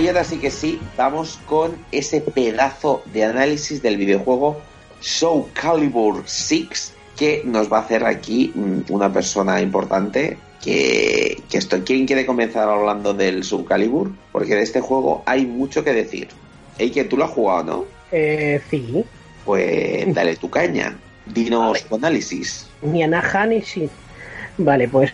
Y 0.00 0.06
ahora 0.06 0.22
sí 0.22 0.38
que 0.38 0.50
sí, 0.50 0.80
vamos 0.96 1.40
con 1.46 1.76
ese 1.90 2.20
pedazo 2.20 3.02
de 3.12 3.24
análisis 3.24 3.82
del 3.82 3.96
videojuego 3.96 4.60
Soul 5.00 5.46
Calibur 5.52 6.22
6 6.24 6.94
que 7.16 7.42
nos 7.44 7.72
va 7.72 7.78
a 7.78 7.80
hacer 7.80 8.04
aquí 8.04 8.52
mm, 8.54 8.92
una 8.92 9.12
persona 9.12 9.60
importante 9.60 10.38
que, 10.62 11.42
que 11.50 11.58
esto, 11.58 11.82
¿quién 11.84 12.06
quiere 12.06 12.24
comenzar 12.26 12.68
hablando 12.68 13.12
del 13.12 13.42
Soul 13.42 13.64
Calibur? 13.64 14.12
Porque 14.30 14.54
de 14.54 14.62
este 14.62 14.80
juego 14.80 15.22
hay 15.26 15.46
mucho 15.46 15.82
que 15.82 15.92
decir. 15.92 16.28
Ey, 16.78 16.90
que 16.90 17.04
tú 17.04 17.16
lo 17.16 17.24
has 17.24 17.30
jugado, 17.30 17.64
¿no? 17.64 17.84
Eh, 18.12 18.60
sí. 18.70 19.04
Pues 19.44 20.14
dale 20.14 20.36
tu 20.36 20.48
caña. 20.48 20.96
Dinos 21.26 21.82
tu 21.84 21.96
análisis. 21.96 22.68
Ni 22.82 23.02
sí. 23.62 23.90
Vale, 24.58 24.88
pues 24.88 25.12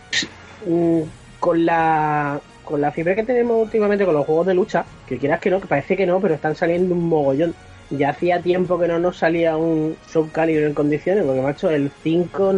mm, 0.67 1.01
con 1.41 1.65
la 1.65 2.41
con 2.65 2.81
la 2.81 2.93
fiebre 2.93 3.15
que 3.15 3.23
tenemos 3.23 3.63
últimamente 3.63 4.05
con 4.05 4.15
los 4.15 4.27
juegos 4.27 4.47
de 4.47 4.55
lucha, 4.55 4.85
que 5.07 5.19
quieras 5.19 5.41
que 5.41 5.51
no, 5.51 5.61
que 5.61 5.67
parece 5.67 5.97
que 5.97 6.07
no, 6.07 6.21
pero 6.21 6.35
están 6.35 6.55
saliendo 6.55 6.95
un 6.95 7.09
mogollón. 7.09 7.55
Ya 7.91 8.11
hacía 8.11 8.41
tiempo 8.41 8.79
que 8.79 8.89
no 8.89 8.99
nos 8.99 9.19
salía 9.19 9.57
un 9.57 9.97
Soul 10.09 10.31
Calibur 10.33 10.65
en 10.65 10.75
condiciones, 10.75 11.25
porque 11.25 11.43
macho, 11.43 11.71
el 11.71 11.91
5 12.03 12.55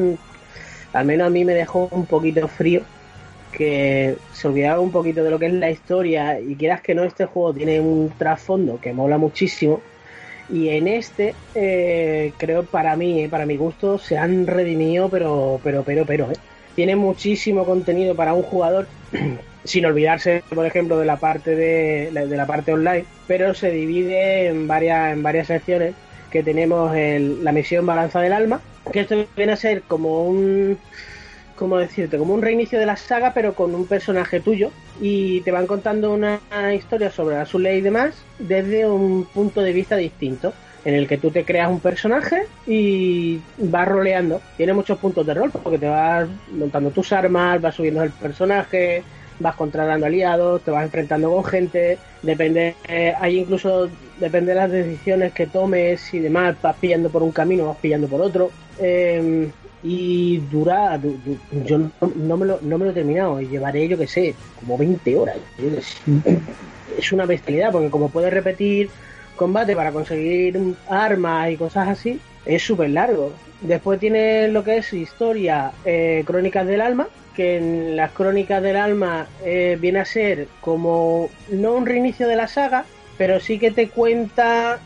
al 0.92 1.04
menos 1.04 1.26
a 1.26 1.30
mí 1.30 1.44
me 1.44 1.54
dejó 1.54 1.88
un 1.90 2.06
poquito 2.06 2.48
frío, 2.48 2.82
que 3.52 4.16
se 4.32 4.48
olvidaba 4.48 4.80
un 4.80 4.92
poquito 4.92 5.22
de 5.22 5.30
lo 5.30 5.38
que 5.38 5.46
es 5.46 5.52
la 5.52 5.70
historia, 5.70 6.40
y 6.40 6.54
quieras 6.56 6.80
que 6.80 6.94
no, 6.94 7.04
este 7.04 7.26
juego 7.26 7.52
tiene 7.52 7.80
un 7.80 8.12
trasfondo 8.16 8.80
que 8.80 8.92
mola 8.92 9.18
muchísimo, 9.18 9.80
y 10.48 10.68
en 10.68 10.88
este, 10.88 11.34
eh, 11.54 12.32
creo 12.38 12.62
para 12.62 12.96
mí, 12.96 13.24
eh, 13.24 13.28
para 13.28 13.46
mi 13.46 13.56
gusto, 13.56 13.98
se 13.98 14.16
han 14.16 14.46
redimido, 14.46 15.08
pero, 15.08 15.60
pero, 15.62 15.82
pero, 15.82 16.06
pero, 16.06 16.30
eh. 16.30 16.36
Tiene 16.74 16.94
muchísimo 16.94 17.64
contenido 17.64 18.14
para 18.14 18.34
un 18.34 18.42
jugador, 18.42 18.86
sin 19.66 19.86
olvidarse, 19.86 20.42
por 20.54 20.66
ejemplo, 20.66 20.98
de 20.98 21.06
la 21.06 21.16
parte 21.16 21.54
de, 21.54 22.10
la 22.12 22.46
parte 22.46 22.72
online, 22.72 23.04
pero 23.26 23.54
se 23.54 23.70
divide 23.70 24.48
en 24.48 24.66
varias, 24.66 25.12
en 25.12 25.22
varias 25.22 25.48
secciones 25.48 25.94
que 26.30 26.42
tenemos 26.42 26.94
el- 26.94 27.44
la 27.44 27.52
misión 27.52 27.86
Balanza 27.86 28.20
del 28.20 28.32
Alma, 28.32 28.60
que 28.92 29.00
esto 29.00 29.26
viene 29.36 29.52
a 29.52 29.56
ser 29.56 29.82
como 29.82 30.24
un 30.24 30.78
¿cómo 31.56 31.78
decirte? 31.78 32.18
Como 32.18 32.34
un 32.34 32.42
reinicio 32.42 32.78
de 32.78 32.86
la 32.86 32.96
saga, 32.96 33.32
pero 33.34 33.54
con 33.54 33.74
un 33.74 33.86
personaje 33.86 34.40
tuyo. 34.40 34.70
Y 35.00 35.40
te 35.40 35.50
van 35.50 35.66
contando 35.66 36.12
una 36.12 36.40
historia 36.74 37.10
sobre 37.10 37.36
Azule 37.36 37.76
y 37.76 37.80
demás 37.80 38.14
desde 38.38 38.86
un 38.86 39.24
punto 39.24 39.62
de 39.62 39.72
vista 39.72 39.96
distinto. 39.96 40.52
En 40.84 40.94
el 40.94 41.08
que 41.08 41.18
tú 41.18 41.32
te 41.32 41.44
creas 41.44 41.68
un 41.68 41.80
personaje 41.80 42.42
y 42.64 43.40
vas 43.58 43.88
roleando. 43.88 44.40
Tiene 44.56 44.72
muchos 44.72 44.98
puntos 44.98 45.26
de 45.26 45.34
rol, 45.34 45.50
porque 45.50 45.78
te 45.78 45.88
vas 45.88 46.28
montando 46.52 46.90
tus 46.90 47.12
armas, 47.12 47.60
vas 47.60 47.74
subiendo 47.74 48.04
el 48.04 48.10
personaje, 48.10 49.02
vas 49.38 49.54
contratando 49.56 50.06
aliados, 50.06 50.62
te 50.62 50.70
vas 50.70 50.84
enfrentando 50.84 51.30
con 51.30 51.44
gente. 51.44 51.98
Depende, 52.22 52.74
eh, 52.88 53.14
hay 53.18 53.38
incluso, 53.38 53.88
depende 54.18 54.52
de 54.52 54.56
las 54.56 54.70
decisiones 54.70 55.32
que 55.32 55.46
tomes 55.46 56.12
y 56.14 56.20
demás, 56.20 56.56
vas 56.62 56.76
pillando 56.76 57.10
por 57.10 57.22
un 57.22 57.32
camino, 57.32 57.66
vas 57.66 57.78
pillando 57.78 58.08
por 58.08 58.20
otro. 58.20 58.50
Eh, 58.78 59.50
y 59.82 60.38
dura, 60.38 60.98
du- 60.98 61.16
du- 61.24 61.38
yo 61.64 61.78
no, 61.78 62.36
me 62.36 62.46
lo, 62.46 62.58
no 62.62 62.78
me 62.78 62.86
lo 62.86 62.90
he 62.90 62.94
terminado, 62.94 63.40
y 63.40 63.46
llevaré, 63.46 63.86
yo 63.86 63.96
que 63.96 64.06
sé, 64.08 64.34
como 64.58 64.76
20 64.76 65.16
horas. 65.16 65.36
Es 66.96 67.12
una 67.12 67.26
bestialidad, 67.26 67.72
porque 67.72 67.90
como 67.90 68.08
puedes 68.08 68.32
repetir 68.32 68.90
combate 69.36 69.76
para 69.76 69.92
conseguir 69.92 70.58
armas 70.88 71.50
y 71.50 71.56
cosas 71.56 71.88
así, 71.88 72.18
es 72.46 72.62
súper 72.62 72.90
largo. 72.90 73.32
Después 73.60 74.00
tiene 74.00 74.48
lo 74.48 74.64
que 74.64 74.78
es 74.78 74.92
historia, 74.92 75.72
eh, 75.84 76.22
Crónicas 76.26 76.66
del 76.66 76.80
Alma, 76.80 77.06
que 77.36 77.58
en 77.58 77.96
las 77.96 78.10
Crónicas 78.12 78.62
del 78.62 78.76
Alma 78.76 79.26
eh, 79.44 79.76
viene 79.78 80.00
a 80.00 80.04
ser 80.04 80.48
como 80.60 81.28
no 81.50 81.74
un 81.74 81.86
reinicio 81.86 82.26
de 82.26 82.36
la 82.36 82.48
saga, 82.48 82.84
pero 83.18 83.38
sí 83.38 83.58
que 83.58 83.70
te 83.70 83.88
cuenta, 83.88 84.80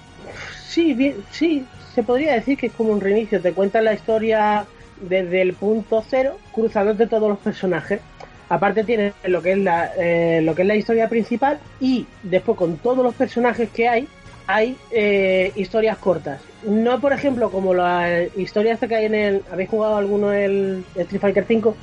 sí, 0.66 0.92
bien, 0.92 1.16
sí, 1.30 1.64
se 1.94 2.02
podría 2.02 2.34
decir 2.34 2.58
que 2.58 2.66
es 2.66 2.72
como 2.72 2.92
un 2.92 3.00
reinicio, 3.00 3.40
te 3.40 3.52
cuenta 3.52 3.80
la 3.80 3.94
historia 3.94 4.66
desde 5.00 5.40
el 5.42 5.54
punto 5.54 6.04
cero, 6.06 6.36
cruzándote 6.52 7.06
todos 7.06 7.28
los 7.28 7.38
personajes. 7.38 8.00
Aparte 8.48 8.82
tiene 8.82 9.12
lo 9.24 9.42
que 9.42 9.52
es 9.52 9.58
la, 9.58 9.92
eh, 9.96 10.40
lo 10.42 10.54
que 10.56 10.62
es 10.62 10.68
la 10.68 10.74
historia 10.74 11.08
principal 11.08 11.60
y 11.80 12.06
después 12.24 12.58
con 12.58 12.78
todos 12.78 13.04
los 13.04 13.14
personajes 13.14 13.70
que 13.70 13.88
hay, 13.88 14.08
hay 14.48 14.76
eh, 14.90 15.52
historias 15.54 15.98
cortas. 15.98 16.40
No, 16.64 17.00
por 17.00 17.12
ejemplo, 17.12 17.50
como 17.50 17.74
la 17.74 18.24
historia 18.36 18.74
esta 18.74 18.88
que 18.88 18.96
hay 18.96 19.04
en 19.06 19.14
el... 19.14 19.42
¿Habéis 19.52 19.70
jugado 19.70 19.96
alguno 19.96 20.32
el 20.32 20.84
Street 20.96 21.20
Fighter 21.20 21.44
5? 21.46 21.76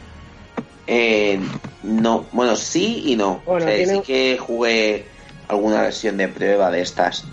Eh, 0.88 1.40
no, 1.84 2.26
bueno, 2.32 2.56
sí 2.56 3.04
y 3.06 3.16
no. 3.16 3.42
Bueno, 3.46 3.66
O 3.66 3.70
sea, 3.70 3.78
tiene- 3.78 3.94
sí 3.96 4.02
que 4.02 4.38
jugué 4.38 5.06
alguna 5.50 5.82
versión 5.82 6.18
de 6.18 6.28
prueba 6.30 6.72
de 6.72 6.82
estas. 6.82 7.26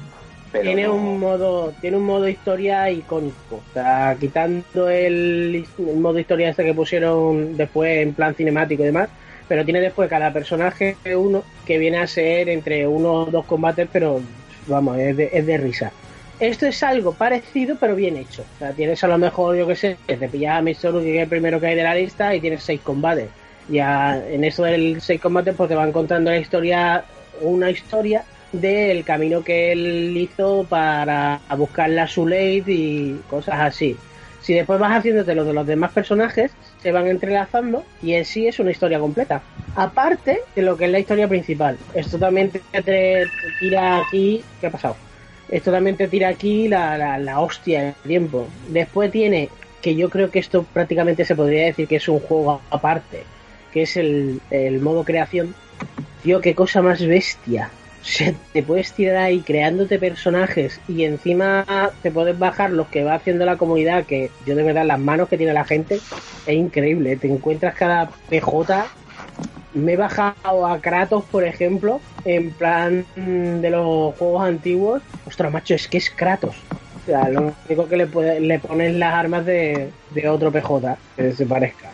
Pero 0.53 0.65
tiene 0.65 0.85
no. 0.85 0.95
un 0.95 1.19
modo 1.19 1.73
tiene 1.81 1.97
un 1.97 2.05
modo 2.05 2.29
historia 2.29 2.89
icónico 2.89 3.57
o 3.57 3.63
sea 3.73 4.17
quitando 4.21 4.89
el, 4.89 5.67
el 5.79 5.97
modo 5.97 6.17
historia 6.21 6.51
este 6.51 6.63
que 6.65 6.73
pusieron 6.73 7.57
después 7.57 7.99
en 7.99 8.15
plan 8.15 8.37
cinemático 8.37 8.85
y 8.85 8.87
demás 8.87 9.09
pero 9.49 9.65
tiene 9.65 9.81
después 9.81 10.09
cada 10.09 10.33
personaje 10.33 10.97
uno 11.17 11.43
que 11.67 11.77
viene 11.79 11.99
a 11.99 12.07
ser 12.07 12.49
entre 12.49 12.87
uno 12.87 13.13
o 13.23 13.25
dos 13.27 13.45
combates 13.47 13.89
pero 13.93 14.21
vamos 14.69 14.97
es 14.99 15.17
de, 15.17 15.31
es 15.33 15.45
de 15.45 15.59
risa 15.59 15.93
esto 16.39 16.67
es 16.67 16.81
algo 16.85 17.15
parecido 17.15 17.77
pero 17.81 17.97
bien 17.97 18.17
hecho 18.17 18.43
o 18.55 18.59
sea 18.61 18.71
tienes 18.71 19.03
a 19.03 19.09
lo 19.09 19.19
mejor 19.19 19.57
yo 19.57 19.67
que 19.67 19.75
sé 19.75 19.97
que 20.07 20.17
te 20.17 20.29
pillas 20.29 20.57
a 20.57 20.63
Mitsurugi 20.63 21.07
que 21.07 21.17
es 21.17 21.23
el 21.25 21.29
primero 21.29 21.59
que 21.59 21.67
hay 21.67 21.75
de 21.75 21.83
la 21.83 21.97
lista 21.97 22.33
y 22.33 22.41
tienes 22.41 22.63
seis 22.63 22.81
combates 22.81 23.29
ya 23.69 24.23
en 24.29 24.45
eso 24.45 24.65
del 24.65 25.01
seis 25.01 25.21
combates 25.21 25.55
pues 25.55 25.69
te 25.69 25.75
van 25.75 25.93
contando 25.93 26.31
la 26.31 26.39
historia 26.39 27.05
una 27.41 27.71
historia 27.71 28.25
del 28.53 29.05
camino 29.05 29.43
que 29.43 29.73
él 29.73 30.17
hizo 30.17 30.65
para 30.69 31.41
buscar 31.57 31.91
la 31.91 32.07
Suleid 32.07 32.67
y 32.69 33.21
cosas 33.29 33.61
así. 33.61 33.97
Si 34.43 34.53
después 34.53 34.79
vas 34.79 34.97
haciéndote 34.97 35.35
lo 35.35 35.45
de 35.45 35.55
los 35.55 35.67
demás 35.67 35.93
personajes, 35.93 36.53
se 36.83 36.93
van 36.93 37.07
entrelazando 37.07 37.85
y 38.03 38.13
en 38.13 38.25
sí 38.25 38.47
es 38.47 38.59
una 38.59 38.71
historia 38.71 39.01
completa. 39.01 39.43
Aparte 39.75 40.41
de 40.55 40.63
lo 40.63 40.77
que 40.77 40.85
es 40.85 40.91
la 40.91 40.99
historia 40.99 41.27
principal. 41.27 41.79
Esto 41.95 42.19
también 42.19 42.51
te, 42.51 43.25
tira 43.59 43.99
aquí. 43.99 44.45
¿Qué 44.61 44.67
ha 44.67 44.71
pasado? 44.71 44.97
Esto 45.49 45.73
también 45.73 45.97
te 45.97 46.09
tira 46.09 46.29
aquí 46.29 46.69
la, 46.69 46.97
la, 46.99 47.19
la 47.19 47.41
hostia 47.41 47.83
del 47.83 47.95
tiempo. 48.07 48.47
Después 48.69 49.11
tiene, 49.11 49.49
que 49.81 49.95
yo 49.95 50.09
creo 50.09 50.31
que 50.31 50.39
esto 50.39 50.65
prácticamente 50.73 51.25
se 51.25 51.37
podría 51.37 51.67
decir 51.67 51.87
que 51.89 51.97
es 51.97 52.09
un 52.09 52.21
juego 52.21 52.61
aparte, 52.71 53.25
que 53.75 53.83
es 53.83 53.99
el, 53.99 54.41
el 54.51 54.81
modo 54.81 55.05
creación. 55.05 55.55
Tío, 56.23 56.41
qué 56.41 56.55
cosa 56.55 56.81
más 56.81 57.05
bestia. 57.07 57.71
O 58.03 58.33
te 58.53 58.63
puedes 58.63 58.93
tirar 58.93 59.17
ahí 59.17 59.41
creándote 59.41 59.99
personajes 59.99 60.79
y 60.89 61.05
encima 61.05 61.65
te 62.03 62.11
puedes 62.11 62.39
bajar 62.39 62.71
los 62.71 62.87
que 62.89 63.03
va 63.03 63.15
haciendo 63.15 63.45
la 63.47 63.57
comunidad, 63.57 64.05
que 64.05 64.31
yo 64.47 64.55
de 64.55 64.63
verdad 64.63 64.85
las 64.85 64.99
manos 65.01 65.29
que 65.29 65.39
tiene 65.39 65.53
la 65.55 65.65
gente 65.65 65.97
es 66.47 66.55
increíble. 66.55 67.17
Te 67.17 67.29
encuentras 67.29 67.75
cada 67.75 68.11
PJ. 68.29 68.87
Me 69.75 69.95
he 69.95 69.97
bajado 69.97 70.67
a 70.67 70.81
Kratos, 70.81 71.25
por 71.25 71.45
ejemplo, 71.45 72.01
en 72.25 72.51
plan 72.53 73.05
de 73.17 73.71
los 73.71 74.15
juegos 74.17 74.45
antiguos. 74.47 75.03
Ostras, 75.27 75.51
macho, 75.53 75.75
es 75.75 75.89
que 75.89 75.97
es 75.99 76.11
Kratos. 76.11 76.55
O 77.03 77.07
sea, 77.07 77.29
lo 77.29 77.53
único 77.69 77.89
que 77.89 77.97
le, 77.97 78.07
puede- 78.07 78.39
le 78.41 78.59
pones 78.61 78.95
las 78.95 79.15
armas 79.15 79.45
de, 79.47 79.89
de 80.11 80.29
otro 80.29 80.53
PJ, 80.53 80.97
que 81.17 81.33
se 81.33 81.45
parezca. 81.47 81.91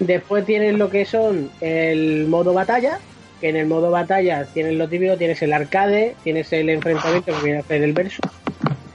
Después 0.00 0.46
tienes 0.46 0.74
lo 0.76 0.88
que 0.90 1.04
son 1.04 1.50
el 1.60 2.26
modo 2.26 2.54
batalla, 2.54 2.98
que 3.40 3.50
en 3.50 3.56
el 3.56 3.66
modo 3.66 3.90
batalla 3.90 4.46
tienes 4.52 4.74
lo 4.74 4.88
típico, 4.88 5.16
tienes 5.16 5.40
el 5.42 5.52
arcade, 5.52 6.16
tienes 6.24 6.52
el 6.52 6.70
enfrentamiento 6.70 7.34
que 7.34 7.42
viene 7.42 7.58
a 7.58 7.60
hacer 7.60 7.82
el 7.82 7.92
verso 7.92 8.22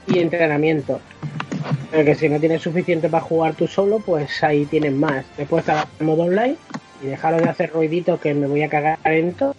y 0.08 0.18
entrenamiento. 0.18 1.00
Pero 1.90 2.04
que 2.04 2.14
si 2.16 2.28
no 2.28 2.40
tienes 2.40 2.62
suficiente 2.62 3.08
para 3.08 3.22
jugar 3.22 3.54
tú 3.54 3.66
solo, 3.68 4.00
pues 4.00 4.42
ahí 4.42 4.66
tienes 4.66 4.92
más. 4.92 5.24
Después 5.36 5.60
está 5.60 5.86
el 6.00 6.06
modo 6.06 6.24
online 6.24 6.56
y 7.02 7.06
dejaros 7.06 7.40
de 7.40 7.48
hacer 7.48 7.70
ruiditos 7.70 8.20
que 8.20 8.34
me 8.34 8.46
voy 8.48 8.62
a 8.62 8.68
cagar 8.68 8.98
en 9.04 9.32
todo. 9.32 9.54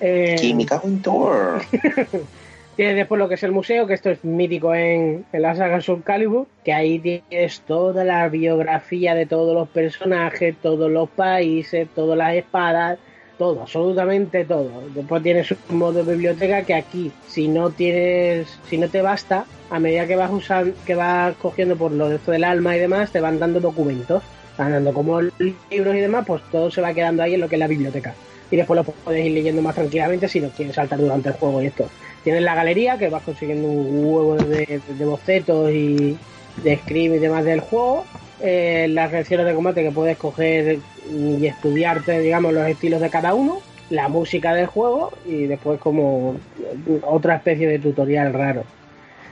Eh, 0.00 0.36
Sí, 0.38 0.52
me 0.52 0.66
cago 0.66 0.86
en 0.86 1.00
todo. 1.00 1.60
Tienes 2.76 2.96
después 2.96 3.20
lo 3.20 3.28
que 3.28 3.34
es 3.34 3.42
el 3.44 3.52
museo, 3.52 3.86
que 3.86 3.94
esto 3.94 4.10
es 4.10 4.24
mítico 4.24 4.74
en, 4.74 5.24
en 5.32 5.42
la 5.42 5.54
saga 5.54 5.80
Soul 5.80 6.02
Calibur, 6.02 6.48
que 6.64 6.72
ahí 6.72 6.98
tienes 6.98 7.60
toda 7.60 8.02
la 8.04 8.28
biografía 8.28 9.14
de 9.14 9.26
todos 9.26 9.54
los 9.54 9.68
personajes, 9.68 10.56
todos 10.60 10.90
los 10.90 11.08
países, 11.08 11.86
todas 11.94 12.18
las 12.18 12.34
espadas, 12.34 12.98
todo, 13.38 13.62
absolutamente 13.62 14.44
todo. 14.44 14.70
Después 14.92 15.22
tienes 15.22 15.54
un 15.70 15.78
modo 15.78 16.02
biblioteca 16.04 16.62
que 16.62 16.74
aquí, 16.74 17.12
si 17.28 17.46
no 17.46 17.70
tienes, 17.70 18.58
si 18.68 18.76
no 18.76 18.88
te 18.88 19.02
basta, 19.02 19.44
a 19.70 19.78
medida 19.78 20.08
que 20.08 20.16
vas 20.16 20.32
usando, 20.32 20.74
que 20.84 20.96
vas 20.96 21.36
cogiendo 21.36 21.76
por 21.76 21.92
lo 21.92 22.08
de 22.08 22.16
esto 22.16 22.32
del 22.32 22.42
alma 22.42 22.76
y 22.76 22.80
demás, 22.80 23.12
te 23.12 23.20
van 23.20 23.38
dando 23.38 23.60
documentos, 23.60 24.24
van 24.58 24.72
dando 24.72 24.92
como 24.92 25.20
libros 25.20 25.94
y 25.94 26.00
demás, 26.00 26.24
pues 26.26 26.42
todo 26.50 26.72
se 26.72 26.80
va 26.80 26.92
quedando 26.92 27.22
ahí 27.22 27.34
en 27.34 27.40
lo 27.40 27.48
que 27.48 27.54
es 27.54 27.60
la 27.60 27.68
biblioteca. 27.68 28.14
Y 28.50 28.56
después 28.56 28.76
lo 28.76 28.84
puedes 28.84 29.24
ir 29.24 29.32
leyendo 29.32 29.62
más 29.62 29.76
tranquilamente 29.76 30.26
si 30.28 30.40
no 30.40 30.48
quieres 30.50 30.74
saltar 30.74 30.98
durante 30.98 31.28
el 31.28 31.34
juego 31.36 31.62
y 31.62 31.66
esto. 31.66 31.88
Tienes 32.24 32.42
la 32.42 32.54
galería 32.54 32.96
que 32.96 33.10
vas 33.10 33.22
consiguiendo 33.22 33.68
un 33.68 34.06
huevo 34.06 34.36
de, 34.36 34.80
bocetos 35.04 35.70
y 35.70 36.16
de 36.62 36.76
script 36.78 37.16
y 37.16 37.18
demás 37.18 37.44
del 37.44 37.60
juego. 37.60 38.06
Eh, 38.40 38.86
las 38.90 39.12
reacciones 39.12 39.46
de 39.46 39.54
combate 39.54 39.82
que 39.82 39.90
puedes 39.90 40.16
coger 40.16 40.78
y 41.10 41.46
estudiarte, 41.46 42.18
digamos, 42.20 42.54
los 42.54 42.66
estilos 42.66 43.00
de 43.00 43.10
cada 43.10 43.34
uno. 43.34 43.60
la 43.90 44.08
música 44.08 44.54
del 44.54 44.66
juego 44.66 45.12
y 45.26 45.44
después 45.44 45.78
como 45.78 46.36
otra 47.02 47.36
especie 47.36 47.68
de 47.68 47.78
tutorial 47.78 48.32
raro. 48.32 48.64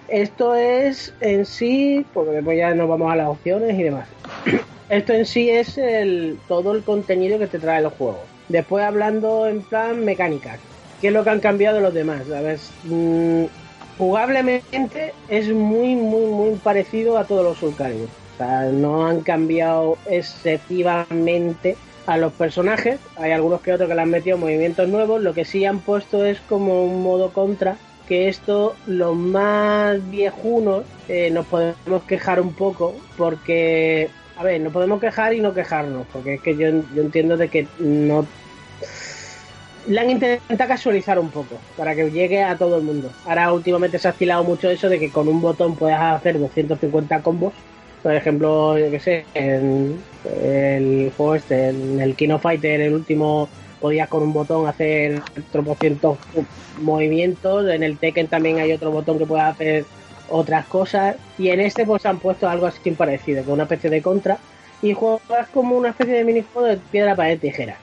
Esto 0.08 0.54
es 0.54 1.14
en 1.20 1.46
sí, 1.46 2.04
porque 2.12 2.32
después 2.32 2.58
ya 2.58 2.74
nos 2.74 2.86
vamos 2.86 3.10
a 3.10 3.16
las 3.16 3.28
opciones 3.28 3.78
y 3.78 3.82
demás. 3.82 4.06
Esto 4.90 5.14
en 5.14 5.24
sí 5.24 5.48
es 5.48 5.78
el, 5.78 6.38
todo 6.48 6.72
el 6.72 6.82
contenido 6.82 7.38
que 7.38 7.46
te 7.46 7.58
trae 7.58 7.80
el 7.80 7.88
juego. 7.88 8.20
Después 8.48 8.84
hablando 8.84 9.46
en 9.46 9.62
plan 9.62 10.04
mecánicas. 10.04 10.60
¿Qué 11.02 11.08
es 11.08 11.14
lo 11.14 11.24
que 11.24 11.30
han 11.30 11.40
cambiado 11.40 11.80
los 11.80 11.92
demás? 11.92 12.30
A 12.30 12.40
ver, 12.40 12.60
mm, 12.84 13.46
jugablemente 13.98 15.12
es 15.28 15.48
muy, 15.52 15.96
muy, 15.96 16.26
muy 16.26 16.54
parecido 16.54 17.18
a 17.18 17.24
todos 17.24 17.42
los 17.42 17.58
Soul 17.58 17.74
Calibur. 17.74 18.06
O 18.06 18.36
sea, 18.38 18.66
no 18.66 19.04
han 19.04 19.22
cambiado 19.22 19.98
excesivamente 20.06 21.76
a 22.06 22.16
los 22.18 22.32
personajes. 22.32 23.00
Hay 23.16 23.32
algunos 23.32 23.62
que 23.62 23.72
otros 23.72 23.88
que 23.88 23.96
le 23.96 24.00
han 24.00 24.10
metido 24.10 24.38
movimientos 24.38 24.88
nuevos. 24.88 25.20
Lo 25.20 25.34
que 25.34 25.44
sí 25.44 25.64
han 25.64 25.80
puesto 25.80 26.24
es 26.24 26.38
como 26.48 26.84
un 26.84 27.02
modo 27.02 27.32
contra. 27.32 27.76
Que 28.06 28.28
esto, 28.28 28.76
los 28.86 29.16
más 29.16 30.08
viejunos, 30.08 30.84
eh, 31.08 31.32
nos 31.32 31.46
podemos 31.46 32.04
quejar 32.06 32.40
un 32.40 32.52
poco. 32.52 32.94
Porque, 33.16 34.08
a 34.36 34.44
ver, 34.44 34.60
nos 34.60 34.72
podemos 34.72 35.00
quejar 35.00 35.34
y 35.34 35.40
no 35.40 35.52
quejarnos. 35.52 36.06
Porque 36.12 36.34
es 36.34 36.40
que 36.40 36.56
yo, 36.56 36.68
yo 36.94 37.02
entiendo 37.02 37.36
de 37.36 37.48
que 37.48 37.66
no 37.80 38.24
le 39.86 40.00
han 40.00 40.10
intentado 40.10 40.68
casualizar 40.68 41.18
un 41.18 41.30
poco 41.30 41.56
para 41.76 41.94
que 41.94 42.10
llegue 42.10 42.42
a 42.42 42.56
todo 42.56 42.78
el 42.78 42.82
mundo. 42.82 43.10
Ahora 43.26 43.52
últimamente 43.52 43.98
se 43.98 44.08
ha 44.08 44.12
estilado 44.12 44.44
mucho 44.44 44.70
eso 44.70 44.88
de 44.88 44.98
que 44.98 45.10
con 45.10 45.28
un 45.28 45.40
botón 45.40 45.76
puedes 45.76 45.98
hacer 45.98 46.38
250 46.38 47.22
combos. 47.22 47.52
Por 48.02 48.14
ejemplo, 48.14 48.78
yo 48.78 48.90
que 48.90 48.98
sé, 48.98 49.24
en 49.34 50.00
el 50.24 51.12
juego 51.16 51.36
este, 51.36 51.68
en 51.68 52.00
el 52.00 52.16
Kino 52.16 52.38
Fighter, 52.38 52.80
el 52.80 52.94
último, 52.94 53.48
podías 53.80 54.08
con 54.08 54.22
un 54.22 54.32
botón 54.32 54.66
hacer 54.66 55.22
tropocientos 55.52 56.18
movimientos. 56.80 57.68
En 57.68 57.82
el 57.82 57.98
Tekken 57.98 58.26
también 58.26 58.58
hay 58.58 58.72
otro 58.72 58.90
botón 58.90 59.18
que 59.18 59.26
puede 59.26 59.42
hacer 59.42 59.84
otras 60.28 60.66
cosas. 60.66 61.16
Y 61.38 61.48
en 61.48 61.60
este 61.60 61.86
pues 61.86 62.04
han 62.06 62.18
puesto 62.18 62.48
algo 62.48 62.66
así 62.66 62.90
parecido, 62.92 63.44
con 63.44 63.54
una 63.54 63.64
especie 63.64 63.90
de 63.90 64.02
contra. 64.02 64.38
Y 64.80 64.94
juegas 64.94 65.48
como 65.52 65.76
una 65.76 65.90
especie 65.90 66.14
de 66.14 66.24
minijuego 66.24 66.66
de 66.66 66.76
piedra, 66.76 67.14
pared, 67.14 67.38
tijera. 67.38 67.76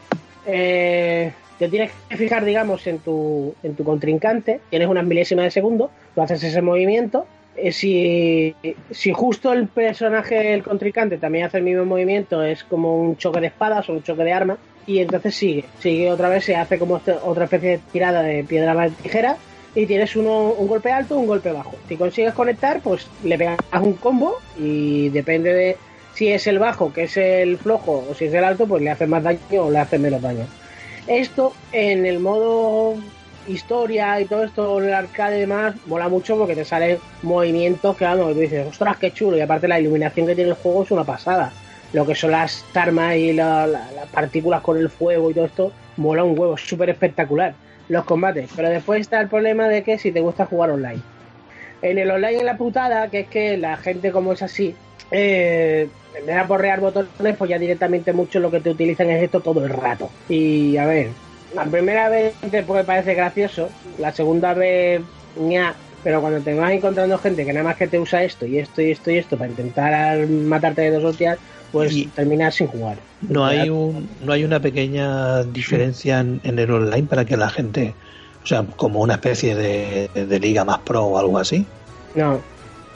Eh, 0.45 1.31
te 1.59 1.67
tienes 1.67 1.91
que 2.07 2.17
fijar, 2.17 2.45
digamos, 2.45 2.87
en 2.87 2.99
tu, 2.99 3.53
en 3.61 3.75
tu 3.75 3.83
contrincante, 3.83 4.61
tienes 4.69 4.87
unas 4.87 5.05
milésimas 5.05 5.45
de 5.45 5.51
segundo, 5.51 5.91
tú 6.15 6.21
haces 6.21 6.41
ese 6.43 6.61
movimiento. 6.61 7.27
eh, 7.57 7.73
si, 7.73 8.55
si 8.91 9.11
justo 9.11 9.51
el 9.51 9.67
personaje, 9.67 10.53
el 10.53 10.63
contrincante, 10.63 11.17
también 11.17 11.45
hace 11.45 11.57
el 11.57 11.63
mismo 11.63 11.83
movimiento, 11.83 12.41
es 12.41 12.63
como 12.63 12.97
un 12.97 13.17
choque 13.17 13.41
de 13.41 13.47
espadas 13.47 13.89
o 13.89 13.93
un 13.93 14.03
choque 14.03 14.23
de 14.23 14.31
armas, 14.31 14.57
y 14.87 14.99
entonces 14.99 15.35
sigue, 15.35 15.65
sigue 15.79 16.09
otra 16.09 16.29
vez, 16.29 16.45
se 16.45 16.55
hace 16.55 16.79
como 16.79 16.97
este- 16.97 17.17
otra 17.21 17.43
especie 17.43 17.69
de 17.71 17.79
tirada 17.91 18.23
de 18.23 18.43
piedra 18.45 18.73
papel, 18.73 18.93
tijera, 19.03 19.35
y 19.75 19.85
tienes 19.85 20.15
uno, 20.15 20.53
un 20.53 20.67
golpe 20.67 20.91
alto, 20.91 21.17
un 21.17 21.27
golpe 21.27 21.51
bajo. 21.51 21.75
Si 21.87 21.97
consigues 21.97 22.33
conectar, 22.33 22.81
pues 22.81 23.07
le 23.23 23.37
pegas 23.37 23.59
un 23.81 23.93
combo, 23.93 24.37
y 24.57 25.09
depende 25.09 25.53
de 25.53 25.75
si 26.13 26.29
es 26.29 26.47
el 26.47 26.59
bajo, 26.59 26.91
que 26.93 27.03
es 27.03 27.17
el 27.17 27.57
flojo, 27.57 28.05
o 28.09 28.13
si 28.15 28.25
es 28.25 28.33
el 28.33 28.43
alto, 28.43 28.65
pues 28.65 28.81
le 28.81 28.89
hace 28.91 29.05
más 29.05 29.21
daño 29.21 29.39
o 29.65 29.69
le 29.69 29.79
hace 29.79 29.99
menos 29.99 30.21
daño. 30.21 30.47
Esto 31.09 31.53
en 31.71 32.05
el 32.05 32.19
modo 32.19 32.95
historia 33.47 34.21
y 34.21 34.25
todo 34.25 34.43
esto, 34.43 34.79
en 34.79 34.89
el 34.89 34.93
arcade 34.93 35.37
y 35.37 35.39
demás, 35.41 35.75
mola 35.87 36.07
mucho 36.07 36.37
porque 36.37 36.55
te 36.55 36.63
salen 36.63 36.99
movimientos 37.23 37.97
que, 37.97 38.05
vamos, 38.05 38.33
tú 38.33 38.39
dices, 38.39 38.67
ostras, 38.67 38.97
qué 38.97 39.11
chulo. 39.11 39.35
Y 39.37 39.41
aparte 39.41 39.67
la 39.67 39.79
iluminación 39.79 40.27
que 40.27 40.35
tiene 40.35 40.51
el 40.51 40.55
juego 40.55 40.83
es 40.83 40.91
una 40.91 41.03
pasada. 41.03 41.51
Lo 41.93 42.05
que 42.05 42.13
son 42.13 42.29
las 42.31 42.63
armas 42.75 43.15
y 43.15 43.33
la- 43.33 43.65
la- 43.65 43.91
las 43.91 44.07
partículas 44.11 44.61
con 44.61 44.77
el 44.77 44.89
fuego 44.89 45.31
y 45.31 45.33
todo 45.33 45.45
esto, 45.45 45.71
mola 45.97 46.23
un 46.23 46.37
huevo, 46.37 46.55
súper 46.57 46.91
espectacular. 46.91 47.53
Los 47.87 48.05
combates. 48.05 48.51
Pero 48.55 48.69
después 48.69 49.01
está 49.01 49.19
el 49.19 49.29
problema 49.29 49.67
de 49.67 49.81
que 49.81 49.97
si 49.97 50.11
te 50.11 50.19
gusta 50.19 50.45
jugar 50.45 50.69
online. 50.69 51.01
En 51.81 51.97
el 51.97 52.11
online 52.11 52.37
es 52.37 52.43
la 52.43 52.57
putada, 52.57 53.07
que 53.09 53.21
es 53.21 53.27
que 53.29 53.57
la 53.57 53.77
gente 53.77 54.11
como 54.11 54.33
es 54.33 54.43
así, 54.43 54.75
eh, 55.09 55.89
en 56.15 56.25
vez 56.25 56.35
de 56.35 56.41
aporrear 56.41 56.79
botones, 56.79 57.37
pues 57.37 57.49
ya 57.49 57.59
directamente 57.59 58.13
muchos 58.13 58.41
lo 58.41 58.51
que 58.51 58.59
te 58.59 58.71
utilizan 58.71 59.09
es 59.09 59.23
esto 59.23 59.39
todo 59.41 59.63
el 59.63 59.69
rato. 59.69 60.09
Y 60.27 60.77
a 60.77 60.85
ver, 60.85 61.09
la 61.55 61.65
primera 61.65 62.09
vez 62.09 62.33
te 62.51 62.63
puede 62.63 62.83
parecer 62.83 63.15
gracioso, 63.15 63.69
la 63.97 64.11
segunda 64.11 64.53
vez, 64.53 65.01
ña, 65.37 65.73
pero 66.03 66.21
cuando 66.21 66.39
te 66.41 66.53
vas 66.53 66.71
encontrando 66.71 67.17
gente 67.17 67.45
que 67.45 67.53
nada 67.53 67.63
más 67.63 67.77
que 67.77 67.87
te 67.87 67.99
usa 67.99 68.23
esto 68.23 68.45
y 68.45 68.57
esto 68.59 68.81
y 68.81 68.91
esto 68.91 69.11
y 69.11 69.17
esto 69.17 69.37
para 69.37 69.49
intentar 69.49 70.27
matarte 70.27 70.81
de 70.81 70.91
dos 70.91 71.03
hostias, 71.03 71.37
pues 71.71 71.93
terminas 72.15 72.55
sin 72.55 72.67
jugar. 72.67 72.97
No 73.21 73.45
hay 73.45 73.69
un, 73.69 74.09
no 74.23 74.33
hay 74.33 74.43
una 74.43 74.59
pequeña 74.59 75.43
diferencia 75.43 76.19
en, 76.19 76.41
en 76.43 76.57
el 76.57 76.71
online 76.71 77.07
para 77.07 77.25
que 77.25 77.37
la 77.37 77.49
gente, 77.49 77.93
o 78.43 78.47
sea, 78.47 78.65
como 78.75 79.01
una 79.01 79.15
especie 79.15 79.55
de, 79.55 80.09
de 80.13 80.39
liga 80.39 80.65
más 80.65 80.79
pro 80.79 81.05
o 81.05 81.19
algo 81.19 81.37
así. 81.37 81.65
No, 82.15 82.41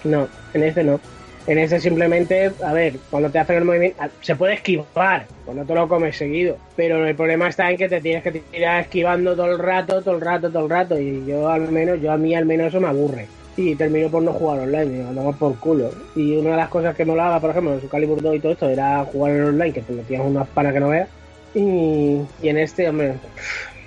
no, 0.03 0.27
en 0.53 0.64
este 0.64 0.84
no. 0.84 0.99
En 1.45 1.57
este 1.57 1.79
simplemente, 1.81 2.51
a 2.63 2.71
ver, 2.71 2.95
cuando 3.09 3.29
te 3.29 3.39
hacen 3.39 3.57
el 3.57 3.65
movimiento, 3.65 4.01
se 4.21 4.35
puede 4.35 4.53
esquivar, 4.53 5.25
cuando 5.43 5.65
te 5.65 5.75
lo 5.75 5.89
comes 5.89 6.15
seguido. 6.15 6.57
Pero 6.75 7.05
el 7.05 7.15
problema 7.15 7.49
está 7.49 7.69
en 7.69 7.77
que 7.77 7.89
te 7.89 7.99
tienes 7.99 8.23
que 8.23 8.31
tirar 8.31 8.81
esquivando 8.81 9.35
todo 9.35 9.51
el 9.51 9.59
rato, 9.59 10.01
todo 10.01 10.15
el 10.15 10.21
rato, 10.21 10.49
todo 10.49 10.63
el 10.63 10.69
rato. 10.69 10.97
Y 10.97 11.25
yo 11.25 11.49
al 11.49 11.69
menos, 11.69 11.99
yo 12.01 12.13
a 12.13 12.17
mí 12.17 12.33
al 12.33 12.45
menos 12.45 12.67
eso 12.67 12.79
me 12.79 12.87
aburre. 12.87 13.27
Y 13.57 13.75
termino 13.75 14.09
por 14.09 14.23
no 14.23 14.31
jugar 14.31 14.61
online, 14.61 14.85
digo, 14.85 15.09
andamos 15.09 15.35
por 15.35 15.59
culo. 15.59 15.91
Y 16.15 16.35
una 16.37 16.51
de 16.51 16.57
las 16.57 16.69
cosas 16.69 16.95
que 16.95 17.05
molaba, 17.05 17.39
por 17.41 17.49
ejemplo, 17.49 17.73
en 17.73 17.81
su 17.81 17.89
Calibur 17.89 18.21
2 18.21 18.35
y 18.35 18.39
todo 18.39 18.51
esto, 18.53 18.69
era 18.69 19.03
jugar 19.03 19.33
en 19.33 19.43
online, 19.43 19.73
que 19.73 19.81
te 19.81 19.93
metías 19.93 20.21
unas 20.25 20.47
panas 20.47 20.73
que 20.73 20.79
no 20.79 20.89
veas. 20.89 21.09
Y, 21.53 22.19
y 22.41 22.49
en 22.49 22.57
este, 22.57 22.87
hombre, 22.87 23.15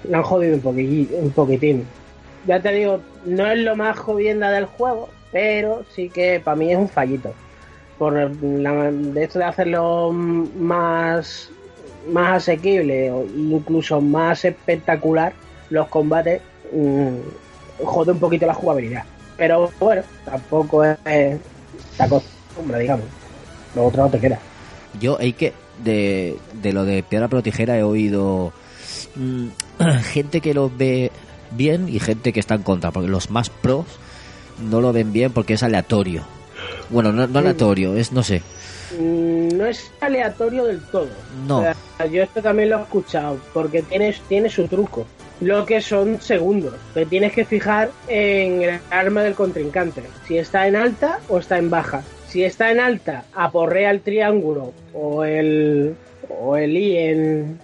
lo 0.08 0.18
han 0.18 0.22
jodido 0.22 0.54
un, 0.54 0.60
poquitín, 0.60 1.08
un 1.20 1.30
poquitín. 1.30 1.84
Ya 2.46 2.60
te 2.60 2.70
digo, 2.72 3.00
no 3.24 3.50
es 3.50 3.58
lo 3.58 3.74
más 3.74 3.98
jodienda 3.98 4.50
del 4.50 4.66
juego, 4.66 5.08
pero 5.32 5.84
sí 5.94 6.10
que 6.10 6.40
para 6.42 6.56
mí 6.56 6.70
es 6.70 6.78
un 6.78 6.88
fallito. 6.88 7.34
Por 7.98 8.12
la, 8.12 8.90
de 8.90 9.24
esto 9.24 9.39
de 9.39 9.44
hacerlo 9.44 10.12
más, 10.12 11.51
más 12.12 12.43
asequible 12.43 13.10
o 13.10 13.24
incluso 13.24 14.01
más 14.01 14.44
espectacular, 14.44 15.32
los 15.70 15.89
combates 15.89 16.43
mm, 16.73 17.85
jode 17.85 18.12
un 18.12 18.18
poquito 18.18 18.47
la 18.47 18.55
jugabilidad. 18.55 19.05
Pero 19.36 19.70
bueno, 19.78 20.02
tampoco 20.24 20.85
es 20.85 20.98
la 21.98 22.09
costumbre, 22.09 22.81
digamos. 22.81 23.06
Lo 23.74 23.86
otro 23.86 24.05
no 24.05 24.10
te 24.10 24.18
queda. 24.18 24.39
Yo, 25.01 25.18
hay 25.18 25.32
que 25.32 25.52
de, 25.82 26.36
de 26.55 26.73
lo 26.73 26.85
de 26.85 27.02
piedra 27.02 27.28
pero 27.28 27.43
tijera 27.43 27.77
he 27.77 27.82
oído 27.82 28.52
mm, 29.14 29.48
gente 30.12 30.40
que 30.40 30.55
lo 30.55 30.70
ve 30.74 31.10
bien 31.51 31.89
y 31.89 31.98
gente 31.98 32.32
que 32.32 32.40
está 32.40 32.55
en 32.55 32.62
contra, 32.62 32.90
porque 32.90 33.09
los 33.09 33.31
más 33.31 33.51
pros 33.51 33.86
no 34.70 34.81
lo 34.81 34.93
ven 34.93 35.12
bien 35.12 35.32
porque 35.32 35.55
es 35.55 35.62
aleatorio. 35.62 36.35
Bueno, 36.90 37.12
no, 37.12 37.26
no 37.26 37.38
aleatorio, 37.38 37.96
es 37.96 38.12
no 38.12 38.22
sé. 38.22 38.42
Mm, 38.98 39.56
no 39.56 39.66
es 39.66 39.90
aleatorio 40.00 40.64
del 40.64 40.80
todo. 40.80 41.08
No. 41.46 41.58
O 41.58 41.62
sea, 41.62 42.06
yo 42.10 42.22
esto 42.22 42.40
también 42.42 42.70
lo 42.70 42.78
he 42.78 42.82
escuchado, 42.82 43.38
porque 43.52 43.82
tienes, 43.82 44.20
tiene 44.28 44.48
su 44.48 44.66
truco. 44.68 45.06
Lo 45.40 45.66
que 45.66 45.80
son 45.82 46.20
segundos. 46.20 46.74
Te 46.94 47.04
tienes 47.04 47.32
que 47.32 47.44
fijar 47.44 47.90
en 48.08 48.62
el 48.62 48.78
arma 48.90 49.22
del 49.22 49.34
contrincante. 49.34 50.02
Si 50.26 50.38
está 50.38 50.66
en 50.66 50.76
alta 50.76 51.18
o 51.28 51.38
está 51.38 51.58
en 51.58 51.68
baja. 51.68 52.02
Si 52.28 52.42
está 52.42 52.70
en 52.70 52.80
alta, 52.80 53.24
aporrea 53.34 53.90
el 53.90 54.00
triángulo 54.00 54.72
o 54.94 55.24
el, 55.24 55.94
o 56.40 56.56
el 56.56 56.76
I 56.76 56.96
en, 56.96 57.58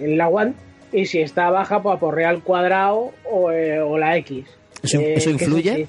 en 0.00 0.16
la 0.18 0.28
one. 0.28 0.54
Y 0.90 1.04
si 1.04 1.20
está 1.20 1.50
baja, 1.50 1.82
pues 1.82 1.96
aporrea 1.96 2.30
el 2.30 2.42
cuadrado 2.42 3.12
o, 3.30 3.50
eh, 3.52 3.78
o 3.80 3.98
la 3.98 4.16
X. 4.18 4.46
¿Eso- 4.82 4.98
Eh, 5.00 5.14
eso 5.16 5.36
que 5.36 5.44
influye? 5.44 5.74
sí. 5.74 5.86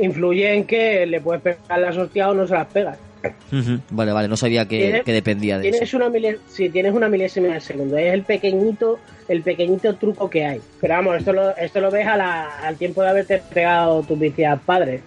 Influye 0.00 0.54
en 0.54 0.64
que 0.64 1.06
le 1.06 1.20
puedes 1.20 1.42
pegar 1.42 1.78
las 1.78 1.96
hostias 1.96 2.28
o 2.28 2.34
no 2.34 2.46
se 2.46 2.54
las 2.54 2.66
pegas. 2.68 2.98
Vale, 3.90 4.12
vale, 4.12 4.28
no 4.28 4.36
sabía 4.36 4.66
que, 4.66 5.02
que 5.04 5.12
dependía 5.12 5.58
de 5.58 5.62
tienes 5.70 5.82
eso. 5.82 5.98
una 5.98 6.10
sí, 6.48 6.70
tienes 6.70 6.94
una 6.94 7.08
milésima 7.08 7.48
de 7.48 7.60
segundo. 7.60 7.96
Es 7.98 8.14
el 8.14 8.22
pequeñito, 8.22 8.98
el 9.28 9.42
pequeñito 9.42 9.94
truco 9.96 10.30
que 10.30 10.46
hay. 10.46 10.60
Pero 10.80 10.94
vamos, 10.94 11.18
esto 11.18 11.32
lo, 11.32 11.54
esto 11.56 11.80
lo 11.80 11.90
ves 11.90 12.06
a 12.06 12.16
la- 12.16 12.58
al 12.60 12.76
tiempo 12.76 13.02
de 13.02 13.08
haberte 13.10 13.42
pegado 13.52 14.02
tus 14.02 14.18
vicias 14.18 14.58
padres. 14.64 15.02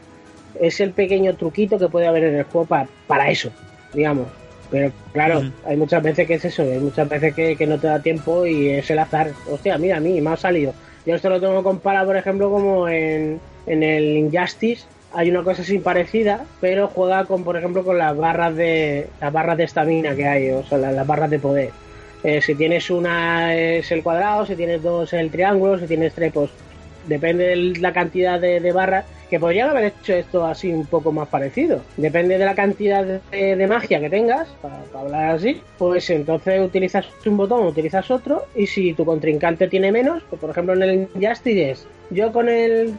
Es 0.59 0.79
el 0.79 0.91
pequeño 0.91 1.35
truquito 1.35 1.79
que 1.79 1.87
puede 1.87 2.05
haber 2.05 2.25
en 2.25 2.35
el 2.35 2.43
juego 2.43 2.67
pa- 2.67 2.87
para 3.07 3.31
eso, 3.31 3.49
digamos. 3.93 4.27
Pero 4.69 4.91
claro, 5.11 5.43
hay 5.65 5.77
muchas 5.77 6.01
veces 6.03 6.27
que 6.27 6.35
es 6.35 6.45
eso, 6.45 6.61
hay 6.63 6.79
muchas 6.79 7.07
veces 7.09 7.33
que, 7.33 7.55
que 7.55 7.65
no 7.67 7.79
te 7.79 7.87
da 7.87 7.99
tiempo 8.01 8.45
y 8.45 8.69
es 8.69 8.89
el 8.91 8.99
azar. 8.99 9.31
Hostia, 9.49 9.77
mira, 9.77 9.97
a 9.97 9.99
mí 9.99 10.19
me 10.21 10.31
ha 10.31 10.37
salido. 10.37 10.73
Yo 11.05 11.15
esto 11.15 11.29
lo 11.29 11.39
tengo 11.39 11.61
comparado, 11.63 12.07
por 12.07 12.17
ejemplo, 12.17 12.49
como 12.49 12.87
en, 12.87 13.39
en 13.65 13.83
el 13.83 14.17
Injustice. 14.17 14.85
Hay 15.13 15.29
una 15.29 15.43
cosa 15.43 15.61
así 15.61 15.77
parecida, 15.77 16.45
pero 16.59 16.87
juega 16.87 17.25
con, 17.25 17.43
por 17.43 17.55
ejemplo, 17.55 17.83
con 17.83 17.97
las 17.97 18.17
barras 18.17 18.55
de 18.55 19.07
las 19.21 19.31
barras 19.31 19.57
de 19.57 19.63
estamina 19.65 20.15
que 20.15 20.27
hay, 20.27 20.49
o 20.49 20.63
sea, 20.63 20.77
las, 20.79 21.05
barras 21.05 21.29
de 21.29 21.39
poder. 21.39 21.69
Eh, 22.23 22.41
si 22.41 22.55
tienes 22.55 22.89
una 22.89 23.55
es 23.55 23.91
el 23.91 24.01
cuadrado, 24.01 24.45
si 24.45 24.55
tienes 24.55 24.81
dos 24.81 25.13
es 25.13 25.19
el 25.19 25.29
triángulo, 25.29 25.77
si 25.77 25.85
tienes 25.85 26.13
tres, 26.13 26.31
pues 26.33 26.49
depende 27.07 27.45
de 27.45 27.55
la 27.79 27.93
cantidad 27.93 28.39
de, 28.39 28.71
barras 28.71 29.05
que 29.29 29.39
podrían 29.39 29.69
haber 29.69 29.85
hecho 29.85 30.13
esto 30.13 30.45
así 30.45 30.71
un 30.71 30.85
poco 30.85 31.11
más 31.11 31.27
parecido. 31.27 31.81
Depende 31.97 32.37
de 32.37 32.45
la 32.45 32.55
cantidad 32.55 33.03
de, 33.03 33.67
magia 33.67 33.99
que 33.99 34.09
tengas, 34.09 34.47
para, 34.61 34.83
hablar 34.93 35.35
así, 35.35 35.61
pues 35.77 36.09
entonces 36.09 36.61
utilizas 36.61 37.05
un 37.25 37.37
botón, 37.37 37.65
utilizas 37.65 38.09
otro, 38.11 38.45
y 38.55 38.67
si 38.67 38.93
tu 38.93 39.05
contrincante 39.05 39.67
tiene 39.67 39.91
menos, 39.91 40.23
pues 40.29 40.39
por 40.39 40.51
ejemplo 40.51 40.73
en 40.75 40.83
el 40.83 41.09
Injustice 41.15 41.71
es, 41.71 41.87
yo 42.09 42.31
con 42.31 42.47
el 42.47 42.93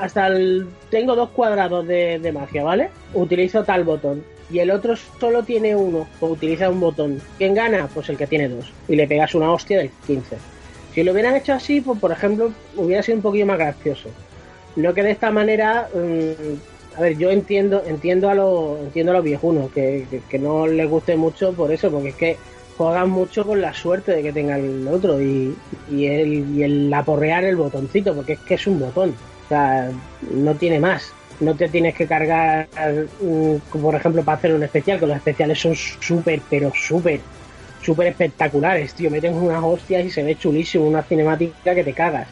hasta 0.00 0.28
el 0.28 0.66
tengo 0.90 1.14
dos 1.14 1.30
cuadrados 1.30 1.86
de, 1.86 2.18
de 2.18 2.32
magia, 2.32 2.64
¿vale? 2.64 2.90
Utilizo 3.14 3.64
tal 3.64 3.84
botón. 3.84 4.24
Y 4.50 4.60
el 4.60 4.70
otro 4.70 4.94
solo 4.96 5.42
tiene 5.42 5.74
uno, 5.74 6.06
pues 6.20 6.32
utiliza 6.32 6.70
un 6.70 6.80
botón. 6.80 7.20
¿Quién 7.36 7.54
gana? 7.54 7.88
Pues 7.92 8.08
el 8.08 8.16
que 8.16 8.26
tiene 8.26 8.48
dos. 8.48 8.72
Y 8.88 8.94
le 8.94 9.08
pegas 9.08 9.34
una 9.34 9.52
hostia 9.52 9.78
del 9.78 9.90
15. 10.06 10.36
Si 10.94 11.02
lo 11.02 11.12
hubieran 11.12 11.34
hecho 11.34 11.52
así, 11.52 11.80
pues 11.80 11.98
por 11.98 12.12
ejemplo, 12.12 12.52
hubiera 12.76 13.02
sido 13.02 13.16
un 13.16 13.22
poquillo 13.22 13.46
más 13.46 13.58
gracioso. 13.58 14.08
No 14.76 14.94
que 14.94 15.02
de 15.02 15.10
esta 15.10 15.30
manera, 15.30 15.88
mm, 15.92 16.98
a 16.98 17.00
ver, 17.00 17.18
yo 17.18 17.30
entiendo, 17.30 17.82
entiendo 17.86 18.30
a 18.30 18.34
los, 18.34 18.78
entiendo 18.80 19.12
a 19.12 19.16
los 19.16 19.24
viejunos 19.24 19.70
que, 19.72 20.06
que, 20.10 20.20
que 20.28 20.38
no 20.38 20.66
les 20.66 20.88
guste 20.88 21.16
mucho 21.16 21.52
por 21.52 21.72
eso, 21.72 21.90
porque 21.90 22.08
es 22.10 22.14
que 22.14 22.36
juegan 22.76 23.10
mucho 23.10 23.44
con 23.44 23.60
la 23.60 23.72
suerte 23.74 24.12
de 24.12 24.22
que 24.22 24.32
tenga 24.32 24.56
el 24.56 24.86
otro 24.88 25.20
y, 25.20 25.56
y 25.90 26.06
el, 26.06 26.56
y 26.56 26.62
el 26.62 26.92
aporrear 26.92 27.44
el 27.44 27.56
botoncito, 27.56 28.14
porque 28.14 28.34
es 28.34 28.40
que 28.40 28.54
es 28.54 28.66
un 28.66 28.78
botón. 28.78 29.14
O 29.46 29.48
sea, 29.48 29.90
no 30.30 30.54
tiene 30.54 30.80
más. 30.80 31.12
No 31.38 31.54
te 31.54 31.68
tienes 31.68 31.94
que 31.94 32.06
cargar, 32.06 32.66
mm, 33.20 33.78
por 33.80 33.94
ejemplo, 33.94 34.22
para 34.24 34.38
hacer 34.38 34.54
un 34.54 34.62
especial, 34.62 34.98
que 34.98 35.06
los 35.06 35.16
especiales 35.16 35.60
son 35.60 35.74
súper, 35.74 36.40
pero 36.48 36.72
súper, 36.74 37.20
súper 37.82 38.08
espectaculares, 38.08 38.94
tío. 38.94 39.10
Meten 39.10 39.34
unas 39.34 39.62
hostias 39.62 40.04
y 40.04 40.10
se 40.10 40.22
ve 40.22 40.36
chulísimo, 40.36 40.86
una 40.86 41.02
cinemática 41.02 41.74
que 41.74 41.84
te 41.84 41.92
cagas. 41.92 42.26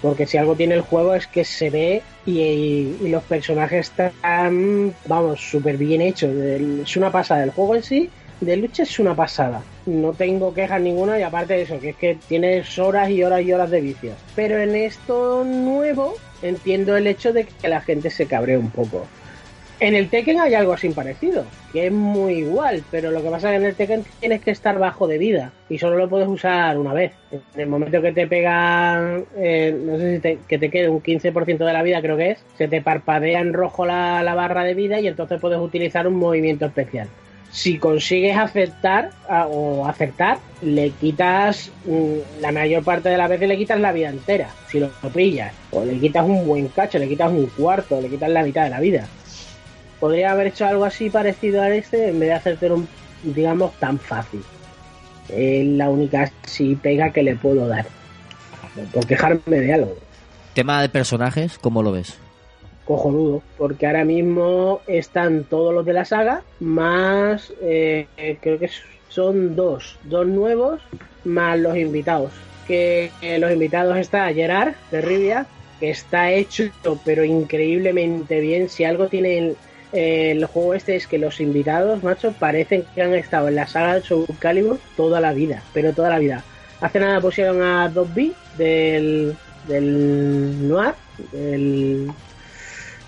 Porque 0.00 0.26
si 0.26 0.38
algo 0.38 0.54
tiene 0.54 0.74
el 0.74 0.80
juego 0.80 1.14
es 1.14 1.26
que 1.26 1.44
se 1.44 1.70
ve 1.70 2.02
y, 2.24 3.08
los 3.08 3.22
personajes 3.24 3.90
están, 3.90 4.94
vamos, 5.06 5.40
súper 5.40 5.76
bien 5.76 6.00
hechos. 6.00 6.30
Es 6.34 6.96
una 6.96 7.10
pasada. 7.10 7.44
El 7.44 7.50
juego 7.50 7.74
en 7.76 7.82
sí, 7.82 8.10
de 8.40 8.56
lucha, 8.56 8.84
es 8.84 8.98
una 8.98 9.14
pasada. 9.14 9.62
No 9.86 10.12
tengo 10.12 10.54
quejas 10.54 10.80
ninguna 10.80 11.18
y 11.18 11.22
aparte 11.22 11.54
de 11.54 11.62
eso, 11.62 11.80
que 11.80 11.90
es 11.90 11.96
que 11.96 12.16
tienes 12.28 12.78
horas 12.78 13.10
y 13.10 13.22
horas 13.24 13.42
y 13.42 13.52
horas 13.52 13.70
de 13.70 13.80
vicios. 13.80 14.16
Pero 14.36 14.58
en 14.60 14.76
esto 14.76 15.44
nuevo 15.44 16.16
entiendo 16.42 16.96
el 16.96 17.06
hecho 17.06 17.32
de 17.32 17.44
que 17.44 17.68
la 17.68 17.80
gente 17.80 18.10
se 18.10 18.26
cabree 18.26 18.56
un 18.56 18.70
poco. 18.70 19.06
En 19.80 19.94
el 19.94 20.08
Tekken 20.08 20.40
hay 20.40 20.54
algo 20.54 20.72
así 20.72 20.88
parecido, 20.88 21.44
que 21.72 21.86
es 21.86 21.92
muy 21.92 22.38
igual, 22.38 22.82
pero 22.90 23.12
lo 23.12 23.22
que 23.22 23.30
pasa 23.30 23.48
es 23.48 23.52
que 23.52 23.56
en 23.64 23.64
el 23.64 23.76
Tekken 23.76 24.04
tienes 24.18 24.40
que 24.40 24.50
estar 24.50 24.76
bajo 24.76 25.06
de 25.06 25.18
vida 25.18 25.52
y 25.68 25.78
solo 25.78 25.96
lo 25.96 26.08
puedes 26.08 26.26
usar 26.26 26.76
una 26.78 26.92
vez. 26.92 27.12
En 27.30 27.60
el 27.60 27.68
momento 27.68 28.02
que 28.02 28.10
te 28.10 28.26
pega, 28.26 29.22
eh, 29.36 29.78
no 29.80 29.96
sé 29.96 30.16
si 30.16 30.20
te, 30.20 30.38
que 30.48 30.58
te 30.58 30.68
quede 30.68 30.88
un 30.88 31.00
15% 31.00 31.58
de 31.58 31.72
la 31.72 31.84
vida, 31.84 32.02
creo 32.02 32.16
que 32.16 32.32
es, 32.32 32.44
se 32.56 32.66
te 32.66 32.82
parpadea 32.82 33.40
en 33.40 33.52
rojo 33.52 33.86
la, 33.86 34.24
la 34.24 34.34
barra 34.34 34.64
de 34.64 34.74
vida 34.74 34.98
y 34.98 35.06
entonces 35.06 35.40
puedes 35.40 35.60
utilizar 35.60 36.08
un 36.08 36.14
movimiento 36.14 36.66
especial. 36.66 37.06
Si 37.50 37.78
consigues 37.78 38.36
aceptar 38.36 39.10
a- 39.28 39.46
o 39.46 39.86
acertar, 39.86 40.38
le 40.62 40.90
quitas 40.90 41.70
mm, 41.86 42.40
la 42.42 42.52
mayor 42.52 42.84
parte 42.84 43.08
de 43.08 43.16
las 43.16 43.28
veces 43.28 43.48
le 43.48 43.56
quitas 43.56 43.80
la 43.80 43.92
vida 43.92 44.10
entera, 44.10 44.50
si 44.68 44.78
lo, 44.80 44.90
lo 45.02 45.08
pillas, 45.10 45.52
o 45.70 45.84
le 45.84 45.98
quitas 45.98 46.24
un 46.26 46.46
buen 46.46 46.68
cacho, 46.68 46.98
le 46.98 47.08
quitas 47.08 47.30
un 47.30 47.46
cuarto, 47.46 48.00
le 48.00 48.08
quitas 48.08 48.28
la 48.30 48.42
mitad 48.42 48.64
de 48.64 48.70
la 48.70 48.80
vida 48.80 49.06
podría 50.00 50.30
haber 50.30 50.46
hecho 50.46 50.64
algo 50.64 50.84
así 50.84 51.10
parecido 51.10 51.60
a 51.60 51.70
este 51.70 52.10
en 52.10 52.20
vez 52.20 52.28
de 52.28 52.34
hacerte 52.34 52.70
un, 52.70 52.86
digamos, 53.24 53.72
tan 53.80 53.98
fácil. 53.98 54.44
Es 55.28 55.66
la 55.66 55.90
única 55.90 56.30
si 56.44 56.76
pega 56.76 57.10
que 57.10 57.24
le 57.24 57.34
puedo 57.34 57.66
dar. 57.66 57.84
Por 58.92 59.06
quejarme 59.08 59.40
de 59.58 59.72
algo. 59.74 59.96
Tema 60.54 60.80
de 60.80 60.88
personajes, 60.88 61.58
¿cómo 61.58 61.82
lo 61.82 61.90
ves? 61.90 62.16
Cojonudo. 62.88 63.42
Porque 63.58 63.86
ahora 63.86 64.04
mismo 64.04 64.80
están 64.86 65.44
todos 65.44 65.74
los 65.74 65.84
de 65.84 65.92
la 65.92 66.06
saga, 66.06 66.42
más 66.58 67.52
eh, 67.60 68.06
creo 68.40 68.58
que 68.58 68.70
son 69.10 69.54
dos. 69.54 69.98
Dos 70.04 70.26
nuevos, 70.26 70.80
más 71.24 71.58
los 71.58 71.76
invitados. 71.76 72.32
Que 72.66 73.10
eh, 73.20 73.38
los 73.38 73.52
invitados 73.52 73.98
está 73.98 74.32
Gerard 74.32 74.72
de 74.90 75.02
Rivia, 75.02 75.46
que 75.78 75.90
está 75.90 76.32
hecho 76.32 76.70
pero 77.04 77.24
increíblemente 77.24 78.40
bien. 78.40 78.70
Si 78.70 78.84
algo 78.84 79.08
tiene 79.08 79.36
el, 79.38 79.56
eh, 79.92 80.30
el 80.30 80.46
juego 80.46 80.72
este 80.72 80.96
es 80.96 81.06
que 81.06 81.18
los 81.18 81.40
invitados, 81.40 82.02
macho, 82.02 82.32
parecen 82.32 82.84
que 82.94 83.02
han 83.02 83.14
estado 83.14 83.48
en 83.48 83.56
la 83.56 83.66
saga 83.66 83.96
de 83.96 84.02
Soul 84.02 84.26
Calibur 84.38 84.78
toda 84.96 85.20
la 85.20 85.34
vida, 85.34 85.62
pero 85.74 85.92
toda 85.92 86.08
la 86.08 86.18
vida. 86.18 86.42
Hace 86.80 87.00
nada 87.00 87.20
pusieron 87.20 87.60
a 87.60 87.92
2B 87.92 88.32
del, 88.56 89.36
del 89.66 90.68
Noir, 90.68 90.94
del... 91.32 92.10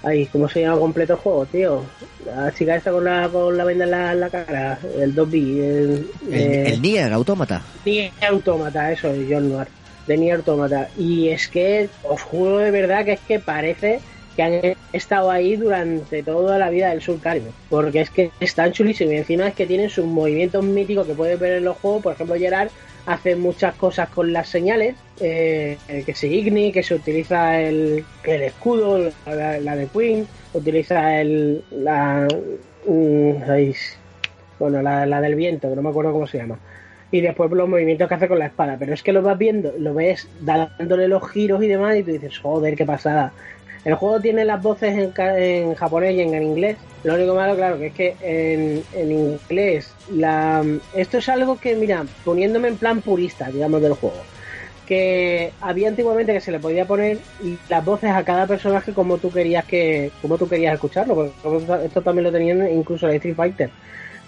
Ay, 0.03 0.27
¿cómo 0.27 0.49
se 0.49 0.63
llama 0.63 0.79
completo 0.79 1.13
el 1.13 1.19
juego, 1.19 1.47
tío? 1.47 1.85
La 2.25 2.53
chica 2.55 2.77
esta 2.77 2.91
con 2.91 3.05
la, 3.05 3.29
con 3.29 3.57
la 3.57 3.65
venda 3.65 3.85
en 3.85 3.91
la, 3.91 4.13
en 4.13 4.21
la 4.21 4.31
cara, 4.31 4.79
el 4.99 5.15
2B, 5.15 5.35
el, 5.35 6.11
El, 6.31 6.35
eh, 6.35 6.69
el 6.69 6.83
Nier 6.83 7.13
Autómata. 7.13 7.63
Nier 7.85 8.11
Automata, 8.29 8.91
eso, 8.93 9.09
es 9.09 9.27
John 9.29 9.51
Noir, 9.51 9.69
de 10.07 10.17
Nier 10.17 10.37
Automata. 10.37 10.89
Y 10.97 11.29
es 11.29 11.49
que 11.49 11.91
os 12.03 12.23
juro 12.23 12.59
de 12.59 12.71
verdad 12.71 13.05
que 13.05 13.13
es 13.13 13.21
que 13.21 13.41
parece 13.41 14.01
que 14.37 14.43
han 14.43 14.77
estado 14.93 15.31
ahí 15.31 15.57
durante 15.57 16.23
toda 16.23 16.59
la 16.59 16.71
vida 16.71 16.89
del 16.91 17.21
Calibur. 17.21 17.53
Porque 17.69 18.01
es 18.01 18.11
que 18.11 18.31
están 18.41 18.73
chulísimos 18.73 19.13
y 19.13 19.17
encima 19.17 19.49
es 19.49 19.55
que 19.55 19.67
tienen 19.67 19.91
sus 19.91 20.07
movimientos 20.07 20.65
míticos 20.65 21.07
que 21.07 21.15
puedes 21.15 21.39
ver 21.39 21.55
en 21.55 21.65
los 21.65 21.77
juegos. 21.77 22.03
Por 22.03 22.15
ejemplo, 22.15 22.37
Gerard 22.37 22.71
hace 23.07 23.37
muchas 23.37 23.75
cosas 23.75 24.09
con 24.09 24.33
las 24.33 24.49
señales, 24.49 24.97
eh, 25.21 25.77
que 26.05 26.15
se 26.15 26.29
igni, 26.29 26.73
que 26.73 26.83
se 26.83 26.95
utiliza 26.95 27.61
el, 27.61 28.05
el 28.25 28.43
escudo, 28.43 29.11
la, 29.27 29.77
de 29.77 29.87
Queen, 29.87 30.27
utiliza 30.55 31.21
el, 31.21 31.63
la, 31.71 32.27
ay, 33.49 33.75
bueno, 34.59 34.83
la, 34.83 35.07
la 35.07 35.21
del 35.21 35.35
viento, 35.35 35.69
que 35.69 35.77
no 35.77 35.83
me 35.83 35.91
acuerdo 35.91 36.13
cómo 36.13 36.27
se 36.27 36.39
llama 36.39 36.59
y 37.13 37.21
después 37.21 37.51
los 37.51 37.69
movimientos 37.69 38.09
que 38.09 38.15
hace 38.15 38.29
con 38.29 38.39
la 38.39 38.47
espada. 38.47 38.77
Pero 38.79 38.95
es 38.95 39.03
que 39.03 39.13
lo 39.13 39.23
vas 39.23 39.37
viendo, 39.37 39.73
lo 39.79 39.95
ves 39.95 40.29
dándole 40.41 41.09
los 41.09 41.29
giros 41.31 41.63
y 41.63 41.69
demás, 41.69 41.97
y 41.97 42.03
tú 42.03 42.13
dices, 42.13 42.39
joder, 42.39 42.77
qué 42.77 42.87
pasada. 42.87 43.33
El 43.85 43.95
juego 43.95 44.21
tiene 44.21 44.45
las 44.45 44.63
voces 44.63 44.97
en, 44.97 45.13
en 45.17 45.75
japonés 45.75 46.15
y 46.15 46.21
en, 46.21 46.43
inglés. 46.43 46.77
Lo 47.03 47.15
único 47.15 47.35
malo, 47.35 47.57
claro, 47.57 47.79
que 47.79 47.87
es 47.87 47.95
que 47.95 48.17
en, 48.21 48.83
en 48.93 49.13
inglés, 49.13 49.95
la, 50.13 50.63
esto 50.95 51.19
es 51.19 51.29
algo 51.31 51.59
que, 51.59 51.75
mira, 51.75 52.05
poniéndome 52.25 52.69
en 52.69 52.77
plan 52.77 53.01
purista, 53.01 53.51
digamos, 53.51 53.81
del 53.81 53.95
juego. 53.95 54.21
Que 54.87 55.53
había 55.61 55.89
antiguamente 55.89 56.33
que 56.33 56.41
se 56.41 56.53
le 56.53 56.59
podía 56.59 56.85
poner 56.85 57.19
las 57.69 57.85
voces 57.85 58.11
a 58.11 58.25
cada 58.25 58.47
personaje 58.47 58.93
como 58.93 59.19
tú 59.19 59.31
querías 59.31 59.65
que, 59.65 60.11
como 60.21 60.37
tú 60.37 60.49
querías 60.49 60.75
escucharlo, 60.75 61.33
porque 61.43 61.87
esto 61.87 62.03
también 62.03 62.25
lo 62.25 62.33
tenían 62.33 62.71
incluso 62.71 63.09
en 63.09 63.15
Street 63.15 63.37
Fighter 63.37 63.71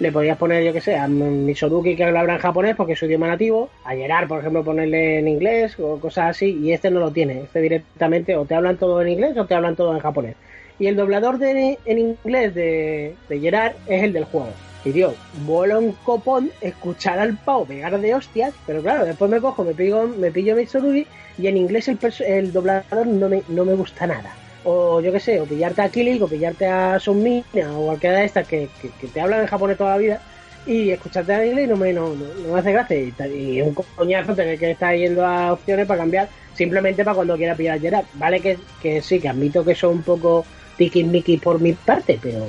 le 0.02 0.10
podías 0.10 0.36
poner, 0.36 0.64
yo 0.64 0.72
que 0.72 0.80
sé, 0.80 0.96
a 0.96 1.06
Misoruki 1.06 1.94
que 1.94 2.04
habla 2.04 2.34
en 2.34 2.38
japonés 2.38 2.74
porque 2.74 2.94
es 2.94 2.98
su 2.98 3.06
idioma 3.06 3.28
nativo, 3.28 3.70
a 3.84 3.94
Gerard, 3.94 4.26
por 4.26 4.40
ejemplo, 4.40 4.64
ponerle 4.64 5.20
en 5.20 5.28
inglés 5.28 5.78
o 5.78 6.00
cosas 6.00 6.30
así, 6.30 6.58
y 6.60 6.72
este 6.72 6.90
no 6.90 6.98
lo 6.98 7.12
tiene. 7.12 7.42
Este 7.42 7.60
directamente 7.60 8.36
o 8.36 8.44
te 8.44 8.56
hablan 8.56 8.76
todo 8.76 9.00
en 9.00 9.08
inglés 9.08 9.36
o 9.38 9.46
te 9.46 9.54
hablan 9.54 9.76
todo 9.76 9.94
en 9.94 10.00
japonés. 10.00 10.34
Y 10.80 10.88
el 10.88 10.96
doblador 10.96 11.38
de, 11.38 11.78
en 11.84 11.98
inglés 11.98 12.52
de, 12.54 13.14
de 13.28 13.40
Gerard 13.40 13.74
es 13.86 14.02
el 14.02 14.12
del 14.12 14.24
juego. 14.24 14.50
Y 14.84 14.90
tío, 14.90 15.14
vuelo 15.46 15.78
un 15.78 15.92
copón 15.92 16.50
escuchar 16.60 17.20
al 17.20 17.36
pavo 17.36 17.64
pegar 17.64 18.00
de 18.00 18.14
hostias, 18.16 18.52
pero 18.66 18.82
claro, 18.82 19.04
después 19.04 19.30
me 19.30 19.40
cojo, 19.40 19.62
me 19.62 19.74
pillo, 19.74 20.08
me 20.08 20.32
pillo 20.32 20.56
Mitsurugi 20.56 21.06
y 21.38 21.46
en 21.46 21.56
inglés 21.56 21.86
el, 21.86 21.98
el 22.26 22.52
doblador 22.52 23.06
no 23.06 23.28
me, 23.28 23.42
no 23.48 23.64
me 23.64 23.74
gusta 23.74 24.08
nada. 24.08 24.34
O 24.64 25.00
yo 25.00 25.12
qué 25.12 25.18
sé, 25.20 25.40
o 25.40 25.44
pillarte 25.44 25.82
a 25.82 25.88
Killing, 25.88 26.22
o 26.22 26.28
pillarte 26.28 26.66
a 26.66 26.98
Sunmina, 27.00 27.76
o 27.76 27.86
cualquiera 27.86 28.18
de 28.18 28.24
estas 28.26 28.46
que, 28.46 28.68
que, 28.80 28.90
que 29.00 29.08
te 29.08 29.20
hablan 29.20 29.40
en 29.40 29.46
japonés 29.46 29.76
toda 29.76 29.90
la 29.92 29.98
vida, 29.98 30.20
y 30.66 30.90
escucharte 30.90 31.32
en 31.34 31.48
inglés 31.48 31.68
no 31.68 31.76
me, 31.76 31.92
no, 31.92 32.14
no, 32.14 32.24
no 32.46 32.52
me 32.54 32.60
hace 32.60 32.72
gracia. 32.72 32.96
Y, 32.96 33.10
ta- 33.12 33.26
y 33.26 33.58
es 33.60 33.66
un 33.66 33.74
coñazo 33.74 34.34
tener 34.34 34.58
que 34.58 34.70
estar 34.70 34.94
yendo 34.96 35.26
a 35.26 35.52
opciones 35.54 35.86
para 35.86 36.00
cambiar, 36.00 36.28
simplemente 36.54 37.02
para 37.04 37.16
cuando 37.16 37.36
quiera 37.36 37.56
pillar 37.56 37.76
a 37.76 37.80
Gerard. 37.80 38.04
Vale 38.14 38.40
que, 38.40 38.58
que 38.80 39.02
sí, 39.02 39.18
que 39.18 39.28
admito 39.28 39.64
que 39.64 39.74
son 39.74 39.94
un 39.96 40.02
poco 40.02 40.44
tiquismiquis 40.76 41.40
por 41.40 41.60
mi 41.60 41.72
parte, 41.72 42.18
pero 42.22 42.46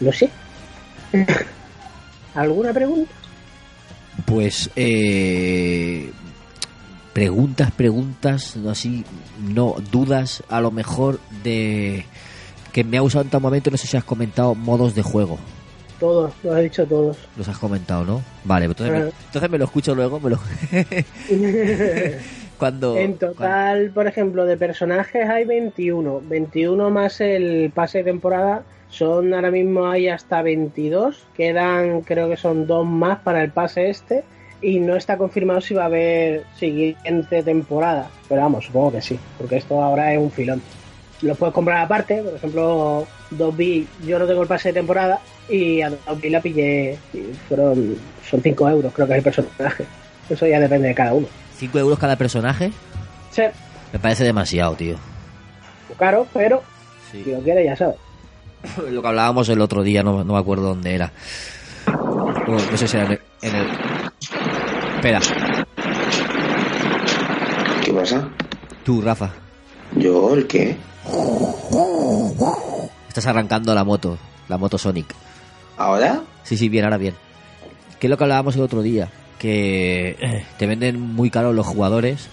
no 0.00 0.12
sé. 0.12 0.30
¿Alguna 2.34 2.72
pregunta? 2.72 3.12
Pues 4.24 4.70
eh, 4.76 6.10
preguntas, 7.14 7.70
preguntas, 7.70 8.56
así, 8.68 9.04
no 9.40 9.76
dudas 9.90 10.42
a 10.50 10.60
lo 10.60 10.70
mejor 10.70 11.18
de 11.42 12.04
que 12.72 12.84
me 12.84 12.98
ha 12.98 13.02
usado 13.02 13.24
en 13.24 13.30
tal 13.30 13.40
momento, 13.40 13.70
no 13.70 13.76
sé 13.76 13.86
si 13.86 13.96
has 13.96 14.04
comentado 14.04 14.54
modos 14.54 14.94
de 14.94 15.02
juego. 15.02 15.38
Todos, 16.00 16.32
lo 16.42 16.58
he 16.58 16.64
dicho 16.64 16.84
todos. 16.84 17.16
Los 17.36 17.46
has 17.48 17.56
comentado, 17.56 18.04
¿no? 18.04 18.20
Vale, 18.44 18.66
entonces, 18.66 18.92
me, 18.92 19.04
Ah. 19.04 19.10
entonces 19.26 19.50
me 19.50 19.58
lo 19.58 19.64
escucho 19.64 19.94
luego, 19.94 20.18
me 20.18 20.30
lo 20.30 20.38
cuando 22.58 22.96
En 22.96 23.16
total, 23.16 23.90
por 23.90 24.08
ejemplo, 24.08 24.44
de 24.44 24.56
personajes 24.56 25.28
hay 25.28 25.44
21. 25.44 26.20
21 26.28 26.90
más 26.90 27.20
el 27.20 27.70
pase 27.72 27.98
de 27.98 28.04
temporada. 28.04 28.64
Son 28.88 29.32
ahora 29.34 29.52
mismo 29.52 29.86
hay 29.86 30.08
hasta 30.08 30.42
22. 30.42 31.26
Quedan, 31.34 32.02
creo 32.02 32.28
que 32.28 32.36
son 32.36 32.66
dos 32.66 32.84
más 32.84 33.20
para 33.20 33.42
el 33.42 33.52
pase 33.52 33.88
este. 33.88 34.24
Y 34.66 34.80
no 34.80 34.96
está 34.96 35.18
confirmado 35.18 35.60
si 35.60 35.74
va 35.74 35.82
a 35.82 35.86
haber 35.86 36.44
siguiente 36.58 37.42
temporada. 37.42 38.08
Pero 38.28 38.40
vamos, 38.40 38.64
supongo 38.64 38.92
que 38.92 39.02
sí. 39.02 39.18
Porque 39.36 39.56
esto 39.58 39.82
ahora 39.82 40.12
es 40.14 40.18
un 40.18 40.30
filón. 40.30 40.62
los 41.20 41.36
puedes 41.36 41.54
comprar 41.54 41.82
aparte, 41.84 42.22
por 42.22 42.34
ejemplo, 42.34 43.06
2B, 43.36 43.86
yo 44.06 44.18
no 44.18 44.26
tengo 44.26 44.40
el 44.42 44.48
pase 44.48 44.68
de 44.70 44.74
temporada 44.74 45.20
y 45.50 45.82
a 45.82 45.90
2B 45.90 46.30
la 46.30 46.40
pillé, 46.40 46.96
fueron, 47.48 47.96
son 48.28 48.40
5 48.42 48.68
euros, 48.70 48.92
creo 48.94 49.06
que 49.06 49.12
es 49.12 49.18
el 49.18 49.24
personaje. 49.24 49.84
Eso 50.30 50.46
ya 50.46 50.58
depende 50.58 50.88
de 50.88 50.94
cada 50.94 51.12
uno. 51.12 51.26
5 51.58 51.78
euros 51.78 51.98
cada 51.98 52.16
personaje. 52.16 52.72
Sí, 53.30 53.42
Me 53.92 53.98
parece 53.98 54.24
demasiado, 54.24 54.74
tío. 54.74 54.96
caro, 55.98 56.26
pero 56.32 56.62
si 57.12 57.22
lo 57.30 57.40
quieres 57.40 57.66
ya 57.66 57.76
sabes. 57.76 57.96
Lo 58.90 59.02
que 59.02 59.08
hablábamos 59.08 59.46
el 59.50 59.60
otro 59.60 59.82
día, 59.82 60.02
no, 60.02 60.24
no 60.24 60.32
me 60.32 60.38
acuerdo 60.38 60.68
dónde 60.68 60.94
era. 60.94 61.12
No, 61.86 62.54
no 62.70 62.76
sé 62.78 62.88
si 62.88 62.96
era 62.96 63.06
en 63.06 63.12
el, 63.12 63.20
en 63.42 63.54
el- 63.56 64.03
Espera, 65.04 65.20
¿Qué 67.84 67.92
pasa? 67.92 68.26
tú, 68.86 69.02
Rafa. 69.02 69.32
¿Yo 69.96 70.32
el 70.32 70.46
qué? 70.46 70.78
Estás 73.06 73.26
arrancando 73.26 73.74
la 73.74 73.84
moto, 73.84 74.16
la 74.48 74.56
moto 74.56 74.78
Sonic. 74.78 75.14
¿Ahora? 75.76 76.22
Sí, 76.42 76.56
sí, 76.56 76.70
bien, 76.70 76.84
ahora 76.84 76.96
bien. 76.96 77.14
¿Qué 78.00 78.06
es 78.06 78.10
lo 78.10 78.16
que 78.16 78.24
hablábamos 78.24 78.56
el 78.56 78.62
otro 78.62 78.80
día? 78.80 79.10
Que 79.38 80.16
eh, 80.18 80.46
te 80.56 80.66
venden 80.66 80.98
muy 80.98 81.28
caros 81.28 81.54
los 81.54 81.66
jugadores 81.66 82.28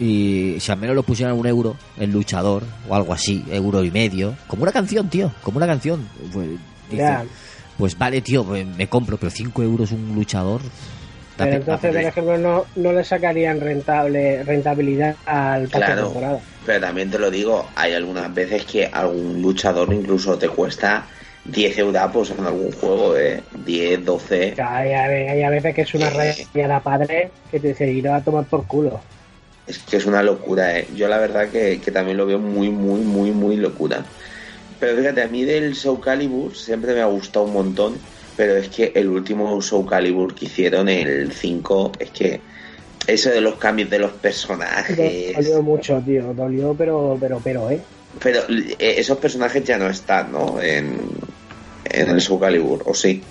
y 0.00 0.56
si 0.58 0.72
al 0.72 0.78
menos 0.78 0.96
lo 0.96 1.02
pusieran 1.02 1.38
un 1.38 1.46
euro, 1.46 1.76
el 1.98 2.12
luchador 2.12 2.62
o 2.88 2.94
algo 2.94 3.12
así, 3.12 3.44
euro 3.50 3.84
y 3.84 3.90
medio, 3.90 4.34
como 4.46 4.62
una 4.62 4.72
canción, 4.72 5.10
tío, 5.10 5.32
como 5.42 5.58
una 5.58 5.66
canción. 5.66 6.08
Pues, 6.32 6.48
dice, 6.90 7.18
pues 7.76 7.98
vale, 7.98 8.22
tío, 8.22 8.42
me 8.42 8.88
compro, 8.88 9.18
pero 9.18 9.30
5 9.30 9.62
euros 9.62 9.92
un 9.92 10.14
luchador. 10.14 10.62
Pero 11.36 11.56
pe- 11.56 11.58
entonces, 11.58 11.92
por 11.94 12.04
ejemplo, 12.04 12.36
no, 12.38 12.66
no 12.74 12.92
le 12.92 13.04
sacarían 13.04 13.60
rentable 13.60 14.42
rentabilidad 14.44 15.18
al 15.24 15.70
pase 15.70 15.92
de 15.92 15.96
Claro, 15.96 16.04
temporada. 16.04 16.42
pero 16.64 16.80
también 16.80 17.10
te 17.10 17.18
lo 17.18 17.30
digo, 17.30 17.72
hay 17.76 17.92
algunas 17.94 18.32
veces 18.34 18.64
que 18.66 18.86
algún 18.86 19.40
luchador 19.42 19.92
incluso 19.92 20.38
te 20.38 20.48
cuesta 20.48 21.08
10 21.44 21.76
euros 21.78 22.30
en 22.30 22.40
algún 22.44 22.72
juego, 22.72 23.16
¿eh? 23.16 23.46
10, 23.52 24.04
12. 24.04 24.58
Hay, 24.58 24.92
hay- 24.92 25.28
hay 25.28 25.42
a 25.42 25.50
veces 25.50 25.74
que 25.74 25.82
es 25.82 25.94
una 25.94 26.10
rayada 26.10 26.82
padre 26.82 27.32
que 27.50 27.60
te 27.60 27.68
dice 27.68 27.90
ir 27.90 28.08
a 28.08 28.22
tomar 28.24 28.46
por 28.48 28.66
culo. 28.66 29.00
Es 29.66 29.84
que 29.84 29.96
es 29.96 30.06
una 30.06 30.22
locura, 30.22 30.78
¿eh? 30.78 30.88
Yo 30.94 31.08
la 31.08 31.18
verdad 31.18 31.50
que, 31.50 31.80
que 31.80 31.90
también 31.90 32.16
lo 32.16 32.26
veo 32.26 32.38
muy, 32.38 32.70
muy, 32.70 33.02
muy, 33.02 33.32
muy 33.32 33.56
locura. 33.56 34.14
Pero 34.78 34.98
fíjate, 34.98 35.22
a 35.22 35.28
mí 35.28 35.44
del 35.44 35.74
Soul 35.76 36.00
Calibur 36.00 36.56
siempre 36.56 36.94
me 36.94 37.02
ha 37.02 37.06
gustado 37.06 37.46
un 37.46 37.54
montón, 37.54 38.08
pero 38.36 38.56
es 38.56 38.68
que 38.68 38.92
el 38.94 39.08
último 39.08 39.60
Soul 39.62 39.88
Calibur 39.88 40.34
que 40.34 40.46
hicieron, 40.46 40.88
el 40.88 41.32
5, 41.32 41.92
es 41.98 42.10
que 42.10 42.40
eso 43.06 43.30
de 43.30 43.40
los 43.40 43.54
cambios 43.56 43.88
de 43.88 43.98
los 43.98 44.12
personajes... 44.12 44.96
Dolió 45.34 45.62
mucho, 45.62 46.02
tío. 46.04 46.34
Dolió, 46.34 46.74
pero, 46.76 47.16
pero, 47.20 47.40
pero, 47.42 47.70
¿eh? 47.70 47.80
Pero 48.22 48.40
eh, 48.48 48.76
esos 48.78 49.18
personajes 49.18 49.64
ya 49.64 49.78
no 49.78 49.88
están, 49.88 50.32
¿no? 50.32 50.60
En, 50.60 50.98
en 51.84 52.10
el 52.10 52.20
Soul 52.20 52.40
Calibur, 52.40 52.82
¿o 52.86 52.94
sí? 52.94 53.22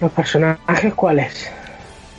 ¿Los 0.00 0.12
personajes 0.12 0.94
cuáles? 0.94 1.48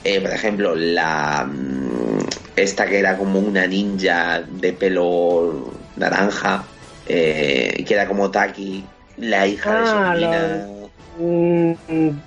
Eh, 0.03 0.19
por 0.22 0.32
ejemplo, 0.32 0.76
la 0.76 1.48
mm, 1.52 2.19
esta 2.56 2.86
que 2.88 2.99
era 2.99 3.18
como 3.18 3.40
una 3.40 3.65
ninja 3.68 4.41
de 4.41 4.73
pelo 4.73 5.72
naranja, 5.95 6.64
eh, 7.07 7.84
que 7.86 7.94
era 7.94 8.07
como 8.07 8.30
Taki, 8.30 8.84
la 9.18 9.48
hija 9.48 10.11
Ah, 10.11 10.15
de. 10.15 10.81
Mm, 11.20 11.72
mm, 11.88 12.22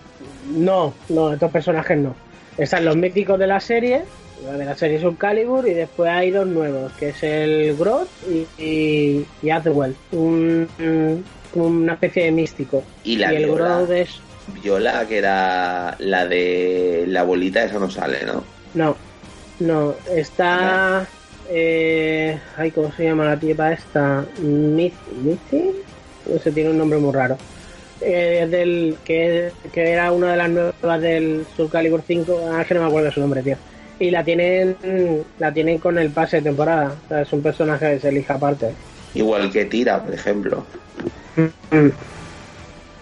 no, 0.56 0.94
no, 1.08 1.32
estos 1.32 1.50
personajes 1.50 1.98
no. 1.98 2.14
Están 2.58 2.84
los 2.84 2.96
míticos 2.96 3.38
de 3.38 3.46
la 3.46 3.60
serie, 3.60 4.02
de 4.58 4.64
la 4.64 4.76
serie 4.76 5.00
Soul 5.00 5.16
Calibur, 5.16 5.66
y 5.66 5.74
después 5.74 6.10
hay 6.10 6.30
dos 6.30 6.46
nuevos, 6.46 6.92
que 6.92 7.08
es 7.08 7.22
el 7.22 7.76
Groth 7.76 8.08
y, 8.30 8.46
y, 8.62 9.26
y 9.42 9.50
un, 10.12 11.24
como 11.52 11.66
una 11.66 11.94
especie 11.94 12.24
de 12.24 12.32
místico. 12.32 12.84
Y 13.02 13.16
la 13.16 13.32
el 13.32 13.46
Viola. 13.46 13.76
Groth 13.78 13.90
es... 13.90 14.20
Viola, 14.62 15.06
que 15.08 15.18
era 15.18 15.96
la 15.98 16.26
de 16.26 17.04
la 17.08 17.22
bolita, 17.22 17.64
esa 17.64 17.78
no 17.78 17.90
sale, 17.90 18.24
¿no? 18.24 18.44
No, 18.74 18.96
no, 19.60 19.94
está... 20.14 21.06
Eh, 21.50 22.38
ay, 22.56 22.70
¿cómo 22.70 22.90
se 22.92 23.04
llama 23.04 23.26
la 23.26 23.38
tipa 23.38 23.72
esta? 23.72 24.24
¿Mithy? 24.38 25.72
No 26.26 26.38
sé, 26.38 26.52
tiene 26.52 26.70
un 26.70 26.78
nombre 26.78 26.98
muy 26.98 27.12
raro. 27.12 27.36
Eh, 28.04 28.40
es 28.42 28.50
del, 28.50 28.96
que, 29.04 29.50
que 29.72 29.90
era 29.90 30.12
una 30.12 30.32
de 30.32 30.36
las 30.36 30.50
nuevas 30.50 31.00
del 31.00 31.46
Soul 31.56 31.70
Calibur 31.70 32.02
5, 32.06 32.50
ah, 32.52 32.64
que 32.64 32.74
no 32.74 32.82
me 32.82 32.86
acuerdo 32.88 33.10
su 33.10 33.20
nombre, 33.20 33.42
tío. 33.42 33.56
Y 33.98 34.10
la 34.10 34.22
tienen 34.22 34.76
la 35.38 35.54
tienen 35.54 35.78
con 35.78 35.98
el 35.98 36.10
pase 36.10 36.36
de 36.36 36.42
temporada. 36.42 36.96
O 37.04 37.08
sea, 37.08 37.22
es 37.22 37.32
un 37.32 37.42
personaje 37.42 37.94
que 37.94 38.00
se 38.00 38.08
elige 38.08 38.32
aparte. 38.32 38.72
Igual 39.14 39.50
que 39.50 39.64
Tira, 39.64 40.02
por 40.02 40.12
ejemplo. 40.12 40.66
Mm. 41.36 41.88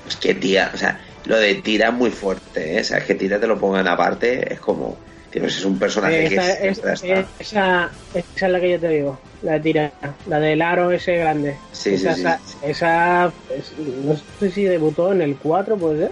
Es 0.06 0.16
que 0.16 0.34
Tira, 0.34 0.70
o 0.72 0.76
sea, 0.76 1.00
lo 1.24 1.36
de 1.38 1.54
Tira 1.56 1.88
es 1.88 1.94
muy 1.94 2.10
fuerte, 2.10 2.76
¿eh? 2.76 2.80
O 2.80 2.84
sea, 2.84 2.98
es 2.98 3.04
que 3.04 3.14
Tira 3.14 3.40
te 3.40 3.46
lo 3.46 3.58
pongan 3.58 3.88
aparte, 3.88 4.52
es 4.52 4.60
como... 4.60 4.96
pues 5.40 5.56
es 5.58 5.64
un 5.64 5.78
personaje 5.78 6.28
que 6.28 6.34
Esa, 6.36 6.42
siempre 6.42 6.92
es- 6.92 7.26
esa, 7.38 7.90
esa 8.14 8.46
es 8.46 8.52
la 8.52 8.60
que 8.60 8.70
yo 8.70 8.80
te 8.80 8.88
digo, 8.88 9.18
la 9.42 9.52
de 9.52 9.60
tira, 9.60 9.92
la 10.26 10.38
del 10.40 10.62
aro 10.62 10.90
ese 10.90 11.16
grande. 11.16 11.56
Sí, 11.72 11.96
sí, 11.96 12.06
esa, 12.06 12.14
sí. 12.14 12.20
esa, 12.22 12.40
esa- 12.68 13.32
es- 13.56 13.72
no 13.78 14.14
sé 14.38 14.50
si 14.50 14.64
debutó 14.64 15.12
en 15.12 15.22
el 15.22 15.36
4, 15.36 15.76
puede 15.76 15.98
ser, 16.00 16.10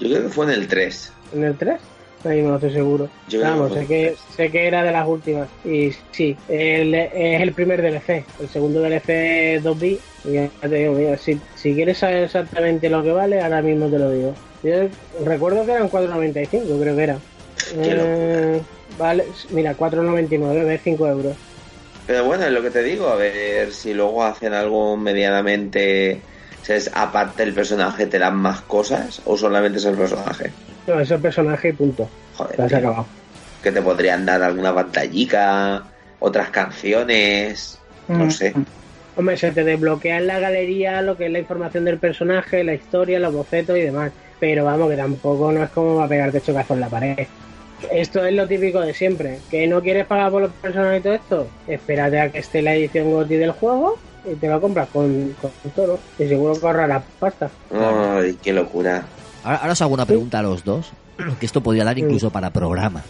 Yo 0.00 0.08
creo 0.08 0.22
que 0.22 0.28
fue 0.28 0.44
en 0.46 0.52
el 0.52 0.68
3. 0.68 1.12
en 1.32 1.44
el 1.44 1.56
3. 1.56 1.80
Ahí 2.24 2.42
no 2.42 2.56
estoy 2.56 2.72
seguro. 2.72 3.08
Yo 3.28 3.40
Vamos, 3.40 3.72
que 3.72 3.78
sé 3.80 3.86
que, 3.86 4.14
sé 4.36 4.50
que 4.50 4.66
era 4.66 4.82
de 4.82 4.90
las 4.90 5.06
últimas. 5.06 5.48
Y 5.64 5.92
sí, 6.10 6.36
el- 6.48 6.92
es 6.94 7.40
el 7.40 7.52
primer 7.52 7.80
DLC. 7.80 8.24
El 8.40 8.48
segundo 8.48 8.80
DLC 8.80 9.60
2B. 9.62 9.98
Y 10.24 10.32
ya 10.32 10.50
te 10.60 10.68
digo, 10.68 10.94
mira, 10.94 11.16
si, 11.16 11.38
si 11.54 11.74
quieres 11.74 11.98
saber 11.98 12.24
exactamente 12.24 12.90
lo 12.90 13.04
que 13.04 13.12
vale, 13.12 13.40
ahora 13.40 13.62
mismo 13.62 13.88
te 13.88 13.98
lo 14.00 14.10
digo. 14.10 14.34
Yo 14.64 14.88
recuerdo 15.24 15.64
que 15.64 15.72
eran 15.72 15.88
4.95, 15.88 16.80
creo 16.80 16.96
que 16.96 17.02
era. 17.04 17.18
Qué 17.70 17.90
Eh, 17.92 18.62
vale, 18.96 19.24
mira, 19.50 19.74
4.99, 19.76 20.64
ves 20.64 20.80
5 20.82 21.06
euros. 21.08 21.36
Pero 22.06 22.24
bueno, 22.24 22.44
es 22.44 22.52
lo 22.52 22.62
que 22.62 22.70
te 22.70 22.82
digo, 22.82 23.08
a 23.08 23.16
ver 23.16 23.72
si 23.72 23.92
luego 23.94 24.24
hacen 24.24 24.54
algo 24.54 24.96
medianamente... 24.96 26.24
Aparte 26.92 27.44
del 27.44 27.54
personaje, 27.54 28.06
¿te 28.06 28.18
dan 28.18 28.36
más 28.36 28.60
cosas 28.62 29.22
o 29.24 29.38
solamente 29.38 29.78
es 29.78 29.86
el 29.86 29.96
personaje? 29.96 30.52
No, 30.86 31.00
ese 31.00 31.18
personaje 31.18 31.68
y 31.68 31.72
punto. 31.72 32.10
Joder, 32.34 32.56
Ya 32.58 32.68
se 32.68 32.76
ha 32.76 32.78
tío. 32.80 32.88
acabado. 32.90 33.08
Que 33.62 33.72
te 33.72 33.80
podrían 33.80 34.26
dar 34.26 34.42
alguna 34.42 34.74
pantallica, 34.74 35.86
otras 36.18 36.50
canciones, 36.50 37.78
Mm. 38.06 38.18
no 38.18 38.30
sé. 38.30 38.54
Hombre, 39.14 39.36
se 39.36 39.50
te 39.52 39.64
desbloquea 39.64 40.18
en 40.18 40.26
la 40.26 40.38
galería 40.40 41.00
lo 41.02 41.16
que 41.16 41.26
es 41.26 41.32
la 41.32 41.38
información 41.40 41.84
del 41.84 41.98
personaje, 41.98 42.62
la 42.64 42.74
historia, 42.74 43.18
los 43.18 43.32
bocetos 43.32 43.76
y 43.76 43.82
demás. 43.82 44.12
Pero 44.38 44.64
vamos, 44.64 44.90
que 44.90 44.96
tampoco 44.96 45.50
no 45.52 45.64
es 45.64 45.70
como 45.70 45.96
va 45.96 46.04
a 46.04 46.08
pegarte 46.08 46.40
chocazo 46.40 46.74
en 46.74 46.80
la 46.80 46.90
pared. 46.90 47.16
Esto 47.90 48.24
es 48.24 48.34
lo 48.34 48.46
típico 48.46 48.80
de 48.80 48.94
siempre. 48.94 49.38
¿Que 49.50 49.66
no 49.66 49.80
quieres 49.80 50.06
pagar 50.06 50.30
por 50.30 50.42
los 50.42 50.52
personajes 50.52 51.00
y 51.00 51.02
todo 51.02 51.14
esto? 51.14 51.46
Espérate 51.66 52.20
a 52.20 52.30
que 52.30 52.38
esté 52.38 52.62
la 52.62 52.74
edición 52.74 53.10
GOTY 53.10 53.36
del 53.36 53.52
juego 53.52 53.98
y 54.30 54.34
te 54.34 54.48
lo 54.48 54.60
compras 54.60 54.88
con, 54.92 55.34
con 55.40 55.50
todo. 55.74 55.98
Y 56.18 56.28
seguro 56.28 56.58
que 56.58 56.66
ahorrarás 56.66 57.04
pasta. 57.18 57.50
Ay, 57.72 58.36
qué 58.42 58.52
locura. 58.52 59.06
Ahora, 59.44 59.58
ahora 59.58 59.72
os 59.72 59.82
hago 59.82 59.94
una 59.94 60.06
pregunta 60.06 60.40
a 60.40 60.42
los 60.42 60.64
dos, 60.64 60.90
que 61.40 61.46
esto 61.46 61.62
podría 61.62 61.84
dar 61.84 61.98
incluso 61.98 62.30
para 62.30 62.50
programa. 62.50 63.02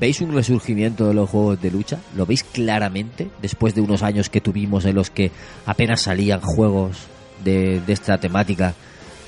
¿Veis 0.00 0.20
un 0.20 0.34
resurgimiento 0.34 1.06
de 1.06 1.14
los 1.14 1.30
juegos 1.30 1.60
de 1.60 1.70
lucha? 1.70 1.98
¿Lo 2.16 2.26
veis 2.26 2.42
claramente 2.42 3.28
después 3.40 3.74
de 3.74 3.80
unos 3.80 4.02
años 4.02 4.28
que 4.28 4.40
tuvimos 4.40 4.84
en 4.86 4.96
los 4.96 5.10
que 5.10 5.30
apenas 5.66 6.02
salían 6.02 6.40
juegos 6.40 7.06
de, 7.44 7.80
de 7.80 7.92
esta 7.92 8.18
temática 8.18 8.74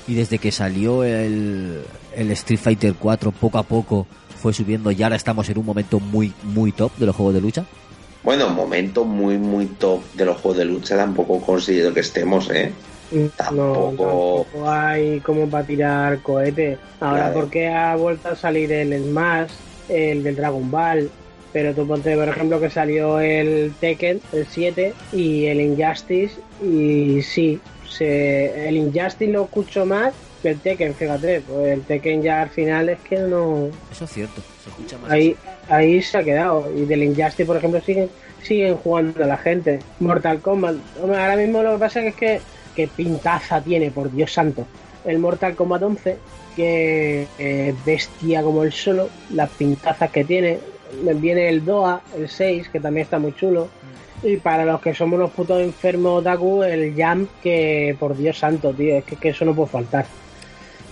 y 0.07 0.15
desde 0.15 0.39
que 0.39 0.51
salió 0.51 1.03
el, 1.03 1.83
el 2.15 2.31
Street 2.31 2.59
Fighter 2.59 2.95
4 2.95 3.31
poco 3.31 3.57
a 3.57 3.63
poco 3.63 4.07
fue 4.37 4.53
subiendo 4.53 4.91
y 4.91 5.01
ahora 5.03 5.15
estamos 5.15 5.49
en 5.49 5.57
un 5.57 5.65
momento 5.65 5.99
muy 5.99 6.33
muy 6.43 6.71
top 6.71 6.91
de 6.97 7.05
los 7.05 7.15
juegos 7.15 7.33
de 7.35 7.41
lucha? 7.41 7.65
Bueno, 8.23 8.49
momento 8.49 9.05
muy, 9.05 9.37
muy 9.37 9.65
top 9.67 10.01
de 10.15 10.25
los 10.25 10.37
juegos 10.41 10.57
de 10.57 10.65
lucha, 10.65 10.97
tampoco 10.97 11.39
considero 11.39 11.93
que 11.93 12.01
estemos, 12.01 12.49
¿eh? 12.51 12.71
No, 13.11 13.29
Tampoco- 13.37 14.45
tampoco 14.51 14.69
hay 14.69 15.19
como 15.21 15.47
para 15.47 15.65
tirar 15.65 16.19
cohetes. 16.21 16.77
Ahora, 16.99 17.25
Claro. 17.27 17.39
porque 17.39 17.67
ha 17.69 17.95
vuelto 17.95 18.27
a 18.29 18.35
salir 18.35 18.69
el 18.73 19.01
Smash, 19.01 19.51
el 19.87 20.23
del 20.23 20.35
Dragon 20.35 20.69
Ball? 20.69 21.09
Pero 21.53 21.73
tú 21.73 21.87
ponte, 21.87 22.15
por 22.17 22.27
ejemplo, 22.27 22.59
que 22.59 22.69
salió 22.69 23.19
el 23.21 23.73
Tekken, 23.79 24.19
el 24.33 24.45
7, 24.45 24.93
y 25.13 25.45
el 25.45 25.61
Injustice, 25.61 26.33
y 26.61 27.21
sí, 27.21 27.59
se, 27.89 28.67
el 28.67 28.75
Injustice 28.75 29.31
lo 29.31 29.45
escucho 29.45 29.85
más 29.85 30.13
que 30.41 30.49
el 30.49 30.59
Tekken, 30.59 30.93
fíjate, 30.93 31.41
pues 31.41 31.73
el 31.73 31.81
Tekken 31.83 32.21
ya 32.21 32.41
al 32.41 32.49
final 32.49 32.89
es 32.89 32.99
que 32.99 33.17
no... 33.17 33.69
Eso 33.91 34.05
es 34.05 34.11
cierto, 34.11 34.41
se 34.63 34.69
escucha 34.69 34.97
más. 34.97 35.11
Ahí, 35.11 35.35
ahí 35.69 36.01
se 36.01 36.17
ha 36.17 36.23
quedado. 36.23 36.71
Y 36.75 36.85
del 36.85 37.03
Injustice, 37.03 37.45
por 37.45 37.57
ejemplo, 37.57 37.81
siguen, 37.81 38.09
siguen 38.41 38.75
jugando 38.77 39.25
la 39.25 39.37
gente. 39.37 39.79
Mortal 39.99 40.41
Kombat. 40.41 40.75
Hombre, 41.01 41.19
ahora 41.19 41.35
mismo 41.35 41.63
lo 41.63 41.73
que 41.73 41.79
pasa 41.79 42.01
es 42.01 42.15
que, 42.15 42.41
que 42.75 42.87
pintaza 42.87 43.61
tiene, 43.61 43.91
por 43.91 44.11
Dios 44.11 44.31
santo. 44.31 44.65
El 45.05 45.19
Mortal 45.19 45.55
Kombat 45.55 45.83
11, 45.83 46.17
que 46.55 47.27
eh, 47.37 47.73
bestia 47.85 48.41
como 48.41 48.63
el 48.63 48.71
solo, 48.71 49.09
las 49.31 49.49
pintazas 49.51 50.11
que 50.11 50.23
tiene. 50.23 50.59
Viene 51.15 51.49
el 51.49 51.65
Doa, 51.65 52.01
el 52.17 52.29
6, 52.29 52.69
que 52.69 52.79
también 52.79 53.05
está 53.05 53.19
muy 53.19 53.35
chulo. 53.35 53.69
Y 54.23 54.37
para 54.37 54.65
los 54.65 54.81
que 54.81 54.95
somos 54.95 55.17
unos 55.17 55.31
putos 55.31 55.61
enfermos 55.61 56.21
otaku, 56.21 56.63
el 56.63 56.95
jump 56.95 57.29
que, 57.43 57.95
por 57.99 58.17
Dios 58.17 58.39
santo, 58.39 58.73
tío, 58.73 58.95
es 58.97 59.03
que, 59.03 59.15
que 59.15 59.29
eso 59.29 59.45
no 59.45 59.53
puede 59.53 59.69
faltar. 59.69 60.05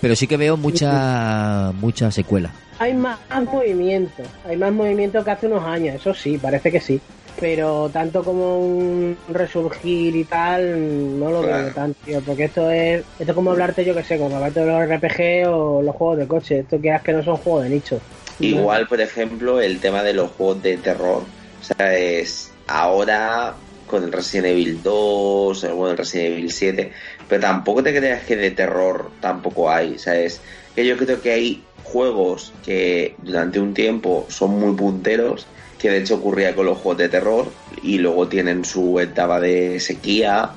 Pero 0.06 0.16
sí 0.16 0.28
que 0.28 0.38
veo 0.38 0.56
mucha 0.56 1.72
mucha 1.82 2.12
secuela. 2.12 2.52
Hay 2.78 2.94
más 2.94 3.18
movimiento, 3.52 4.22
hay 4.48 4.56
más 4.56 4.72
movimiento 4.72 5.24
que 5.24 5.32
hace 5.32 5.48
unos 5.48 5.64
años, 5.64 5.96
eso 5.96 6.14
sí, 6.14 6.38
parece 6.38 6.72
que 6.72 6.80
sí. 6.80 7.02
Pero 7.40 7.90
tanto 7.92 8.24
como 8.24 8.60
un 8.60 9.18
resurgir 9.30 10.16
y 10.16 10.24
tal, 10.26 11.20
no 11.20 11.32
lo 11.32 11.42
veo 11.42 11.74
tanto, 11.74 11.98
tío, 12.06 12.22
porque 12.22 12.44
esto 12.44 12.70
es, 12.70 13.04
esto 13.18 13.32
es 13.32 13.34
como 13.34 13.50
hablarte, 13.50 13.84
yo 13.84 13.96
que 13.96 14.04
sé, 14.04 14.20
como 14.20 14.36
hablarte 14.36 14.60
de 14.60 14.68
los 14.68 14.88
RPG 14.88 15.50
o 15.50 15.82
los 15.82 15.96
juegos 15.96 16.20
de 16.20 16.28
coche, 16.28 16.60
esto 16.60 16.80
que 16.80 16.94
es 16.94 17.02
que 17.02 17.12
no 17.12 17.24
son 17.24 17.38
juegos 17.38 17.64
de 17.64 17.70
nicho. 17.72 18.00
Igual, 18.40 18.88
por 18.88 19.02
ejemplo, 19.02 19.60
el 19.60 19.80
tema 19.80 20.04
de 20.04 20.14
los 20.14 20.30
juegos 20.34 20.62
de 20.62 20.78
terror. 20.78 21.24
O 21.62 21.64
sea, 21.64 21.96
es 21.98 22.52
ahora 22.68 23.56
con 23.88 24.04
el 24.04 24.12
Resident 24.12 24.48
Evil 24.48 24.82
2, 24.84 25.64
el, 25.64 25.74
bueno, 25.74 25.92
el 25.92 25.98
Resident 25.98 26.34
Evil 26.34 26.52
7, 26.52 26.92
pero 27.28 27.42
tampoco 27.42 27.84
te 27.84 27.96
creas 27.96 28.24
que 28.24 28.36
de 28.36 28.52
terror 28.52 29.12
tampoco 29.20 29.70
hay, 29.70 29.98
¿sabes? 29.98 30.42
Que 30.76 30.86
yo 30.86 30.98
creo 30.98 31.22
que 31.22 31.32
hay 31.32 31.64
juegos 31.84 32.54
que 32.64 33.16
durante 33.22 33.60
un 33.60 33.74
tiempo 33.74 34.26
son 34.30 34.60
muy 34.60 34.76
punteros, 34.76 35.48
que 35.80 35.90
de 35.90 35.98
hecho 36.00 36.16
ocurría 36.16 36.56
con 36.56 36.66
los 36.66 36.78
juegos 36.78 36.98
de 36.98 37.10
terror, 37.10 37.52
y 37.82 37.98
luego 37.98 38.28
tienen 38.28 38.66
su 38.66 39.00
etapa 39.00 39.40
de 39.40 39.80
sequía 39.80 40.52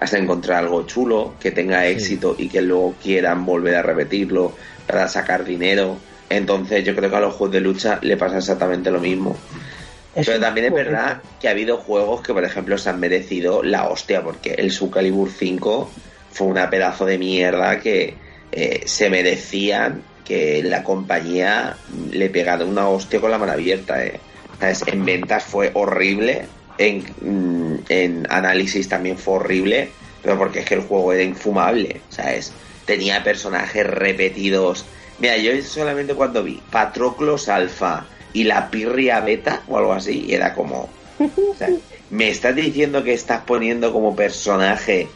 hasta 0.00 0.18
encontrar 0.18 0.64
algo 0.64 0.86
chulo, 0.86 1.34
que 1.38 1.50
tenga 1.50 1.86
éxito 1.86 2.34
y 2.38 2.48
que 2.48 2.62
luego 2.62 2.94
quieran 3.02 3.44
volver 3.44 3.76
a 3.76 3.82
repetirlo 3.82 4.54
para 4.86 5.08
sacar 5.08 5.44
dinero. 5.44 5.98
Entonces 6.30 6.84
yo 6.84 6.96
creo 6.96 7.10
que 7.10 7.16
a 7.16 7.20
los 7.20 7.34
juegos 7.34 7.52
de 7.52 7.60
lucha 7.60 7.98
le 8.00 8.16
pasa 8.16 8.38
exactamente 8.38 8.90
lo 8.90 9.00
mismo. 9.00 9.36
Pero 10.14 10.40
también 10.40 10.66
es 10.66 10.72
verdad 10.72 11.22
que 11.40 11.48
ha 11.48 11.52
habido 11.52 11.76
juegos 11.76 12.22
que, 12.22 12.32
por 12.32 12.44
ejemplo, 12.44 12.76
se 12.78 12.90
han 12.90 12.98
merecido 12.98 13.62
la 13.62 13.88
hostia, 13.88 14.22
porque 14.22 14.54
el 14.54 14.72
Soul 14.72 14.90
Calibur 14.90 15.30
5 15.30 15.90
fue 16.30 16.46
una 16.46 16.70
pedazo 16.70 17.06
de 17.06 17.18
mierda 17.18 17.80
que 17.80 18.14
eh, 18.52 18.82
se 18.86 19.10
merecían 19.10 20.02
que 20.24 20.62
la 20.62 20.82
compañía 20.84 21.76
le 22.12 22.30
pegara 22.30 22.64
una 22.64 22.88
hostia 22.88 23.20
con 23.20 23.30
la 23.30 23.38
mano 23.38 23.52
abierta. 23.52 24.04
Eh. 24.04 24.20
¿Sabes? 24.58 24.84
En 24.86 25.04
ventas 25.04 25.42
fue 25.42 25.70
horrible, 25.74 26.46
en, 26.78 27.04
mm, 27.20 27.78
en 27.88 28.26
análisis 28.30 28.88
también 28.88 29.18
fue 29.18 29.34
horrible, 29.34 29.90
pero 30.22 30.38
porque 30.38 30.60
es 30.60 30.66
que 30.66 30.74
el 30.74 30.82
juego 30.82 31.12
era 31.12 31.22
infumable, 31.22 32.00
¿sabes? 32.10 32.52
Tenía 32.84 33.22
personajes 33.22 33.86
repetidos. 33.86 34.84
Mira, 35.18 35.36
yo 35.38 35.52
solamente 35.62 36.14
cuando 36.14 36.42
vi 36.42 36.60
Patroclos 36.70 37.48
Alpha 37.48 38.06
y 38.32 38.44
la 38.44 38.70
Pirria 38.70 39.20
Beta 39.20 39.62
o 39.68 39.78
algo 39.78 39.92
así, 39.92 40.26
y 40.28 40.34
era 40.34 40.54
como. 40.54 40.88
Me 42.10 42.28
estás 42.28 42.56
diciendo 42.56 43.04
que 43.04 43.12
estás 43.12 43.42
poniendo 43.44 43.92
como 43.92 44.16
personaje, 44.16 45.08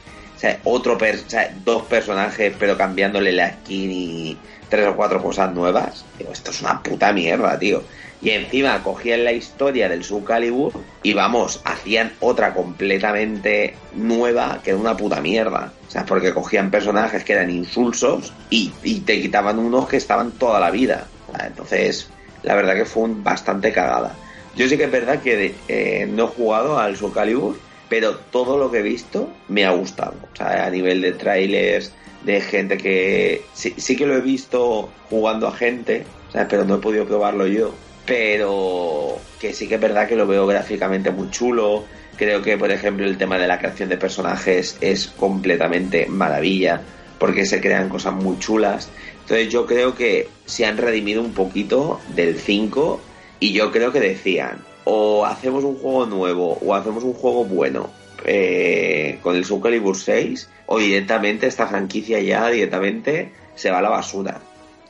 otro 0.65 0.99
per, 0.99 1.21
dos 1.65 1.83
personajes, 1.85 2.55
pero 2.59 2.77
cambiándole 2.77 3.33
la 3.33 3.53
skin 3.53 3.91
y 3.91 4.39
tres 4.69 4.89
o 4.89 4.97
cuatro 4.97 5.23
cosas 5.23 5.53
nuevas. 5.55 6.05
Digo, 6.19 6.33
esto 6.33 6.51
es 6.51 6.61
una 6.61 6.83
puta 6.83 7.13
mierda, 7.13 7.59
tío. 7.59 7.83
Y 8.23 8.31
encima 8.31 8.83
cogían 8.83 9.25
la 9.25 9.33
historia 9.33 9.89
del 9.89 10.03
Soul 10.03 10.25
Calibur 10.25 10.73
y 11.03 11.13
vamos, 11.13 11.61
hacían 11.65 12.13
otra 12.21 12.55
completamente 12.55 13.75
nueva 13.95 14.61
que 14.65 14.71
era 14.71 14.79
una 14.79 14.97
puta 14.97 15.21
mierda. 15.21 15.73
O 15.87 15.91
sea, 15.91 16.07
porque 16.07 16.33
cogían 16.33 16.71
personajes 16.71 17.23
que 17.23 17.35
eran 17.35 17.51
insulsos 17.51 18.33
y, 18.49 18.73
y 18.83 19.01
te 19.01 19.21
quitaban 19.21 19.59
unos 19.59 19.89
que 19.89 19.99
estaban 19.99 20.33
toda 20.33 20.59
la 20.59 20.71
vida. 20.71 21.07
Entonces, 21.39 22.09
la 22.43 22.55
verdad 22.55 22.75
que 22.75 22.85
fue 22.85 23.03
un 23.03 23.23
bastante 23.23 23.73
cagada. 23.73 24.15
Yo 24.57 24.69
sí 24.69 24.77
que 24.77 24.85
es 24.85 24.91
verdad 24.91 25.21
que 25.21 25.55
eh, 25.69 26.07
no 26.09 26.25
he 26.25 26.29
jugado 26.29 26.79
al 26.79 26.97
Soul 26.97 27.13
Calibur, 27.13 27.59
pero 27.89 28.17
todo 28.17 28.59
lo 28.59 28.71
que 28.71 28.79
he 28.79 28.83
visto 28.83 29.31
me 29.49 29.65
ha 29.65 29.71
gustado. 29.71 30.15
O 30.33 30.37
sea, 30.37 30.67
a 30.67 30.71
nivel 30.71 31.01
de 31.01 31.13
trailers, 31.13 31.93
de 32.25 32.41
gente 32.41 32.79
que 32.79 33.43
sí, 33.53 33.97
que 33.97 34.07
lo 34.07 34.17
he 34.17 34.21
visto 34.21 34.91
jugando 35.11 35.47
a 35.47 35.53
gente, 35.53 36.05
o 36.29 36.33
sea, 36.33 36.49
pero 36.49 36.65
no 36.65 36.77
he 36.77 36.79
podido 36.79 37.07
probarlo 37.07 37.47
yo. 37.47 37.75
Pero 38.07 39.19
que 39.41 39.53
sí 39.53 39.67
que 39.67 39.77
es 39.77 39.81
verdad 39.81 40.09
que 40.09 40.17
lo 40.17 40.27
veo 40.27 40.47
gráficamente 40.47 41.11
muy 41.11 41.31
chulo. 41.31 41.85
Creo 42.17 42.43
que, 42.43 42.57
por 42.59 42.71
ejemplo, 42.71 43.07
el 43.07 43.17
tema 43.17 43.39
de 43.39 43.49
la 43.49 43.59
creación 43.59 43.89
de 43.89 43.97
personajes 43.97 44.77
es 44.81 45.07
completamente 45.07 46.07
maravilla, 46.07 46.83
porque 47.19 47.47
se 47.47 47.61
crean 47.61 47.89
cosas 47.89 48.15
muy 48.15 48.39
chulas. 48.39 48.91
Entonces 49.23 49.49
yo 49.49 49.65
creo 49.67 49.95
que 49.95 50.29
se 50.45 50.67
han 50.67 50.77
redimido 50.77 51.23
un 51.23 51.33
poquito 51.33 52.01
del 52.15 52.39
5 52.39 53.01
y 53.41 53.53
yo 53.53 53.73
creo 53.73 53.91
que 53.91 54.01
decían, 54.01 54.59
o 54.85 55.25
hacemos 55.25 55.65
un 55.65 55.77
juego 55.77 56.07
nuevo 56.07 56.59
o 56.65 56.75
hacemos 56.75 57.05
un 57.05 57.15
juego 57.15 57.45
bueno 57.45 57.91
eh, 58.25 59.19
con 59.23 59.37
el 59.37 59.45
Soul 59.45 59.63
Calibur 59.63 59.97
6 59.97 60.49
o 60.67 60.79
directamente 60.79 61.47
esta 61.47 61.67
franquicia 61.67 62.21
ya 62.21 62.49
directamente 62.49 63.31
se 63.55 63.71
va 63.71 63.79
a 63.79 63.83
la 63.83 63.91
basura. 63.91 64.41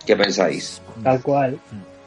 ¿Qué 0.07 0.17
pensáis? 0.17 0.81
Tal 1.03 1.23
cual, 1.23 1.59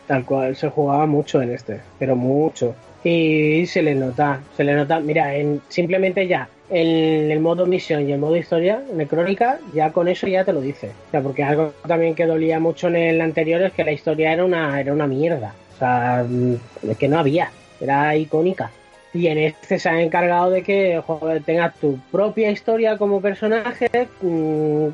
tal 0.05 0.23
cual, 0.23 0.55
se 0.55 0.69
jugaba 0.69 1.05
mucho 1.05 1.41
en 1.41 1.51
este, 1.51 1.81
pero 1.97 2.15
mucho. 2.15 2.75
Y 3.03 3.65
se 3.65 3.81
le 3.81 3.95
nota, 3.95 4.39
se 4.55 4.63
le 4.63 4.73
nota, 4.75 4.99
mira, 4.99 5.35
en, 5.35 5.61
simplemente 5.69 6.27
ya 6.27 6.47
en 6.69 7.31
el 7.31 7.39
modo 7.39 7.65
misión 7.65 8.07
y 8.07 8.11
el 8.11 8.19
modo 8.19 8.35
historia, 8.35 8.81
en 8.91 8.99
el 8.99 9.07
crónica, 9.07 9.59
ya 9.73 9.91
con 9.91 10.07
eso 10.07 10.27
ya 10.27 10.43
te 10.43 10.53
lo 10.53 10.61
dice. 10.61 10.91
O 11.07 11.11
sea, 11.11 11.21
porque 11.21 11.43
algo 11.43 11.73
también 11.87 12.15
que 12.15 12.25
dolía 12.25 12.59
mucho 12.59 12.87
en 12.87 12.97
el 12.97 13.21
anterior 13.21 13.61
es 13.61 13.73
que 13.73 13.83
la 13.83 13.91
historia 13.91 14.33
era 14.33 14.43
una, 14.43 14.79
era 14.79 14.93
una 14.93 15.07
mierda. 15.07 15.53
O 15.75 15.79
sea, 15.79 16.25
mm, 16.27 16.55
es 16.89 16.97
que 16.97 17.07
no 17.07 17.19
había, 17.19 17.49
era 17.79 18.15
icónica. 18.15 18.71
Y 19.13 19.27
en 19.27 19.37
este 19.37 19.79
se 19.79 19.89
han 19.89 19.99
encargado 19.99 20.51
de 20.51 20.63
que 20.63 21.01
joder, 21.05 21.41
tengas 21.43 21.75
tu 21.75 21.97
propia 22.11 22.51
historia 22.51 22.97
como 22.97 23.21
personaje, 23.21 23.89
mm, 24.21 24.87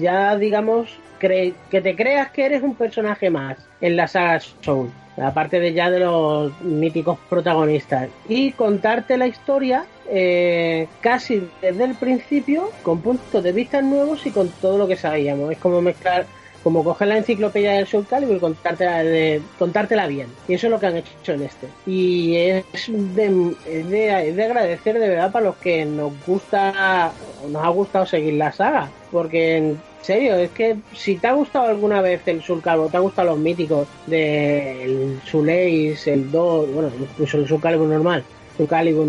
ya 0.00 0.36
digamos, 0.36 0.98
que 1.18 1.54
te 1.70 1.96
creas 1.96 2.30
que 2.30 2.44
eres 2.44 2.62
un 2.62 2.74
personaje 2.74 3.30
más 3.30 3.56
en 3.80 3.96
la 3.96 4.06
saga 4.06 4.40
Soul, 4.40 4.90
aparte 5.16 5.58
de 5.60 5.72
ya 5.72 5.90
de 5.90 6.00
los 6.00 6.60
míticos 6.60 7.18
protagonistas, 7.30 8.08
y 8.28 8.52
contarte 8.52 9.16
la 9.16 9.26
historia 9.26 9.86
eh, 10.10 10.86
casi 11.00 11.48
desde 11.62 11.84
el 11.84 11.94
principio, 11.94 12.70
con 12.82 13.00
puntos 13.00 13.42
de 13.42 13.52
vista 13.52 13.80
nuevos 13.80 14.26
y 14.26 14.30
con 14.30 14.48
todo 14.48 14.76
lo 14.76 14.86
que 14.86 14.96
sabíamos. 14.96 15.52
Es 15.52 15.58
como 15.58 15.80
mezclar, 15.80 16.26
como 16.64 16.82
coger 16.82 17.08
la 17.08 17.18
enciclopedia 17.18 17.72
del 17.72 17.86
Soul 17.86 18.06
Calibur 18.08 18.36
y 18.36 18.40
contártela, 18.40 19.04
de- 19.04 19.40
contártela 19.58 20.06
bien. 20.08 20.26
Y 20.48 20.54
eso 20.54 20.66
es 20.66 20.70
lo 20.72 20.80
que 20.80 20.86
han 20.86 20.96
hecho 20.96 21.32
en 21.32 21.42
este. 21.42 21.68
Y 21.86 22.34
es 22.36 22.64
de, 22.88 23.54
es 23.66 23.88
de, 23.90 24.44
agradecer 24.44 24.98
de 24.98 25.08
verdad 25.08 25.30
para 25.30 25.44
los 25.44 25.56
que 25.56 25.84
nos 25.84 26.12
gusta, 26.26 27.12
nos 27.48 27.62
ha 27.62 27.68
gustado 27.68 28.06
seguir 28.06 28.34
la 28.34 28.50
saga. 28.50 28.88
Porque 29.12 29.58
en 29.58 29.80
serio, 30.00 30.34
es 30.36 30.50
que 30.50 30.76
si 30.94 31.16
te 31.16 31.26
ha 31.28 31.32
gustado 31.34 31.66
alguna 31.66 32.00
vez 32.00 32.22
el 32.26 32.42
Soul 32.42 32.62
Calibur, 32.62 32.90
te 32.90 32.96
han 32.96 33.02
gustado 33.04 33.28
los 33.28 33.38
míticos 33.38 33.86
del 34.06 35.20
Soul 35.30 35.50
Ace, 35.50 36.12
el 36.12 36.30
2, 36.30 36.72
bueno, 36.72 36.90
incluso 36.98 37.38
el 37.38 37.46
Soul 37.46 37.60
Calibur 37.60 37.86
normal, 37.88 38.24
Soul 38.56 38.68
Calibur, 38.68 39.06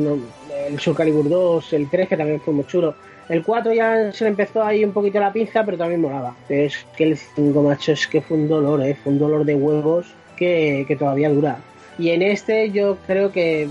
el 0.67 0.79
Soul 0.79 0.95
Calibur 0.95 1.29
2, 1.29 1.73
el 1.73 1.89
3 1.89 2.09
que 2.09 2.17
también 2.17 2.41
fue 2.41 2.53
muy 2.53 2.65
chulo. 2.67 2.95
El 3.29 3.43
4 3.43 3.73
ya 3.73 4.11
se 4.11 4.23
le 4.25 4.29
empezó 4.29 4.63
ahí 4.63 4.83
un 4.83 4.91
poquito 4.91 5.19
la 5.19 5.33
pinza, 5.33 5.63
pero 5.63 5.77
también 5.77 6.01
molaba. 6.01 6.35
Es 6.47 6.85
que 6.95 7.05
el 7.05 7.17
5, 7.17 7.61
macho, 7.63 7.91
es 7.91 8.07
que 8.07 8.21
fue 8.21 8.37
un 8.37 8.47
dolor, 8.47 8.83
¿eh? 8.83 8.95
Fue 8.95 9.13
un 9.13 9.19
dolor 9.19 9.45
de 9.45 9.55
huevos 9.55 10.13
que, 10.37 10.85
que 10.87 10.95
todavía 10.95 11.29
dura. 11.29 11.57
Y 11.97 12.09
en 12.09 12.21
este 12.21 12.71
yo 12.71 12.97
creo 13.07 13.31
que 13.31 13.67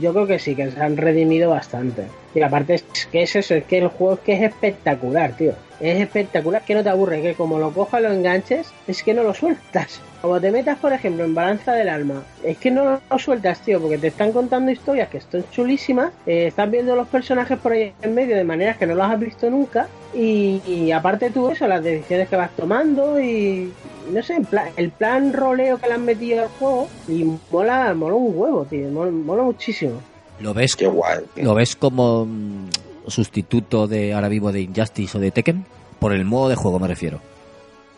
yo 0.00 0.12
creo 0.12 0.26
que 0.26 0.38
sí, 0.38 0.54
que 0.54 0.70
se 0.70 0.80
han 0.80 0.96
redimido 0.96 1.50
bastante. 1.50 2.06
Y 2.34 2.40
aparte 2.40 2.74
es 2.74 2.84
que 3.10 3.22
es 3.22 3.36
eso, 3.36 3.54
es 3.54 3.64
que 3.64 3.78
el 3.78 3.88
juego 3.88 4.14
es 4.14 4.20
que 4.20 4.32
es 4.34 4.42
espectacular, 4.42 5.36
tío. 5.36 5.52
Es 5.80 6.00
espectacular, 6.00 6.62
que 6.64 6.74
no 6.74 6.82
te 6.82 6.88
aburre, 6.88 7.20
que 7.20 7.34
como 7.34 7.58
lo 7.58 7.72
cojas 7.72 8.02
lo 8.02 8.12
enganches, 8.12 8.72
es 8.86 9.02
que 9.02 9.14
no 9.14 9.22
lo 9.22 9.34
sueltas. 9.34 10.00
Como 10.22 10.40
te 10.40 10.52
metas, 10.52 10.78
por 10.78 10.92
ejemplo, 10.92 11.24
en 11.24 11.34
Balanza 11.34 11.72
del 11.72 11.88
Alma, 11.88 12.22
es 12.44 12.56
que 12.56 12.70
no 12.70 13.00
lo 13.10 13.18
sueltas, 13.18 13.60
tío, 13.60 13.80
porque 13.80 13.98
te 13.98 14.06
están 14.06 14.30
contando 14.30 14.70
historias 14.70 15.08
que 15.08 15.18
están 15.18 15.44
chulísimas, 15.50 16.12
eh, 16.26 16.46
estás 16.46 16.70
viendo 16.70 16.94
los 16.94 17.08
personajes 17.08 17.58
por 17.58 17.72
ahí 17.72 17.92
en 18.02 18.14
medio 18.14 18.36
de 18.36 18.44
maneras 18.44 18.76
que 18.76 18.86
no 18.86 18.94
los 18.94 19.04
has 19.04 19.18
visto 19.18 19.50
nunca, 19.50 19.88
y, 20.14 20.62
y 20.64 20.92
aparte 20.92 21.30
tú 21.30 21.50
eso, 21.50 21.66
las 21.66 21.82
decisiones 21.82 22.28
que 22.28 22.36
vas 22.36 22.52
tomando 22.56 23.20
y 23.20 23.72
no 24.12 24.22
sé, 24.22 24.40
el 24.76 24.90
plan 24.92 25.32
roleo 25.32 25.78
que 25.78 25.88
le 25.88 25.94
han 25.94 26.04
metido 26.04 26.42
al 26.42 26.48
juego, 26.50 26.88
y 27.08 27.28
mola, 27.50 27.92
mola 27.92 28.14
un 28.14 28.32
huevo, 28.36 28.64
tío, 28.64 28.88
mola, 28.90 29.10
mola 29.10 29.42
muchísimo. 29.42 29.94
¿Lo 30.38 30.54
ves, 30.54 30.76
Qué 30.76 30.86
guay. 30.86 31.18
¿Lo 31.36 31.54
ves 31.54 31.74
como 31.74 32.26
mm, 32.26 32.68
sustituto 33.08 33.88
de 33.88 34.14
ahora 34.14 34.28
vivo 34.28 34.52
de 34.52 34.60
Injustice 34.60 35.18
o 35.18 35.20
de 35.20 35.32
Tekken? 35.32 35.64
Por 35.98 36.12
el 36.12 36.24
modo 36.24 36.48
de 36.48 36.54
juego 36.54 36.78
me 36.78 36.86
refiero. 36.88 37.18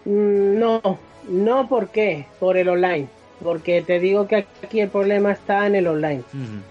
Mm, 0.07 0.59
No, 0.59 0.81
no, 1.29 1.69
¿por 1.69 1.89
qué? 1.89 2.27
Por 2.41 2.57
el 2.57 2.69
online. 2.69 3.07
Porque 3.43 3.83
te 3.83 3.99
digo 3.99 4.27
que 4.29 4.47
aquí 4.63 4.81
el 4.81 4.89
problema 4.89 5.33
está 5.33 5.67
en 5.67 5.75
el 5.75 5.87
online. 5.87 6.23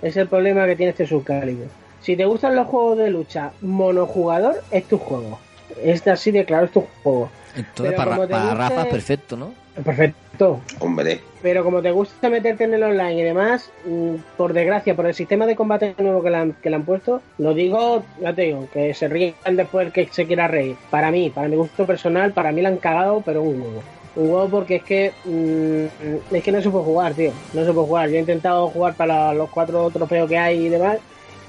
Es 0.02 0.18
el 0.18 0.28
problema 0.28 0.66
que 0.66 0.76
tiene 0.76 0.92
este 0.98 1.06
Calibur. 1.24 1.68
Si 2.02 2.16
te 2.16 2.26
gustan 2.26 2.56
los 2.56 2.68
juegos 2.68 2.98
de 2.98 3.10
lucha 3.10 3.52
monojugador, 3.62 4.62
es 4.72 4.86
tu 4.86 4.98
juego. 4.98 5.40
Es 5.82 6.06
así 6.08 6.32
de 6.32 6.46
claro, 6.46 6.66
es 6.66 6.72
tu 6.72 6.86
juego. 7.04 7.30
Entonces, 7.56 7.94
Pero 7.94 7.98
para, 7.98 8.12
como 8.16 8.28
te 8.28 8.32
para 8.34 8.46
guste- 8.46 8.58
Rafa, 8.58 8.90
perfecto, 8.90 9.38
¿no? 9.38 9.54
Perfecto. 9.84 10.60
Hombre, 10.80 11.20
Pero 11.42 11.64
como 11.64 11.82
te 11.82 11.92
gusta 11.92 12.30
meterte 12.30 12.64
en 12.64 12.74
el 12.74 12.84
online 12.84 13.20
y 13.20 13.24
demás, 13.24 13.72
mm, 13.86 14.16
por 14.38 14.54
desgracia, 14.54 14.96
por 14.96 15.06
el 15.08 15.14
sistema 15.14 15.46
de 15.46 15.56
combate 15.56 15.94
nuevo 15.98 16.24
que 16.24 16.30
le 16.30 16.38
han, 16.38 16.54
que 16.54 16.70
le 16.70 16.76
han 16.78 16.86
puesto, 16.86 17.22
lo 17.38 17.54
digo, 17.54 18.04
ya 18.22 18.34
te 18.34 18.44
digo, 18.44 18.68
que 18.72 18.94
se 18.94 19.08
ríen 19.08 19.34
después 19.52 19.88
el 19.88 19.92
que 19.94 20.08
se 20.12 20.26
quiera 20.26 20.48
reír. 20.48 20.76
Para 20.90 21.12
mí, 21.12 21.30
para 21.30 21.48
mi 21.48 21.56
gusto 21.56 21.86
personal, 21.86 22.34
para 22.34 22.52
mí 22.52 22.62
la 22.62 22.70
han 22.70 22.78
cagado, 22.78 23.22
pero 23.26 23.42
un 23.42 23.62
huevo. 23.62 23.84
Un 24.16 24.30
huevo 24.30 24.50
porque 24.50 24.76
es 24.78 24.84
que 24.84 25.12
mm, 25.26 26.36
es 26.36 26.44
que 26.44 26.52
no 26.52 26.62
se 26.62 26.70
puede 26.70 26.86
jugar, 26.86 27.14
tío. 27.14 27.32
No 27.54 27.66
se 27.66 27.74
puede 27.74 27.88
jugar. 27.88 28.10
Yo 28.10 28.16
he 28.18 28.20
intentado 28.20 28.68
jugar 28.68 28.96
para 28.96 29.34
los 29.34 29.50
cuatro 29.50 29.90
trofeos 29.90 30.30
que 30.30 30.38
hay 30.38 30.66
y 30.66 30.70
demás. 30.70 30.98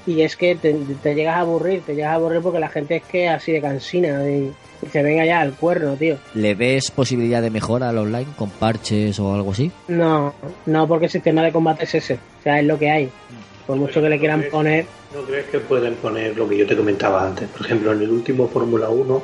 Y 0.07 0.21
es 0.21 0.35
que 0.35 0.55
te, 0.55 0.73
te 1.01 1.15
llegas 1.15 1.37
a 1.37 1.39
aburrir, 1.39 1.81
te 1.81 1.95
llegas 1.95 2.11
a 2.11 2.15
aburrir 2.15 2.41
porque 2.41 2.59
la 2.59 2.69
gente 2.69 2.97
es 2.97 3.03
que 3.03 3.27
así 3.27 3.51
de 3.51 3.61
cansina 3.61 4.23
y, 4.29 4.53
y 4.81 4.89
se 4.91 5.01
venga 5.01 5.25
ya 5.25 5.41
al 5.41 5.53
cuerno, 5.53 5.95
tío. 5.95 6.17
¿Le 6.35 6.53
ves 6.53 6.91
posibilidad 6.91 7.41
de 7.41 7.49
mejora 7.49 7.89
al 7.89 7.97
online 7.97 8.27
con 8.35 8.49
parches 8.49 9.19
o 9.19 9.33
algo 9.33 9.51
así? 9.51 9.71
No, 9.87 10.33
no, 10.67 10.87
porque 10.87 11.05
el 11.05 11.11
sistema 11.11 11.43
de 11.43 11.51
combate 11.51 11.85
es 11.85 11.95
ese. 11.95 12.15
O 12.15 12.43
sea, 12.43 12.59
es 12.59 12.65
lo 12.65 12.77
que 12.77 12.89
hay. 12.89 13.09
Por 13.65 13.77
mucho 13.77 13.99
que 13.99 14.09
le 14.09 14.19
quieran 14.19 14.45
poner. 14.51 14.85
¿No 15.13 15.21
crees 15.23 15.45
que 15.45 15.59
pueden 15.59 15.95
poner 15.95 16.37
lo 16.37 16.47
que 16.47 16.57
yo 16.57 16.67
te 16.67 16.75
comentaba 16.75 17.25
antes? 17.25 17.47
Por 17.49 17.65
ejemplo, 17.65 17.93
en 17.93 18.01
el 18.01 18.11
último 18.11 18.47
Fórmula 18.47 18.89
1 18.89 19.23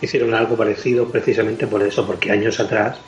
hicieron 0.00 0.34
algo 0.34 0.56
parecido 0.56 1.10
precisamente 1.10 1.66
por 1.66 1.82
eso, 1.82 2.06
porque 2.06 2.30
años 2.30 2.60
atrás 2.60 3.04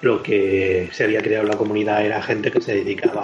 lo 0.00 0.22
que 0.22 0.90
se 0.92 1.04
había 1.04 1.22
creado 1.22 1.44
en 1.44 1.50
la 1.50 1.56
comunidad 1.58 2.04
era 2.04 2.22
gente 2.22 2.50
que 2.50 2.60
se 2.60 2.74
dedicaba 2.74 3.22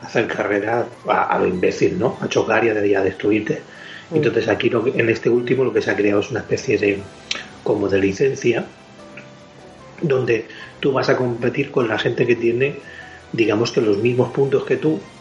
a 0.00 0.06
hacer 0.06 0.26
carreras 0.28 0.88
a, 1.06 1.24
a 1.36 1.38
lo 1.40 1.46
imbécil, 1.46 1.98
¿no? 1.98 2.18
A 2.20 2.28
chocar 2.28 2.64
y 2.64 2.94
a, 2.94 3.02
destruirte. 3.02 3.66
Entonces 4.10 4.48
aquí 4.48 4.70
lo 4.70 4.84
que- 4.84 5.00
en 5.00 5.08
este 5.10 5.30
último 5.30 5.64
lo 5.64 5.72
que 5.72 5.82
se 5.82 5.90
ha 5.90 5.96
creado 5.96 6.20
es 6.20 6.30
una 6.30 6.40
especie 6.40 6.78
de 6.78 7.10
como 7.62 7.88
de 7.88 7.98
licencia 8.00 8.74
donde 10.00 10.48
tú 10.80 10.92
vas 10.92 11.08
a 11.08 11.16
competir 11.16 11.70
con 11.70 11.88
la 11.88 11.98
gente 11.98 12.26
que 12.26 12.36
tiene 12.36 12.82
digamos 13.32 13.72
que 13.72 13.80
los 13.80 13.98
mismos 13.98 14.30
puntos 14.32 14.64
que 14.64 14.76
tú 14.76 15.12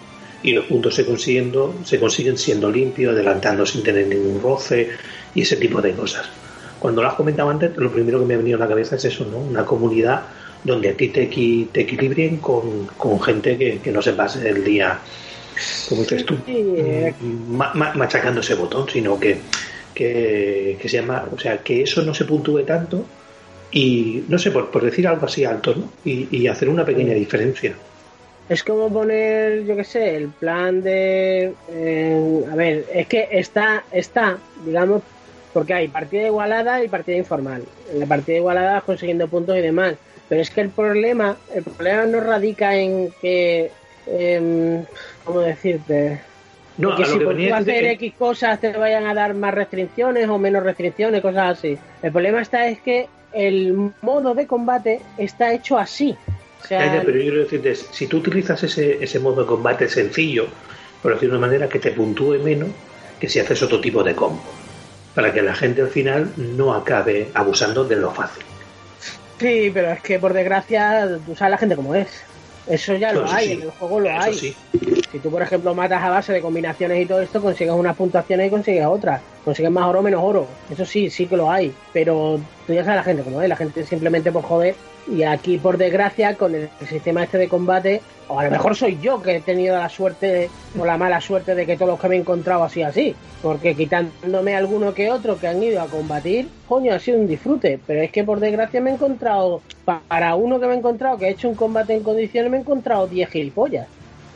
y 0.41 0.53
los 0.53 0.65
puntos 0.65 0.95
se 0.95 1.05
consiguiendo 1.05 1.83
se 1.83 1.99
consiguen 1.99 2.37
siendo 2.37 2.71
limpios, 2.71 3.13
adelantando 3.13 3.65
sin 3.65 3.83
tener 3.83 4.07
ningún 4.07 4.41
roce 4.41 4.91
y 5.33 5.41
ese 5.41 5.57
tipo 5.57 5.81
de 5.81 5.95
cosas. 5.95 6.46
Cuando 6.79 7.01
lo 7.01 7.07
has 7.09 7.15
comentado 7.15 7.49
antes, 7.49 7.75
lo 7.77 7.91
primero 7.91 8.19
que 8.19 8.25
me 8.25 8.33
ha 8.35 8.37
venido 8.37 8.57
a 8.57 8.59
la 8.61 8.67
cabeza 8.67 8.95
es 8.95 9.05
eso, 9.05 9.25
¿no? 9.25 9.39
Una 9.39 9.65
comunidad 9.65 10.27
donde 10.63 10.89
a 10.89 10.97
ti 10.97 11.09
te, 11.09 11.29
equi- 11.29 11.71
te 11.71 11.81
equilibren 11.81 12.39
con, 12.39 12.85
con 12.87 13.19
gente 13.21 13.57
que, 13.57 13.81
que 13.81 13.91
no 13.91 14.01
se 14.01 14.13
pase 14.13 14.47
el 14.49 14.63
día, 14.63 15.01
como 15.89 16.01
dices 16.01 16.25
tú, 16.25 16.35
eh, 16.47 17.15
ma- 17.19 17.73
ma- 17.73 17.93
machacando 17.95 18.41
ese 18.41 18.55
botón, 18.55 18.87
sino 18.89 19.19
que, 19.19 19.41
que, 19.93 20.77
que 20.81 20.89
se 20.89 20.97
llama, 20.97 21.29
o 21.31 21.37
sea, 21.37 21.63
que 21.63 21.81
eso 21.83 22.03
no 22.03 22.13
se 22.13 22.25
puntúe 22.25 22.63
tanto 22.65 23.09
y, 23.71 24.23
no 24.27 24.37
sé, 24.37 24.51
por, 24.51 24.71
por 24.71 24.83
decir 24.83 25.07
algo 25.07 25.25
así 25.25 25.43
alto, 25.45 25.75
¿no? 25.75 25.91
Y, 26.03 26.37
y 26.37 26.47
hacer 26.47 26.69
una 26.69 26.85
pequeña 26.85 27.13
diferencia. 27.13 27.77
Es 28.47 28.63
como 28.63 28.91
poner, 28.91 29.65
yo 29.65 29.75
qué 29.75 29.83
sé, 29.83 30.15
el 30.15 30.29
plan 30.31 30.81
de... 30.81 31.53
eh, 31.67 32.21
a 32.49 32.55
ver, 32.55 32.85
es 32.93 33.07
que 33.07 33.27
está, 33.31 33.85
está, 33.91 34.41
digamos, 34.55 35.03
porque 35.57 35.73
hay 35.73 35.87
partida 35.87 36.27
igualada 36.27 36.83
y 36.83 36.87
partida 36.87 37.17
informal. 37.17 37.63
En 37.91 37.99
la 37.99 38.05
partida 38.05 38.37
igualada 38.37 38.73
vas 38.73 38.83
consiguiendo 38.83 39.27
puntos 39.27 39.57
y 39.57 39.61
demás. 39.61 39.95
Pero 40.29 40.39
es 40.39 40.51
que 40.51 40.61
el 40.61 40.69
problema, 40.69 41.35
el 41.51 41.63
problema 41.63 42.05
no 42.05 42.19
radica 42.19 42.75
en 42.75 43.11
que... 43.19 43.71
em, 44.05 44.85
¿Cómo 45.23 45.39
decirte? 45.39 46.21
No, 46.77 46.95
que 46.95 47.05
si 47.05 47.17
por 47.17 47.35
tú 47.35 47.53
hacer 47.55 47.85
X 47.85 48.13
cosas 48.19 48.61
te 48.61 48.71
vayan 48.71 49.07
a 49.07 49.15
dar 49.15 49.33
más 49.33 49.51
restricciones 49.51 50.29
o 50.29 50.37
menos 50.37 50.61
restricciones, 50.61 51.23
cosas 51.23 51.57
así. 51.57 51.75
El 52.03 52.11
problema 52.11 52.39
está 52.39 52.67
es 52.67 52.79
que 52.81 53.07
el 53.33 53.91
modo 54.03 54.35
de 54.35 54.45
combate 54.45 55.01
está 55.17 55.51
hecho 55.53 55.79
así. 55.79 56.15
O 56.63 56.67
sea, 56.67 56.85
Ya, 56.85 56.97
ya, 56.97 57.01
pero 57.01 57.17
yo 57.17 57.23
quiero 57.23 57.39
decirte, 57.39 57.73
si 57.73 58.05
tú 58.05 58.17
utilizas 58.17 58.61
ese, 58.61 59.03
ese 59.03 59.19
modo 59.19 59.41
de 59.41 59.47
combate 59.47 59.89
sencillo, 59.89 60.49
por 61.01 61.15
decirlo 61.15 61.33
de 61.33 61.39
una 61.39 61.47
manera 61.47 61.67
que 61.67 61.79
te 61.79 61.89
puntúe 61.93 62.37
menos 62.43 62.69
que 63.19 63.27
si 63.27 63.39
haces 63.39 63.63
otro 63.63 63.81
tipo 63.81 64.03
de 64.03 64.13
combo, 64.13 64.43
para 65.17 65.33
que 65.33 65.41
la 65.41 65.55
gente 65.55 65.81
al 65.81 65.87
final 65.87 66.31
no 66.37 66.75
acabe 66.75 67.31
abusando 67.33 67.83
de 67.83 67.95
lo 67.95 68.11
fácil. 68.11 68.43
Sí, 69.39 69.71
pero 69.73 69.89
es 69.93 70.01
que 70.01 70.19
por 70.19 70.31
desgracia 70.31 71.09
tú 71.25 71.35
sabes 71.35 71.49
la 71.53 71.57
gente 71.57 71.75
como 71.75 71.95
es. 71.95 72.07
Eso 72.67 72.93
ya 72.93 73.11
lo 73.13 73.27
hay, 73.27 73.47
sí. 73.47 73.53
en 73.53 73.61
el 73.63 73.71
juego 73.71 73.99
lo 73.99 74.11
Eso 74.11 74.19
hay. 74.21 74.33
sí. 74.35 74.55
Si 75.11 75.17
tú, 75.17 75.31
por 75.31 75.41
ejemplo, 75.41 75.73
matas 75.73 76.03
a 76.03 76.11
base 76.11 76.33
de 76.33 76.41
combinaciones 76.41 77.01
y 77.01 77.07
todo 77.07 77.21
esto, 77.21 77.41
consigues 77.41 77.73
unas 77.73 77.95
puntuaciones 77.95 78.45
y 78.45 78.49
consigues 78.51 78.85
otras. 78.85 79.19
Consigues 79.43 79.71
más 79.71 79.87
oro 79.87 80.03
menos 80.03 80.21
oro. 80.23 80.45
Eso 80.69 80.85
sí, 80.85 81.09
sí 81.09 81.25
que 81.25 81.35
lo 81.35 81.49
hay. 81.49 81.73
Pero 81.93 82.39
tú 82.67 82.73
ya 82.73 82.83
sabes 82.83 82.97
la 82.97 83.03
gente 83.03 83.23
como 83.23 83.41
es. 83.41 83.49
La 83.49 83.55
gente 83.55 83.83
simplemente 83.87 84.31
por 84.31 84.43
joder. 84.43 84.75
Y 85.09 85.23
aquí, 85.23 85.57
por 85.57 85.77
desgracia, 85.77 86.35
con 86.35 86.53
el 86.53 86.73
sistema 86.85 87.23
este 87.23 87.37
de 87.37 87.47
combate, 87.47 88.05
o 88.25 88.39
a 88.39 88.43
lo 88.43 88.51
mejor 88.51 88.75
soy 88.75 88.99
yo 88.99 89.21
que 89.21 89.37
he 89.37 89.41
tenido 89.41 89.77
la 89.77 89.87
suerte 89.87 90.53
o 90.73 90.85
la 90.85 90.97
mala 90.97 91.21
suerte 91.21 91.55
de 91.55 91.65
que 91.65 91.77
todos 91.77 91.91
los 91.91 91.99
que 91.99 92.09
me 92.09 92.17
he 92.17 92.19
encontrado 92.19 92.63
así 92.65 92.81
así. 92.83 93.17
Porque 93.39 93.75
quitándome 93.77 94.55
alguno 94.55 94.93
que 94.93 95.09
otro 95.11 95.39
que 95.39 95.47
han 95.47 95.63
ido 95.63 95.81
a 95.81 95.89
combatir, 95.89 96.53
coño, 96.65 96.93
ha 96.93 96.99
sido 96.99 97.19
un 97.19 97.27
disfrute. 97.27 97.81
Pero 97.85 98.01
es 98.01 98.11
que 98.11 98.25
por 98.25 98.39
desgracia 98.41 98.81
me 98.81 98.89
he 98.89 98.93
encontrado, 98.93 99.63
pa- 99.85 100.05
para 100.09 100.35
uno 100.35 100.59
que 100.59 100.67
me 100.67 100.73
he 100.73 100.77
encontrado 100.77 101.17
que 101.17 101.27
ha 101.27 101.29
hecho 101.29 101.47
un 101.49 101.55
combate 101.55 101.93
en 101.93 102.03
condiciones, 102.03 102.51
me 102.51 102.57
he 102.57 102.61
encontrado 102.61 103.07
10 103.07 103.29
gilipollas. 103.29 103.89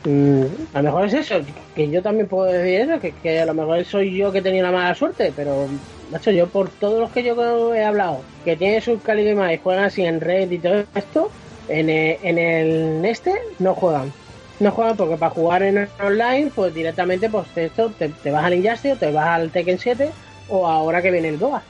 Mm, 0.04 0.44
a 0.72 0.78
lo 0.82 0.84
mejor 0.84 1.04
es 1.06 1.14
eso, 1.14 1.36
que 1.74 1.90
yo 1.90 2.02
también 2.02 2.28
puedo 2.28 2.46
decir 2.50 3.14
que 3.22 3.40
a 3.40 3.46
lo 3.46 3.54
mejor 3.54 3.84
soy 3.84 4.16
yo 4.16 4.32
que 4.32 4.38
he 4.38 4.42
tenido 4.42 4.64
la 4.66 4.72
mala 4.72 4.94
suerte, 4.94 5.32
pero 5.32 5.68
macho, 6.12 6.30
yo 6.30 6.46
por 6.48 6.68
todos 6.70 7.00
los 7.00 7.10
que 7.10 7.22
yo 7.22 7.74
he 7.74 7.84
hablado, 7.84 8.20
que 8.44 8.56
tienen 8.56 8.80
sus 8.80 9.00
y 9.02 9.34
más 9.34 9.52
y 9.52 9.58
juegan 9.58 9.84
así 9.84 10.04
en 10.04 10.20
red 10.20 10.50
y 10.50 10.58
todo 10.58 10.84
esto, 10.94 11.30
en 11.68 11.90
el, 11.90 12.18
en 12.22 12.38
el 12.38 13.04
este 13.04 13.32
no 13.58 13.74
juegan. 13.74 14.12
No 14.60 14.70
juegan 14.70 14.96
porque 14.96 15.16
para 15.16 15.34
jugar 15.34 15.62
en 15.62 15.88
online, 16.00 16.52
pues 16.54 16.72
directamente 16.74 17.28
pues 17.28 17.46
esto 17.56 17.90
te, 17.98 18.10
te 18.10 18.30
vas 18.30 18.44
al 18.44 18.54
Injustice 18.54 18.92
o 18.92 18.96
te 18.96 19.10
vas 19.10 19.26
al 19.26 19.50
Tekken 19.50 19.78
7 19.78 20.10
o 20.48 20.68
ahora 20.68 21.02
que 21.02 21.10
viene 21.10 21.28
el 21.28 21.38
DOA. 21.38 21.62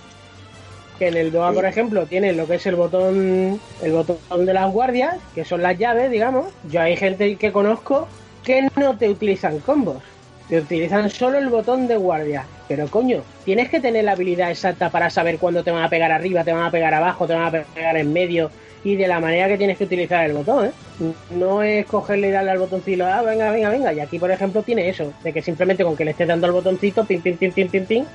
Que 0.99 1.09
en 1.09 1.17
el 1.17 1.33
DOA, 1.33 1.53
por 1.53 1.65
ejemplo, 1.65 2.07
tienen 2.07 2.37
lo 2.37 2.47
que 2.47 2.57
es 2.57 2.67
el 2.67 2.75
botón 2.75 3.61
el 3.83 3.93
botón 3.93 4.45
de 4.45 4.53
las 4.53 4.71
guardias, 4.71 5.17
que 5.35 5.45
son 5.45 5.63
las 5.63 5.79
llaves, 5.79 6.11
digamos. 6.11 6.47
Yo 6.69 6.83
hay 6.83 6.97
gente 6.97 7.37
que 7.37 7.53
conozco 7.53 8.09
que 8.45 8.69
no 8.77 8.99
te 8.99 9.09
utilizan 9.09 9.61
combos. 9.61 10.03
Te 10.53 10.59
utilizan 10.61 11.09
solo 11.09 11.39
el 11.39 11.49
botón 11.49 11.89
de 11.89 11.97
guardia. 11.97 12.53
Pero 12.69 12.91
coño, 12.91 13.25
tienes 13.43 13.71
que 13.71 13.81
tener 13.81 14.05
la 14.05 14.13
habilidad 14.13 14.51
exacta 14.51 14.91
para 14.93 15.09
saber 15.09 15.39
cuándo 15.39 15.65
te 15.65 15.71
van 15.71 15.83
a 15.83 15.89
pegar 15.89 16.13
arriba, 16.13 16.45
te 16.45 16.53
van 16.53 16.65
a 16.65 16.71
pegar 16.71 16.93
abajo, 16.93 17.27
te 17.27 17.33
van 17.33 17.45
a 17.45 17.51
pegar 17.75 17.97
en 17.97 18.13
medio 18.13 18.53
y 18.83 18.97
de 18.97 19.09
la 19.09 19.19
manera 19.19 19.49
que 19.49 19.57
tienes 19.57 19.79
que 19.79 19.85
utilizar 19.85 20.27
el 20.27 20.35
botón, 20.35 20.67
¿eh? 20.67 21.15
No 21.31 21.63
es 21.63 21.87
cogerle 21.87 22.29
y 22.29 22.33
darle 22.33 22.51
al 22.51 22.59
botoncito, 22.59 23.07
ah, 23.07 23.23
venga, 23.23 23.51
venga, 23.51 23.71
venga. 23.71 23.95
Y 23.95 24.01
aquí, 24.01 24.19
por 24.19 24.31
ejemplo, 24.31 24.63
tiene 24.63 24.91
eso, 24.91 25.17
de 25.23 25.33
que 25.33 25.41
simplemente 25.41 25.85
con 25.85 25.97
que 25.97 26.05
le 26.05 26.11
estés 26.11 26.29
dando 26.29 26.47
al 26.47 26.53
botoncito, 26.53 27.07
pim, 27.07 27.23
pim, 27.23 27.39
pim, 27.39 27.53
pim, 27.55 27.71
pim, 27.71 27.87
pim, 27.87 28.07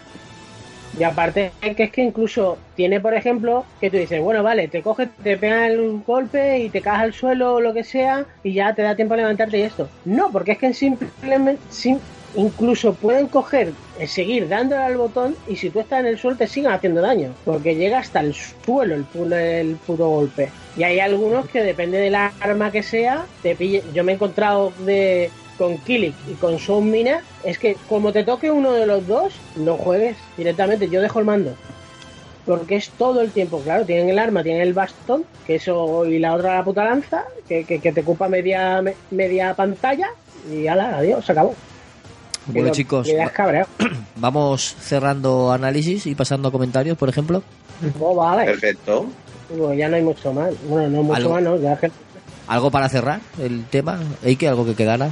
y 0.91 1.03
aparte 1.03 1.55
que 1.76 1.84
es 1.84 1.91
que 1.91 2.01
incluso 2.01 2.64
tiene, 2.73 2.99
por 3.01 3.14
ejemplo, 3.14 3.68
que 3.80 3.91
tú 3.91 3.97
dices, 3.97 4.22
bueno, 4.22 4.41
vale, 4.43 4.68
te 4.68 4.81
coges, 4.81 5.09
te 5.22 5.38
pega 5.38 5.68
el 5.68 6.01
golpe 6.03 6.59
y 6.59 6.69
te 6.72 6.81
caes 6.81 7.01
al 7.01 7.14
suelo 7.14 7.55
o 7.55 7.61
lo 7.61 7.73
que 7.73 7.84
sea 7.84 8.26
y 8.41 8.53
ya 8.53 8.73
te 8.73 8.81
da 8.81 8.95
tiempo 8.95 9.14
a 9.14 9.18
levantarte 9.18 9.59
y 9.59 9.61
esto. 9.64 9.91
No, 10.03 10.31
porque 10.31 10.53
es 10.53 10.57
que 10.57 10.73
simplemente, 10.73 11.64
sim- 11.68 12.01
incluso 12.33 12.93
pueden 12.95 13.27
coger, 13.27 13.73
eh, 13.97 14.07
seguir 14.07 14.47
dándole 14.47 14.81
al 14.83 14.97
botón 14.97 15.35
y 15.47 15.55
si 15.55 15.69
tú 15.69 15.79
estás 15.79 16.01
en 16.01 16.07
el 16.07 16.17
suelo 16.17 16.37
te 16.37 16.47
siguen 16.47 16.71
haciendo 16.71 17.01
daño, 17.01 17.33
porque 17.45 17.75
llega 17.75 17.99
hasta 17.99 18.19
el 18.19 18.33
suelo 18.33 18.95
el, 18.95 19.05
pu- 19.11 19.33
el 19.33 19.77
puro 19.77 20.09
golpe. 20.09 20.51
Y 20.75 20.83
hay 20.83 20.99
algunos 20.99 21.47
que 21.47 21.61
depende 21.63 21.97
del 21.97 22.15
arma 22.15 22.71
que 22.71 22.83
sea, 22.83 23.25
te 23.41 23.55
pille. 23.55 23.83
Yo 23.93 24.03
me 24.03 24.11
he 24.11 24.15
encontrado 24.15 24.71
de 24.79 25.31
con 25.57 25.77
Kilik 25.79 26.15
y 26.27 26.35
con 26.35 26.59
Sound 26.59 26.91
Mina, 26.91 27.23
es 27.43 27.57
que 27.57 27.77
como 27.87 28.11
te 28.13 28.23
toque 28.23 28.51
uno 28.51 28.73
de 28.73 28.85
los 28.85 29.07
dos, 29.07 29.33
no 29.55 29.75
juegues 29.75 30.17
directamente, 30.37 30.87
yo 30.89 31.01
dejo 31.01 31.17
el 31.19 31.25
mando. 31.25 31.55
Porque 32.45 32.75
es 32.75 32.91
todo 32.91 33.21
el 33.21 33.31
tiempo, 33.33 33.61
claro, 33.63 33.83
tienen 33.85 34.09
el 34.09 34.19
arma, 34.19 34.43
tienen 34.43 34.61
el 34.61 34.73
bastón, 34.73 35.25
que 35.45 35.55
eso, 35.55 36.05
y 36.05 36.19
la 36.19 36.35
otra 36.35 36.55
la 36.55 36.63
puta 36.63 36.83
lanza, 36.85 37.25
que, 37.49 37.65
que, 37.65 37.79
que 37.81 37.91
te 37.91 38.01
ocupa 38.01 38.29
media, 38.29 38.81
me- 38.83 38.95
media 39.09 39.53
pantalla, 39.55 40.07
y 40.49 40.67
ala, 40.67 40.97
adiós, 40.97 41.25
se 41.25 41.31
acabó. 41.31 41.55
Bueno, 42.48 42.68
Que 42.68 42.72
chicos, 42.72 43.07
que 43.07 43.30
cabreado. 43.34 43.68
vamos 44.15 44.76
cerrando 44.80 45.52
análisis 45.52 46.06
y 46.07 46.15
pasando 46.15 46.49
a 46.49 46.52
comentarios, 46.52 46.98
por 46.98 47.10
ejemplo. 47.10 47.44
Oh, 47.99 48.15
vale. 48.15 48.45
Perfecto. 48.45 49.07
Pues 49.56 49.78
ya 49.78 49.88
no 49.90 49.95
hay 49.98 50.02
mucho 50.02 50.34
más. 50.34 50.53
Bueno, 50.68 50.90
no 50.90 51.03
mucho 51.03 51.15
Algo. 51.18 51.30
más, 51.34 51.44
no. 51.44 51.57
Ya 51.57 51.78
que- 51.78 51.91
¿Algo 52.48 52.72
para 52.72 52.90
cerrar 52.90 53.19
el 53.41 53.65
tema? 53.65 53.99
Eike, 54.24 54.48
algo 54.48 54.65
que 54.65 54.76
quedara. 54.76 55.10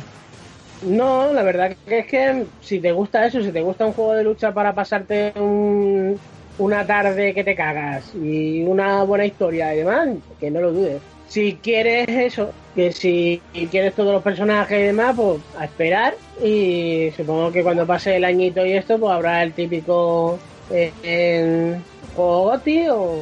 No, 0.83 1.31
la 1.33 1.43
verdad 1.43 1.75
que 1.87 1.99
es 1.99 2.05
que 2.07 2.45
si 2.61 2.79
te 2.79 2.91
gusta 2.91 3.25
eso, 3.25 3.41
si 3.41 3.51
te 3.51 3.61
gusta 3.61 3.85
un 3.85 3.93
juego 3.93 4.13
de 4.13 4.23
lucha 4.23 4.53
para 4.53 4.73
pasarte 4.73 5.33
un- 5.35 6.17
una 6.57 6.85
tarde 6.85 7.33
que 7.33 7.43
te 7.43 7.55
cagas 7.55 8.13
y 8.15 8.63
una 8.63 9.03
buena 9.03 9.25
historia 9.25 9.73
y 9.73 9.79
demás, 9.79 10.09
que 10.39 10.51
no 10.51 10.61
lo 10.61 10.71
dudes. 10.71 11.01
Si 11.27 11.59
quieres 11.61 12.07
eso, 12.07 12.51
que 12.75 12.91
si 12.91 13.41
quieres 13.71 13.95
todos 13.95 14.13
los 14.13 14.21
personajes 14.21 14.77
y 14.77 14.83
demás, 14.83 15.15
pues 15.15 15.39
a 15.57 15.65
esperar 15.65 16.15
y 16.43 17.09
supongo 17.15 17.51
que 17.51 17.63
cuando 17.63 17.87
pase 17.87 18.17
el 18.17 18.25
añito 18.25 18.65
y 18.65 18.73
esto, 18.73 18.99
pues 18.99 19.13
habrá 19.13 19.41
el 19.43 19.53
típico 19.53 20.37
eh, 20.69 20.91
en 21.03 21.81
juego 22.15 22.43
GOTY 22.43 22.87
o 22.89 23.19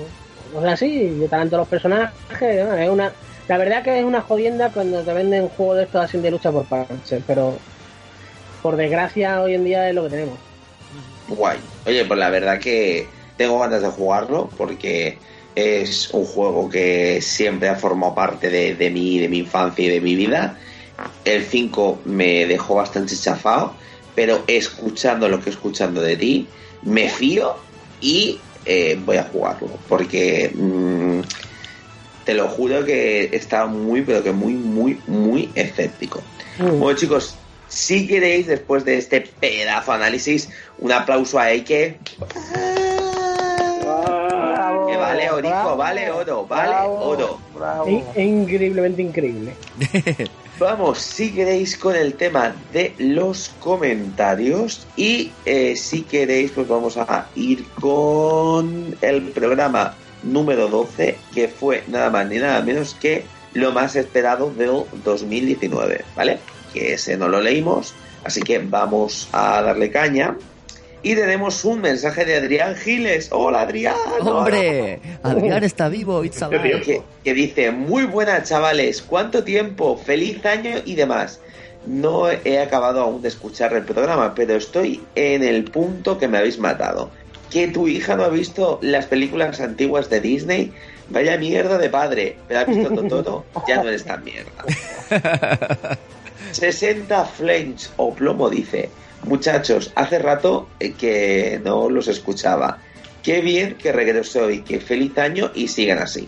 cosas 0.53 0.73
así, 0.73 1.17
y 1.19 1.23
estarán 1.23 1.49
todos 1.49 1.61
los 1.61 1.67
personajes. 1.67 2.15
Es 2.41 2.89
una, 2.89 3.11
La 3.47 3.57
verdad 3.57 3.84
que 3.84 3.99
es 3.99 4.05
una 4.05 4.21
jodienda 4.21 4.69
cuando 4.69 5.01
te 5.03 5.13
venden 5.13 5.49
juegos 5.49 5.77
de 5.77 5.84
estos 5.84 6.03
así 6.03 6.17
de 6.17 6.31
lucha 6.31 6.51
por 6.51 6.65
parches, 6.65 7.21
pero 7.27 7.55
por 8.61 8.75
desgracia 8.75 9.41
hoy 9.41 9.53
en 9.53 9.65
día 9.65 9.88
es 9.88 9.95
lo 9.95 10.03
que 10.03 10.09
tenemos. 10.09 10.38
Guay. 11.27 11.59
Oye, 11.85 12.05
pues 12.05 12.19
la 12.19 12.30
verdad 12.30 12.59
que 12.59 13.07
tengo 13.38 13.59
ganas 13.59 13.81
de 13.81 13.89
jugarlo 13.89 14.49
porque 14.57 15.17
es 15.55 16.09
un 16.11 16.25
juego 16.25 16.69
que 16.69 17.21
siempre 17.21 17.69
ha 17.69 17.75
formado 17.75 18.15
parte 18.15 18.49
de, 18.49 18.75
de 18.75 18.89
mí, 18.89 19.19
de 19.19 19.27
mi 19.27 19.39
infancia 19.39 19.85
y 19.85 19.89
de 19.89 20.01
mi 20.01 20.15
vida. 20.15 20.57
El 21.25 21.43
5 21.43 22.01
me 22.05 22.45
dejó 22.45 22.75
bastante 22.75 23.15
chafado, 23.15 23.75
pero 24.15 24.43
escuchando 24.47 25.27
lo 25.27 25.41
que 25.41 25.49
escuchando 25.49 26.01
de 26.01 26.15
ti, 26.15 26.47
me 26.84 27.09
fío 27.09 27.55
y 28.01 28.39
eh, 28.65 28.99
voy 29.03 29.17
a 29.17 29.23
jugarlo. 29.23 29.69
Porque 29.88 30.51
mm, 30.53 31.21
te 32.25 32.34
lo 32.34 32.47
juro 32.47 32.85
que 32.85 33.30
está 33.34 33.65
muy, 33.65 34.01
pero 34.01 34.23
que 34.23 34.31
muy, 34.31 34.53
muy, 34.53 34.99
muy 35.07 35.49
escéptico. 35.55 36.21
Bueno, 36.59 36.93
chicos, 36.93 37.35
si 37.67 38.07
queréis, 38.07 38.47
después 38.47 38.85
de 38.85 38.97
este 38.97 39.21
pedazo 39.21 39.91
de 39.91 39.97
análisis, 39.97 40.49
un 40.77 40.91
aplauso 40.91 41.39
a 41.39 41.51
Eike. 41.51 41.97
Que 44.93 44.99
vale 44.99 45.31
orico, 45.31 45.75
vale 45.75 46.11
oro, 46.11 46.45
vale 46.45 46.75
oro. 46.87 47.39
Increíblemente 48.15 49.01
increíble. 49.01 49.53
Vamos, 50.59 50.99
si 50.99 51.31
queréis, 51.31 51.75
con 51.77 51.95
el 51.95 52.13
tema 52.13 52.55
de 52.71 52.93
los 52.99 53.49
comentarios. 53.59 54.85
Y 54.95 55.31
eh, 55.45 55.75
si 55.75 56.03
queréis, 56.03 56.51
pues 56.51 56.67
vamos 56.67 56.95
a 56.95 57.27
ir 57.35 57.65
con 57.81 58.95
el 59.01 59.23
programa 59.29 59.95
número 60.21 60.67
12, 60.67 61.17
que 61.33 61.47
fue 61.47 61.83
nada 61.87 62.09
más 62.11 62.29
ni 62.29 62.37
nada 62.37 62.61
menos 62.61 62.93
que 62.93 63.25
lo 63.53 63.71
más 63.71 63.95
esperado 63.95 64.51
del 64.51 64.83
2019, 65.03 66.05
¿vale? 66.15 66.39
Que 66.71 66.93
ese 66.93 67.17
no 67.17 67.27
lo 67.27 67.41
leímos, 67.41 67.93
así 68.23 68.41
que 68.41 68.59
vamos 68.59 69.29
a 69.31 69.61
darle 69.61 69.91
caña. 69.91 70.37
Y 71.05 71.15
tenemos 71.15 71.65
un 71.65 71.81
mensaje 71.81 72.23
de 72.23 72.38
Adrián 72.38 72.75
Giles. 72.75 73.27
Hola 73.31 73.61
Adrián. 73.61 73.93
Hombre, 74.21 75.01
Adrián 75.21 75.61
está 75.65 75.89
vivo, 75.89 76.23
it's 76.23 76.41
alive. 76.41 76.81
Que, 76.81 77.01
que 77.25 77.34
dice, 77.34 77.71
muy 77.71 78.05
buenas 78.05 78.47
chavales, 78.47 79.01
¿cuánto 79.01 79.43
tiempo? 79.43 79.97
Feliz 79.97 80.45
año 80.45 80.77
y 80.85 80.95
demás. 80.95 81.41
No 81.85 82.30
he 82.31 82.57
acabado 82.57 83.01
aún 83.01 83.21
de 83.21 83.27
escuchar 83.27 83.73
el 83.73 83.84
programa, 83.84 84.34
pero 84.34 84.55
estoy 84.55 85.03
en 85.15 85.43
el 85.43 85.65
punto 85.65 86.17
que 86.17 86.30
me 86.30 86.38
habéis 86.38 86.57
matado. 86.57 87.11
Que 87.51 87.67
tu 87.67 87.89
hija 87.89 88.15
no 88.15 88.23
ha 88.23 88.30
visto 88.30 88.80
las 88.81 89.05
películas 89.05 89.59
antiguas 89.59 90.09
de 90.09 90.21
Disney. 90.21 90.71
Vaya 91.09 91.38
mierda 91.38 91.77
de 91.77 91.89
padre. 91.89 92.38
Pero 92.47 92.61
ha 92.61 92.63
visto 92.63 92.89
Totoro, 92.93 93.43
ya 93.67 93.84
no 93.84 93.89
eres 93.89 94.05
tan 94.05 94.23
mierda. 94.23 94.51
60 96.53 97.25
Flames 97.25 97.91
o 97.97 98.13
Plomo 98.13 98.49
dice, 98.49 98.89
muchachos, 99.25 99.91
hace 99.95 100.19
rato 100.19 100.69
eh, 100.79 100.93
que 100.93 101.59
no 101.63 101.89
los 101.89 102.07
escuchaba. 102.07 102.79
Qué 103.21 103.41
bien 103.41 103.75
que 103.75 103.91
regresó 103.91 104.49
y 104.49 104.61
que 104.61 104.79
feliz 104.79 105.17
año 105.17 105.51
y 105.55 105.67
sigan 105.67 105.99
así. 105.99 106.27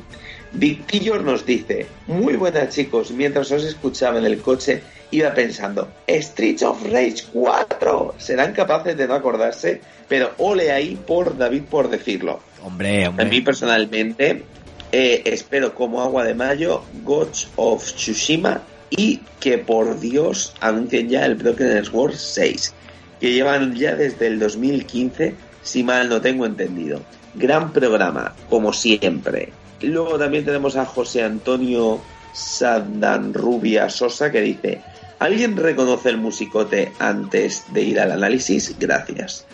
Victillor 0.53 1.23
nos 1.23 1.45
dice, 1.45 1.87
muy 2.07 2.35
buenas 2.35 2.73
chicos, 2.73 3.11
mientras 3.11 3.51
os 3.51 3.65
escuchaba 3.65 4.19
en 4.19 4.25
el 4.25 4.39
coche 4.39 4.81
iba 5.11 5.33
pensando, 5.33 5.89
Streets 6.07 6.63
of 6.63 6.83
Rage 6.85 7.25
4, 7.33 8.15
serán 8.17 8.53
capaces 8.53 8.97
de 8.97 9.07
no 9.07 9.13
acordarse, 9.13 9.81
pero 10.07 10.31
ole 10.37 10.71
ahí 10.71 10.95
por 10.95 11.37
David 11.37 11.63
por 11.69 11.89
decirlo. 11.89 12.39
Hombre, 12.63 13.05
A 13.05 13.11
mí 13.11 13.41
personalmente 13.41 14.43
eh, 14.91 15.21
espero 15.25 15.75
como 15.75 16.01
agua 16.01 16.23
de 16.23 16.33
mayo 16.33 16.83
Ghost 17.03 17.49
of 17.57 17.83
Tsushima 17.83 18.61
y 18.89 19.21
que 19.39 19.57
por 19.57 19.99
Dios 19.99 20.53
anuncien 20.61 21.09
ya 21.09 21.25
el 21.25 21.35
Broken 21.35 21.83
Sword 21.85 22.15
6, 22.15 22.73
que 23.19 23.33
llevan 23.33 23.75
ya 23.75 23.95
desde 23.95 24.27
el 24.27 24.39
2015, 24.39 25.35
si 25.63 25.83
mal 25.83 26.09
no 26.09 26.21
tengo 26.21 26.45
entendido. 26.45 27.01
Gran 27.33 27.73
programa, 27.73 28.33
como 28.49 28.71
siempre. 28.73 29.51
Luego 29.81 30.17
también 30.17 30.45
tenemos 30.45 30.75
a 30.77 30.85
José 30.85 31.23
Antonio 31.23 32.01
Sandanrubia 32.33 33.89
Sosa 33.89 34.31
que 34.31 34.41
dice, 34.41 34.81
¿alguien 35.19 35.57
reconoce 35.57 36.09
el 36.09 36.17
musicote 36.17 36.91
antes 36.99 37.65
de 37.73 37.81
ir 37.81 37.99
al 37.99 38.11
análisis? 38.11 38.75
Gracias. 38.79 39.45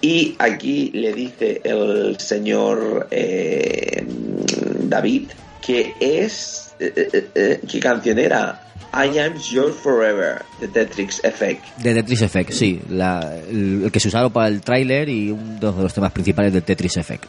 Y 0.00 0.34
aquí 0.38 0.90
le 0.94 1.12
dice 1.12 1.60
el 1.62 2.18
señor 2.18 3.06
eh, 3.10 4.04
David 4.82 5.28
que 5.64 5.94
es. 6.00 6.74
eh, 6.80 6.92
eh, 6.96 7.28
eh, 7.34 7.60
¿Qué? 7.68 8.71
I 8.94 9.18
am 9.18 9.34
yours 9.38 9.74
forever, 9.76 10.42
de 10.60 10.68
Tetrix 10.68 11.24
Effect. 11.24 11.64
De 11.78 11.94
Tetris 11.94 12.20
Effect, 12.22 12.50
sí. 12.52 12.80
La- 12.90 13.36
el, 13.48 13.84
el 13.84 13.90
que 13.92 13.98
se 14.00 14.08
usaba 14.08 14.28
para 14.28 14.48
el 14.48 14.60
tráiler 14.60 15.08
y 15.08 15.30
uno 15.30 15.72
de 15.72 15.82
los 15.82 15.94
temas 15.94 16.12
principales 16.12 16.52
de 16.52 16.60
Tetris 16.60 16.98
Effect. 16.98 17.24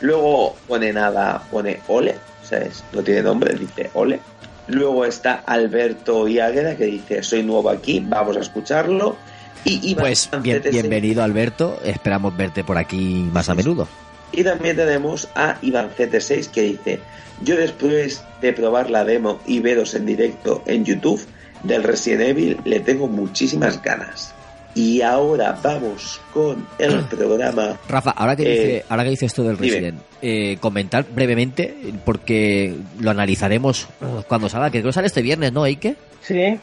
Luego 0.00 0.56
pone 0.66 0.92
nada, 0.92 1.40
pone 1.50 1.78
Ole, 1.86 2.16
¿sabes? 2.42 2.82
No 2.92 3.02
tiene 3.02 3.22
nombre, 3.22 3.54
dice 3.54 3.90
Ole. 3.94 4.18
Luego 4.66 5.04
está 5.04 5.42
Alberto 5.46 6.26
Iágueda 6.26 6.76
que 6.76 6.86
dice: 6.86 7.22
Soy 7.22 7.42
nuevo 7.44 7.70
aquí, 7.70 8.00
vamos 8.04 8.36
a 8.36 8.40
escucharlo. 8.40 9.16
Y 9.64 9.94
Pues 9.94 10.28
bien- 10.42 10.60
bienvenido 10.72 11.22
Alberto, 11.22 11.78
esperamos 11.84 12.36
verte 12.36 12.64
por 12.64 12.76
aquí 12.78 13.28
más 13.32 13.48
a 13.48 13.54
menudo. 13.54 13.86
Y 14.32 14.44
también 14.44 14.76
tenemos 14.76 15.28
a 15.34 15.56
Iván 15.62 15.90
CT6 15.96 16.48
que 16.50 16.62
dice, 16.62 17.00
yo 17.42 17.56
después 17.56 18.22
de 18.40 18.52
probar 18.52 18.90
la 18.90 19.04
demo 19.04 19.40
y 19.46 19.60
veros 19.60 19.94
en 19.94 20.06
directo 20.06 20.62
en 20.66 20.84
YouTube 20.84 21.24
del 21.62 21.82
Resident 21.82 22.22
Evil 22.22 22.56
le 22.64 22.80
tengo 22.80 23.08
muchísimas 23.08 23.82
ganas. 23.82 24.34
Y 24.74 25.02
ahora 25.02 25.58
vamos 25.62 26.18
con 26.32 26.66
el 26.78 27.00
programa. 27.10 27.78
Rafa, 27.88 28.10
ahora 28.12 28.34
que, 28.34 28.42
Eh, 28.42 28.48
dice, 28.66 28.84
ahora 28.88 29.04
que 29.04 29.10
dice 29.10 29.26
esto 29.26 29.42
del. 29.44 29.58
Resident, 29.58 30.00
eh, 30.22 30.56
comentar 30.60 31.04
brevemente, 31.14 31.74
porque 32.06 32.74
lo 32.98 33.10
analizaremos 33.10 33.86
cuando 34.28 34.48
salga, 34.48 34.70
que 34.70 34.78
creo 34.80 34.88
que 34.88 34.94
sale 34.94 35.08
este 35.08 35.20
viernes, 35.20 35.52
¿no, 35.52 35.66
Eike? 35.66 35.96
Sí. 36.22 36.58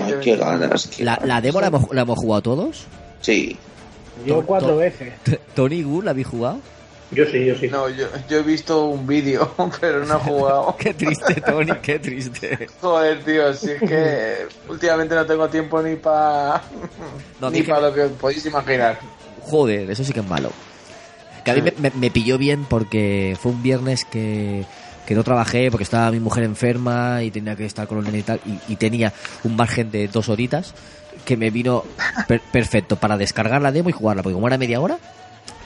Ay, 0.00 0.14
qué 0.22 0.36
ganas. 0.36 0.88
qué 0.88 1.02
¿La, 1.04 1.18
la 1.24 1.40
demo 1.40 1.62
la 1.62 1.68
hemos, 1.68 1.86
la 1.92 2.02
hemos 2.02 2.18
jugado 2.18 2.42
todos? 2.42 2.84
Sí. 3.22 3.56
Yo 4.26 4.36
To- 4.36 4.46
cuatro 4.46 4.68
to- 4.70 4.76
veces. 4.78 5.12
¿Tony 5.54 5.82
Gu 5.82 6.02
la 6.02 6.10
habéis 6.12 6.26
jugado? 6.26 6.60
Yo 7.10 7.24
sí, 7.26 7.44
yo 7.44 7.54
sí. 7.54 7.68
No, 7.68 7.88
yo, 7.88 8.06
yo 8.28 8.38
he 8.38 8.42
visto 8.42 8.86
un 8.86 9.06
vídeo, 9.06 9.52
pero 9.80 10.04
no 10.04 10.16
he 10.16 10.20
jugado. 10.20 10.76
Qué 10.78 10.94
triste, 10.94 11.40
Tony, 11.40 11.72
qué 11.82 11.98
triste. 11.98 12.66
Joder, 12.80 13.22
tío, 13.24 13.52
si 13.54 13.70
es 13.72 13.80
que 13.80 14.46
últimamente 14.68 15.14
no 15.14 15.24
tengo 15.24 15.48
tiempo 15.48 15.80
ni 15.82 15.94
para 15.96 16.62
No, 17.40 17.50
ni 17.50 17.62
para 17.62 17.88
lo 17.88 17.94
que 17.94 18.02
podéis 18.06 18.44
imaginar. 18.46 18.98
Joder, 19.42 19.90
eso 19.90 20.02
sí 20.02 20.12
que 20.12 20.20
es 20.20 20.26
malo. 20.28 20.50
Que 21.44 21.50
a 21.50 21.54
mí 21.54 21.62
me, 21.62 21.72
me- 21.78 21.92
me 21.94 22.10
pilló 22.10 22.38
bien 22.38 22.64
porque 22.64 23.36
fue 23.40 23.52
un 23.52 23.62
viernes 23.62 24.04
que, 24.06 24.64
que 25.06 25.14
no 25.14 25.22
trabajé 25.22 25.70
porque 25.70 25.84
estaba 25.84 26.10
mi 26.10 26.18
mujer 26.20 26.42
enferma 26.42 27.22
y 27.22 27.30
tenía 27.30 27.54
que 27.54 27.66
estar 27.66 27.86
con 27.86 27.98
los 27.98 28.06
nenes 28.06 28.20
y 28.22 28.24
tal. 28.24 28.40
Y, 28.46 28.72
y 28.72 28.76
tenía 28.76 29.12
un 29.44 29.54
margen 29.54 29.90
de 29.90 30.08
dos 30.08 30.30
horitas 30.30 30.72
que 31.24 31.36
me 31.36 31.50
vino 31.50 31.84
per- 32.28 32.40
perfecto 32.40 32.96
para 32.96 33.16
descargar 33.16 33.60
la 33.62 33.72
demo 33.72 33.88
y 33.88 33.92
jugarla. 33.92 34.22
Porque 34.22 34.34
como 34.34 34.46
era 34.46 34.58
media 34.58 34.80
hora, 34.80 34.98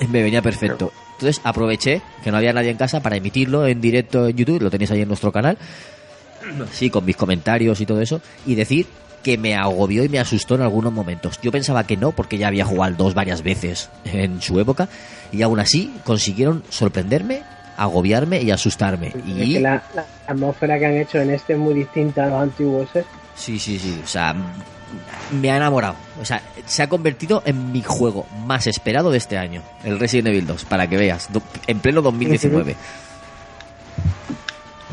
me 0.08 0.22
venía 0.22 0.42
perfecto. 0.42 0.92
Entonces 1.14 1.40
aproveché 1.44 2.00
que 2.22 2.30
no 2.30 2.36
había 2.36 2.52
nadie 2.52 2.70
en 2.70 2.76
casa 2.76 3.00
para 3.00 3.16
emitirlo 3.16 3.66
en 3.66 3.80
directo 3.80 4.28
en 4.28 4.36
YouTube. 4.36 4.62
Lo 4.62 4.70
tenéis 4.70 4.90
ahí 4.92 5.02
en 5.02 5.08
nuestro 5.08 5.32
canal. 5.32 5.58
Sí, 6.72 6.88
con 6.90 7.04
mis 7.04 7.16
comentarios 7.16 7.80
y 7.80 7.86
todo 7.86 8.00
eso. 8.00 8.20
Y 8.46 8.54
decir 8.54 8.86
que 9.22 9.36
me 9.36 9.56
agobió 9.56 10.04
y 10.04 10.08
me 10.08 10.20
asustó 10.20 10.54
en 10.54 10.62
algunos 10.62 10.92
momentos. 10.92 11.38
Yo 11.42 11.50
pensaba 11.50 11.84
que 11.84 11.96
no, 11.96 12.12
porque 12.12 12.38
ya 12.38 12.46
había 12.48 12.64
jugado 12.64 12.84
al 12.84 12.96
2 12.96 13.14
varias 13.14 13.42
veces 13.42 13.90
en 14.04 14.40
su 14.40 14.58
época. 14.60 14.88
Y 15.32 15.42
aún 15.42 15.58
así 15.58 15.92
consiguieron 16.04 16.62
sorprenderme, 16.70 17.42
agobiarme 17.76 18.40
y 18.40 18.52
asustarme. 18.52 19.08
Es 19.08 19.14
Y 19.26 19.52
que 19.54 19.60
la, 19.60 19.82
la 19.94 20.06
atmósfera 20.28 20.78
que 20.78 20.86
han 20.86 20.96
hecho 20.96 21.18
en 21.18 21.30
este 21.30 21.54
es 21.54 21.58
muy 21.58 21.74
distinta 21.74 22.24
a 22.24 22.28
los 22.28 22.42
antiguos. 22.42 22.88
¿eh? 22.94 23.04
sí, 23.34 23.58
sí, 23.58 23.78
sí. 23.78 24.00
O 24.02 24.06
sea, 24.06 24.34
me 25.30 25.50
ha 25.50 25.56
enamorado. 25.56 25.96
O 26.20 26.24
sea, 26.24 26.42
se 26.66 26.82
ha 26.82 26.88
convertido 26.88 27.42
en 27.44 27.72
mi 27.72 27.82
juego 27.82 28.26
más 28.46 28.66
esperado 28.66 29.10
de 29.10 29.18
este 29.18 29.38
año. 29.38 29.62
El 29.84 29.98
Resident 29.98 30.28
Evil 30.28 30.46
2, 30.46 30.64
para 30.64 30.88
que 30.88 30.96
veas. 30.96 31.28
En 31.66 31.80
pleno 31.80 32.02
2019. 32.02 32.76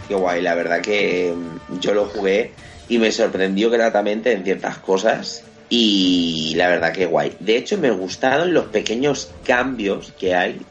Qué 0.08 0.16
guay, 0.16 0.42
la 0.42 0.54
verdad 0.56 0.82
que 0.82 1.34
mm, 1.36 1.80
yo 1.80 1.94
lo 1.94 2.06
jugué 2.06 2.54
y 2.88 3.00
me 3.00 3.12
sorprendió 3.12 3.70
gratamente 3.70 4.32
en 4.32 4.44
ciertas 4.44 4.78
cosas 4.78 5.44
y 5.70 6.54
la 6.56 6.68
verdad 6.68 6.94
que 6.94 7.06
guay. 7.06 7.36
De 7.40 7.58
hecho 7.58 7.78
me 7.78 7.90
gustaron 7.92 8.54
los 8.54 8.66
pequeños 8.66 9.32
cambios 9.44 10.14
que 10.20 10.36
hay, 10.36 10.62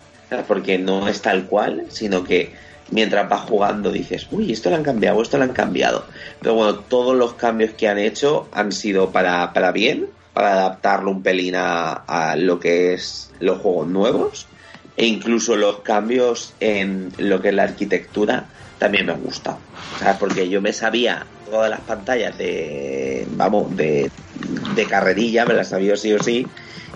porque 0.47 0.79
no 0.79 1.09
es 1.09 1.21
tal 1.21 1.47
cual, 1.47 1.87
sino 1.89 2.23
que 2.23 2.53
mientras 2.91 3.29
vas 3.29 3.43
jugando 3.43 3.91
dices, 3.91 4.27
uy, 4.31 4.53
esto 4.53 4.71
lo 4.71 4.77
han 4.77 4.83
cambiado, 4.83 5.23
esto 5.23 5.39
lo 5.39 5.45
han 5.45 5.53
cambiado. 5.53 6.07
Pero 6.41 6.55
bueno, 6.55 6.77
todos 6.77 7.17
los 7.17 7.35
cambios 7.35 7.73
que 7.73 7.89
han 7.89 7.99
hecho 7.99 8.49
han 8.53 8.73
sido 8.73 9.11
para, 9.11 9.53
para 9.53 9.73
bien, 9.73 10.07
para 10.33 10.53
adaptarlo 10.53 11.11
un 11.11 11.23
pelín 11.23 11.55
a, 11.57 12.35
lo 12.37 12.59
que 12.59 12.95
es 12.95 13.31
los 13.41 13.59
juegos 13.59 13.89
nuevos. 13.89 14.47
E 14.97 15.07
incluso 15.07 15.57
los 15.57 15.81
cambios 15.81 16.55
en 16.61 17.13
lo 17.19 17.41
que 17.41 17.49
es 17.49 17.55
la 17.55 17.65
arquitectura 17.65 18.47
también 18.79 19.07
me 19.07 19.15
gusta. 19.15 19.59
Sea, 19.99 20.19
porque 20.19 20.49
yo 20.49 20.61
me 20.61 20.73
sabía 20.73 21.27
todas 21.51 21.71
las 21.71 21.81
pantallas 21.81 22.37
de, 22.39 23.27
vamos, 23.31 23.77
de, 23.77 24.11
de 24.75 24.87
carrerilla, 24.87 25.45
me 25.47 25.55
las 25.55 25.69
sabía 25.69 25.97
sí 25.97 26.13
o 26.13 26.23
sí. 26.23 26.47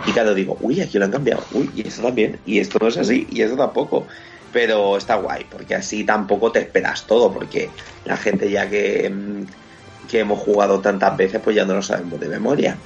Y 0.06 0.12
claro, 0.12 0.34
digo, 0.34 0.56
uy, 0.60 0.80
aquí 0.80 0.98
lo 0.98 1.06
han 1.06 1.10
cambiado. 1.10 1.44
Uy, 1.52 1.70
y 1.74 1.86
esto 1.86 2.02
también. 2.02 2.38
Y 2.46 2.58
esto 2.60 2.78
no 2.80 2.88
es 2.88 2.96
así. 2.96 3.26
Y 3.30 3.42
esto 3.42 3.56
tampoco. 3.56 4.06
Pero 4.52 4.96
está 4.96 5.16
guay, 5.16 5.44
porque 5.50 5.74
así 5.74 6.04
tampoco 6.04 6.50
te 6.52 6.60
esperas 6.60 7.06
todo. 7.06 7.32
Porque 7.32 7.68
la 8.04 8.16
gente 8.16 8.50
ya 8.50 8.68
que, 8.68 9.08
mm, 9.10 10.08
que 10.08 10.20
hemos 10.20 10.38
jugado 10.40 10.80
tantas 10.80 11.16
veces, 11.16 11.40
pues 11.42 11.54
ya 11.56 11.64
no 11.64 11.74
lo 11.74 11.82
sabemos 11.82 12.18
de 12.18 12.28
memoria. 12.28 12.76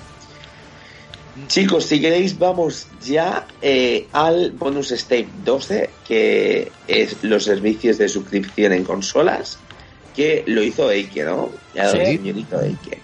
Chicos, 1.46 1.86
si 1.86 1.98
queréis, 2.00 2.38
vamos 2.38 2.86
ya 3.02 3.46
eh, 3.62 4.06
al 4.12 4.50
bonus 4.52 4.90
stage 4.92 5.28
12, 5.44 5.88
que 6.06 6.70
es 6.86 7.16
los 7.22 7.44
servicios 7.44 7.96
de 7.96 8.08
suscripción 8.08 8.72
en 8.74 8.84
consolas, 8.84 9.58
que 10.14 10.44
lo 10.46 10.62
hizo 10.62 10.90
Eike, 10.90 11.24
¿no? 11.24 11.50
Ya 11.74 11.88
Sí. 11.88 11.96
el 11.98 12.06
señorito 12.18 12.60
Eike. 12.60 12.98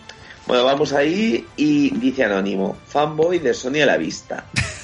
Bueno, 0.47 0.64
vamos 0.64 0.93
ahí 0.93 1.47
y 1.56 1.90
dice 1.98 2.24
Anónimo, 2.24 2.76
fanboy 2.86 3.39
de 3.39 3.55
Sony 3.55 3.80
a 3.82 3.86
la 3.86 3.97
vista. 3.97 4.44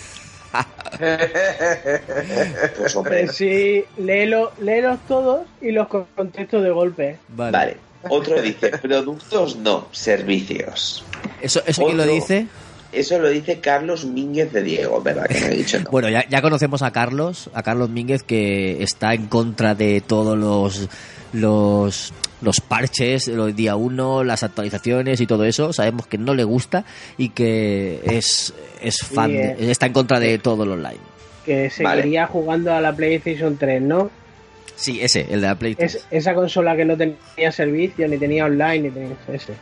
pues 2.77 2.97
hombre, 2.97 3.29
sí, 3.29 3.85
léelo, 3.99 4.53
léelos 4.61 4.99
todos 5.09 5.47
y 5.61 5.71
los 5.73 5.89
contesto 5.89 6.61
de 6.61 6.71
golpe. 6.71 7.19
vale. 7.29 7.77
Otro 8.07 8.41
dice, 8.43 8.69
productos 8.83 9.57
no, 9.57 9.89
servicios. 9.91 11.03
¿Eso, 11.41 11.63
eso 11.67 11.85
quién 11.85 11.97
lo 11.97 12.03
Otro- 12.03 12.15
dice? 12.15 12.47
Eso 12.93 13.19
lo 13.19 13.29
dice 13.31 13.61
Carlos 13.61 14.05
Mínguez 14.05 14.53
de 14.53 14.63
Diego, 14.63 15.01
¿verdad? 15.03 15.25
Que 15.27 15.41
me 15.41 15.47
ha 15.47 15.51
dicho 15.51 15.81
no. 15.81 15.91
Bueno, 15.91 16.11
ya, 16.11 16.29
ya 16.29 16.41
conocemos 16.43 16.83
a 16.83 16.93
Carlos, 16.93 17.49
a 17.55 17.63
Carlos 17.63 17.89
Mínguez, 17.89 18.23
que 18.23 18.83
está 18.85 19.15
en 19.15 19.27
contra 19.27 19.75
de 19.75 20.01
todos 20.01 20.37
los 20.39 20.87
los, 21.35 22.13
los 22.41 22.61
parches, 22.61 23.29
los 23.29 23.55
día 23.55 23.77
uno, 23.77 24.25
las 24.25 24.43
actualizaciones 24.43 25.21
y 25.21 25.27
todo 25.27 25.45
eso. 25.45 25.73
Sabemos 25.73 26.07
que 26.07 26.17
no 26.17 26.33
le 26.35 26.45
gusta 26.45 26.85
y 27.19 27.29
que 27.31 28.01
es, 28.05 28.55
es 28.81 28.97
fan, 28.99 29.31
Sí, 29.31 29.37
de- 29.37 29.71
está 29.71 29.87
en 29.87 29.93
contra 29.93 30.19
de 30.19 30.39
todo 30.39 30.65
lo 30.65 30.73
online. 30.75 30.99
Que 31.45 31.69
seguiría 31.69 32.27
jugando 32.27 32.73
a 32.73 32.81
la 32.81 32.95
PlayStation 32.97 33.57
3, 33.59 33.83
¿no? 33.83 34.11
Sí, 34.77 35.01
ese, 35.03 35.21
el 35.31 35.41
de 35.43 35.47
la 35.47 35.55
PlayStation. 35.59 36.03
Es, 36.03 36.07
esa 36.11 36.35
consola 36.35 36.75
que 36.75 36.85
no 36.85 36.97
tenía 36.97 37.53
servicio, 37.53 38.09
ni 38.09 38.17
tenía 38.17 38.47
online, 38.47 38.79
ni 38.81 38.91
tenía 38.91 39.17
ese. 39.33 39.53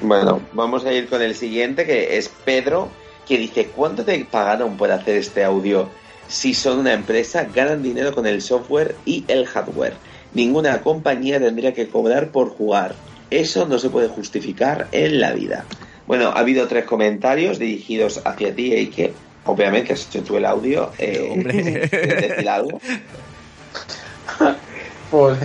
Bueno, 0.00 0.40
vamos 0.52 0.84
a 0.84 0.92
ir 0.92 1.08
con 1.08 1.20
el 1.22 1.34
siguiente, 1.34 1.84
que 1.84 2.16
es 2.16 2.28
Pedro, 2.44 2.88
que 3.26 3.38
dice, 3.38 3.66
¿cuánto 3.66 4.04
te 4.04 4.24
pagaron 4.24 4.76
por 4.76 4.90
hacer 4.90 5.16
este 5.16 5.44
audio? 5.44 5.88
Si 6.28 6.54
son 6.54 6.78
una 6.80 6.92
empresa, 6.92 7.46
ganan 7.54 7.82
dinero 7.82 8.14
con 8.14 8.26
el 8.26 8.40
software 8.42 8.96
y 9.04 9.24
el 9.28 9.46
hardware. 9.46 9.94
Ninguna 10.36 10.82
compañía 10.82 11.40
tendría 11.40 11.72
que 11.72 11.88
cobrar 11.88 12.28
por 12.28 12.50
jugar. 12.50 12.94
Eso 13.30 13.66
no 13.66 13.78
se 13.78 13.88
puede 13.88 14.08
justificar 14.08 14.86
en 14.92 15.18
la 15.18 15.32
vida. 15.32 15.64
Bueno, 16.06 16.28
ha 16.28 16.40
habido 16.40 16.68
tres 16.68 16.84
comentarios 16.84 17.58
dirigidos 17.58 18.20
hacia 18.22 18.54
ti, 18.54 18.74
Eike. 18.74 19.14
Obviamente 19.46 19.94
has 19.94 20.06
hecho 20.06 20.22
tú 20.22 20.36
el 20.36 20.44
audio. 20.44 20.92
Eh, 20.98 21.88
¿quieres 21.88 22.28
decir 22.28 22.48
algo? 22.50 22.78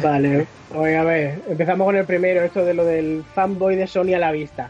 Vale, 0.04 0.46
pues 0.74 0.98
a 0.98 1.04
ver, 1.06 1.40
empezamos 1.48 1.86
con 1.86 1.96
el 1.96 2.04
primero, 2.04 2.44
esto 2.44 2.66
de 2.66 2.74
lo 2.74 2.84
del 2.84 3.24
fanboy 3.34 3.78
de 3.78 3.88
Sony 3.88 4.14
a 4.14 4.20
la 4.20 4.34
vista. 4.34 4.70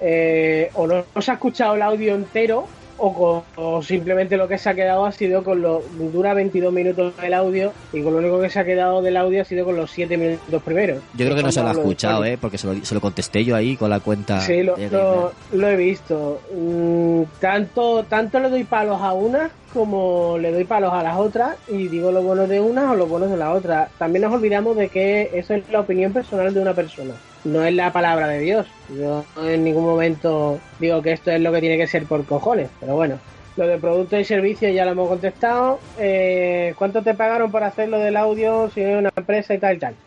Eh, 0.00 0.70
o 0.72 0.86
no, 0.86 1.04
no 1.14 1.20
se 1.20 1.30
ha 1.30 1.34
escuchado 1.34 1.74
el 1.74 1.82
audio 1.82 2.14
entero, 2.14 2.66
o, 2.98 3.14
co- 3.14 3.44
o 3.56 3.82
simplemente 3.82 4.36
lo 4.36 4.48
que 4.48 4.58
se 4.58 4.68
ha 4.68 4.74
quedado 4.74 5.06
ha 5.06 5.12
sido 5.12 5.42
con 5.44 5.62
lo. 5.62 5.82
dura 6.12 6.34
22 6.34 6.72
minutos 6.72 7.14
el 7.22 7.32
audio, 7.34 7.72
y 7.92 8.02
con 8.02 8.12
lo 8.12 8.18
único 8.18 8.40
que 8.40 8.50
se 8.50 8.58
ha 8.60 8.64
quedado 8.64 9.00
del 9.02 9.16
audio 9.16 9.42
ha 9.42 9.44
sido 9.44 9.64
con 9.64 9.76
los 9.76 9.90
7 9.90 10.16
minutos 10.16 10.62
primeros. 10.62 11.02
Yo 11.14 11.24
creo 11.24 11.36
que 11.36 11.42
no 11.42 11.52
se 11.52 11.62
lo 11.62 11.68
ha 11.68 11.72
escuchado. 11.72 12.24
¿eh? 12.24 12.36
Porque 12.40 12.58
se 12.58 12.66
lo, 12.66 12.84
se 12.84 12.94
lo 12.94 13.00
contesté 13.00 13.44
yo 13.44 13.54
ahí 13.56 13.76
con 13.76 13.90
la 13.90 14.00
cuenta. 14.00 14.40
Sí, 14.40 14.62
lo, 14.62 14.76
de 14.76 14.90
lo- 14.90 15.32
lo 15.52 15.68
he 15.68 15.76
visto. 15.76 16.40
Mm, 16.54 17.22
tanto, 17.40 18.04
tanto 18.04 18.40
le 18.40 18.48
doy 18.50 18.64
palos 18.64 19.00
a 19.00 19.12
unas 19.12 19.50
como 19.72 20.38
le 20.40 20.50
doy 20.50 20.64
palos 20.64 20.92
a 20.94 21.02
las 21.02 21.18
otras 21.18 21.56
y 21.68 21.88
digo 21.88 22.10
lo 22.10 22.22
bueno 22.22 22.46
de 22.46 22.58
unas 22.58 22.90
o 22.90 22.94
lo 22.94 23.06
bueno 23.06 23.26
de 23.26 23.36
la 23.36 23.52
otra. 23.52 23.88
También 23.98 24.22
nos 24.22 24.32
olvidamos 24.32 24.76
de 24.76 24.88
que 24.88 25.30
eso 25.34 25.54
es 25.54 25.68
la 25.70 25.80
opinión 25.80 26.12
personal 26.12 26.52
de 26.54 26.60
una 26.60 26.72
persona, 26.74 27.12
no 27.44 27.64
es 27.64 27.74
la 27.74 27.92
palabra 27.92 28.28
de 28.28 28.40
Dios. 28.40 28.76
Yo 28.88 29.30
en 29.36 29.64
ningún 29.64 29.84
momento 29.84 30.66
digo 30.78 31.02
que 31.02 31.12
esto 31.12 31.30
es 31.30 31.40
lo 31.40 31.52
que 31.52 31.60
tiene 31.60 31.78
que 31.78 31.86
ser 31.86 32.06
por 32.06 32.26
cojones, 32.26 32.72
pero 32.78 32.94
bueno. 32.94 33.22
Lo 33.56 33.66
de 33.66 33.78
productos 33.80 34.20
y 34.20 34.24
servicios 34.24 34.72
ya 34.72 34.84
lo 34.84 34.92
hemos 34.92 35.08
contestado. 35.08 35.84
Eh, 35.96 36.74
¿Cuánto 36.76 37.02
te 37.02 37.14
pagaron 37.14 37.50
por 37.50 37.64
hacer 37.64 37.88
lo 37.88 37.98
del 37.98 38.16
audio 38.16 38.70
si 38.70 38.80
es 38.82 38.96
una 38.96 39.10
empresa 39.16 39.52
y 39.54 39.58
tal 39.60 39.76
y 39.76 39.78
tal? 39.80 39.98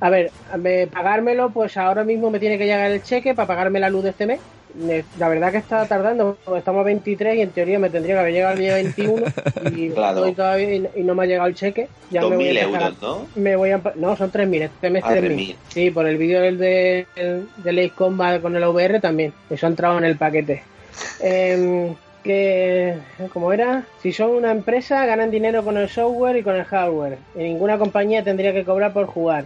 A 0.00 0.10
ver, 0.10 0.34
me- 0.58 0.86
pagármelo, 0.88 1.52
pues 1.52 1.76
ahora 1.78 2.04
mismo 2.04 2.30
me 2.30 2.40
tiene 2.40 2.58
que 2.58 2.66
llegar 2.66 2.90
el 2.90 3.02
cheque 3.02 3.34
para 3.34 3.48
pagarme 3.48 3.80
la 3.80 3.90
luz 3.90 4.04
de 4.04 4.10
este 4.10 4.26
mes. 4.26 4.42
La 5.18 5.28
verdad 5.28 5.50
que 5.52 5.58
está 5.58 5.86
tardando, 5.86 6.38
porque 6.44 6.58
estamos 6.60 6.80
a 6.80 6.84
23 6.84 7.36
y 7.36 7.40
en 7.42 7.50
teoría 7.50 7.78
me 7.78 7.90
tendría 7.90 8.14
que 8.14 8.20
haber 8.20 8.32
llegado 8.32 8.52
el 8.54 8.60
día 8.60 8.74
21 8.74 9.22
y, 9.74 9.90
Claro. 9.94 10.18
estoy 10.18 10.32
todavía 10.34 10.74
y, 10.74 10.88
y 10.96 11.02
no 11.02 11.14
me 11.14 11.24
ha 11.24 11.26
llegado 11.26 11.48
el 11.48 11.54
cheque. 11.54 11.88
Ya 12.10 12.22
me 12.22 12.36
voy 12.36 12.48
a 12.48 12.52
2.000 12.52 12.58
empezar 12.58 12.82
a- 12.82 12.86
euros, 12.86 13.02
¿no? 13.02 13.26
Me 13.34 13.56
voy 13.56 13.70
a, 13.70 13.80
no, 13.96 14.16
son 14.16 14.30
3.000, 14.30 14.62
este 14.62 14.90
mes 14.90 15.02
Ah, 15.04 15.12
3.000. 15.14 15.22
3.000. 15.36 15.56
Sí, 15.68 15.90
por 15.90 16.06
el 16.06 16.16
vídeo 16.18 16.40
del 16.40 16.58
de, 16.58 17.06
del, 17.16 17.78
Ace 17.78 17.90
Combat 17.94 18.40
con 18.40 18.54
el 18.56 18.64
VR 18.64 19.00
también. 19.00 19.32
Eso 19.50 19.66
ha 19.66 19.70
entrado 19.70 19.98
en 19.98 20.04
el 20.04 20.16
paquete. 20.16 20.62
Em, 21.20 21.94
que, 22.22 22.94
como 23.32 23.50
era, 23.52 23.84
si 24.02 24.12
son 24.12 24.30
una 24.32 24.50
empresa, 24.50 25.06
ganan 25.06 25.30
dinero 25.30 25.64
con 25.64 25.78
el 25.78 25.88
software 25.88 26.36
y 26.36 26.42
con 26.42 26.54
el 26.54 26.64
hardware. 26.64 27.16
Y 27.34 27.38
ninguna 27.38 27.78
compañía 27.78 28.22
tendría 28.22 28.52
que 28.52 28.64
cobrar 28.64 28.92
por 28.92 29.06
jugar. 29.06 29.44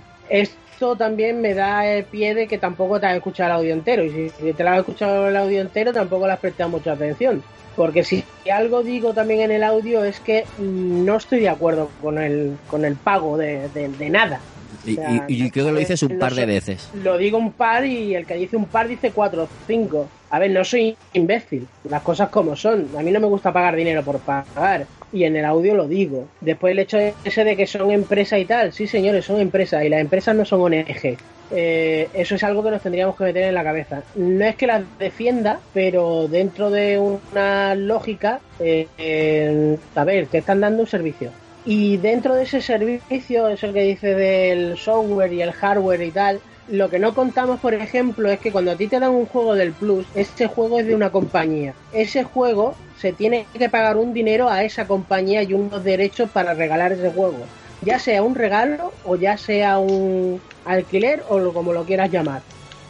Esto 0.75 0.97
también 0.97 1.41
me 1.41 1.55
da 1.55 1.87
el 1.87 2.03
pie 2.05 2.35
de 2.35 2.49
que 2.49 2.59
tampoco 2.59 2.99
te 2.99 3.07
has 3.07 3.15
escuchado 3.15 3.51
el 3.51 3.57
audio 3.59 3.73
entero. 3.75 4.03
Y 4.05 4.11
si, 4.31 4.53
te 4.53 4.65
lo 4.65 4.71
has 4.71 4.79
escuchado 4.79 5.29
el 5.29 5.37
audio 5.37 5.61
entero, 5.61 5.93
tampoco 5.93 6.27
le 6.27 6.33
has 6.33 6.41
prestado 6.41 6.69
mucha 6.71 6.93
atención. 6.93 7.43
Porque 7.77 8.03
si 8.03 8.25
algo 8.53 8.83
digo 8.83 9.13
también 9.15 9.41
en 9.43 9.53
el 9.53 9.63
audio 9.63 10.05
es 10.05 10.19
que 10.21 10.45
no 10.59 11.17
estoy 11.17 11.41
de 11.41 11.49
acuerdo 11.49 11.91
con 12.03 12.19
el, 12.19 12.57
con 12.69 12.85
el 12.85 12.97
pago 12.97 13.37
de, 13.37 13.69
de- 13.69 13.89
de 13.89 14.11
nada. 14.11 14.41
Y, 14.85 14.93
O 14.93 14.95
sea, 14.97 15.25
y- 15.29 15.45
y 15.45 15.51
creo 15.51 15.67
que 15.67 15.73
lo 15.73 15.79
dices 15.79 16.03
un 16.03 16.13
no 16.15 16.19
par 16.19 16.35
de 16.35 16.47
veces. 16.47 16.89
Lo 17.03 17.17
digo 17.19 17.39
un 17.39 17.53
par 17.53 17.85
y 17.85 18.15
el 18.17 18.27
que 18.27 18.35
dice 18.35 18.57
un 18.57 18.67
par 18.67 18.89
dice 18.89 19.13
cuatro 19.13 19.45
o 19.45 19.49
cinco. 19.69 20.09
A 20.31 20.39
ver, 20.41 20.51
no 20.51 20.65
soy 20.65 20.97
imbécil, 21.13 21.67
las 21.89 22.03
cosas 22.03 22.29
como 22.31 22.57
son. 22.57 22.89
A 22.99 23.03
mí 23.03 23.13
no 23.13 23.21
me 23.21 23.27
gusta 23.29 23.53
pagar 23.53 23.77
dinero 23.77 24.03
por 24.03 24.19
pagar. 24.19 24.87
Y 25.15 25.25
en 25.25 25.37
el 25.37 25.45
audio 25.45 25.77
lo 25.77 25.87
digo. 25.87 26.27
Después 26.41 26.73
el 26.73 26.81
hecho 26.81 26.99
ese 26.99 27.45
de 27.45 27.57
que 27.57 27.69
son 27.69 27.93
empresas 27.93 28.41
y 28.41 28.45
tal. 28.45 28.73
Sí, 28.73 28.89
señores, 28.89 29.25
son 29.25 29.41
empresas. 29.41 29.85
Y 29.85 29.89
las 29.89 30.01
empresas 30.01 30.35
no 30.35 30.45
son 30.45 30.61
ONG. 30.61 31.17
Eh, 31.53 32.09
eso 32.15 32.35
es 32.35 32.43
algo 32.43 32.65
que 32.65 32.73
nos 32.73 32.83
tendríamos 32.83 33.17
que 33.17 33.23
meter 33.23 33.45
en 33.45 33.55
la 33.55 33.63
cabeza. 33.63 34.03
No 34.17 34.45
es 34.45 34.57
que 34.57 34.67
las 34.67 34.83
defienda, 34.99 35.61
pero 35.73 36.27
dentro 36.27 36.69
de 36.69 36.99
una 36.99 37.77
lógica, 37.77 38.41
eh, 38.59 38.89
eh, 38.99 39.77
a 39.95 40.05
ver, 40.05 40.27
te 40.27 40.39
están 40.39 40.61
dando 40.61 40.83
un 40.83 40.89
servicio. 40.89 41.31
Y 41.65 41.97
dentro 41.99 42.35
de 42.35 42.43
ese 42.43 42.61
servicio, 42.61 43.47
eso 43.47 43.73
que 43.73 43.83
dice 43.83 44.17
del 44.17 44.77
software 44.77 45.33
y 45.33 45.43
el 45.43 45.53
hardware 45.53 46.03
y 46.03 46.11
tal, 46.11 46.41
lo 46.69 46.89
que 46.89 46.99
no 46.99 47.15
contamos, 47.15 47.61
por 47.61 47.75
ejemplo, 47.75 48.31
es 48.31 48.39
que 48.41 48.53
cuando 48.53 48.73
a 48.73 48.77
ti 48.77 48.87
te 48.87 48.99
dan 48.99 49.11
un 49.11 49.27
juego 49.27 49.55
del 49.55 49.73
Plus, 49.73 50.07
ese 50.15 50.47
juego 50.47 50.81
es 50.81 50.87
de 50.87 50.95
una 50.95 51.11
compañía. 51.11 51.75
Ese 51.93 52.25
juego 52.25 52.75
se 52.99 53.13
tiene 53.13 53.47
que 53.53 53.69
pagar 53.69 53.97
un 53.97 54.15
dinero 54.15 54.49
a 54.49 54.65
esa 54.65 54.87
compañía 54.87 55.43
y 55.43 55.53
unos 55.53 55.85
derechos 55.85 56.31
para 56.31 56.55
regalar 56.55 56.93
ese 56.93 57.11
juego. 57.11 57.45
Ya 57.83 57.99
sea 57.99 58.23
un 58.23 58.35
regalo 58.35 58.93
o 59.05 59.17
ya 59.17 59.37
sea 59.37 59.79
un 59.79 60.41
alquiler 60.65 61.23
o 61.29 61.53
como 61.53 61.73
lo 61.73 61.85
quieras 61.85 62.11
llamar. 62.11 62.41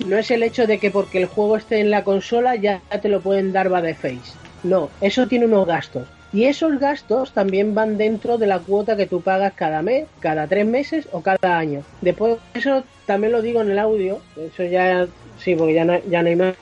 No 0.06 0.18
es 0.18 0.30
el 0.30 0.42
hecho 0.42 0.66
de 0.66 0.78
que 0.78 0.90
porque 0.90 1.18
el 1.18 1.26
juego 1.26 1.56
esté 1.56 1.80
en 1.80 1.90
la 1.90 2.04
consola 2.04 2.56
ya 2.56 2.80
te 3.02 3.08
lo 3.08 3.20
pueden 3.20 3.52
dar 3.52 3.68
by 3.68 3.82
the 3.82 3.94
face. 3.94 4.32
No, 4.62 4.88
eso 5.00 5.26
tiene 5.26 5.46
unos 5.46 5.66
gastos. 5.66 6.06
Y 6.34 6.46
esos 6.46 6.80
gastos 6.80 7.30
también 7.30 7.76
van 7.76 7.96
dentro 7.96 8.38
de 8.38 8.48
la 8.48 8.58
cuota 8.58 8.96
que 8.96 9.06
tú 9.06 9.20
pagas 9.20 9.52
cada 9.52 9.82
mes, 9.82 10.08
cada 10.18 10.48
tres 10.48 10.66
meses 10.66 11.08
o 11.12 11.20
cada 11.20 11.56
año. 11.56 11.84
Después, 12.00 12.38
eso 12.54 12.82
también 13.06 13.32
lo 13.32 13.40
digo 13.40 13.60
en 13.60 13.70
el 13.70 13.78
audio, 13.78 14.18
eso 14.36 14.64
ya, 14.64 15.06
sí, 15.38 15.54
porque 15.54 15.74
ya 15.74 15.84
no, 15.84 15.96
ya 16.10 16.22
no 16.22 16.28
hay 16.30 16.36
más. 16.36 16.56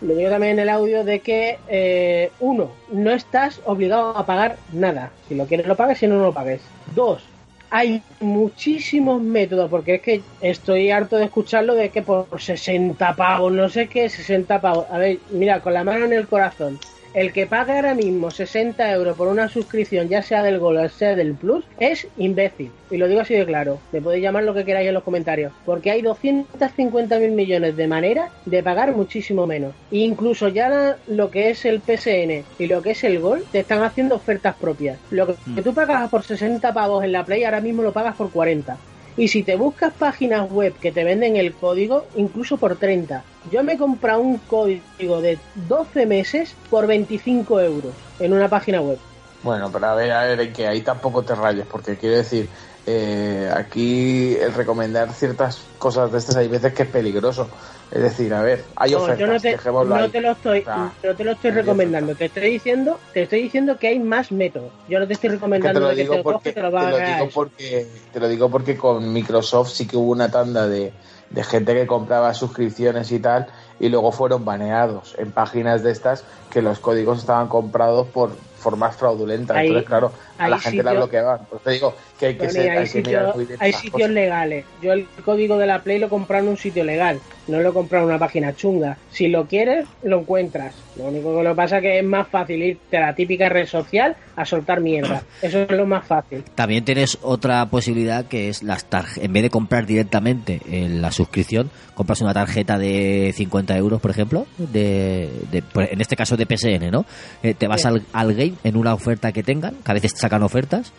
Lo 0.00 0.14
digo 0.14 0.30
también 0.30 0.52
en 0.52 0.58
el 0.60 0.68
audio 0.68 1.02
de 1.02 1.18
que, 1.18 1.58
eh, 1.66 2.30
uno, 2.38 2.70
no 2.92 3.10
estás 3.10 3.60
obligado 3.64 4.16
a 4.16 4.24
pagar 4.24 4.58
nada. 4.72 5.10
Si 5.28 5.34
lo 5.34 5.44
quieres 5.46 5.66
lo 5.66 5.76
pagues, 5.76 5.98
si 5.98 6.06
no, 6.06 6.16
no 6.16 6.26
lo 6.26 6.32
pagues. 6.32 6.60
Dos, 6.94 7.24
hay 7.68 8.02
muchísimos 8.20 9.20
métodos, 9.20 9.68
porque 9.68 9.96
es 9.96 10.02
que 10.02 10.22
estoy 10.40 10.92
harto 10.92 11.16
de 11.16 11.24
escucharlo 11.24 11.74
de 11.74 11.88
que 11.88 12.02
por 12.02 12.40
60 12.40 13.16
pavos, 13.16 13.52
no 13.52 13.68
sé 13.68 13.88
qué, 13.88 14.08
60 14.08 14.60
pavos. 14.60 14.86
A 14.88 14.98
ver, 14.98 15.18
mira, 15.30 15.60
con 15.60 15.74
la 15.74 15.82
mano 15.82 16.04
en 16.04 16.12
el 16.12 16.28
corazón, 16.28 16.78
el 17.14 17.32
que 17.32 17.46
paga 17.46 17.76
ahora 17.76 17.94
mismo 17.94 18.30
60 18.30 18.92
euros 18.92 19.16
por 19.16 19.28
una 19.28 19.48
suscripción, 19.48 20.08
ya 20.08 20.22
sea 20.22 20.42
del 20.42 20.58
Gol 20.58 20.76
o 20.76 20.88
sea 20.88 21.16
del 21.16 21.34
Plus, 21.34 21.64
es 21.78 22.06
imbécil. 22.16 22.70
Y 22.90 22.96
lo 22.96 23.08
digo 23.08 23.20
así 23.20 23.34
de 23.34 23.46
claro. 23.46 23.78
Me 23.92 24.00
podéis 24.00 24.22
llamar 24.22 24.44
lo 24.44 24.54
que 24.54 24.64
queráis 24.64 24.88
en 24.88 24.94
los 24.94 25.02
comentarios. 25.02 25.52
Porque 25.64 25.90
hay 25.90 26.02
250 26.02 27.18
mil 27.18 27.32
millones 27.32 27.76
de 27.76 27.86
maneras 27.86 28.30
de 28.46 28.62
pagar 28.62 28.94
muchísimo 28.94 29.46
menos. 29.46 29.74
E 29.90 29.98
incluso 29.98 30.48
ya 30.48 30.96
lo 31.06 31.30
que 31.30 31.50
es 31.50 31.64
el 31.64 31.80
PSN 31.80 32.44
y 32.58 32.66
lo 32.66 32.82
que 32.82 32.92
es 32.92 33.04
el 33.04 33.20
Gol 33.20 33.44
te 33.50 33.60
están 33.60 33.82
haciendo 33.82 34.16
ofertas 34.16 34.56
propias. 34.56 34.98
Lo 35.10 35.26
que, 35.26 35.34
que 35.54 35.62
tú 35.62 35.74
pagas 35.74 36.08
por 36.10 36.22
60 36.22 36.72
pavos 36.72 37.04
en 37.04 37.12
la 37.12 37.24
Play, 37.24 37.44
ahora 37.44 37.60
mismo 37.60 37.82
lo 37.82 37.92
pagas 37.92 38.16
por 38.16 38.30
40. 38.30 38.76
Y 39.20 39.28
si 39.28 39.42
te 39.42 39.54
buscas 39.54 39.92
páginas 39.92 40.50
web 40.50 40.72
que 40.80 40.92
te 40.92 41.04
venden 41.04 41.36
el 41.36 41.52
código, 41.52 42.06
incluso 42.16 42.56
por 42.56 42.76
30. 42.76 43.22
Yo 43.52 43.62
me 43.62 43.74
he 43.74 43.76
comprado 43.76 44.22
un 44.22 44.38
código 44.38 45.20
de 45.20 45.38
12 45.68 46.06
meses 46.06 46.54
por 46.70 46.86
25 46.86 47.60
euros 47.60 47.92
en 48.18 48.32
una 48.32 48.48
página 48.48 48.80
web. 48.80 48.96
Bueno, 49.42 49.70
pero 49.70 49.88
a 49.88 49.94
ver, 49.94 50.10
a 50.12 50.24
ver, 50.24 50.50
que 50.54 50.66
ahí 50.66 50.80
tampoco 50.80 51.22
te 51.22 51.34
rayes, 51.34 51.66
porque 51.70 51.98
quiero 51.98 52.16
decir, 52.16 52.48
eh, 52.86 53.52
aquí 53.54 54.36
el 54.36 54.54
recomendar 54.54 55.12
ciertas 55.12 55.60
cosas 55.76 56.10
de 56.10 56.16
estas 56.16 56.36
hay 56.36 56.48
veces 56.48 56.72
que 56.72 56.84
es 56.84 56.88
peligroso. 56.88 57.46
Es 57.90 58.02
decir, 58.02 58.32
a 58.32 58.42
ver, 58.42 58.64
hay 58.76 58.92
No, 58.92 58.98
ofertas, 58.98 59.18
yo 59.18 59.26
no 59.26 59.40
te, 59.40 59.56
no 59.84 59.96
ahí. 59.96 60.10
te 60.10 60.20
lo 60.20 60.30
estoy, 60.30 60.64
no 61.02 61.16
te 61.16 61.24
lo 61.24 61.32
estoy 61.32 61.50
recomendando. 61.50 62.14
Te 62.14 62.26
estoy 62.26 62.50
diciendo, 62.50 63.00
te 63.12 63.22
estoy 63.22 63.42
diciendo 63.42 63.78
que 63.78 63.88
hay 63.88 63.98
más 63.98 64.30
métodos. 64.30 64.72
Yo 64.88 65.00
no 65.00 65.06
te 65.08 65.14
estoy 65.14 65.30
recomendando 65.30 65.88
de 65.88 65.96
que 65.96 66.02
digo 66.02 66.12
te 66.12 66.18
lo 66.18 66.24
cojas 66.24 66.42
porque 66.42 66.52
te 66.52 66.62
lo 66.62 66.96
te 66.96 67.04
digo 67.04 67.28
porque 67.34 67.86
te 68.12 68.20
lo 68.20 68.28
digo 68.28 68.50
porque 68.50 68.76
con 68.76 69.12
Microsoft 69.12 69.70
sí 69.70 69.88
que 69.88 69.96
hubo 69.96 70.12
una 70.12 70.30
tanda 70.30 70.68
de, 70.68 70.92
de 71.30 71.44
gente 71.44 71.74
que 71.74 71.86
compraba 71.88 72.32
suscripciones 72.32 73.10
y 73.10 73.18
tal 73.18 73.46
y 73.80 73.88
luego 73.88 74.12
fueron 74.12 74.44
baneados 74.44 75.14
en 75.18 75.32
páginas 75.32 75.82
de 75.82 75.90
estas 75.90 76.24
que 76.50 76.62
los 76.62 76.78
códigos 76.78 77.18
estaban 77.18 77.48
comprados 77.48 78.06
por 78.08 78.30
formas 78.56 78.94
fraudulentas 78.96 79.56
Hay- 79.56 79.66
entonces 79.66 79.88
claro 79.88 80.12
a 80.40 80.48
la 80.48 80.56
hay 80.56 80.62
gente 80.62 80.82
la 80.82 80.92
bloqueaban 80.92 81.40
pues 81.50 81.62
te 81.62 81.70
digo 81.72 81.94
que 82.18 82.26
hay 82.26 82.32
que, 82.34 82.38
Tony, 82.40 82.50
ser- 82.52 82.70
hay, 82.70 82.78
hay 82.78 82.88
que 82.88 82.98
mirar 83.02 83.24
sitios, 83.26 83.36
muy 83.36 83.44
bien 83.46 83.58
hay 83.62 83.72
sitios 83.72 83.92
cosas. 83.92 84.10
legales. 84.10 84.64
Yo 84.82 84.92
el 84.92 85.06
código 85.24 85.56
de 85.58 85.66
la 85.66 85.82
Play 85.82 85.98
lo 85.98 86.06
he 86.06 86.08
comprado 86.10 86.44
en 86.44 86.50
un 86.50 86.56
sitio 86.58 86.84
legal. 86.84 87.18
No 87.48 87.60
lo 87.60 87.70
he 87.70 87.72
comprado 87.72 88.04
en 88.04 88.10
una 88.10 88.18
página 88.18 88.54
chunga. 88.54 88.96
Si 89.10 89.26
lo 89.28 89.46
quieres, 89.46 89.86
lo 90.02 90.20
encuentras. 90.20 90.74
Lo 90.96 91.04
único 91.04 91.34
que 91.36 91.42
lo 91.42 91.56
pasa 91.56 91.78
es 91.78 91.82
que 91.82 91.98
es 91.98 92.04
más 92.04 92.28
fácil 92.28 92.62
irte 92.62 92.96
a 92.98 93.00
la 93.06 93.14
típica 93.14 93.48
red 93.48 93.66
social 93.66 94.14
a 94.36 94.44
soltar 94.44 94.80
mierda. 94.80 95.22
Eso 95.42 95.62
es 95.62 95.70
lo 95.70 95.86
más 95.86 96.06
fácil. 96.06 96.44
También 96.54 96.84
tienes 96.84 97.18
otra 97.22 97.64
posibilidad 97.70 98.26
que 98.26 98.50
es 98.50 98.62
las 98.62 98.84
tarjetas. 98.84 99.24
En 99.24 99.32
vez 99.32 99.42
de 99.44 99.50
comprar 99.50 99.86
directamente 99.86 100.60
en 100.70 101.00
la 101.00 101.10
suscripción, 101.10 101.70
compras 101.94 102.20
una 102.20 102.34
tarjeta 102.34 102.78
de 102.78 103.32
50 103.34 103.76
euros, 103.78 104.00
por 104.00 104.10
ejemplo, 104.10 104.46
de, 104.58 105.30
de- 105.50 105.62
por- 105.62 105.84
en 105.90 106.00
este 106.00 106.16
caso 106.16 106.36
de 106.36 106.44
PSN, 106.46 106.90
¿no? 106.90 107.04
Eh, 107.42 107.54
te 107.54 107.66
vas 107.66 107.80
Sí. 107.82 107.88
al, 107.88 108.02
al 108.12 108.34
game 108.34 108.52
en 108.62 108.76
una 108.76 108.92
oferta 108.94 109.32
que 109.32 109.42
tengan, 109.42 109.74
que 109.76 109.90
a 109.90 109.94
veces 109.94 110.12
sacan 110.30 110.42
ofertas, 110.44 110.92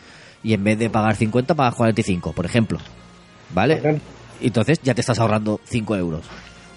y 0.43 0.53
en 0.53 0.63
vez 0.63 0.77
de 0.77 0.89
pagar 0.89 1.15
50, 1.15 1.55
pagas 1.55 1.75
45, 1.75 2.33
por 2.33 2.45
ejemplo. 2.45 2.79
¿Vale? 3.53 3.99
Entonces 4.41 4.79
ya 4.83 4.93
te 4.93 5.01
estás 5.01 5.19
ahorrando 5.19 5.59
5 5.65 5.95
euros. 5.95 6.21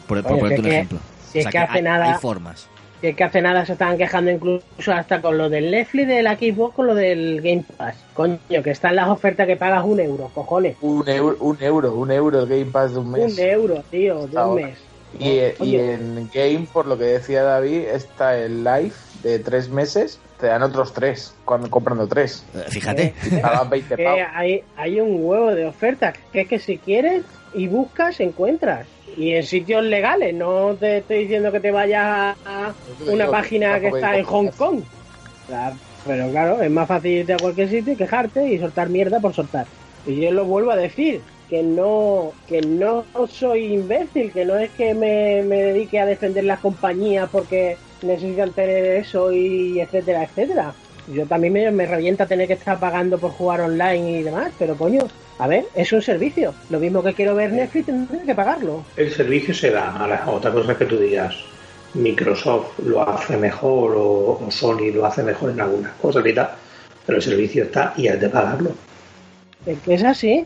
Por, 0.06 0.22
por 0.22 0.38
ponerte 0.38 0.60
un 0.60 0.66
que- 0.66 0.74
ejemplo. 0.74 0.98
si 1.32 1.38
es 1.40 1.46
que 1.48 1.58
hace 1.58 1.78
hay, 1.78 1.82
nada- 1.82 2.12
hay 2.14 2.20
formas. 2.20 2.68
Si 3.00 3.08
es 3.08 3.16
que 3.16 3.24
hace 3.24 3.42
nada 3.42 3.66
se 3.66 3.72
estaban 3.72 3.98
quejando 3.98 4.30
incluso 4.30 4.92
hasta 4.92 5.20
con 5.20 5.36
lo 5.36 5.48
del 5.50 5.70
Netflix 5.70 6.06
de 6.08 6.22
la 6.22 6.36
Xbox 6.36 6.74
con 6.74 6.86
lo 6.86 6.94
del 6.94 7.40
Game 7.42 7.64
Pass. 7.76 7.96
Coño, 8.14 8.38
que 8.62 8.70
están 8.70 8.96
las 8.96 9.08
ofertas 9.08 9.46
que 9.46 9.56
pagas 9.56 9.84
un 9.84 9.98
euro, 10.00 10.30
cojones. 10.34 10.76
un 10.80 11.06
euro 11.08 11.36
un 11.40 11.56
euro 11.62 11.94
un 11.94 12.10
euro 12.12 12.40
el 12.40 12.46
Game 12.48 12.66
Pass 12.70 12.92
de 12.92 12.98
un 13.00 13.10
mes 13.10 13.32
Un 13.32 13.40
euro, 13.44 13.82
tío, 13.90 14.26
de 14.26 14.38
un 14.38 14.54
mes. 14.54 14.78
Y, 15.18 15.64
y 15.64 15.76
en 15.76 16.30
Game, 16.34 16.66
por 16.72 16.86
lo 16.86 16.96
que 16.98 17.04
decía 17.04 17.42
David, 17.42 17.80
está 17.92 18.36
el 18.38 18.64
Live 18.64 18.92
de 19.22 19.38
tres 19.38 19.68
meses, 19.68 20.18
te 20.38 20.46
dan 20.46 20.62
otros 20.62 20.92
tres, 20.92 21.34
cuando 21.44 21.70
comprando 21.70 22.06
tres. 22.06 22.44
Fíjate. 22.68 23.14
Pagas 23.40 23.70
20 23.70 23.96
Que 23.96 24.04
pavos. 24.04 24.20
hay, 24.34 24.62
hay 24.76 25.00
un 25.00 25.24
huevo 25.24 25.54
de 25.54 25.66
ofertas, 25.66 26.16
que 26.32 26.42
es 26.42 26.48
que 26.48 26.58
si 26.58 26.78
quieres 26.78 27.22
y 27.54 27.68
buscas, 27.68 28.20
encuentras. 28.20 28.86
Y 29.16 29.32
en 29.34 29.44
sitios 29.44 29.84
legales, 29.84 30.34
no 30.34 30.74
te 30.74 30.98
estoy 30.98 31.20
diciendo 31.20 31.52
que 31.52 31.60
te 31.60 31.70
vayas 31.70 32.36
a 32.44 32.72
una 33.06 33.30
página 33.30 33.78
que 33.78 33.88
está 33.88 34.16
en 34.16 34.24
Hong 34.24 34.48
Kong. 34.48 34.80
Claro, 35.46 35.76
pero 36.04 36.28
claro, 36.30 36.62
es 36.62 36.70
más 36.70 36.88
fácil 36.88 37.12
irte 37.12 37.34
a 37.34 37.36
cualquier 37.36 37.68
sitio 37.68 37.92
y 37.92 37.96
quejarte 37.96 38.48
y 38.48 38.58
soltar 38.58 38.88
mierda 38.88 39.20
por 39.20 39.32
soltar. 39.32 39.66
Y 40.06 40.20
yo 40.20 40.32
lo 40.32 40.44
vuelvo 40.44 40.72
a 40.72 40.76
decir, 40.76 41.20
que 41.48 41.62
no, 41.62 42.32
que 42.48 42.60
no 42.62 43.04
soy 43.28 43.74
imbécil, 43.74 44.32
que 44.32 44.44
no 44.44 44.56
es 44.56 44.70
que 44.70 44.94
me, 44.94 45.42
me 45.42 45.62
dedique 45.62 46.00
a 46.00 46.06
defender 46.06 46.44
las 46.44 46.58
compañías 46.58 47.28
porque 47.30 47.76
necesitan 48.04 48.52
tener 48.52 48.84
eso 48.96 49.32
y 49.32 49.80
etcétera, 49.80 50.24
etcétera. 50.24 50.74
Yo 51.12 51.26
también 51.26 51.52
me, 51.52 51.70
me 51.70 51.86
revienta 51.86 52.26
tener 52.26 52.46
que 52.46 52.54
estar 52.54 52.78
pagando 52.80 53.18
por 53.18 53.32
jugar 53.32 53.60
online 53.60 54.20
y 54.20 54.22
demás, 54.22 54.52
pero 54.58 54.74
coño, 54.76 55.02
a 55.38 55.46
ver, 55.46 55.66
es 55.74 55.92
un 55.92 56.00
servicio. 56.00 56.54
Lo 56.70 56.78
mismo 56.80 57.02
que 57.02 57.12
quiero 57.12 57.34
ver 57.34 57.52
Netflix, 57.52 57.86
tendré 57.86 58.20
que 58.24 58.34
pagarlo. 58.34 58.82
El 58.96 59.10
servicio 59.10 59.52
se 59.52 59.70
da. 59.70 59.90
Ahora, 59.96 60.24
otra 60.26 60.50
cosa 60.52 60.72
es 60.72 60.78
que 60.78 60.86
tú 60.86 60.96
digas, 60.96 61.34
Microsoft 61.94 62.78
lo 62.84 63.06
hace 63.08 63.36
mejor 63.36 63.94
o, 63.96 64.40
o 64.46 64.50
Sony 64.50 64.90
lo 64.94 65.04
hace 65.06 65.22
mejor 65.22 65.50
en 65.50 65.60
algunas 65.60 65.92
cosas 65.94 66.24
y 66.26 66.32
tal, 66.32 66.50
pero 67.06 67.18
el 67.18 67.22
servicio 67.22 67.64
está 67.64 67.92
y 67.96 68.08
has 68.08 68.20
de 68.20 68.28
pagarlo. 68.30 68.72
Es 69.66 69.78
que 69.80 69.94
es 69.94 70.04
así. 70.04 70.44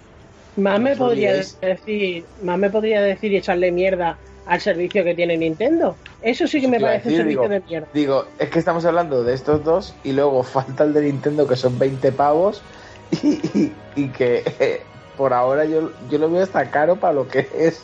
Más 0.56 0.80
me 0.80 0.96
podría 0.96 1.36
es- 1.36 1.58
decir, 1.60 2.24
más 2.42 2.58
me 2.58 2.68
podría 2.68 3.00
decir 3.00 3.32
y 3.32 3.36
echarle 3.36 3.70
mierda 3.70 4.16
al 4.48 4.60
servicio 4.60 5.04
que 5.04 5.14
tiene 5.14 5.36
Nintendo. 5.36 6.00
Eso 6.20 6.46
sí 6.46 6.60
que 6.60 6.68
me 6.68 6.80
parece 6.80 7.08
un 7.08 7.14
servicio 7.14 7.48
digo, 7.48 7.54
de 7.54 7.60
mierda. 7.60 7.88
Digo, 7.92 8.24
es 8.38 8.50
que 8.50 8.58
estamos 8.58 8.84
hablando 8.84 9.22
de 9.22 9.34
estos 9.34 9.62
dos 9.62 10.00
y 10.02 10.12
luego 10.12 10.42
falta 10.42 10.84
el 10.84 10.92
de 10.94 11.02
Nintendo 11.02 11.46
que 11.46 11.56
son 11.56 11.78
20 11.78 12.12
pavos 12.12 12.62
y, 13.10 13.28
y- 13.58 13.84
y 13.94 14.12
que 14.12 14.42
eh, 14.58 14.80
por 15.16 15.32
ahora 15.34 15.64
yo, 15.64 15.92
yo 16.08 16.18
lo 16.18 16.30
veo 16.30 16.42
hasta 16.42 16.70
caro 16.70 16.98
para 16.98 17.12
lo 17.14 17.26
que 17.28 17.48
es. 17.52 17.82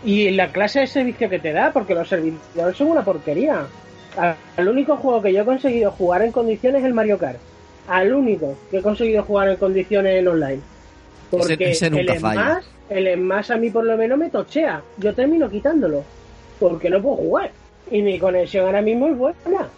Y 0.00 0.30
la 0.30 0.52
clase 0.52 0.80
de 0.80 0.86
servicio 0.86 1.28
que 1.28 1.40
te 1.40 1.52
da, 1.52 1.72
porque 1.72 1.94
los 1.94 2.08
servidores 2.08 2.76
son 2.76 2.88
una 2.88 3.04
porquería. 3.04 3.74
Al 4.14 4.40
al 4.56 4.68
único 4.68 4.96
juego 4.96 5.22
que 5.22 5.32
yo 5.32 5.42
he 5.42 5.44
conseguido 5.44 5.92
jugar 5.92 6.22
en 6.22 6.32
condiciones 6.32 6.80
es 6.82 6.86
el 6.86 6.94
Mario 6.94 7.18
Kart. 7.18 7.42
Al 7.86 8.12
único 8.14 8.62
que 8.70 8.78
he 8.78 8.82
conseguido 8.82 9.24
jugar 9.24 9.48
en 9.48 9.56
condiciones 9.58 10.14
en 10.14 10.28
online. 10.28 10.66
Ese- 11.30 11.36
Porque 11.48 11.70
ese 11.70 11.90
nunca 11.90 12.12
el 12.14 12.20
falla. 12.20 12.42
Smash, 12.60 12.64
el 12.90 13.14
Smash 13.16 13.52
a 13.52 13.56
mí 13.56 13.70
por 13.70 13.84
lo 13.84 13.96
menos 13.96 14.18
me 14.18 14.30
tochea. 14.30 14.82
Yo 14.96 15.14
termino 15.14 15.48
quitándolo. 15.50 16.02
Porque 16.58 16.88
no 16.90 17.00
puedo 17.02 17.16
jugar. 17.16 17.50
Y 17.90 18.02
mi 18.02 18.18
conexión 18.18 18.66
ahora 18.66 18.82
mismo 18.82 19.08
es 19.08 19.16
buena. 19.16 19.68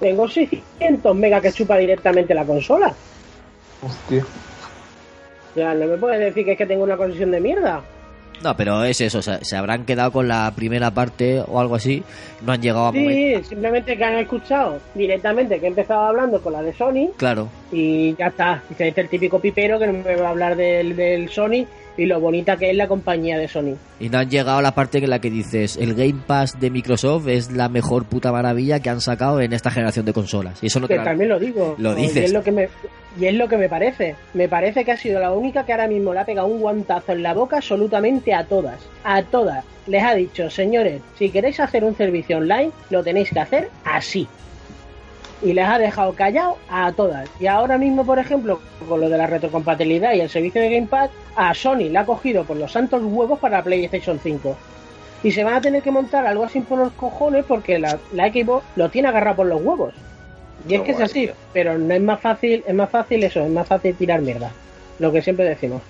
Tengo 0.00 0.28
600 0.28 1.14
megas 1.14 1.42
que 1.42 1.52
chupa 1.52 1.76
directamente 1.76 2.34
la 2.34 2.44
consola. 2.44 2.94
Hostia. 3.82 4.24
Ya, 5.54 5.74
no 5.74 5.86
me 5.86 5.96
puedes 5.98 6.18
decir 6.20 6.44
que 6.44 6.52
es 6.52 6.58
que 6.58 6.66
tengo 6.66 6.84
una 6.84 6.96
conexión 6.96 7.30
de 7.30 7.40
mierda. 7.40 7.82
No, 8.42 8.56
pero 8.56 8.84
es 8.84 9.00
eso, 9.00 9.18
o 9.18 9.22
sea, 9.22 9.38
se 9.42 9.56
habrán 9.56 9.84
quedado 9.84 10.12
con 10.12 10.26
la 10.26 10.50
primera 10.56 10.90
parte 10.90 11.42
o 11.46 11.60
algo 11.60 11.74
así, 11.74 12.02
no 12.40 12.52
han 12.52 12.62
llegado 12.62 12.88
a. 12.88 12.92
Sí, 12.92 13.34
simplemente 13.46 13.96
que 13.96 14.04
han 14.04 14.18
escuchado 14.18 14.78
directamente 14.94 15.60
que 15.60 15.66
he 15.66 15.68
empezado 15.68 16.06
hablando 16.06 16.40
con 16.40 16.54
la 16.54 16.62
de 16.62 16.72
Sony 16.72 17.10
Claro, 17.16 17.48
y 17.70 18.14
ya 18.16 18.28
está. 18.28 18.62
Este 18.70 18.88
es 18.88 18.98
el 18.98 19.08
típico 19.08 19.38
pipero 19.40 19.78
que 19.78 19.86
no 19.86 19.92
me 19.92 20.16
va 20.16 20.28
a 20.28 20.30
hablar 20.30 20.56
del, 20.56 20.96
del 20.96 21.28
Sony 21.28 21.66
y 22.02 22.06
lo 22.06 22.18
bonita 22.18 22.56
que 22.56 22.70
es 22.70 22.76
la 22.76 22.88
compañía 22.88 23.36
de 23.38 23.46
Sony. 23.46 23.74
y 23.98 24.08
no 24.08 24.18
han 24.18 24.30
llegado 24.30 24.58
a 24.58 24.62
la 24.62 24.74
parte 24.74 24.98
en 24.98 25.10
la 25.10 25.18
que 25.20 25.30
dices, 25.30 25.76
el 25.76 25.94
Game 25.94 26.22
Pass 26.26 26.58
de 26.58 26.70
Microsoft 26.70 27.28
es 27.28 27.50
la 27.52 27.68
mejor 27.68 28.06
puta 28.06 28.32
maravilla 28.32 28.80
que 28.80 28.88
han 28.88 29.00
sacado 29.02 29.40
en 29.40 29.52
esta 29.52 29.70
generación 29.70 30.06
de 30.06 30.12
consolas. 30.14 30.62
Y 30.62 30.68
eso 30.68 30.80
no 30.80 30.88
te 30.88 30.94
que 30.94 30.98
lo- 30.98 31.04
también 31.04 31.28
lo 31.28 31.38
digo. 31.38 31.74
Lo 31.78 31.92
Y 31.98 32.02
dices. 32.02 32.24
es 32.24 32.32
lo, 32.32 32.42
que 32.42 32.52
me, 32.52 32.68
y 33.20 33.26
es 33.26 33.34
lo 33.34 33.48
que 33.48 33.56
me 33.58 33.68
parece. 33.68 34.14
Me 34.32 34.48
parece 34.48 34.84
que 34.84 34.92
ha 34.92 34.96
sido 34.96 35.20
la 35.20 35.32
única 35.32 35.64
que 35.66 35.72
ahora 35.72 35.88
mismo 35.88 36.14
le 36.14 36.20
ha 36.20 36.24
pegado 36.24 36.46
un 36.48 36.60
guantazo 36.60 37.12
en 37.12 37.22
la 37.22 37.34
boca 37.34 37.56
absolutamente 37.58 38.32
a 38.32 38.44
todas. 38.44 38.80
A 39.04 39.22
todas. 39.22 39.64
Les 39.86 40.02
ha 40.02 40.14
dicho, 40.14 40.48
señores, 40.48 41.02
si 41.18 41.28
queréis 41.30 41.60
hacer 41.60 41.84
un 41.84 41.94
servicio 41.96 42.38
online, 42.38 42.70
lo 42.90 43.02
tenéis 43.02 43.30
que 43.30 43.40
hacer 43.40 43.68
así. 43.84 44.26
Y 45.42 45.52
les 45.54 45.66
ha 45.66 45.78
dejado 45.78 46.12
callado 46.12 46.58
a 46.68 46.92
todas. 46.92 47.28
Y 47.40 47.46
ahora 47.46 47.78
mismo, 47.78 48.04
por 48.04 48.18
ejemplo, 48.18 48.60
con 48.88 49.00
lo 49.00 49.08
de 49.08 49.16
la 49.16 49.26
retrocompatibilidad 49.26 50.12
y 50.14 50.20
el 50.20 50.28
servicio 50.28 50.60
de 50.60 50.70
Gamepad, 50.70 51.10
a 51.34 51.54
Sony 51.54 51.88
le 51.90 51.98
ha 51.98 52.04
cogido 52.04 52.44
por 52.44 52.56
los 52.56 52.72
santos 52.72 53.02
huevos 53.04 53.38
para 53.38 53.62
PlayStation 53.62 54.18
5. 54.22 54.56
Y 55.22 55.32
se 55.32 55.44
van 55.44 55.54
a 55.54 55.60
tener 55.60 55.82
que 55.82 55.90
montar 55.90 56.26
algo 56.26 56.44
así 56.44 56.60
por 56.60 56.78
los 56.78 56.92
cojones 56.92 57.44
porque 57.46 57.78
la, 57.78 57.98
la 58.12 58.30
Xbox 58.30 58.64
lo 58.76 58.90
tiene 58.90 59.08
agarrado 59.08 59.36
por 59.36 59.46
los 59.46 59.62
huevos. 59.62 59.94
Y 60.68 60.74
es 60.74 60.82
que 60.82 60.92
es 60.92 61.00
así, 61.00 61.30
pero 61.52 61.78
no 61.78 61.94
es 61.94 62.00
más 62.02 62.20
fácil, 62.20 62.62
es 62.66 62.74
más 62.74 62.90
fácil 62.90 63.22
eso, 63.24 63.40
es 63.40 63.50
más 63.50 63.66
fácil 63.66 63.94
tirar 63.94 64.20
mierda. 64.20 64.52
Lo 64.98 65.10
que 65.10 65.22
siempre 65.22 65.46
decimos. 65.46 65.82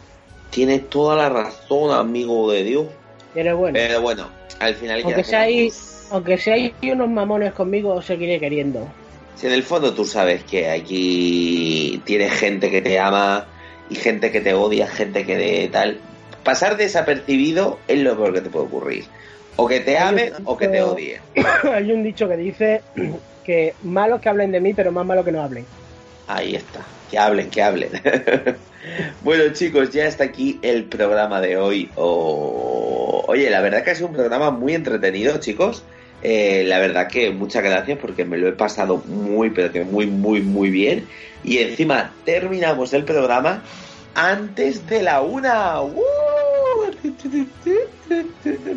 Tienes 0.51 0.89
toda 0.89 1.17
la 1.17 1.29
razón, 1.29 1.93
amigo 1.93 2.51
de 2.51 2.65
Dios. 2.65 2.87
Pero 3.35 3.57
bueno, 3.57 3.75
Pero 3.75 4.01
bueno, 4.01 4.29
al 4.59 4.75
final 4.75 5.03
¿qué 5.03 5.15
aunque 5.15 5.37
ahí, 5.37 5.73
aunque 6.11 6.39
sea 6.39 6.55
ahí 6.55 6.75
unos 6.83 7.09
mamones 7.09 7.53
conmigo, 7.53 7.95
os 7.95 8.05
seguiré 8.05 8.39
queriendo. 8.41 8.87
Si 9.41 9.47
en 9.47 9.55
el 9.55 9.63
fondo 9.63 9.95
tú 9.95 10.05
sabes 10.05 10.45
que 10.45 10.69
aquí 10.69 12.03
tienes 12.05 12.31
gente 12.33 12.71
que 12.71 12.83
te 12.83 12.99
ama 12.99 13.47
y 13.89 13.95
gente 13.95 14.31
que 14.31 14.43
te 14.43 14.53
odia, 14.53 14.87
gente 14.87 15.25
que 15.25 15.35
de 15.35 15.69
tal. 15.73 15.99
Pasar 16.45 16.77
desapercibido 16.77 17.79
es 17.89 18.01
lo 18.01 18.17
peor 18.17 18.35
que 18.35 18.43
te 18.43 18.51
puede 18.51 18.67
ocurrir. 18.67 19.05
O 19.57 19.67
que 19.67 19.81
te 19.81 19.97
amen 19.97 20.35
o 20.45 20.59
que 20.59 20.69
te 20.69 20.83
odien. 20.83 21.23
Hay 21.73 21.91
un 21.91 22.03
dicho 22.03 22.29
que 22.29 22.37
dice 22.37 22.83
que 23.45 23.73
malos 23.83 24.21
que 24.21 24.29
hablen 24.29 24.53
de 24.53 24.61
mí, 24.61 24.75
pero 24.75 24.93
más 24.93 25.07
malo 25.07 25.25
que 25.25 25.33
no 25.33 25.43
hablen. 25.43 25.65
Ahí 26.27 26.55
está. 26.55 26.81
Que 27.11 27.19
hablen, 27.19 27.49
que 27.49 27.63
hablen. 27.63 27.93
bueno, 29.23 29.55
chicos, 29.55 29.89
ya 29.91 30.07
está 30.07 30.25
aquí 30.25 30.59
el 30.61 30.85
programa 30.85 31.41
de 31.41 31.57
hoy. 31.57 31.91
Oh, 31.97 33.25
Oye, 33.27 33.49
la 33.49 33.63
verdad 33.63 33.85
que 33.85 33.93
ha 33.93 33.95
sido 33.95 34.09
un 34.09 34.15
programa 34.15 34.51
muy 34.51 34.75
entretenido, 34.75 35.39
chicos. 35.39 35.83
Eh, 36.23 36.65
la 36.67 36.79
verdad 36.79 37.09
que 37.09 37.31
muchas 37.31 37.63
gracias 37.63 37.99
porque 37.99 38.25
me 38.25 38.37
lo 38.37 38.49
he 38.49 38.53
pasado 38.53 38.99
muy, 39.07 39.51
pero 39.51 39.73
que 39.73 39.85
muy, 39.85 40.07
muy, 40.07 40.41
muy 40.41 40.71
bien. 40.71 41.07
Y 41.43 41.59
encima 41.59 42.13
terminamos 42.25 42.93
el 42.93 43.05
programa 43.05 43.63
antes 44.15 44.87
de 44.87 45.03
la 45.03 45.23
una. 45.23 45.81
¡Uh! 45.83 46.01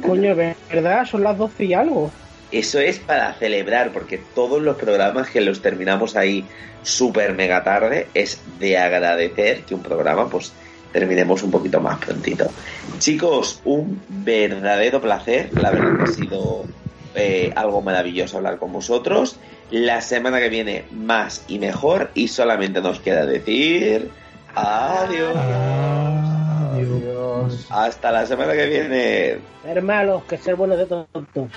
Coño, 0.05 0.35
¿verdad? 0.35 1.05
Son 1.05 1.23
las 1.23 1.37
12 1.37 1.65
y 1.65 1.73
algo. 1.73 2.11
Eso 2.51 2.79
es 2.79 2.99
para 2.99 3.33
celebrar, 3.33 3.91
porque 3.91 4.21
todos 4.35 4.61
los 4.61 4.77
programas 4.77 5.29
que 5.29 5.41
los 5.41 5.61
terminamos 5.61 6.15
ahí 6.15 6.45
súper 6.83 7.33
mega 7.33 7.63
tarde 7.63 8.07
es 8.13 8.39
de 8.59 8.77
agradecer 8.77 9.63
que 9.63 9.73
un 9.73 9.81
programa 9.81 10.29
pues 10.29 10.53
terminemos 10.91 11.41
un 11.41 11.49
poquito 11.49 11.81
más 11.81 11.97
prontito. 11.97 12.47
Chicos, 12.99 13.59
un 13.65 13.99
verdadero 14.07 15.01
placer, 15.01 15.49
la 15.59 15.71
verdad 15.71 15.97
que 15.97 16.03
ha 16.03 16.07
sido 16.07 16.65
eh, 17.15 17.51
algo 17.55 17.81
maravilloso 17.81 18.37
hablar 18.37 18.57
con 18.57 18.71
vosotros. 18.73 19.37
La 19.71 20.01
semana 20.01 20.39
que 20.39 20.49
viene 20.49 20.85
más 20.91 21.43
y 21.47 21.59
mejor 21.59 22.11
y 22.13 22.27
solamente 22.27 22.81
nos 22.81 22.99
queda 22.99 23.25
decir 23.25 24.09
adiós. 24.55 25.35
Adiós. 26.73 27.67
Hasta 27.69 28.11
la 28.11 28.25
semana 28.25 28.53
que 28.53 28.65
viene. 28.67 29.39
Ser 29.63 29.81
malos 29.81 30.23
que 30.25 30.37
ser 30.37 30.55
buenos 30.55 30.77
de 30.77 30.85
tontos. 30.85 31.49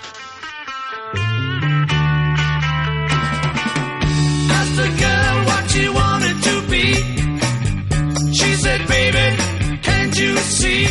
Asked 4.51 4.77
the 4.77 4.89
girl 5.03 5.45
what 5.47 5.71
she 5.71 5.89
wanted 5.89 6.43
to 6.43 6.63
be. 6.71 6.87
She 8.33 8.55
said, 8.55 8.81
baby, 8.89 9.37
can't 9.83 10.19
you 10.19 10.37
see? 10.39 10.87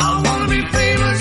I 0.00 0.22
wanna 0.24 0.48
be 0.48 0.62
famous, 0.66 1.17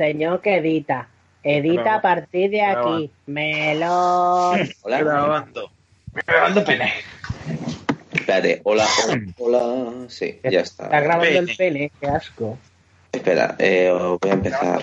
señor 0.00 0.40
que 0.40 0.56
edita. 0.56 1.08
Edita 1.42 1.96
a 1.96 2.00
partir 2.00 2.50
de 2.50 2.62
aquí. 2.62 3.10
Melón. 3.26 4.70
Hola. 4.80 4.98
Grabando. 4.98 5.70
Grabando 6.26 6.64
pene. 6.64 6.92
Espérate, 8.10 8.62
hola, 8.64 8.86
hola, 9.38 9.58
hola. 9.58 10.08
Sí, 10.08 10.40
ya 10.42 10.60
está. 10.60 10.84
Está 10.84 11.00
grabando 11.00 11.38
el 11.38 11.54
pene, 11.54 11.92
qué 12.00 12.06
asco. 12.06 12.58
Espera, 13.12 13.56
eh, 13.58 13.92
voy 13.92 14.30
a 14.30 14.34
empezar. 14.34 14.80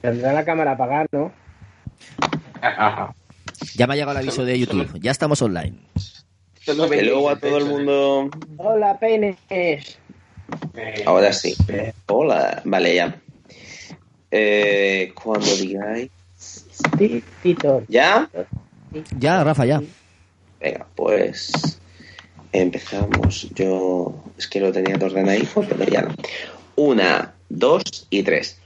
Tendrá 0.00 0.32
la 0.32 0.44
cámara 0.44 0.72
apagada, 0.72 1.06
¿no? 1.12 1.32
Ya 3.74 3.86
me 3.86 3.92
ha 3.92 3.96
llegado 3.96 4.12
el 4.12 4.24
aviso 4.24 4.44
de 4.46 4.58
YouTube. 4.58 5.00
Ya 5.00 5.10
estamos 5.10 5.42
online. 5.42 5.76
Que 6.64 6.74
luego 6.74 7.28
a 7.28 7.36
todo 7.36 7.58
el 7.58 7.66
mundo. 7.66 8.30
Hola, 8.56 8.98
penes. 8.98 9.36
Ahora 11.04 11.32
sí. 11.34 11.54
Hola. 12.06 12.62
Vale, 12.64 12.94
ya. 12.94 13.22
Eh, 14.34 15.12
cuando 15.14 15.54
digáis. 15.54 16.10
Tito. 17.42 17.84
¿Ya? 17.86 18.30
Ya, 19.18 19.44
Rafa, 19.44 19.66
ya. 19.66 19.82
Venga, 20.58 20.86
pues. 20.96 21.78
Empezamos. 22.50 23.50
Yo. 23.54 24.14
Es 24.38 24.48
que 24.48 24.60
lo 24.60 24.72
tenía 24.72 24.96
todo 24.98 25.10
ordenadito, 25.10 25.62
pero 25.68 25.84
ya 25.84 26.02
no. 26.02 26.14
Una, 26.76 27.34
dos 27.50 28.06
y 28.08 28.22
tres. 28.22 28.58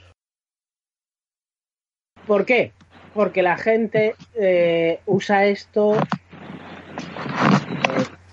¿Por 2.28 2.46
qué? 2.46 2.70
Porque 3.12 3.42
la 3.42 3.56
gente 3.56 4.14
eh, 4.34 5.00
usa 5.06 5.46
esto. 5.46 5.96
Eh, 5.96 6.00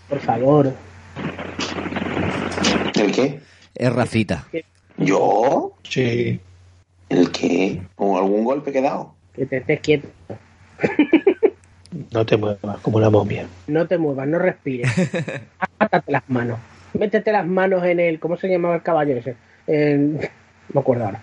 por 0.08 0.20
favor. 0.20 0.72
¿El 2.94 3.12
qué? 3.12 3.40
Es 3.74 3.92
Rafita. 3.92 4.48
¿Yo? 4.98 5.74
Sí. 5.82 6.40
¿El 7.14 7.32
qué? 7.32 7.82
¿Con 7.96 8.18
algún 8.18 8.44
golpe 8.44 8.72
que 8.72 8.80
he 8.80 8.82
dado? 8.82 9.14
Que 9.36 9.46
te 9.46 9.58
estés 9.58 9.80
quieto. 9.82 10.08
No 12.12 12.26
te 12.26 12.38
muevas 12.38 12.80
como 12.82 12.98
una 12.98 13.10
momia. 13.10 13.46
No 13.68 13.88
te 13.88 13.98
muevas, 13.98 14.28
no 14.28 14.40
respires. 14.40 14.90
Átate 15.80 16.12
las 16.12 16.28
manos. 16.28 16.60
Métete 16.94 17.32
las 17.32 17.46
manos 17.46 17.84
en 17.86 18.00
el. 18.00 18.20
¿Cómo 18.20 18.36
se 18.38 18.48
llamaba 18.48 18.76
el 18.76 18.82
caballo 18.82 19.16
ese? 19.16 19.36
En- 19.68 20.16
no 20.16 20.20
me 20.74 20.80
acuerdo 20.82 21.06
ahora. 21.06 21.22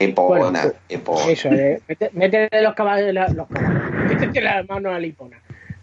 Epona, 0.00 0.38
Bueno, 0.62 0.72
epona. 0.88 1.26
Eso, 1.30 1.48
eh, 1.50 1.80
métete 2.12 2.62
los 2.62 2.74
caballos, 2.74 3.12
la- 3.12 3.28
los 3.28 3.46
caballos. 3.48 3.82
Métete 4.08 4.40
las 4.40 4.68
manos 4.68 4.92
a 4.94 4.98
la 5.00 5.06
hipona. 5.06 5.36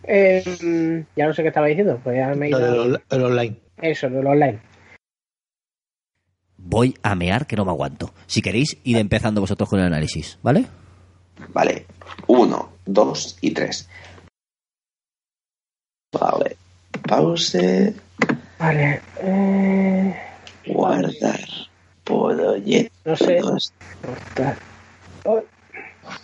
Eh, 0.04 1.04
ya 1.16 1.28
no 1.28 1.34
sé 1.34 1.42
qué 1.42 1.48
estaba 1.50 1.68
diciendo. 1.68 2.00
Pues 2.04 2.18
ya 2.18 2.34
me 2.34 2.48
he 2.48 2.50
ido- 2.50 2.60
del 2.90 3.02
el 3.10 3.24
online. 3.24 3.56
Eso, 3.82 4.10
del 4.10 4.26
online. 4.28 4.60
Voy 6.68 6.98
a 7.04 7.14
mear 7.14 7.46
que 7.46 7.56
no 7.56 7.64
me 7.64 7.72
aguanto. 7.72 8.12
Si 8.26 8.42
queréis, 8.42 8.76
id 8.84 8.98
empezando 8.98 9.40
vosotros 9.40 9.70
con 9.70 9.80
el 9.80 9.86
análisis, 9.86 10.40
¿vale? 10.42 10.66
Vale. 11.50 11.86
Uno, 12.28 12.72
dos 12.86 13.38
y 13.42 13.52
tres. 13.52 13.88
pause, 17.08 17.94
Vale. 18.58 19.02
Eh, 19.22 20.16
guardar 20.68 21.40
por 22.04 22.40
oyente. 22.40 22.92
no 23.06 23.16
sé. 23.16 23.42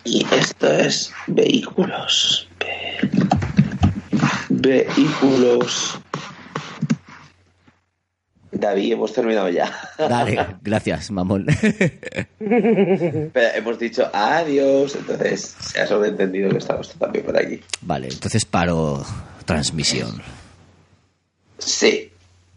Y 0.04 0.24
esto 0.34 0.66
es 0.72 1.12
vehículos. 1.26 2.48
Ve- 4.48 4.86
Vehículos. 4.96 6.00
David, 8.52 8.92
hemos 8.92 9.12
terminado 9.12 9.48
ya. 9.48 9.72
Dale, 9.98 10.46
gracias, 10.62 11.10
mamón. 11.10 11.46
Pero 12.38 13.48
hemos 13.54 13.78
dicho 13.78 14.08
adiós, 14.12 14.94
entonces 14.94 15.56
se 15.58 15.80
ha 15.80 15.86
sobreentendido 15.86 16.50
que 16.50 16.58
estamos 16.58 16.92
también 16.92 17.24
por 17.24 17.36
aquí. 17.36 17.60
Vale, 17.80 18.08
entonces 18.08 18.44
paro 18.44 19.04
transmisión. 19.46 20.20
Sí. 21.58 22.11